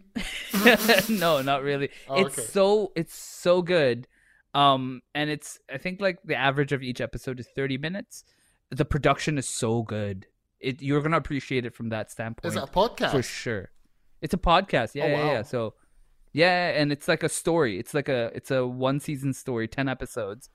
no, 1.11 1.43
not 1.43 1.62
really. 1.62 1.91
Oh, 2.09 2.24
it's 2.24 2.39
okay. 2.39 2.47
so 2.49 2.93
it's 2.97 3.14
so 3.14 3.61
good. 3.61 4.09
Um, 4.55 5.03
and 5.14 5.28
it's 5.28 5.59
I 5.70 5.76
think 5.76 6.01
like 6.01 6.18
the 6.24 6.35
average 6.35 6.72
of 6.72 6.83
each 6.83 7.03
episode 7.03 7.39
is 7.41 7.47
thirty 7.55 7.76
minutes. 7.76 8.24
The 8.70 8.84
production 8.84 9.38
is 9.38 9.48
so 9.48 9.82
good. 9.82 10.26
It 10.60 10.82
you're 10.82 11.00
gonna 11.02 11.16
appreciate 11.16 11.64
it 11.64 11.74
from 11.74 11.88
that 11.90 12.10
standpoint. 12.10 12.52
Is 12.52 12.56
it 12.56 12.62
a 12.62 12.66
podcast? 12.66 13.10
for 13.12 13.22
sure? 13.22 13.70
It's 14.20 14.34
a 14.34 14.38
podcast. 14.38 14.94
Yeah, 14.94 15.04
Oh, 15.04 15.08
yeah, 15.08 15.24
wow. 15.24 15.32
yeah. 15.32 15.42
So, 15.42 15.74
yeah, 16.32 16.68
and 16.80 16.92
it's 16.92 17.08
like 17.08 17.22
a 17.22 17.28
story. 17.28 17.78
It's 17.78 17.94
like 17.94 18.08
a 18.08 18.30
it's 18.34 18.50
a 18.50 18.66
one 18.66 19.00
season 19.00 19.32
story, 19.32 19.66
ten 19.68 19.88
episodes, 19.88 20.50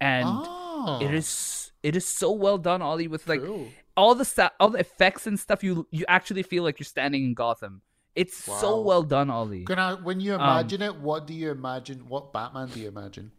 and 0.00 0.26
Oh. 0.28 0.98
it 1.02 1.12
is 1.12 1.72
it 1.82 1.96
is 1.96 2.06
so 2.06 2.32
well 2.32 2.58
done, 2.58 2.80
Ollie. 2.82 3.08
With 3.08 3.26
like 3.28 3.42
Cool. 3.44 3.68
all 3.96 4.14
the 4.14 4.24
sta- 4.24 4.52
all 4.60 4.70
the 4.70 4.78
effects 4.78 5.26
and 5.26 5.38
stuff, 5.38 5.62
you 5.64 5.86
you 5.90 6.04
actually 6.08 6.44
feel 6.44 6.62
like 6.62 6.78
you're 6.78 6.84
standing 6.86 7.24
in 7.24 7.34
Gotham. 7.34 7.82
It's 8.14 8.36
so 8.36 8.80
well 8.80 9.02
done, 9.04 9.30
Ollie. 9.30 9.64
Can 9.64 9.78
I, 9.78 9.94
when 9.94 10.18
you 10.20 10.34
Um, 10.34 10.40
imagine 10.40 10.82
it, 10.82 10.96
what 10.96 11.26
do 11.26 11.34
you 11.34 11.50
imagine? 11.52 12.08
What 12.08 12.32
Batman 12.32 12.68
do 12.68 12.80
you 12.80 12.88
imagine? 12.88 13.30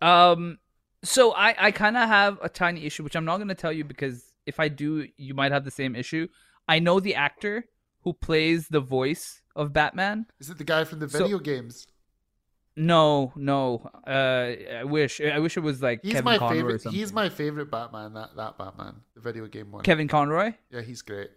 Um, 0.00 0.58
so 1.02 1.32
I 1.32 1.66
I 1.66 1.70
kind 1.70 1.96
of 1.96 2.08
have 2.08 2.38
a 2.42 2.48
tiny 2.48 2.84
issue, 2.86 3.02
which 3.02 3.16
I'm 3.16 3.24
not 3.24 3.36
going 3.38 3.48
to 3.48 3.54
tell 3.54 3.72
you 3.72 3.84
because 3.84 4.32
if 4.46 4.58
I 4.60 4.68
do, 4.68 5.06
you 5.16 5.34
might 5.34 5.52
have 5.52 5.64
the 5.64 5.70
same 5.70 5.94
issue. 5.96 6.28
I 6.68 6.78
know 6.78 7.00
the 7.00 7.14
actor 7.14 7.64
who 8.02 8.12
plays 8.12 8.68
the 8.68 8.80
voice 8.80 9.40
of 9.54 9.72
Batman. 9.72 10.26
Is 10.40 10.50
it 10.50 10.58
the 10.58 10.64
guy 10.64 10.84
from 10.84 10.98
the 11.00 11.08
So- 11.08 11.18
video 11.18 11.38
games? 11.38 11.86
No, 12.74 13.32
no. 13.36 13.90
Uh, 14.06 14.80
I 14.80 14.84
wish 14.84 15.20
I 15.20 15.38
wish 15.40 15.56
it 15.58 15.60
was 15.60 15.82
like 15.82 16.00
He's 16.02 16.12
Kevin 16.12 16.24
my 16.24 16.38
Conroy 16.38 16.56
or 16.56 16.60
favorite. 16.60 16.82
something. 16.82 16.98
He's 16.98 17.12
my 17.12 17.28
favorite 17.28 17.70
Batman. 17.70 18.14
That 18.14 18.34
that 18.36 18.56
Batman, 18.56 18.94
the 19.14 19.20
video 19.20 19.46
game 19.46 19.70
one. 19.72 19.82
Kevin 19.84 20.08
Conroy. 20.08 20.54
Yeah, 20.70 20.80
he's 20.80 21.02
great. 21.02 21.30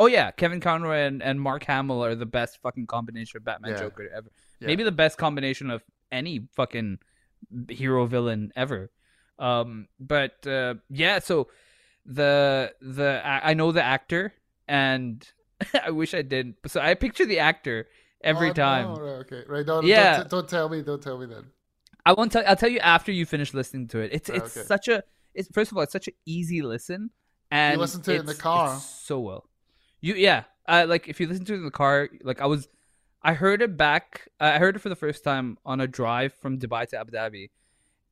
Oh 0.00 0.06
yeah, 0.06 0.30
Kevin 0.32 0.60
Conroy 0.60 0.96
and, 1.06 1.22
and 1.22 1.40
Mark 1.40 1.62
Hamill 1.64 2.02
are 2.04 2.14
the 2.16 2.26
best 2.26 2.58
fucking 2.62 2.86
combination 2.88 3.36
of 3.36 3.44
Batman 3.44 3.72
Yeah. 3.72 3.78
Joker 3.80 4.08
ever. 4.12 4.30
Yeah. 4.58 4.66
Maybe 4.66 4.82
the 4.82 4.90
best 4.92 5.18
combination 5.18 5.70
of 5.70 5.82
any 6.10 6.48
fucking 6.56 6.98
hero 7.68 8.06
villain 8.06 8.52
ever. 8.56 8.90
Um, 9.38 9.88
but 9.98 10.46
uh, 10.46 10.74
yeah, 10.88 11.18
so 11.20 11.48
the 12.06 12.72
the 12.80 13.22
I 13.24 13.50
I 13.50 13.54
know 13.54 13.72
the 13.72 13.82
actor, 13.82 14.32
and 14.68 15.26
I 15.84 15.90
wish 15.90 16.14
I 16.14 16.22
didn't. 16.22 16.56
So 16.66 16.80
I 16.80 16.94
picture 16.94 17.26
the 17.26 17.38
actor 17.38 17.88
every 18.22 18.50
Oh, 18.50 18.52
time. 18.52 18.86
No, 18.94 19.00
okay, 19.24 19.42
right. 19.48 19.66
No, 19.66 19.82
Yeah. 19.82 20.18
Don't, 20.18 20.30
don't 20.30 20.48
tell 20.48 20.68
me. 20.68 20.82
Don't 20.82 21.02
tell 21.02 21.18
me 21.18 21.26
then. 21.26 21.44
I 22.04 22.12
won't 22.14 22.32
tell. 22.32 22.42
I'll 22.46 22.56
tell 22.56 22.70
you 22.70 22.78
after 22.80 23.12
you 23.12 23.26
finish 23.26 23.52
listening 23.54 23.88
to 23.88 23.98
it. 24.00 24.10
It's 24.12 24.28
Right, 24.30 24.42
it's 24.42 24.56
okay. 24.56 24.66
such 24.66 24.88
a. 24.88 25.02
It's 25.34 25.48
first 25.52 25.70
of 25.70 25.76
all, 25.76 25.82
it's 25.84 25.92
such 25.92 26.08
an 26.08 26.14
easy 26.26 26.60
listen, 26.62 27.10
and 27.50 27.80
listen 27.80 28.02
to 28.02 28.14
it 28.14 28.20
in 28.20 28.26
the 28.26 28.34
car? 28.34 28.78
so 28.78 29.20
well. 29.20 29.44
You 30.00 30.14
yeah, 30.14 30.44
uh, 30.66 30.86
like 30.88 31.08
if 31.08 31.20
you 31.20 31.26
listen 31.28 31.44
to 31.44 31.54
it 31.54 31.58
in 31.58 31.64
the 31.64 31.70
car, 31.70 32.08
like 32.22 32.40
I 32.40 32.46
was, 32.46 32.68
I 33.22 33.34
heard 33.34 33.62
it 33.62 33.76
back. 33.76 34.28
I 34.38 34.58
heard 34.58 34.76
it 34.76 34.78
for 34.80 34.88
the 34.88 34.96
first 34.96 35.24
time 35.24 35.58
on 35.64 35.80
a 35.80 35.86
drive 35.86 36.32
from 36.34 36.58
Dubai 36.58 36.88
to 36.88 36.98
Abu 36.98 37.12
Dhabi, 37.12 37.50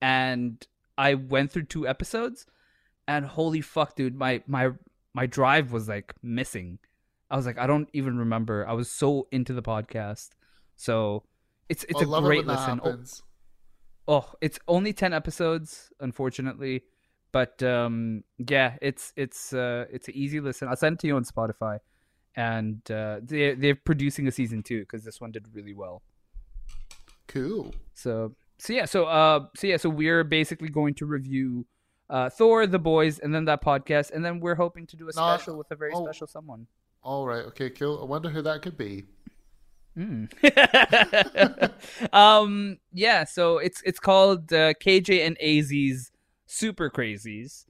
and 0.03 0.67
I 0.97 1.15
went 1.15 1.51
through 1.51 1.65
two 1.65 1.89
episodes, 1.89 2.47
and 3.07 3.25
holy 3.25 3.61
fuck, 3.61 3.97
dude, 3.97 4.17
my 4.17 4.43
my 4.47 4.73
my 5.15 5.27
drive 5.27 5.73
was 5.73 5.89
like 5.89 6.15
missing. 6.23 6.79
I 7.31 7.37
was 7.37 7.47
like, 7.47 7.59
I 7.59 7.67
don't 7.67 7.89
even 7.93 8.19
remember. 8.19 8.67
I 8.67 8.73
was 8.73 8.91
so 8.91 9.29
into 9.33 9.53
the 9.53 9.63
podcast, 9.63 10.31
so 10.77 11.25
it's 11.69 11.85
it's 11.85 12.01
I 12.01 12.05
a 12.05 12.21
great 12.21 12.41
it 12.41 12.47
listen. 12.47 12.81
Oh. 12.85 12.99
Oh, 14.11 14.25
it's 14.41 14.59
only 14.67 14.95
10 14.95 15.13
episodes, 15.13 15.93
unfortunately. 16.01 16.85
But 17.31 17.63
um 17.63 18.25
yeah, 18.39 18.77
it's 18.81 19.13
it's 19.17 19.53
uh 19.53 19.85
it's 19.93 20.09
an 20.09 20.15
easy 20.17 20.41
listen. 20.41 20.69
I'll 20.69 20.77
send 20.77 20.95
it 20.95 21.01
to 21.01 21.07
you 21.07 21.17
on 21.17 21.25
Spotify. 21.25 21.81
And 22.39 22.89
uh 22.91 23.21
they 23.23 23.55
they're 23.55 23.75
producing 23.75 24.29
a 24.29 24.31
season 24.31 24.63
2 24.63 24.87
cuz 24.87 25.03
this 25.03 25.21
one 25.21 25.33
did 25.33 25.47
really 25.53 25.75
well. 25.75 26.03
Cool. 27.27 27.75
So 27.95 28.37
so 28.59 28.73
yeah, 28.73 28.85
so 28.85 29.07
uh 29.07 29.47
so 29.57 29.67
yeah, 29.67 29.77
so 29.77 29.89
we're 29.89 30.23
basically 30.23 30.69
going 30.69 30.95
to 30.95 31.07
review 31.07 31.67
uh 32.09 32.31
Thor, 32.31 32.67
The 32.67 32.79
Boys 32.79 33.19
and 33.19 33.35
then 33.35 33.45
that 33.47 33.63
podcast 33.63 34.13
and 34.13 34.25
then 34.25 34.39
we're 34.39 34.55
hoping 34.55 34.87
to 34.87 34.97
do 34.97 35.09
a 35.09 35.13
No, 35.17 35.37
special 35.37 35.59
with 35.59 35.71
a 35.73 35.77
very 35.77 35.93
oh. 35.95 36.05
special 36.05 36.29
someone. 36.29 36.69
All 37.03 37.27
right. 37.27 37.45
Okay. 37.47 37.71
Cool. 37.71 37.99
I 38.01 38.05
wonder 38.05 38.31
who 38.31 38.43
that 38.43 38.63
could 38.63 38.77
be. 38.77 39.07
um 42.13 42.79
yeah 42.93 43.25
so 43.25 43.59
it's 43.59 43.83
it's 43.83 43.99
called 43.99 44.53
uh, 44.53 44.73
kj 44.75 45.27
and 45.27 45.37
az's 45.43 46.13
super 46.47 46.89
crazies 46.89 47.65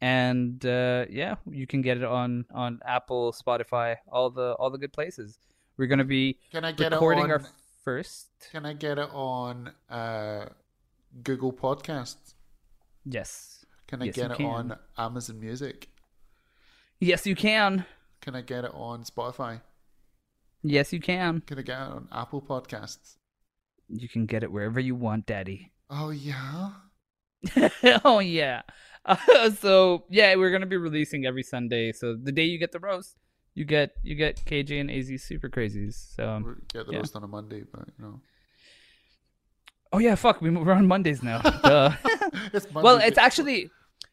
and 0.00 0.64
uh 0.64 1.04
yeah 1.10 1.34
you 1.50 1.66
can 1.66 1.82
get 1.82 1.96
it 1.98 2.04
on 2.04 2.44
on 2.54 2.80
apple 2.86 3.32
spotify 3.32 3.96
all 4.10 4.30
the 4.30 4.52
all 4.54 4.70
the 4.70 4.78
good 4.78 4.92
places 4.92 5.38
we're 5.76 5.86
gonna 5.86 6.04
be 6.04 6.38
Can 6.50 6.64
I 6.64 6.72
get 6.72 6.92
recording 6.92 7.24
it 7.26 7.30
our 7.30 7.42
first 7.84 8.28
Can 8.50 8.66
I 8.66 8.74
get 8.74 8.98
it 8.98 9.08
on 9.12 9.72
uh, 9.88 10.46
Google 11.22 11.52
Podcasts? 11.52 12.34
yes 13.04 13.64
Can 13.86 14.02
I 14.02 14.06
Yes, 14.06 14.14
get 14.14 14.30
it 14.30 14.36
can. 14.36 14.46
on 14.46 14.78
Amazon 14.96 15.38
Music? 15.40 15.88
yes 17.00 17.26
you 17.26 17.34
can 17.34 17.84
Can 18.20 18.36
I 18.36 18.40
get 18.42 18.64
it 18.64 18.70
on 18.72 19.02
Spotify? 19.04 19.62
yes 20.62 20.92
you 20.92 21.00
can 21.00 21.42
Can 21.46 21.58
I 21.58 21.62
get 21.62 21.80
it 21.80 21.88
on 21.88 22.08
Apple 22.10 22.40
Podcasts? 22.40 23.16
you 23.88 24.08
can 24.08 24.24
get 24.26 24.42
it 24.42 24.50
wherever 24.52 24.80
you 24.80 24.94
want 24.94 25.26
daddy 25.26 25.72
Oh 25.90 26.08
yeah. 26.10 26.70
oh 28.04 28.18
yeah 28.18 28.62
uh, 29.06 29.50
so 29.64 30.04
yeah 30.10 30.34
we're 30.36 30.50
gonna 30.50 30.66
be 30.66 30.76
releasing 30.76 31.26
every 31.26 31.42
sunday. 31.42 31.92
So 31.92 32.14
the 32.14 32.32
day 32.32 32.44
you 32.44 32.58
get 32.58 32.72
the 32.72 32.80
roast 32.80 33.16
you 33.54 33.64
get 33.64 33.90
you 34.02 34.14
get 34.14 34.36
kj 34.44 34.80
and 34.80 34.90
az 34.90 35.10
super 35.22 35.48
crazies. 35.48 36.14
So 36.16 36.28
um, 36.28 36.44
We'll 36.44 36.54
get 36.72 36.86
the 36.86 36.92
yeah. 36.92 36.98
roast 36.98 37.16
on 37.16 37.24
a 37.24 37.28
Monday, 37.28 37.62
but 37.70 37.88
you 37.98 38.04
know. 38.04 38.20
oh 39.92 39.98
yeah 39.98 40.14
fuck 40.14 40.40
we, 40.40 40.50
we're 40.50 40.72
on 40.72 40.86
mondays 40.86 41.22
now. 41.22 41.40
It's 42.52 42.70
well 42.72 42.84
Monday. 42.84 43.06
it's 43.08 43.18
actually 43.18 43.70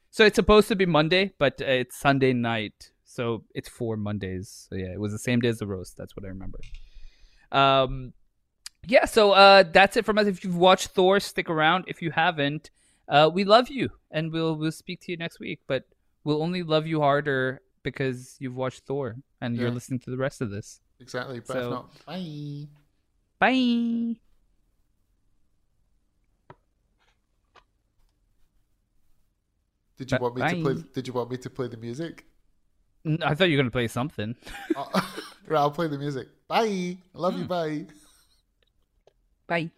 so 0.10 0.26
it's 0.26 0.36
supposed 0.36 0.68
to 0.70 0.76
be 0.76 0.86
monday 0.86 1.34
but 1.38 1.62
uh, 1.62 1.66
it's 1.66 1.98
sunday 1.98 2.34
night. 2.34 2.92
So 3.06 3.44
it's 3.54 3.70
four 3.70 3.96
mondays. 3.98 4.68
So 4.70 4.76
yeah 4.76 4.92
it 4.94 5.00
was 5.00 5.12
the 5.12 5.20
same 5.20 5.40
day 5.40 5.50
as 5.50 5.60
the 5.60 5.68
roast. 5.68 5.98
That's 5.98 6.16
what 6.16 6.26
i 6.26 6.30
remember. 6.30 6.60
Um 7.52 8.14
yeah 8.88 9.06
so 9.06 9.32
uh 9.34 9.64
that's 9.64 9.98
it 9.98 10.06
from 10.06 10.18
us. 10.18 10.28
If 10.28 10.44
you've 10.44 10.58
watched 10.58 10.90
thor 10.90 11.20
stick 11.20 11.50
around. 11.50 11.86
If 11.88 12.02
you 12.02 12.12
haven't 12.12 12.72
uh 13.10 13.30
we 13.34 13.44
love 13.44 13.70
you 13.70 13.90
and 14.12 14.32
we'll 14.32 14.56
we'll 14.56 14.72
speak 14.72 15.00
to 15.02 15.12
you 15.12 15.18
next 15.18 15.40
week 15.40 15.60
but 15.68 15.84
we'll 16.24 16.42
only 16.44 16.64
love 16.64 16.86
you 16.88 17.00
harder 17.02 17.62
because 17.84 18.36
you've 18.40 18.56
watched 18.56 18.82
thor 18.86 19.16
and 19.42 19.56
you're 19.56 19.72
listening 19.72 20.00
to 20.00 20.10
the 20.10 20.18
rest 20.18 20.42
of 20.42 20.50
this 20.50 20.82
exactly. 21.00 21.40
But 21.40 21.48
so- 21.54 21.60
if 21.60 21.70
not, 21.70 22.06
bye. 22.06 22.68
bye 23.40 24.16
Did 29.98 30.12
you 30.12 30.18
want 30.20 30.36
me 30.36 30.42
to 30.42 30.62
play? 30.62 30.74
bye. 30.74 30.82
Did 30.94 31.08
you 31.08 31.14
want 31.14 31.32
me 31.32 31.38
to 31.38 31.50
play 31.50 31.68
the 31.68 31.78
music? 31.78 32.26
I 33.24 33.34
thought 33.36 33.46
you 33.46 33.56
were 33.58 33.64
gonna 33.64 33.72
play 33.72 33.88
something 33.88 34.36
right, 34.76 35.60
I'll 35.60 35.72
play 35.72 35.88
the 35.88 35.98
music. 35.98 36.28
Bye. 36.48 36.98
I 37.16 37.18
love 37.18 37.36
Hmm. 37.36 37.42
you. 37.42 37.48
Bye. 37.48 37.86
bye 39.48 39.72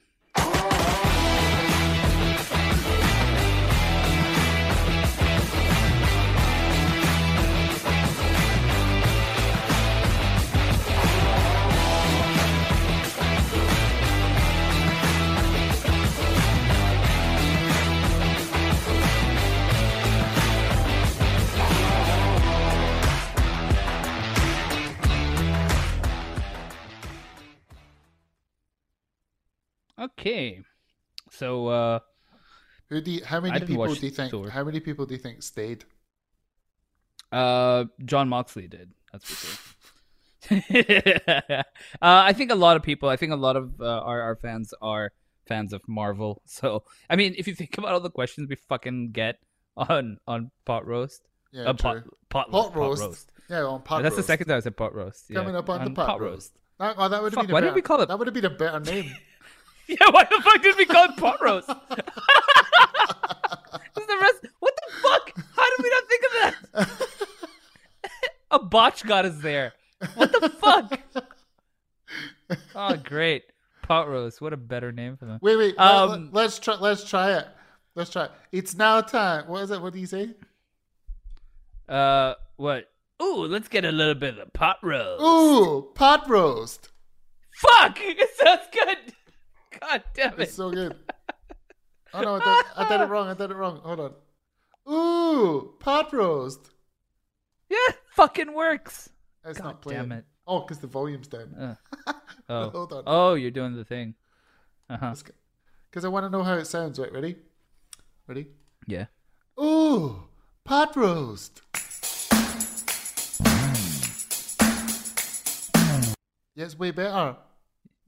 okay 30.00 30.62
so 31.32 31.68
uh 31.68 32.00
Who 32.90 33.02
do 33.02 33.12
you, 33.12 33.26
how 33.26 33.40
many 33.40 33.60
people 33.66 33.94
do 33.94 34.06
you 34.06 34.12
think? 34.12 34.32
Thor. 34.32 34.50
How 34.50 34.64
many 34.64 34.80
people 34.80 35.06
do 35.06 35.14
you 35.14 35.20
think 35.22 35.44
stayed? 35.44 35.86
Uh, 37.32 37.86
Jon 38.04 38.28
Moxley 38.30 38.68
did. 38.68 38.90
That's 39.12 39.26
for 39.30 39.36
sure. 39.46 39.56
uh, 42.02 42.22
I 42.30 42.34
think 42.34 42.50
a 42.52 42.56
lot 42.56 42.76
of 42.78 42.82
people. 42.84 43.08
I 43.10 43.16
think 43.18 43.32
a 43.32 43.36
lot 43.36 43.56
of 43.56 43.80
uh, 43.80 43.86
our 43.86 44.22
our 44.22 44.36
fans 44.36 44.74
are 44.82 45.12
fans 45.48 45.74
of 45.74 45.82
Marvel. 45.88 46.42
So 46.48 46.84
I 47.10 47.16
mean, 47.16 47.36
if 47.38 47.46
you 47.48 47.54
think 47.54 47.78
about 47.78 47.92
all 47.94 48.00
the 48.00 48.10
questions 48.10 48.50
we 48.50 48.56
fucking 48.56 49.12
get 49.12 49.38
on 49.78 50.18
on 50.26 50.50
pot 50.66 50.88
roast, 50.88 51.22
Yeah, 51.52 51.70
uh, 51.70 51.74
pot, 51.74 52.02
true. 52.02 52.12
pot 52.30 52.50
Pot 52.50 52.74
pot 52.74 52.76
roast. 52.76 53.32
Yeah, 53.50 53.64
on 53.66 53.82
pot 53.82 53.96
Roast. 53.98 54.04
That's 54.04 54.16
the 54.16 54.24
second 54.24 54.48
time 54.48 54.58
I 54.58 54.62
said 54.62 54.78
pot 54.78 54.94
roast. 54.96 55.26
Yeah. 55.30 55.40
Coming 55.40 55.56
up 55.56 55.70
on, 55.70 55.84
the 55.86 55.92
pot, 55.92 56.20
roast. 56.22 56.54
That, 56.80 56.96
oh, 56.98 57.10
that 57.10 57.22
would 57.22 57.34
have 57.34 57.46
been 57.48 57.54
why 57.54 57.62
did 57.62 57.68
better, 57.68 57.76
we 57.76 57.82
call 57.82 58.02
it- 58.02 58.08
That 58.10 58.18
would 58.18 58.28
have 58.28 58.34
been 58.34 58.46
a 58.46 58.50
better 58.50 58.80
name. 58.80 59.12
Yeah, 60.00 60.12
why 60.12 60.24
the 60.24 60.40
fuck 60.44 60.62
did 60.62 60.78
we 60.78 60.86
call 60.86 61.06
it 61.06 61.18
pot 61.18 61.42
roast? 61.42 61.68
This 63.96 64.04
is 64.04 64.08
the 64.08 64.18
rest. 64.22 64.46
What 64.60 64.74
the 64.76 64.92
fuck? 65.02 65.46
How 65.56 65.66
did 65.76 65.84
we 65.84 65.90
not 65.90 66.04
think 66.08 66.24
of 66.24 66.32
that? 66.74 67.08
a 68.52 68.60
botch 68.60 69.06
got 69.06 69.26
us 69.26 69.38
there. 69.42 69.74
What 70.16 70.32
the 70.32 70.50
fuck? 70.50 71.00
Oh, 72.76 72.96
great. 72.98 73.44
pot 73.82 74.08
roast. 74.08 74.42
What 74.42 74.54
a 74.54 74.58
better 74.58 74.92
name 74.92 75.18
for 75.18 75.26
them. 75.26 75.40
Wait, 75.42 75.56
wait. 75.56 75.80
Um, 75.80 76.30
let, 76.32 76.46
us 76.46 76.60
try. 76.60 76.76
Let's 76.76 77.04
try 77.04 77.38
it. 77.38 77.48
Let's 77.96 78.10
try. 78.12 78.26
It. 78.26 78.32
It's 78.52 78.76
now 78.76 79.02
time. 79.02 79.48
What 79.48 79.64
is 79.64 79.72
it? 79.72 79.82
What 79.82 79.94
do 79.94 80.00
you 80.00 80.08
say? 80.08 80.30
Uh, 81.88 82.36
what? 82.58 82.90
Ooh, 83.22 83.46
let's 83.46 83.68
get 83.68 83.86
a 83.86 83.92
little 83.92 84.16
bit 84.16 84.38
of 84.38 84.54
pot 84.54 84.78
roast. 84.84 85.22
Ooh, 85.22 85.92
pot 85.96 86.30
roast. 86.30 86.90
Fuck! 87.56 87.98
It 88.02 88.30
sounds 88.38 88.62
good. 88.72 89.14
God 89.82 90.04
damn 90.14 90.34
it. 90.34 90.40
It's 90.42 90.54
so 90.54 90.72
good. 90.72 90.96
Oh 92.12 92.22
no, 92.22 92.38
I 92.38 92.40
did, 92.40 92.66
I 92.76 92.90
did 92.90 93.02
it 93.02 93.10
wrong. 93.12 93.28
I 93.28 93.36
did 93.36 93.52
it 93.52 93.56
wrong. 93.56 93.82
Hold 93.84 94.00
on. 94.00 94.92
Ooh, 94.92 95.76
pot 95.80 96.12
roast. 96.12 96.72
Yeah, 97.70 97.78
fucking 98.16 98.52
works. 98.56 99.10
It's 99.46 99.60
God 99.60 99.64
not 99.64 99.82
playing. 99.84 100.02
damn 100.02 100.12
it. 100.14 100.26
Oh, 100.48 100.62
because 100.62 100.80
the 100.80 100.88
volume's 100.88 101.28
down. 101.28 101.54
Uh, 101.54 102.14
oh. 102.50 102.70
Hold 102.72 102.94
on. 102.94 103.04
Oh, 103.06 103.36
you're 103.36 103.52
doing 103.52 103.76
the 103.76 103.86
thing. 103.86 104.16
Uh 104.90 104.98
huh. 104.98 105.14
Because 105.92 106.04
I 106.04 106.08
want 106.08 106.26
to 106.26 106.32
know 106.32 106.42
how 106.42 106.56
it 106.56 106.66
sounds. 106.66 106.98
Right, 106.98 107.14
ready? 107.14 107.36
Ready? 108.26 108.48
Yeah. 108.88 109.06
Ooh, 109.62 110.24
pot 110.64 110.96
roast. 110.96 111.62
Yeah, 116.56 116.66
it's 116.66 116.80
way 116.80 116.90
better. 116.90 117.38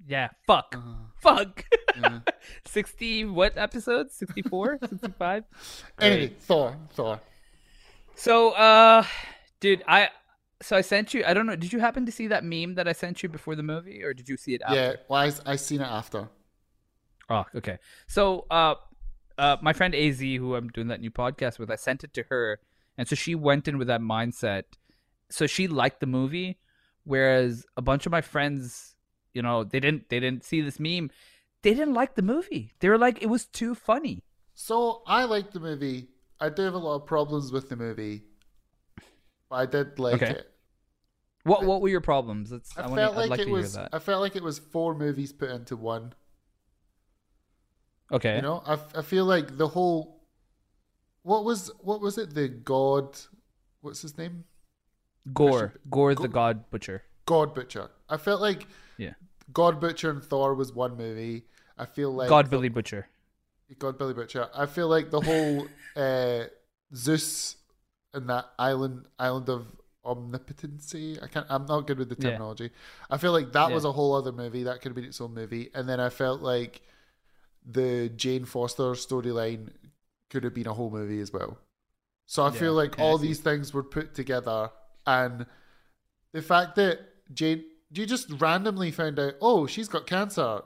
Yeah. 0.07 0.29
Fuck. 0.47 0.75
Uh-huh. 0.75 0.95
Fuck. 1.19 1.65
60 2.65 3.25
what 3.25 3.57
episodes? 3.57 4.15
64? 4.15 4.79
65? 4.81 5.43
Anyway, 5.99 6.33
Thor, 6.39 6.77
Thor. 6.93 7.19
So, 8.15 8.51
uh, 8.51 9.03
dude, 9.59 9.83
I 9.87 10.09
so 10.61 10.75
I 10.75 10.81
sent 10.81 11.13
you. 11.13 11.23
I 11.25 11.33
don't 11.33 11.45
know. 11.45 11.55
Did 11.55 11.73
you 11.73 11.79
happen 11.79 12.05
to 12.05 12.11
see 12.11 12.27
that 12.27 12.43
meme 12.43 12.75
that 12.75 12.87
I 12.87 12.93
sent 12.93 13.23
you 13.23 13.29
before 13.29 13.55
the 13.55 13.63
movie, 13.63 14.03
or 14.03 14.13
did 14.13 14.29
you 14.29 14.37
see 14.37 14.53
it 14.53 14.61
after? 14.61 14.75
Yeah, 14.75 14.93
well, 15.09 15.21
I, 15.21 15.51
I 15.51 15.55
seen 15.55 15.81
it 15.81 15.85
after. 15.85 16.29
Oh, 17.29 17.45
okay. 17.55 17.79
So, 18.07 18.45
uh, 18.51 18.75
uh, 19.37 19.57
my 19.61 19.73
friend 19.73 19.95
Az, 19.95 20.19
who 20.19 20.55
I'm 20.55 20.69
doing 20.69 20.87
that 20.87 21.01
new 21.01 21.11
podcast 21.11 21.57
with, 21.57 21.71
I 21.71 21.75
sent 21.75 22.03
it 22.03 22.13
to 22.13 22.23
her, 22.29 22.59
and 22.97 23.07
so 23.07 23.15
she 23.15 23.33
went 23.35 23.67
in 23.67 23.77
with 23.77 23.87
that 23.87 24.01
mindset. 24.01 24.63
So 25.29 25.47
she 25.47 25.67
liked 25.67 25.99
the 25.99 26.07
movie, 26.07 26.59
whereas 27.05 27.65
a 27.77 27.81
bunch 27.81 28.05
of 28.05 28.11
my 28.11 28.21
friends, 28.21 28.90
you 29.33 29.41
know, 29.41 29.63
they 29.63 29.79
didn't. 29.79 30.09
They 30.09 30.19
didn't 30.19 30.43
see 30.43 30.61
this 30.61 30.79
meme. 30.79 31.11
They 31.63 31.73
didn't 31.73 31.93
like 31.93 32.15
the 32.15 32.21
movie. 32.21 32.73
They 32.79 32.89
were 32.89 32.97
like, 32.97 33.21
it 33.21 33.27
was 33.27 33.45
too 33.45 33.75
funny. 33.75 34.23
So 34.53 35.03
I 35.07 35.25
liked 35.25 35.53
the 35.53 35.59
movie. 35.59 36.07
I 36.39 36.49
do 36.49 36.63
have 36.63 36.73
a 36.73 36.77
lot 36.77 36.95
of 36.95 37.05
problems 37.05 37.51
with 37.51 37.69
the 37.69 37.75
movie, 37.75 38.23
but 39.49 39.55
I 39.55 39.65
did 39.65 39.99
like 39.99 40.21
Okay. 40.21 40.31
it. 40.31 40.51
What 41.43 41.63
What 41.65 41.81
were 41.81 41.89
your 41.89 42.01
problems? 42.01 42.51
Let's. 42.51 42.77
I, 42.77 42.81
I, 42.81 42.87
wanna, 42.87 43.01
felt 43.01 43.15
like, 43.15 43.29
like 43.29 43.39
it 43.39 43.49
was. 43.49 43.77
I 43.77 43.99
felt 43.99 44.21
like 44.21 44.35
it 44.35 44.43
was 44.43 44.59
four 44.59 44.95
movies 44.95 45.31
put 45.31 45.49
into 45.49 45.75
one. 45.75 46.13
Okay. 48.11 48.35
You 48.35 48.41
know, 48.41 48.61
I, 48.65 48.77
I 48.95 49.01
feel 49.01 49.25
like 49.25 49.57
the 49.57 49.67
whole. 49.67 50.21
What 51.23 51.45
was 51.45 51.71
what 51.79 52.01
was 52.01 52.17
it? 52.17 52.33
The 52.33 52.47
God, 52.47 53.17
what's 53.81 54.01
his 54.01 54.17
name? 54.17 54.45
Gorr. 55.33 55.73
Gorr 55.89 56.15
the 56.15 56.27
God 56.27 56.69
Butcher. 56.71 57.03
God 57.25 57.53
Butcher. 57.53 57.91
I 58.09 58.17
felt 58.17 58.41
like 58.41 58.67
Yeah. 59.01 59.13
God 59.51 59.79
Butcher 59.81 60.09
and 60.11 60.23
Thor 60.23 60.53
was 60.55 60.71
one 60.73 60.95
movie. 60.97 61.43
I 61.77 61.85
feel 61.85 62.11
like 62.13 62.29
God 62.29 62.45
the- 62.45 62.49
Billy 62.51 62.69
Butcher. 62.69 63.07
God 63.79 63.97
Billy 63.97 64.13
Butcher. 64.13 64.49
I 64.53 64.65
feel 64.65 64.87
like 64.89 65.09
the 65.11 65.21
whole 65.21 65.67
uh, 65.95 66.45
Zeus 66.93 67.55
and 68.13 68.29
that 68.29 68.45
island 68.59 69.05
island 69.17 69.49
of 69.49 69.65
omnipotency. 70.05 71.19
I 71.21 71.27
can't. 71.27 71.45
I'm 71.49 71.65
not 71.65 71.87
good 71.87 71.97
with 71.99 72.09
the 72.09 72.15
Yeah. 72.19 72.31
terminology. 72.31 72.71
I 73.09 73.17
feel 73.17 73.31
like 73.31 73.51
that 73.53 73.69
Yeah. 73.69 73.75
was 73.75 73.85
a 73.85 73.91
whole 73.91 74.13
other 74.13 74.31
movie. 74.31 74.63
That 74.63 74.81
could 74.81 74.89
have 74.89 74.95
been 74.95 75.05
its 75.05 75.21
own 75.21 75.33
movie. 75.33 75.69
And 75.73 75.87
then 75.89 75.99
I 75.99 76.09
felt 76.09 76.41
like 76.41 76.81
the 77.65 78.09
Jane 78.15 78.45
Foster 78.45 78.91
storyline 78.93 79.69
could 80.29 80.43
have 80.43 80.53
been 80.53 80.67
a 80.67 80.73
whole 80.73 80.89
movie 80.89 81.19
as 81.21 81.31
well. 81.31 81.57
So 82.25 82.43
I 82.43 82.51
Yeah, 82.51 82.59
feel 82.59 82.73
like 82.73 82.99
all 82.99 83.17
these 83.17 83.39
things 83.39 83.73
were 83.73 83.83
put 83.83 84.13
together, 84.15 84.71
and 85.05 85.45
the 86.31 86.41
fact 86.41 86.75
that 86.75 86.99
Jane, 87.33 87.63
you 87.93 88.05
just 88.05 88.30
randomly 88.39 88.91
found 88.91 89.19
out, 89.19 89.34
oh, 89.41 89.68
she's 89.68 89.88
got 89.88 90.07
cancer, 90.07 90.61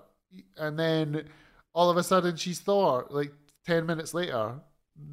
and 0.57 0.77
then 0.77 1.27
all 1.73 1.89
of 1.89 1.97
a 1.97 2.03
sudden 2.03 2.35
she's 2.35 2.59
Thor. 2.59 3.07
Like 3.09 3.31
ten 3.65 3.85
minutes 3.85 4.13
later, 4.13 4.59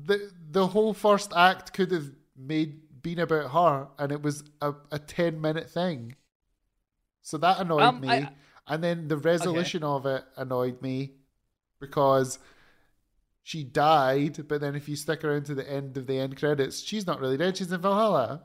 the 0.04 0.30
the 0.50 0.66
whole 0.68 0.94
first 0.94 1.32
act 1.34 1.72
could 1.72 1.90
have 1.92 2.10
made 2.36 2.80
been 3.02 3.18
about 3.18 3.50
her, 3.50 3.88
and 3.98 4.12
it 4.12 4.22
was 4.22 4.44
a, 4.60 4.72
a 4.90 4.98
ten 4.98 5.40
minute 5.40 5.68
thing. 5.70 6.14
So 7.22 7.36
that 7.38 7.60
annoyed 7.60 7.82
Um, 7.82 8.00
me, 8.00 8.08
I- 8.08 8.32
and 8.68 8.82
then 8.84 9.08
the 9.08 9.16
resolution 9.16 9.82
of 9.82 10.06
it 10.06 10.24
annoyed 10.36 10.80
me 10.82 11.12
because 11.80 12.38
she 13.42 13.64
died. 13.64 14.46
But 14.46 14.60
then 14.60 14.76
if 14.76 14.88
you 14.88 14.94
stick 14.96 15.24
around 15.24 15.46
to 15.46 15.54
the 15.54 15.68
end 15.68 15.96
of 15.96 16.06
the 16.06 16.18
end 16.18 16.36
credits, 16.36 16.80
she's 16.80 17.06
not 17.06 17.20
really 17.20 17.36
dead. 17.36 17.56
She's 17.56 17.72
in 17.72 17.80
Valhalla. 17.80 18.44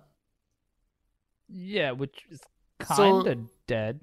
Yeah, 1.50 1.92
which 1.92 2.26
is 2.30 2.40
kind 2.80 3.28
of 3.28 3.38
dead. 3.68 4.00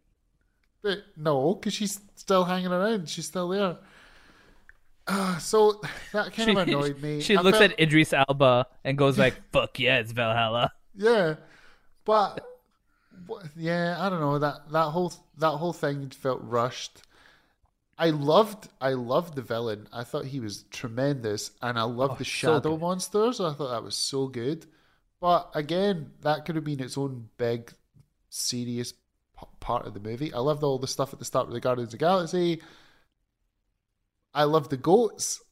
But 0.82 0.99
no, 1.16 1.55
because 1.55 1.73
she's 1.74 2.01
still 2.15 2.45
hanging 2.45 2.70
around. 2.73 3.09
She's 3.09 3.27
still 3.27 3.49
there. 3.49 3.78
Uh, 5.07 5.39
so 5.39 5.81
that 6.12 6.32
kind 6.32 6.51
of 6.51 6.57
annoyed 6.69 7.01
me. 7.03 7.20
She 7.20 7.36
I 7.36 7.41
looks 7.41 7.59
felt- 7.59 7.73
at 7.73 7.81
Idris 7.81 8.12
Elba 8.12 8.66
and 8.85 8.97
goes 8.97 9.19
like, 9.19 9.35
"Fuck 9.53 9.78
yeah, 9.78 9.99
it's 9.99 10.12
Valhalla." 10.12 10.73
Yeah, 10.95 11.35
but 12.05 12.47
yeah, 13.57 13.97
I 13.99 14.09
don't 14.09 14.20
know 14.20 14.39
that 14.39 14.70
that 14.70 14.91
whole 14.91 15.12
that 15.39 15.53
whole 15.53 15.73
thing 15.73 16.11
felt 16.11 16.41
rushed. 16.43 17.03
I 17.99 18.11
loved 18.11 18.69
I 18.81 18.91
loved 18.91 19.36
the 19.36 19.43
villain. 19.43 19.89
I 19.93 20.05
thought 20.05 20.24
he 20.27 20.41
was 20.41 20.65
tremendous, 20.70 21.51
and 21.62 21.78
I 21.78 21.82
loved 21.82 22.15
Oh, 22.15 22.16
the 22.16 22.24
so 22.24 22.28
shadow 22.31 22.70
good. 22.73 22.81
monsters. 22.81 23.41
I 23.41 23.53
thought 23.53 23.70
that 23.70 23.82
was 23.85 23.97
so 23.97 24.27
good. 24.28 24.66
But 25.20 25.51
again, 25.55 26.11
that 26.23 26.45
could 26.45 26.55
have 26.57 26.65
been 26.65 26.81
its 26.81 26.99
own 26.99 27.28
big, 27.39 27.73
serious 28.28 28.93
part 29.65 29.86
of 29.86 29.95
the 29.95 30.01
movie. 30.01 30.32
I 30.32 30.39
loved 30.41 30.62
all 30.62 30.78
the 30.78 30.86
stuff 30.86 31.12
at 31.15 31.19
the 31.19 31.24
start 31.24 31.47
with 31.47 31.55
the 31.55 31.61
Guardians 31.61 31.89
of 31.89 31.99
the 31.99 32.05
Galaxy. 32.05 32.61
I 34.35 34.45
loved 34.45 34.70
the 34.70 34.77
goats. 34.77 35.43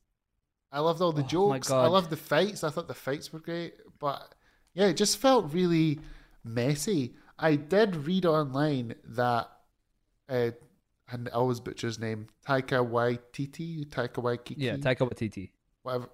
I 0.70 0.80
loved 0.80 1.00
all 1.00 1.12
the 1.12 1.22
Oh 1.22 1.26
jokes. 1.26 1.70
I 1.70 1.86
loved 1.86 2.10
the 2.10 2.16
fights. 2.16 2.62
I 2.62 2.70
thought 2.70 2.88
the 2.88 2.94
fights 2.94 3.32
were 3.32 3.38
great. 3.40 3.74
But 3.98 4.34
yeah, 4.74 4.86
it 4.86 4.96
just 4.96 5.18
felt 5.18 5.52
really 5.52 5.98
messy. 6.44 7.14
I 7.38 7.56
did 7.56 7.96
read 8.06 8.26
online 8.26 8.94
that, 9.04 9.50
uh, 10.28 10.50
and 11.10 11.28
I 11.28 11.32
always 11.32 11.60
butcher 11.60 11.86
his 11.86 11.98
name, 11.98 12.28
Taika 12.46 12.86
Waititi, 12.88 13.86
Taika 13.88 14.22
Waititi, 14.22 14.54
Yeah, 14.58 14.76
Taika 14.76 15.08
Waititi. 15.08 15.50
whatever. 15.82 16.08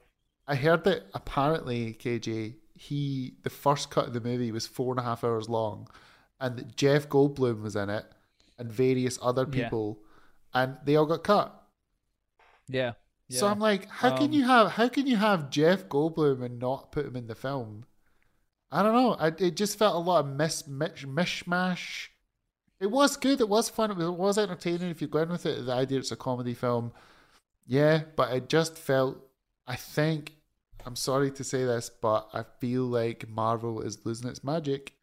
I 0.47 0.55
heard 0.55 0.85
that 0.85 1.07
apparently 1.15 1.95
KJ 1.95 2.55
he 2.75 3.35
the 3.43 3.51
first 3.51 3.91
cut 3.91 4.07
of 4.07 4.13
the 4.13 4.21
movie 4.21 4.53
was 4.53 4.67
four 4.67 4.93
and 4.93 5.01
a 5.01 5.03
half 5.03 5.25
hours 5.25 5.49
long, 5.49 5.89
and 6.41 6.57
that 6.57 6.77
Jeff 6.77 7.09
Goldblum 7.09 7.63
was 7.63 7.77
in 7.77 7.91
it, 7.91 8.07
and 8.59 8.73
various 8.73 9.19
other 9.23 9.47
Yeah. 9.51 9.65
people, 9.65 9.99
and 10.55 10.79
they 10.85 10.97
all 10.97 11.07
got 11.07 11.25
cut. 11.25 11.55
Yeah. 12.69 12.93
So. 13.31 13.47
I'm 13.47 13.59
like, 13.59 13.87
how 13.89 14.17
can 14.17 14.27
Um, 14.29 14.33
you 14.33 14.45
have 14.47 14.73
how 14.73 14.89
can 14.89 15.07
you 15.07 15.17
have 15.17 15.51
Jeff 15.51 15.87
Goldblum 15.89 16.43
and 16.43 16.59
not 16.59 16.93
put 16.93 17.05
him 17.05 17.15
in 17.17 17.27
the 17.27 17.35
film? 17.35 17.85
I 18.71 18.83
don't 18.83 18.95
know. 18.95 19.15
I, 19.15 19.29
it 19.29 19.55
just 19.57 19.79
felt 19.79 19.97
a 19.97 19.99
lot 19.99 20.25
of 20.25 20.31
miss, 20.31 20.67
mish, 20.67 21.05
mishmash. 21.05 22.09
It 22.81 22.91
was 22.91 23.17
good. 23.17 23.41
It 23.41 23.49
was 23.49 23.69
fun. 23.69 23.91
It 23.91 23.97
was, 23.97 24.07
it 24.07 24.13
was 24.15 24.39
entertaining. 24.39 24.89
If 24.91 25.01
you're 25.01 25.09
going 25.09 25.29
with 25.31 25.45
it, 25.47 25.67
the 25.67 25.73
idea 25.73 25.99
it's 25.99 26.13
a 26.13 26.17
comedy 26.17 26.55
film, 26.55 26.93
yeah. 27.67 28.03
But 28.17 28.33
it 28.33 28.49
just 28.49 28.79
felt. 28.79 29.19
I 29.67 29.77
think. 29.77 30.35
I'm 30.87 30.97
sorry 30.97 31.31
to 31.33 31.45
say 31.45 31.65
this, 31.67 31.91
but 31.91 32.29
I 32.33 32.45
feel 32.61 32.85
like 32.85 33.29
Marvel 33.29 33.83
is 33.83 34.07
losing 34.07 34.31
its 34.31 34.43
magic. 34.43 34.95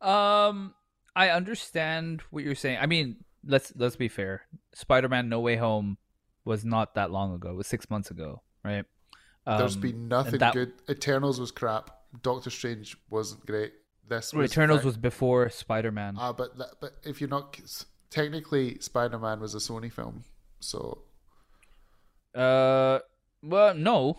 Um, 0.00 0.74
I 1.16 1.30
understand 1.30 2.22
what 2.30 2.44
you're 2.44 2.54
saying. 2.54 2.78
I 2.80 2.86
mean, 2.86 3.24
let's 3.44 3.72
let's 3.76 3.96
be 3.96 4.08
fair. 4.08 4.42
Spider-Man: 4.74 5.28
No 5.28 5.40
Way 5.40 5.56
Home 5.56 5.98
was 6.44 6.64
not 6.64 6.94
that 6.94 7.10
long 7.10 7.34
ago. 7.34 7.50
It 7.50 7.56
was 7.56 7.66
six 7.66 7.90
months 7.90 8.10
ago, 8.10 8.42
right? 8.64 8.84
There's 9.46 9.76
been 9.76 10.08
nothing 10.08 10.38
that- 10.40 10.52
good. 10.54 10.72
Eternals 10.90 11.40
was 11.40 11.50
crap. 11.50 11.90
Doctor 12.22 12.50
Strange 12.50 12.96
wasn't 13.10 13.44
great. 13.46 13.72
This 14.08 14.32
was 14.32 14.50
Eternals 14.50 14.84
was 14.84 14.96
before 14.96 15.48
Spider-Man. 15.50 16.16
Ah, 16.18 16.32
but 16.32 16.56
that, 16.58 16.68
but 16.80 16.92
if 17.02 17.20
you're 17.20 17.28
not 17.30 17.58
technically, 18.10 18.78
Spider 18.80 19.18
Man 19.18 19.40
was 19.40 19.54
a 19.54 19.58
Sony 19.58 19.92
film, 19.92 20.24
so 20.60 21.02
Uh, 22.34 23.00
well, 23.42 23.74
no, 23.74 24.18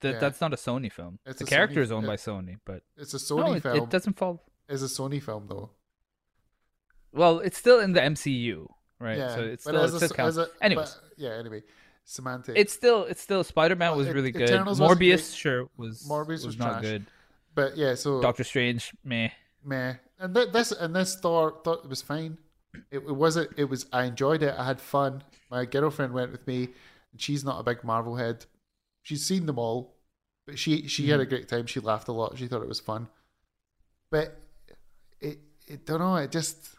that 0.00 0.14
Yeah. 0.14 0.18
that's 0.18 0.40
not 0.40 0.52
a 0.52 0.56
Sony 0.56 0.92
film. 0.92 1.18
It's 1.26 1.38
the 1.38 1.44
character 1.46 1.80
Sony- 1.80 1.84
is 1.84 1.92
owned 1.92 2.04
it- 2.04 2.08
by 2.08 2.16
Sony, 2.16 2.58
but 2.64 2.82
it's 2.96 3.12
a 3.14 3.34
no, 3.34 3.42
Sony 3.42 3.56
it, 3.56 3.62
film. 3.62 3.76
it 3.78 3.90
doesn't 3.90 4.14
fall. 4.16 4.42
It's 4.68 4.82
a 4.82 4.86
Sony 4.86 5.22
film 5.22 5.46
though. 5.48 5.70
Well, 7.12 7.38
it's 7.38 7.56
still 7.56 7.80
in 7.80 7.92
the 7.92 8.00
MCU, 8.00 8.68
right? 9.00 9.18
Yeah, 9.18 9.34
so 9.34 9.40
it's 9.42 9.62
still, 9.64 9.76
it 9.76 9.94
a, 9.94 9.96
still 9.96 10.08
counts. 10.10 10.36
a, 10.36 10.48
Anyways, 10.60 10.98
yeah. 11.16 11.30
Anyway, 11.30 11.62
semantic. 12.04 12.56
it's 12.58 12.72
still 12.72 13.04
it's 13.04 13.22
still 13.22 13.42
Spider-Man 13.42 13.90
Well, 13.90 13.98
was 13.98 14.08
it- 14.08 14.14
really 14.14 14.32
good. 14.32 14.42
Eternals 14.42 14.80
Morbius, 14.80 15.34
sure, 15.34 15.68
was 15.76 16.06
Morbius 16.08 16.28
was, 16.28 16.46
was 16.46 16.58
not 16.58 16.82
good. 16.82 17.06
but 17.54 17.76
yeah. 17.76 17.94
So 17.94 18.20
Doctor 18.20 18.44
Strange, 18.44 18.92
meh. 19.04 19.30
meh. 19.64 19.94
And 20.18 20.34
th- 20.34 20.52
this 20.52 20.72
and 20.72 20.94
this 20.94 21.16
Thor 21.16 21.54
thought 21.64 21.84
it 21.84 21.90
was 21.90 22.02
fine. 22.02 22.38
it, 22.90 22.98
it 22.98 23.16
wasn't. 23.16 23.50
It 23.56 23.64
was. 23.64 23.86
I 23.92 24.04
enjoyed 24.04 24.42
it. 24.42 24.54
I 24.56 24.64
had 24.64 24.80
fun. 24.80 25.22
My 25.50 25.64
girlfriend 25.64 26.12
went 26.12 26.32
with 26.32 26.46
me, 26.46 26.68
and 27.12 27.20
she's 27.20 27.44
not 27.44 27.60
a 27.60 27.62
big 27.62 27.84
Marvel 27.84 28.16
head. 28.16 28.46
She's 29.02 29.24
seen 29.24 29.46
them 29.46 29.58
all, 29.58 29.94
but 30.46 30.58
she 30.58 30.86
she 30.88 31.08
had 31.08 31.20
a 31.20 31.22
mm-hmm. 31.22 31.30
great 31.30 31.48
time. 31.48 31.66
She 31.66 31.80
laughed 31.80 32.08
a 32.08 32.12
lot. 32.12 32.36
She 32.36 32.46
thought 32.46 32.62
it 32.62 32.68
was 32.68 32.80
fun. 32.80 33.08
But 34.10 34.38
it, 35.66 35.72
it 35.72 35.86
don't 35.86 36.00
know. 36.00 36.16
It 36.16 36.30
just 36.32 36.70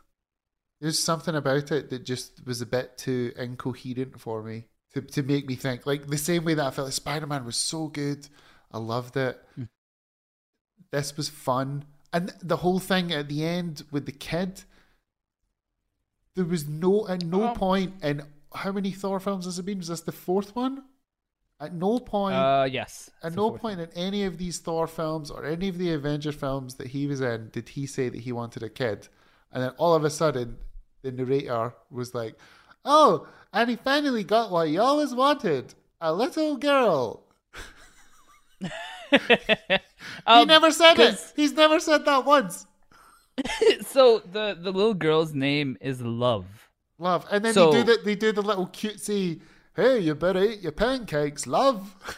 there's 0.79 0.99
something 0.99 1.35
about 1.35 1.71
it 1.71 1.89
that 1.89 2.05
just 2.05 2.45
was 2.45 2.61
a 2.61 2.65
bit 2.65 2.97
too 2.97 3.31
incoherent 3.37 4.19
for 4.19 4.43
me 4.43 4.65
to 4.93 5.01
to 5.01 5.23
make 5.23 5.47
me 5.47 5.55
think. 5.55 5.85
Like 5.85 6.07
the 6.07 6.17
same 6.17 6.45
way 6.45 6.53
that 6.53 6.65
I 6.65 6.71
felt 6.71 6.85
like 6.87 6.93
Spider 6.93 7.27
Man 7.27 7.45
was 7.45 7.55
so 7.57 7.87
good. 7.87 8.27
I 8.71 8.77
loved 8.79 9.17
it. 9.17 9.41
Hmm. 9.55 9.63
This 10.91 11.15
was 11.17 11.29
fun. 11.29 11.85
And 12.13 12.33
the 12.41 12.57
whole 12.57 12.79
thing 12.79 13.11
at 13.11 13.27
the 13.27 13.45
end 13.45 13.83
with 13.91 14.05
the 14.05 14.11
kid, 14.11 14.63
there 16.35 16.45
was 16.45 16.67
no 16.67 17.07
at 17.07 17.23
no 17.25 17.51
Oh. 17.51 17.53
point 17.53 17.95
in 18.03 18.23
how 18.53 18.71
many 18.71 18.91
Thor 18.91 19.19
films 19.19 19.45
has 19.45 19.59
it 19.59 19.63
been? 19.63 19.79
Was 19.79 19.89
this 19.89 20.01
the 20.01 20.11
fourth 20.11 20.55
one? 20.55 20.83
At 21.59 21.73
no 21.73 21.97
point 21.99 22.35
Uh, 22.35 22.67
yes. 22.71 23.09
at 23.23 23.33
no 23.33 23.49
point 23.51 23.79
in 23.79 23.89
any 23.95 24.25
of 24.25 24.37
these 24.37 24.59
Thor 24.59 24.85
films 24.87 25.31
or 25.31 25.43
any 25.43 25.67
of 25.69 25.77
the 25.79 25.91
Avenger 25.93 26.31
films 26.31 26.75
that 26.75 26.87
he 26.87 27.07
was 27.07 27.19
in 27.21 27.49
did 27.49 27.69
he 27.69 27.87
say 27.87 28.09
that 28.09 28.19
he 28.21 28.31
wanted 28.31 28.61
a 28.63 28.69
kid. 28.69 29.07
And 29.51 29.63
then 29.63 29.71
all 29.77 29.95
of 29.95 30.03
a 30.03 30.09
sudden, 30.11 30.57
the 31.01 31.11
narrator 31.11 31.73
was 31.89 32.13
like, 32.13 32.35
Oh, 32.85 33.27
and 33.53 33.69
he 33.69 33.75
finally 33.75 34.23
got 34.23 34.51
what 34.51 34.67
he 34.67 34.77
always 34.77 35.13
wanted 35.15 35.73
a 35.99 36.13
little 36.13 36.57
girl. 36.57 37.23
he 38.61 38.69
Um, 40.25 40.47
never 40.47 40.71
said 40.71 40.99
it. 40.99 41.33
He's 41.35 41.53
never 41.53 41.79
said 41.79 42.05
that 42.05 42.25
once. 42.25 42.65
so 43.87 44.19
the 44.19 44.57
the 44.59 44.71
little 44.71 44.93
girl's 44.93 45.33
name 45.33 45.77
is 45.81 46.01
Love. 46.01 46.45
Love. 46.99 47.25
And 47.31 47.43
then 47.45 47.53
So- 47.53 47.71
they 47.71 47.83
do 47.83 47.97
the 47.97 48.03
they 48.03 48.15
do 48.15 48.31
the 48.31 48.41
little 48.41 48.67
cutesy, 48.67 49.41
hey, 49.77 49.99
you 49.99 50.13
better 50.15 50.43
eat 50.43 50.59
your 50.59 50.73
pancakes, 50.73 51.47
love. 51.47 51.95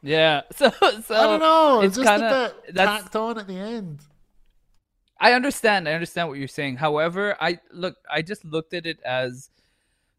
Yeah. 0.00 0.42
So 0.54 0.70
so 0.70 1.14
I 1.14 1.22
don't 1.24 1.40
know. 1.40 1.80
It's 1.80 1.96
It's 1.98 2.06
just 2.06 2.08
kind 2.08 2.22
a 2.22 2.26
of 2.26 2.64
bit 2.66 2.74
that's 2.76 3.02
tacked 3.02 3.16
on 3.16 3.38
at 3.38 3.48
the 3.48 3.56
end. 3.58 3.98
I 5.20 5.32
understand. 5.32 5.88
I 5.88 5.92
understand 5.94 6.28
what 6.28 6.38
you're 6.38 6.46
saying. 6.46 6.76
However, 6.76 7.36
I 7.40 7.58
look. 7.72 7.96
I 8.08 8.22
just 8.22 8.44
looked 8.44 8.74
at 8.74 8.86
it 8.86 9.00
as 9.04 9.50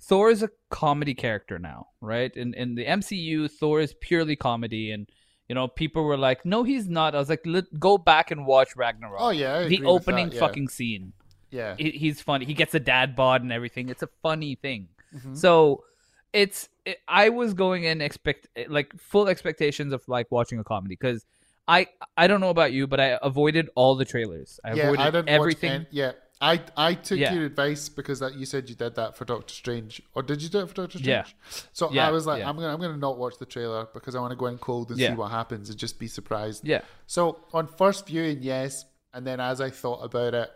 Thor 0.02 0.30
is 0.30 0.44
a 0.44 0.50
comedy 0.70 1.14
character 1.14 1.58
now, 1.60 1.88
right? 2.02 2.36
In 2.36 2.54
in 2.54 2.76
the 2.76 2.86
MCU, 2.86 3.50
Thor 3.50 3.80
is 3.80 3.94
purely 4.02 4.36
comedy, 4.36 4.92
and 4.92 5.08
you 5.48 5.56
know 5.56 5.70
people 5.70 6.04
were 6.04 6.18
like, 6.18 6.46
"No, 6.46 6.64
he's 6.64 6.90
not." 6.90 7.16
I 7.16 7.20
was 7.20 7.30
like, 7.30 7.46
Let, 7.46 7.80
"Go 7.80 7.98
back 7.98 8.32
and 8.32 8.46
watch 8.46 8.76
Ragnarok." 8.76 9.22
Oh, 9.22 9.30
yeah, 9.30 9.64
the 9.64 9.86
opening 9.86 10.28
that, 10.28 10.36
yeah. 10.36 10.40
fucking 10.42 10.68
scene. 10.68 11.14
Yeah. 11.52 11.76
He- 11.78 11.92
he's 11.92 12.20
funny. 12.22 12.44
He 12.46 12.54
gets 12.54 12.76
a 12.76 12.80
dad 12.82 13.16
bod 13.16 13.44
and 13.44 13.54
everything. 13.54 13.88
It's 13.88 14.04
a 14.04 14.10
funny 14.22 14.56
thing. 14.56 14.90
Mm-hmm. 15.16 15.36
So 15.36 15.86
it's 16.34 16.70
it, 16.86 17.00
I 17.08 17.30
was 17.30 17.54
going 17.54 17.84
in 17.84 18.02
expect 18.02 18.48
like 18.68 18.94
full 19.00 19.28
expectations 19.28 19.94
of 19.94 20.08
like 20.08 20.28
watching 20.32 20.60
a 20.60 20.64
comedy 20.64 20.96
because 20.96 21.26
I 21.68 21.88
I 22.18 22.28
don't 22.28 22.42
know 22.42 22.50
about 22.50 22.72
you, 22.74 22.88
but 22.88 23.00
I 23.00 23.20
avoided 23.22 23.70
all 23.76 23.96
the 23.96 24.06
trailers. 24.06 24.60
I 24.64 24.74
yeah, 24.74 24.84
avoided 24.84 25.02
I 25.02 25.12
didn't 25.12 25.30
everything. 25.30 25.72
Watch 25.72 25.88
any, 25.92 25.98
yeah, 25.98 26.12
I 26.42 26.62
I 26.76 26.94
took 26.96 27.20
Yeah. 27.20 27.34
your 27.34 27.46
advice 27.46 27.90
because 27.90 28.20
that 28.22 28.36
you 28.36 28.46
said 28.46 28.70
you 28.70 28.76
did 28.76 28.96
that 28.96 29.16
for 29.18 29.26
Doctor 29.26 29.54
Strange, 29.54 30.02
or 30.16 30.24
did 30.24 30.42
you 30.42 30.50
do 30.50 30.60
it 30.62 30.70
for 30.70 30.74
Doctor 30.76 30.98
Strange? 30.98 31.08
Yeah. 31.08 31.60
So 31.74 31.92
Yeah, 31.92 32.08
I 32.08 32.12
was 32.12 32.26
like, 32.26 32.40
yeah. 32.40 32.50
I'm 32.50 32.56
gonna 32.56 32.74
I'm 32.74 32.80
gonna 32.80 32.98
not 32.98 33.18
watch 33.20 33.38
the 33.38 33.46
trailer 33.46 33.88
because 33.94 34.16
I 34.16 34.20
want 34.20 34.32
to 34.32 34.38
go 34.38 34.48
in 34.48 34.58
cold 34.58 34.90
and 34.90 34.98
see 35.00 35.12
what 35.12 35.32
happens 35.32 35.70
and 35.70 35.78
just 35.78 36.00
be 36.00 36.08
surprised. 36.08 36.66
Yeah. 36.68 36.82
So 37.08 37.40
on 37.54 37.68
first 37.68 38.08
viewing, 38.08 38.42
yes, 38.42 38.86
and 39.14 39.28
then 39.28 39.40
as 39.40 39.62
I 39.62 39.70
thought 39.70 40.04
about 40.04 40.34
it, 40.34 40.50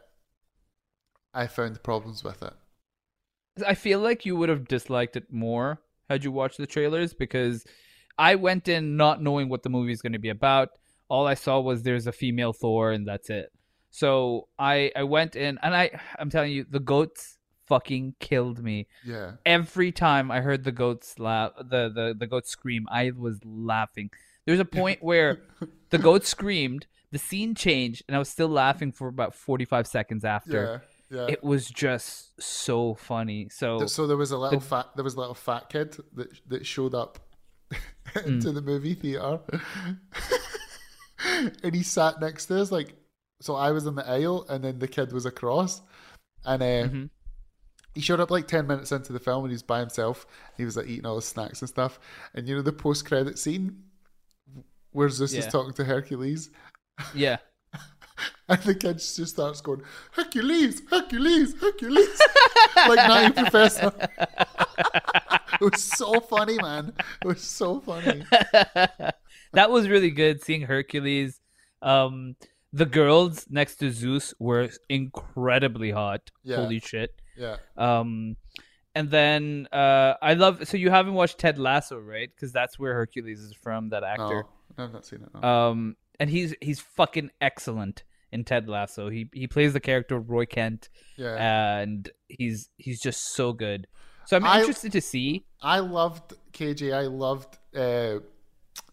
I 1.34 1.48
found 1.48 1.82
problems 1.84 2.24
with 2.24 2.42
it. 2.44 2.54
I 3.66 3.76
feel 3.76 4.00
like 4.00 4.26
you 4.26 4.36
would 4.36 4.50
have 4.50 4.68
disliked 4.68 5.16
it 5.16 5.32
more 5.32 5.82
had 6.10 6.24
you 6.24 6.32
watched 6.32 6.58
the 6.58 6.68
trailers 6.68 7.14
because 7.14 7.66
I 8.18 8.36
went 8.36 8.68
in 8.68 8.98
not 8.98 9.22
knowing 9.22 9.50
what 9.50 9.64
the 9.64 9.70
movie 9.70 9.92
is 9.92 10.02
going 10.02 10.14
to 10.14 10.20
be 10.20 10.30
about. 10.30 10.70
All 11.10 11.28
I 11.28 11.34
saw 11.34 11.60
was 11.60 11.84
there's 11.84 12.08
a 12.08 12.12
female 12.12 12.54
Thor 12.54 12.92
and 12.92 13.08
that's 13.08 13.30
it. 13.30 13.52
So 13.92 14.48
I 14.58 14.92
I 14.96 15.04
went 15.04 15.36
in 15.36 15.60
and 15.62 15.76
I 15.76 16.00
I'm 16.18 16.30
telling 16.30 16.52
you 16.52 16.66
the 16.68 16.80
goats 16.80 17.38
fucking 17.68 18.16
killed 18.20 18.64
me. 18.64 18.88
Yeah. 19.06 19.34
Every 19.46 19.92
time 19.92 20.32
I 20.32 20.42
heard 20.42 20.64
the 20.64 20.72
goats 20.72 21.20
laugh 21.20 21.52
the 21.58 21.90
the 21.94 22.16
the 22.18 22.28
goats 22.28 22.50
scream, 22.50 22.88
I 22.92 23.12
was 23.16 23.40
laughing. 23.46 24.10
There's 24.46 24.60
a 24.60 24.66
point 24.66 25.00
where 25.04 25.40
the 25.92 26.00
goat 26.00 26.26
screamed, 26.26 26.88
the 27.12 27.20
scene 27.20 27.54
changed 27.54 28.04
and 28.08 28.16
I 28.16 28.20
was 28.20 28.30
still 28.30 28.50
laughing 28.50 28.92
for 28.92 29.08
about 29.08 29.36
45 29.36 29.86
seconds 29.86 30.26
after. 30.26 30.82
Yeah. 30.82 30.90
Yeah. 31.14 31.28
It 31.30 31.44
was 31.44 31.70
just 31.70 32.42
so 32.42 32.96
funny. 32.96 33.48
So 33.52 33.86
so 33.88 34.08
there 34.08 34.18
was 34.18 34.32
a 34.32 34.38
little 34.38 34.60
the- 34.60 34.66
fat 34.66 34.88
there 34.96 35.04
was 35.04 35.14
a 35.16 35.20
little 35.20 35.36
fat 35.36 35.70
kid 35.70 35.96
that 36.16 36.30
that 36.50 36.66
showed 36.66 36.96
up 36.96 37.20
Hmm. 38.14 38.28
into 38.28 38.52
the 38.52 38.62
movie 38.62 38.94
theater 38.96 39.40
and 41.64 41.74
he 41.74 41.84
sat 41.84 42.20
next 42.20 42.48
to 42.48 42.60
us 42.62 42.72
like 42.72 42.94
so 43.42 43.56
I 43.56 43.72
was 43.72 43.86
in 43.86 43.96
the 43.96 44.08
aisle 44.08 44.46
and 44.50 44.64
then 44.64 44.80
the 44.80 44.88
kid 44.88 45.12
was 45.12 45.26
across 45.26 45.82
and 46.46 46.62
uh, 46.62 46.66
Mm-hmm. 46.66 47.06
he 47.96 48.02
showed 48.02 48.20
up 48.20 48.30
like 48.32 48.48
10 48.48 48.68
minutes 48.68 48.92
into 48.92 49.14
the 49.14 49.20
film 49.20 49.44
and 49.46 49.52
he 49.52 49.56
was 49.56 49.64
by 49.64 49.80
himself 49.80 50.26
he 50.58 50.66
was 50.66 50.76
like 50.78 50.88
eating 50.88 51.06
all 51.06 51.16
his 51.16 51.26
snacks 51.26 51.62
and 51.62 51.70
stuff 51.70 52.00
and 52.36 52.48
you 52.48 52.56
know 52.56 52.62
the 52.62 52.74
post 52.74 53.06
credit 53.06 53.40
scene 53.40 53.84
where 54.92 55.10
Zeus 55.10 55.34
is 55.34 55.48
talking 55.48 55.74
to 55.74 55.84
Hercules 55.86 56.50
yeah. 57.16 57.38
And 58.50 58.62
the 58.64 58.76
kid 58.76 58.98
just 59.00 59.28
starts 59.28 59.62
going, 59.62 59.82
Hercules, 60.12 60.82
Hercules, 60.90 61.56
Hercules. 61.60 62.22
like 62.76 63.08
Nutty 63.08 63.34
Professor. 63.34 63.92
it 65.62 65.62
was 65.62 65.84
so 65.84 66.20
funny, 66.20 66.58
man. 66.58 66.94
It 67.22 67.28
was 67.28 67.42
so 67.42 67.80
funny. 67.80 68.24
that 69.54 69.70
was 69.70 69.88
really 69.88 70.12
good 70.12 70.44
seeing 70.44 70.62
Hercules. 70.62 71.40
Um, 71.82 72.36
the 72.72 72.86
girls 72.86 73.46
next 73.50 73.76
to 73.78 73.92
Zeus 73.92 74.34
were 74.40 74.70
incredibly 74.90 75.92
hot. 75.92 76.32
Yeah. 76.44 76.58
Holy 76.58 76.80
shit. 76.80 77.14
Yeah. 77.38 77.58
Um, 77.78 78.36
and 78.96 79.10
then 79.10 79.68
uh, 79.72 80.16
I 80.22 80.34
love. 80.34 80.68
So 80.68 80.78
you 80.78 80.90
haven't 80.90 81.14
watched 81.14 81.40
Ted 81.40 81.58
Lasso, 81.58 81.98
right? 81.98 82.30
Because 82.34 82.52
that's 82.52 82.78
where 82.78 82.94
Hercules 82.94 83.40
is 83.40 83.54
from. 83.54 83.90
That 83.90 84.04
actor. 84.04 84.46
No, 84.78 84.84
I've 84.84 84.94
not 84.94 85.06
seen 85.06 85.24
it. 85.24 85.30
No. 85.34 85.48
Um, 85.48 85.96
and 86.20 86.30
he's 86.30 86.56
he's 86.62 86.80
fucking 86.80 87.32
excellent 87.42 88.04
in 88.32 88.44
Ted 88.44 88.68
Lasso. 88.68 89.10
He 89.10 89.30
he 89.34 89.48
plays 89.48 89.74
the 89.74 89.80
character 89.80 90.16
of 90.16 90.30
Roy 90.30 90.46
Kent. 90.46 90.90
Yeah. 91.18 91.80
And 91.80 92.10
he's 92.28 92.70
he's 92.78 93.00
just 93.00 93.34
so 93.34 93.54
good. 93.54 93.88
So 94.26 94.38
I'm 94.38 94.46
I- 94.46 94.60
interested 94.60 94.92
to 94.94 95.02
see. 95.02 95.46
I 95.62 95.80
loved 95.80 96.34
KJ. 96.52 96.94
I 96.94 97.08
loved 97.08 97.58
uh, 97.76 98.20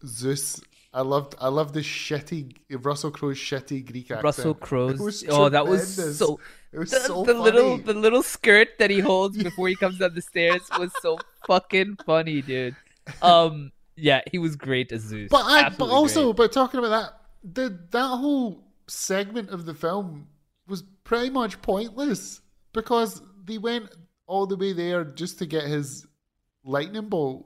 Zeus. 0.05 0.61
I 0.93 1.01
loved 1.01 1.35
I 1.39 1.47
loved 1.47 1.73
the 1.73 1.79
shitty 1.79 2.53
Russell 2.69 3.11
Crowe's 3.11 3.37
shitty 3.37 3.89
Greek 3.89 4.11
accent. 4.11 4.23
Russell 4.23 4.53
Crowe's. 4.53 5.23
Oh, 5.29 5.47
that 5.49 5.65
was 5.65 6.17
so. 6.17 6.39
It 6.73 6.79
was 6.79 6.91
the, 6.91 6.99
so 6.99 7.23
the 7.23 7.33
funny. 7.33 7.43
little 7.43 7.77
the 7.77 7.93
little 7.93 8.23
skirt 8.23 8.77
that 8.79 8.89
he 8.89 8.99
holds 8.99 9.37
before 9.43 9.69
he 9.69 9.75
comes 9.75 9.99
down 9.99 10.13
the 10.13 10.21
stairs 10.21 10.61
was 10.77 10.91
so 11.01 11.17
fucking 11.47 11.97
funny, 12.05 12.41
dude. 12.41 12.75
Um, 13.21 13.71
yeah, 14.01 14.21
he 14.31 14.39
was 14.39 14.55
great 14.55 14.91
as 14.91 15.01
Zeus. 15.01 15.29
But 15.29 15.45
I, 15.45 15.69
but 15.69 15.89
also, 15.89 16.33
great. 16.33 16.37
but 16.37 16.51
talking 16.51 16.79
about 16.79 16.89
that, 16.89 17.13
the 17.43 17.79
that 17.91 18.07
whole 18.07 18.63
segment 18.87 19.49
of 19.51 19.65
the 19.65 19.75
film 19.75 20.27
was 20.67 20.83
pretty 21.03 21.29
much 21.29 21.61
pointless 21.61 22.41
because 22.73 23.21
they 23.45 23.59
went 23.59 23.89
all 24.25 24.47
the 24.47 24.57
way 24.57 24.73
there 24.73 25.03
just 25.03 25.37
to 25.39 25.45
get 25.45 25.65
his 25.65 26.07
lightning 26.63 27.09
bolt. 27.09 27.45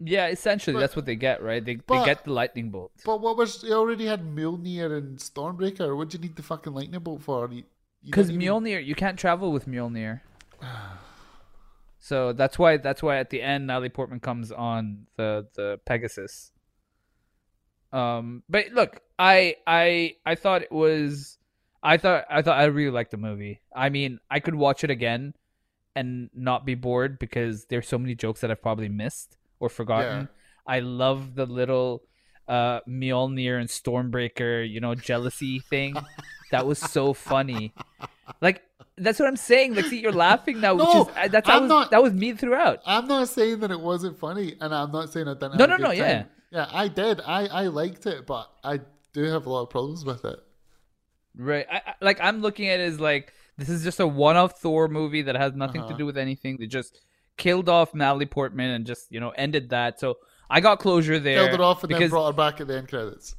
yeah, 0.00 0.26
essentially 0.26 0.74
but- 0.74 0.80
that's 0.80 0.96
what 0.96 1.06
they 1.06 1.16
get, 1.16 1.42
right? 1.42 1.64
They 1.64 1.76
but- 1.76 2.00
they 2.00 2.04
get 2.04 2.24
the 2.24 2.32
lightning 2.32 2.70
bolt. 2.70 2.90
But 3.04 3.20
what 3.20 3.36
was 3.36 3.62
you 3.62 3.74
already 3.74 4.06
had 4.06 4.22
Mjolnir 4.22 4.96
and 4.98 5.18
Stormbreaker? 5.18 5.96
What 5.96 6.10
do 6.10 6.18
you 6.18 6.22
need 6.22 6.36
the 6.36 6.42
fucking 6.42 6.72
lightning 6.72 7.00
bolt 7.00 7.22
for? 7.22 7.46
Because 7.46 8.26
didn't 8.26 8.42
even- 8.42 8.64
Mjolnir, 8.64 8.84
you 8.84 8.96
can't 8.96 9.18
travel 9.18 9.52
with 9.52 9.66
Mjolnir. 9.66 10.22
So 12.00 12.32
that's 12.32 12.58
why 12.58 12.78
that's 12.78 13.02
why 13.02 13.18
at 13.18 13.28
the 13.28 13.42
end 13.42 13.66
Natalie 13.66 13.90
Portman 13.90 14.20
comes 14.20 14.50
on 14.50 15.06
the 15.16 15.46
the 15.54 15.78
Pegasus. 15.84 16.50
Um, 17.92 18.42
but 18.48 18.70
look, 18.72 19.00
I 19.18 19.56
I 19.66 20.14
I 20.24 20.34
thought 20.34 20.62
it 20.62 20.72
was, 20.72 21.36
I 21.82 21.98
thought 21.98 22.24
I 22.30 22.40
thought 22.40 22.58
I 22.58 22.64
really 22.64 22.90
liked 22.90 23.10
the 23.10 23.18
movie. 23.18 23.60
I 23.76 23.90
mean, 23.90 24.18
I 24.30 24.40
could 24.40 24.54
watch 24.54 24.82
it 24.82 24.90
again, 24.90 25.34
and 25.94 26.30
not 26.34 26.64
be 26.64 26.74
bored 26.74 27.18
because 27.18 27.66
there's 27.66 27.86
so 27.86 27.98
many 27.98 28.14
jokes 28.14 28.40
that 28.40 28.50
I've 28.50 28.62
probably 28.62 28.88
missed 28.88 29.36
or 29.60 29.68
forgotten. 29.68 30.28
I 30.66 30.80
love 30.80 31.34
the 31.34 31.46
little 31.46 32.02
uh 32.48 32.80
Mjolnir 32.88 33.60
and 33.60 33.68
Stormbreaker, 33.68 34.68
you 34.68 34.80
know, 34.80 34.94
jealousy 34.94 35.58
thing. 35.60 35.96
that 36.50 36.66
was 36.66 36.78
so 36.78 37.12
funny. 37.12 37.74
Like 38.40 38.62
that's 39.00 39.18
what 39.18 39.28
I'm 39.28 39.36
saying. 39.36 39.74
Like, 39.74 39.86
see, 39.86 40.00
you're 40.00 40.12
laughing 40.12 40.60
now, 40.60 40.74
No, 40.74 40.84
which 40.84 41.08
is 41.08 41.16
uh, 41.16 41.28
that's 41.28 41.46
that 41.46 41.48
I'm 41.48 41.62
was 41.62 41.68
not- 41.68 41.90
that 41.90 42.02
was 42.02 42.12
me 42.12 42.32
throughout. 42.34 42.80
I'm 42.86 43.06
not 43.08 43.28
saying 43.28 43.60
that 43.60 43.70
it 43.70 43.80
wasn't 43.80 44.18
funny, 44.18 44.56
and 44.60 44.74
I'm 44.74 44.92
not 44.92 45.10
saying 45.12 45.26
I 45.28 45.34
didn't. 45.34 45.56
No, 45.56 45.66
no, 45.66 45.76
no, 45.76 45.88
time. 45.88 45.96
yeah. 45.96 46.24
yeah, 46.50 46.66
I 46.70 46.88
did. 46.88 47.20
I 47.26 47.46
I 47.46 47.62
liked 47.66 48.06
it, 48.06 48.26
but 48.26 48.50
I 48.62 48.80
do 49.12 49.22
have 49.24 49.46
a 49.46 49.50
lot 49.50 49.62
of 49.62 49.70
problems 49.70 50.04
with 50.04 50.24
it. 50.24 50.38
Right. 51.36 51.66
I, 51.70 51.76
I- 51.86 51.94
like 52.00 52.20
I'm 52.20 52.40
looking 52.40 52.68
at 52.68 52.80
it 52.80 52.84
as 52.84 53.00
like 53.00 53.32
This 53.58 53.68
is 53.68 53.82
just 53.84 54.00
a 54.00 54.06
one-off 54.06 54.60
Thor 54.60 54.88
movie 54.88 55.22
that 55.22 55.36
has 55.36 55.54
nothing 55.54 55.82
Uh-huh. 55.82 55.92
to 55.92 55.98
do 55.98 56.06
with 56.06 56.16
anything. 56.18 56.56
They 56.58 56.66
just 56.66 56.98
killed 57.36 57.68
off 57.68 57.94
Natalie 57.94 58.26
Portman 58.26 58.70
and 58.70 58.86
just 58.86 59.10
you 59.12 59.20
know 59.20 59.30
ended 59.30 59.70
that. 59.70 60.00
So 60.00 60.18
I 60.48 60.60
got 60.60 60.78
closure 60.80 61.18
there. 61.18 61.36
Killed 61.44 61.54
it 61.54 61.60
off 61.60 61.84
and 61.84 61.92
then 61.92 62.08
brought 62.10 62.26
her 62.28 62.32
back 62.32 62.60
at 62.60 62.66
the 62.68 62.76
end 62.76 62.88
credits. 62.88 63.36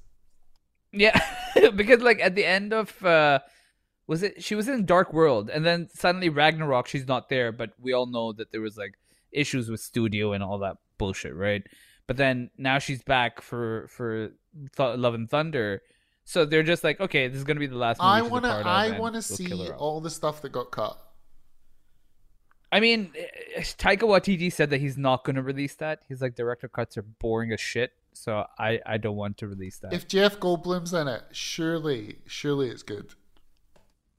yeah, 0.93 1.19
because 1.75 2.01
like 2.01 2.19
at 2.21 2.35
the 2.35 2.45
end 2.45 2.73
of 2.73 3.03
uh 3.03 3.39
was 4.11 4.23
it 4.23 4.43
she 4.43 4.55
was 4.55 4.67
in 4.67 4.85
Dark 4.85 5.13
World 5.13 5.49
and 5.49 5.65
then 5.65 5.87
suddenly 5.93 6.27
Ragnarok 6.27 6.85
she's 6.85 7.07
not 7.07 7.29
there, 7.29 7.53
but 7.53 7.69
we 7.79 7.93
all 7.93 8.07
know 8.07 8.33
that 8.33 8.51
there 8.51 8.59
was 8.59 8.75
like 8.75 8.99
issues 9.31 9.69
with 9.69 9.79
studio 9.79 10.33
and 10.33 10.43
all 10.43 10.59
that 10.59 10.75
bullshit, 10.97 11.33
right? 11.33 11.63
But 12.07 12.17
then 12.17 12.49
now 12.57 12.77
she's 12.77 13.01
back 13.01 13.41
for 13.41 13.87
for 13.87 14.33
Th- 14.75 14.97
Love 14.97 15.13
and 15.13 15.29
Thunder. 15.29 15.81
So 16.25 16.43
they're 16.43 16.61
just 16.61 16.83
like, 16.83 16.99
okay, 16.99 17.29
this 17.29 17.37
is 17.37 17.45
gonna 17.45 17.61
be 17.61 17.67
the 17.67 17.77
last 17.77 18.01
movie 18.01 18.09
I 18.09 18.21
wanna, 18.21 18.49
I 18.65 18.99
wanna 18.99 19.13
we'll 19.13 19.21
see 19.21 19.69
all 19.69 20.01
the 20.01 20.09
stuff 20.09 20.41
that 20.41 20.51
got 20.51 20.71
cut. 20.71 20.97
I 22.69 22.81
mean, 22.81 23.13
eh, 23.15 23.61
Taika 23.61 24.03
Waititi 24.03 24.51
said 24.51 24.71
that 24.71 24.81
he's 24.81 24.97
not 24.97 25.23
going 25.23 25.35
to 25.37 25.41
release 25.41 25.75
that. 25.75 26.03
He's 26.07 26.21
like, 26.21 26.35
director 26.35 26.67
cuts 26.67 26.97
are 26.97 27.01
boring 27.01 27.51
as 27.53 27.61
shit, 27.61 27.91
so 28.11 28.45
I 28.59 28.81
I 28.85 28.97
don't 28.97 29.15
want 29.15 29.37
to 29.37 29.47
release 29.47 29.77
that. 29.79 29.93
If 29.93 30.09
Jeff 30.09 30.37
Goldblum's 30.37 30.93
in 30.93 31.07
it, 31.07 31.23
surely, 31.31 32.17
surely 32.25 32.67
it's 32.69 32.83
good. 32.83 33.15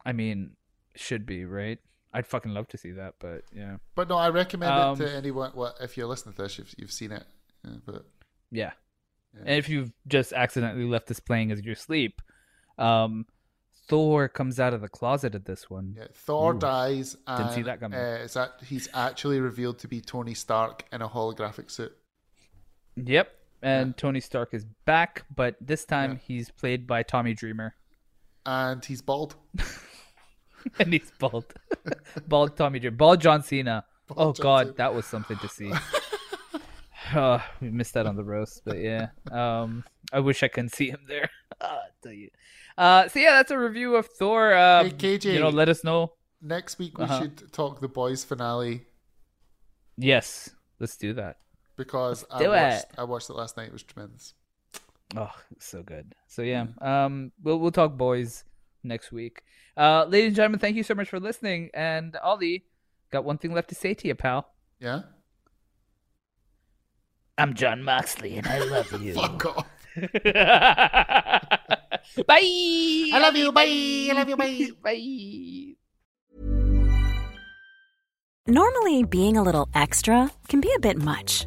I 0.04 0.12
mean, 0.12 0.52
should 0.94 1.26
be 1.26 1.44
right. 1.44 1.78
I'd 2.12 2.26
fucking 2.26 2.52
love 2.52 2.68
to 2.68 2.76
see 2.78 2.90
that, 2.92 3.14
but 3.18 3.42
yeah, 3.54 3.76
But 3.94 4.08
no, 4.08 4.16
I 4.18 4.28
recommend 4.28 4.72
Um, 4.72 5.00
it 5.00 5.06
to 5.06 5.14
anyone. 5.16 5.52
Well, 5.54 5.74
if 5.80 5.96
you're 5.96 6.06
listening 6.06 6.34
to 6.34 6.42
this, 6.42 6.58
you've, 6.58 6.74
you've 6.76 6.92
seen 6.92 7.10
it. 7.12 7.24
Yeah, 7.64 7.76
but 7.86 8.04
yeah. 8.50 8.72
And 9.38 9.48
if 9.56 9.68
you've 9.70 9.92
just 10.06 10.34
accidentally 10.34 10.84
left 10.84 11.06
this 11.06 11.20
playing 11.20 11.52
as 11.52 11.62
your 11.62 11.74
sleep, 11.74 12.20
um, 12.76 13.24
Thor 13.88 14.28
comes 14.28 14.60
out 14.60 14.74
of 14.74 14.82
the 14.82 14.88
closet 14.90 15.34
at 15.34 15.46
this 15.46 15.70
one. 15.70 15.94
yeah, 15.96 16.06
Thor 16.12 16.54
Ooh. 16.54 16.58
dies, 16.58 17.16
and 17.26 17.38
Didn't 17.44 17.54
see 17.54 17.62
that 17.62 17.80
coming. 17.80 17.98
Uh, 17.98 18.18
it's 18.24 18.36
act- 18.36 18.64
he's 18.64 18.88
actually 18.92 19.40
revealed 19.40 19.78
to 19.78 19.88
be 19.88 20.02
Tony 20.02 20.34
Stark 20.34 20.84
in 20.92 21.00
a 21.00 21.08
holographic 21.08 21.70
suit. 21.70 21.96
Yep. 22.96 23.34
And 23.62 23.96
Tony 23.96 24.20
Stark 24.20 24.52
is 24.54 24.64
back, 24.84 25.24
but 25.34 25.56
this 25.60 25.84
time 25.86 26.16
he's 26.26 26.50
played 26.50 26.86
by 26.86 27.02
Tommy 27.04 27.32
Dreamer. 27.32 27.74
and 28.44 28.84
he's 28.84 29.00
bald. 29.00 29.36
and 30.78 30.92
he's 30.92 31.10
bald. 31.18 31.46
bald 32.28 32.56
Tommy 32.56 32.78
Dreamer. 32.78 32.96
Bald 32.96 33.20
John 33.20 33.42
Cena. 33.42 33.84
oh 34.16 34.32
John 34.32 34.42
god, 34.42 34.66
Cena. 34.66 34.76
that 34.76 34.94
was 34.94 35.06
something 35.06 35.36
to 35.38 35.48
see. 35.48 35.72
oh, 37.14 37.42
we 37.60 37.70
missed 37.70 37.94
that 37.94 38.06
on 38.06 38.16
the 38.16 38.24
roast, 38.24 38.62
but 38.64 38.78
yeah. 38.78 39.08
Um 39.30 39.84
I 40.12 40.20
wish 40.20 40.42
I 40.42 40.48
can 40.48 40.68
see 40.68 40.90
him 40.90 41.00
there. 41.08 41.30
I 41.60 41.78
tell 42.02 42.12
you. 42.12 42.30
Uh 42.76 43.08
so 43.08 43.18
yeah, 43.18 43.32
that's 43.32 43.50
a 43.50 43.58
review 43.58 43.96
of 43.96 44.06
Thor. 44.06 44.54
Uh 44.54 44.84
Hey, 44.84 44.90
KJ. 44.90 45.34
you 45.34 45.40
know, 45.40 45.48
let 45.50 45.68
us 45.68 45.84
know. 45.84 46.12
Next 46.40 46.78
week 46.78 46.98
we 46.98 47.04
Uh-huh. 47.04 47.20
should 47.20 47.52
talk 47.52 47.80
the 47.80 47.88
boys 47.88 48.24
finale 48.24 48.86
Yes, 49.98 50.50
let's 50.80 50.96
do 50.96 51.12
that. 51.14 51.36
because 51.76 52.24
I 52.30 52.48
watched, 52.48 52.84
it. 52.84 52.90
I 52.98 53.04
watched 53.04 53.30
it 53.30 53.34
last 53.34 53.56
night. 53.56 53.66
It 53.68 53.72
was 53.72 53.82
tremendous. 53.82 54.34
Oh, 55.14 55.30
so 55.58 55.82
good. 55.82 56.14
So 56.26 56.40
yeah, 56.42 56.66
um, 56.80 57.30
we'll 57.42 57.58
we'll 57.58 57.70
talk 57.70 57.96
boys 57.96 58.44
next 58.82 59.12
week. 59.12 59.42
Uh, 59.76 60.04
ladies 60.08 60.28
and 60.28 60.36
gentlemen, 60.36 60.60
thank 60.60 60.76
you 60.76 60.82
so 60.82 60.94
much 60.94 61.08
for 61.08 61.20
listening. 61.20 61.70
And 61.74 62.16
Ollie, 62.22 62.64
got 63.10 63.24
one 63.24 63.38
thing 63.38 63.52
left 63.52 63.68
to 63.70 63.74
say 63.74 63.94
to 63.94 64.08
you, 64.08 64.14
pal. 64.14 64.48
Yeah. 64.80 65.02
I'm 67.38 67.54
Jon 67.54 67.82
Moxley, 67.82 68.36
and 68.36 68.46
I 68.46 68.58
love 68.58 68.92
you. 69.02 69.14
Fuck 69.14 69.46
off. 69.46 69.66
bye. 72.26 72.40
I 72.40 73.18
love 73.20 73.36
you. 73.36 73.52
Bye. 73.52 74.08
I 74.10 74.12
love 74.14 74.28
you. 74.28 74.36
Bye. 74.36 74.68
Bye. 74.82 75.74
Normally, 78.46 79.04
being 79.04 79.36
a 79.36 79.42
little 79.42 79.68
extra 79.74 80.30
can 80.48 80.60
be 80.60 80.72
a 80.76 80.80
bit 80.80 80.98
much, 80.98 81.46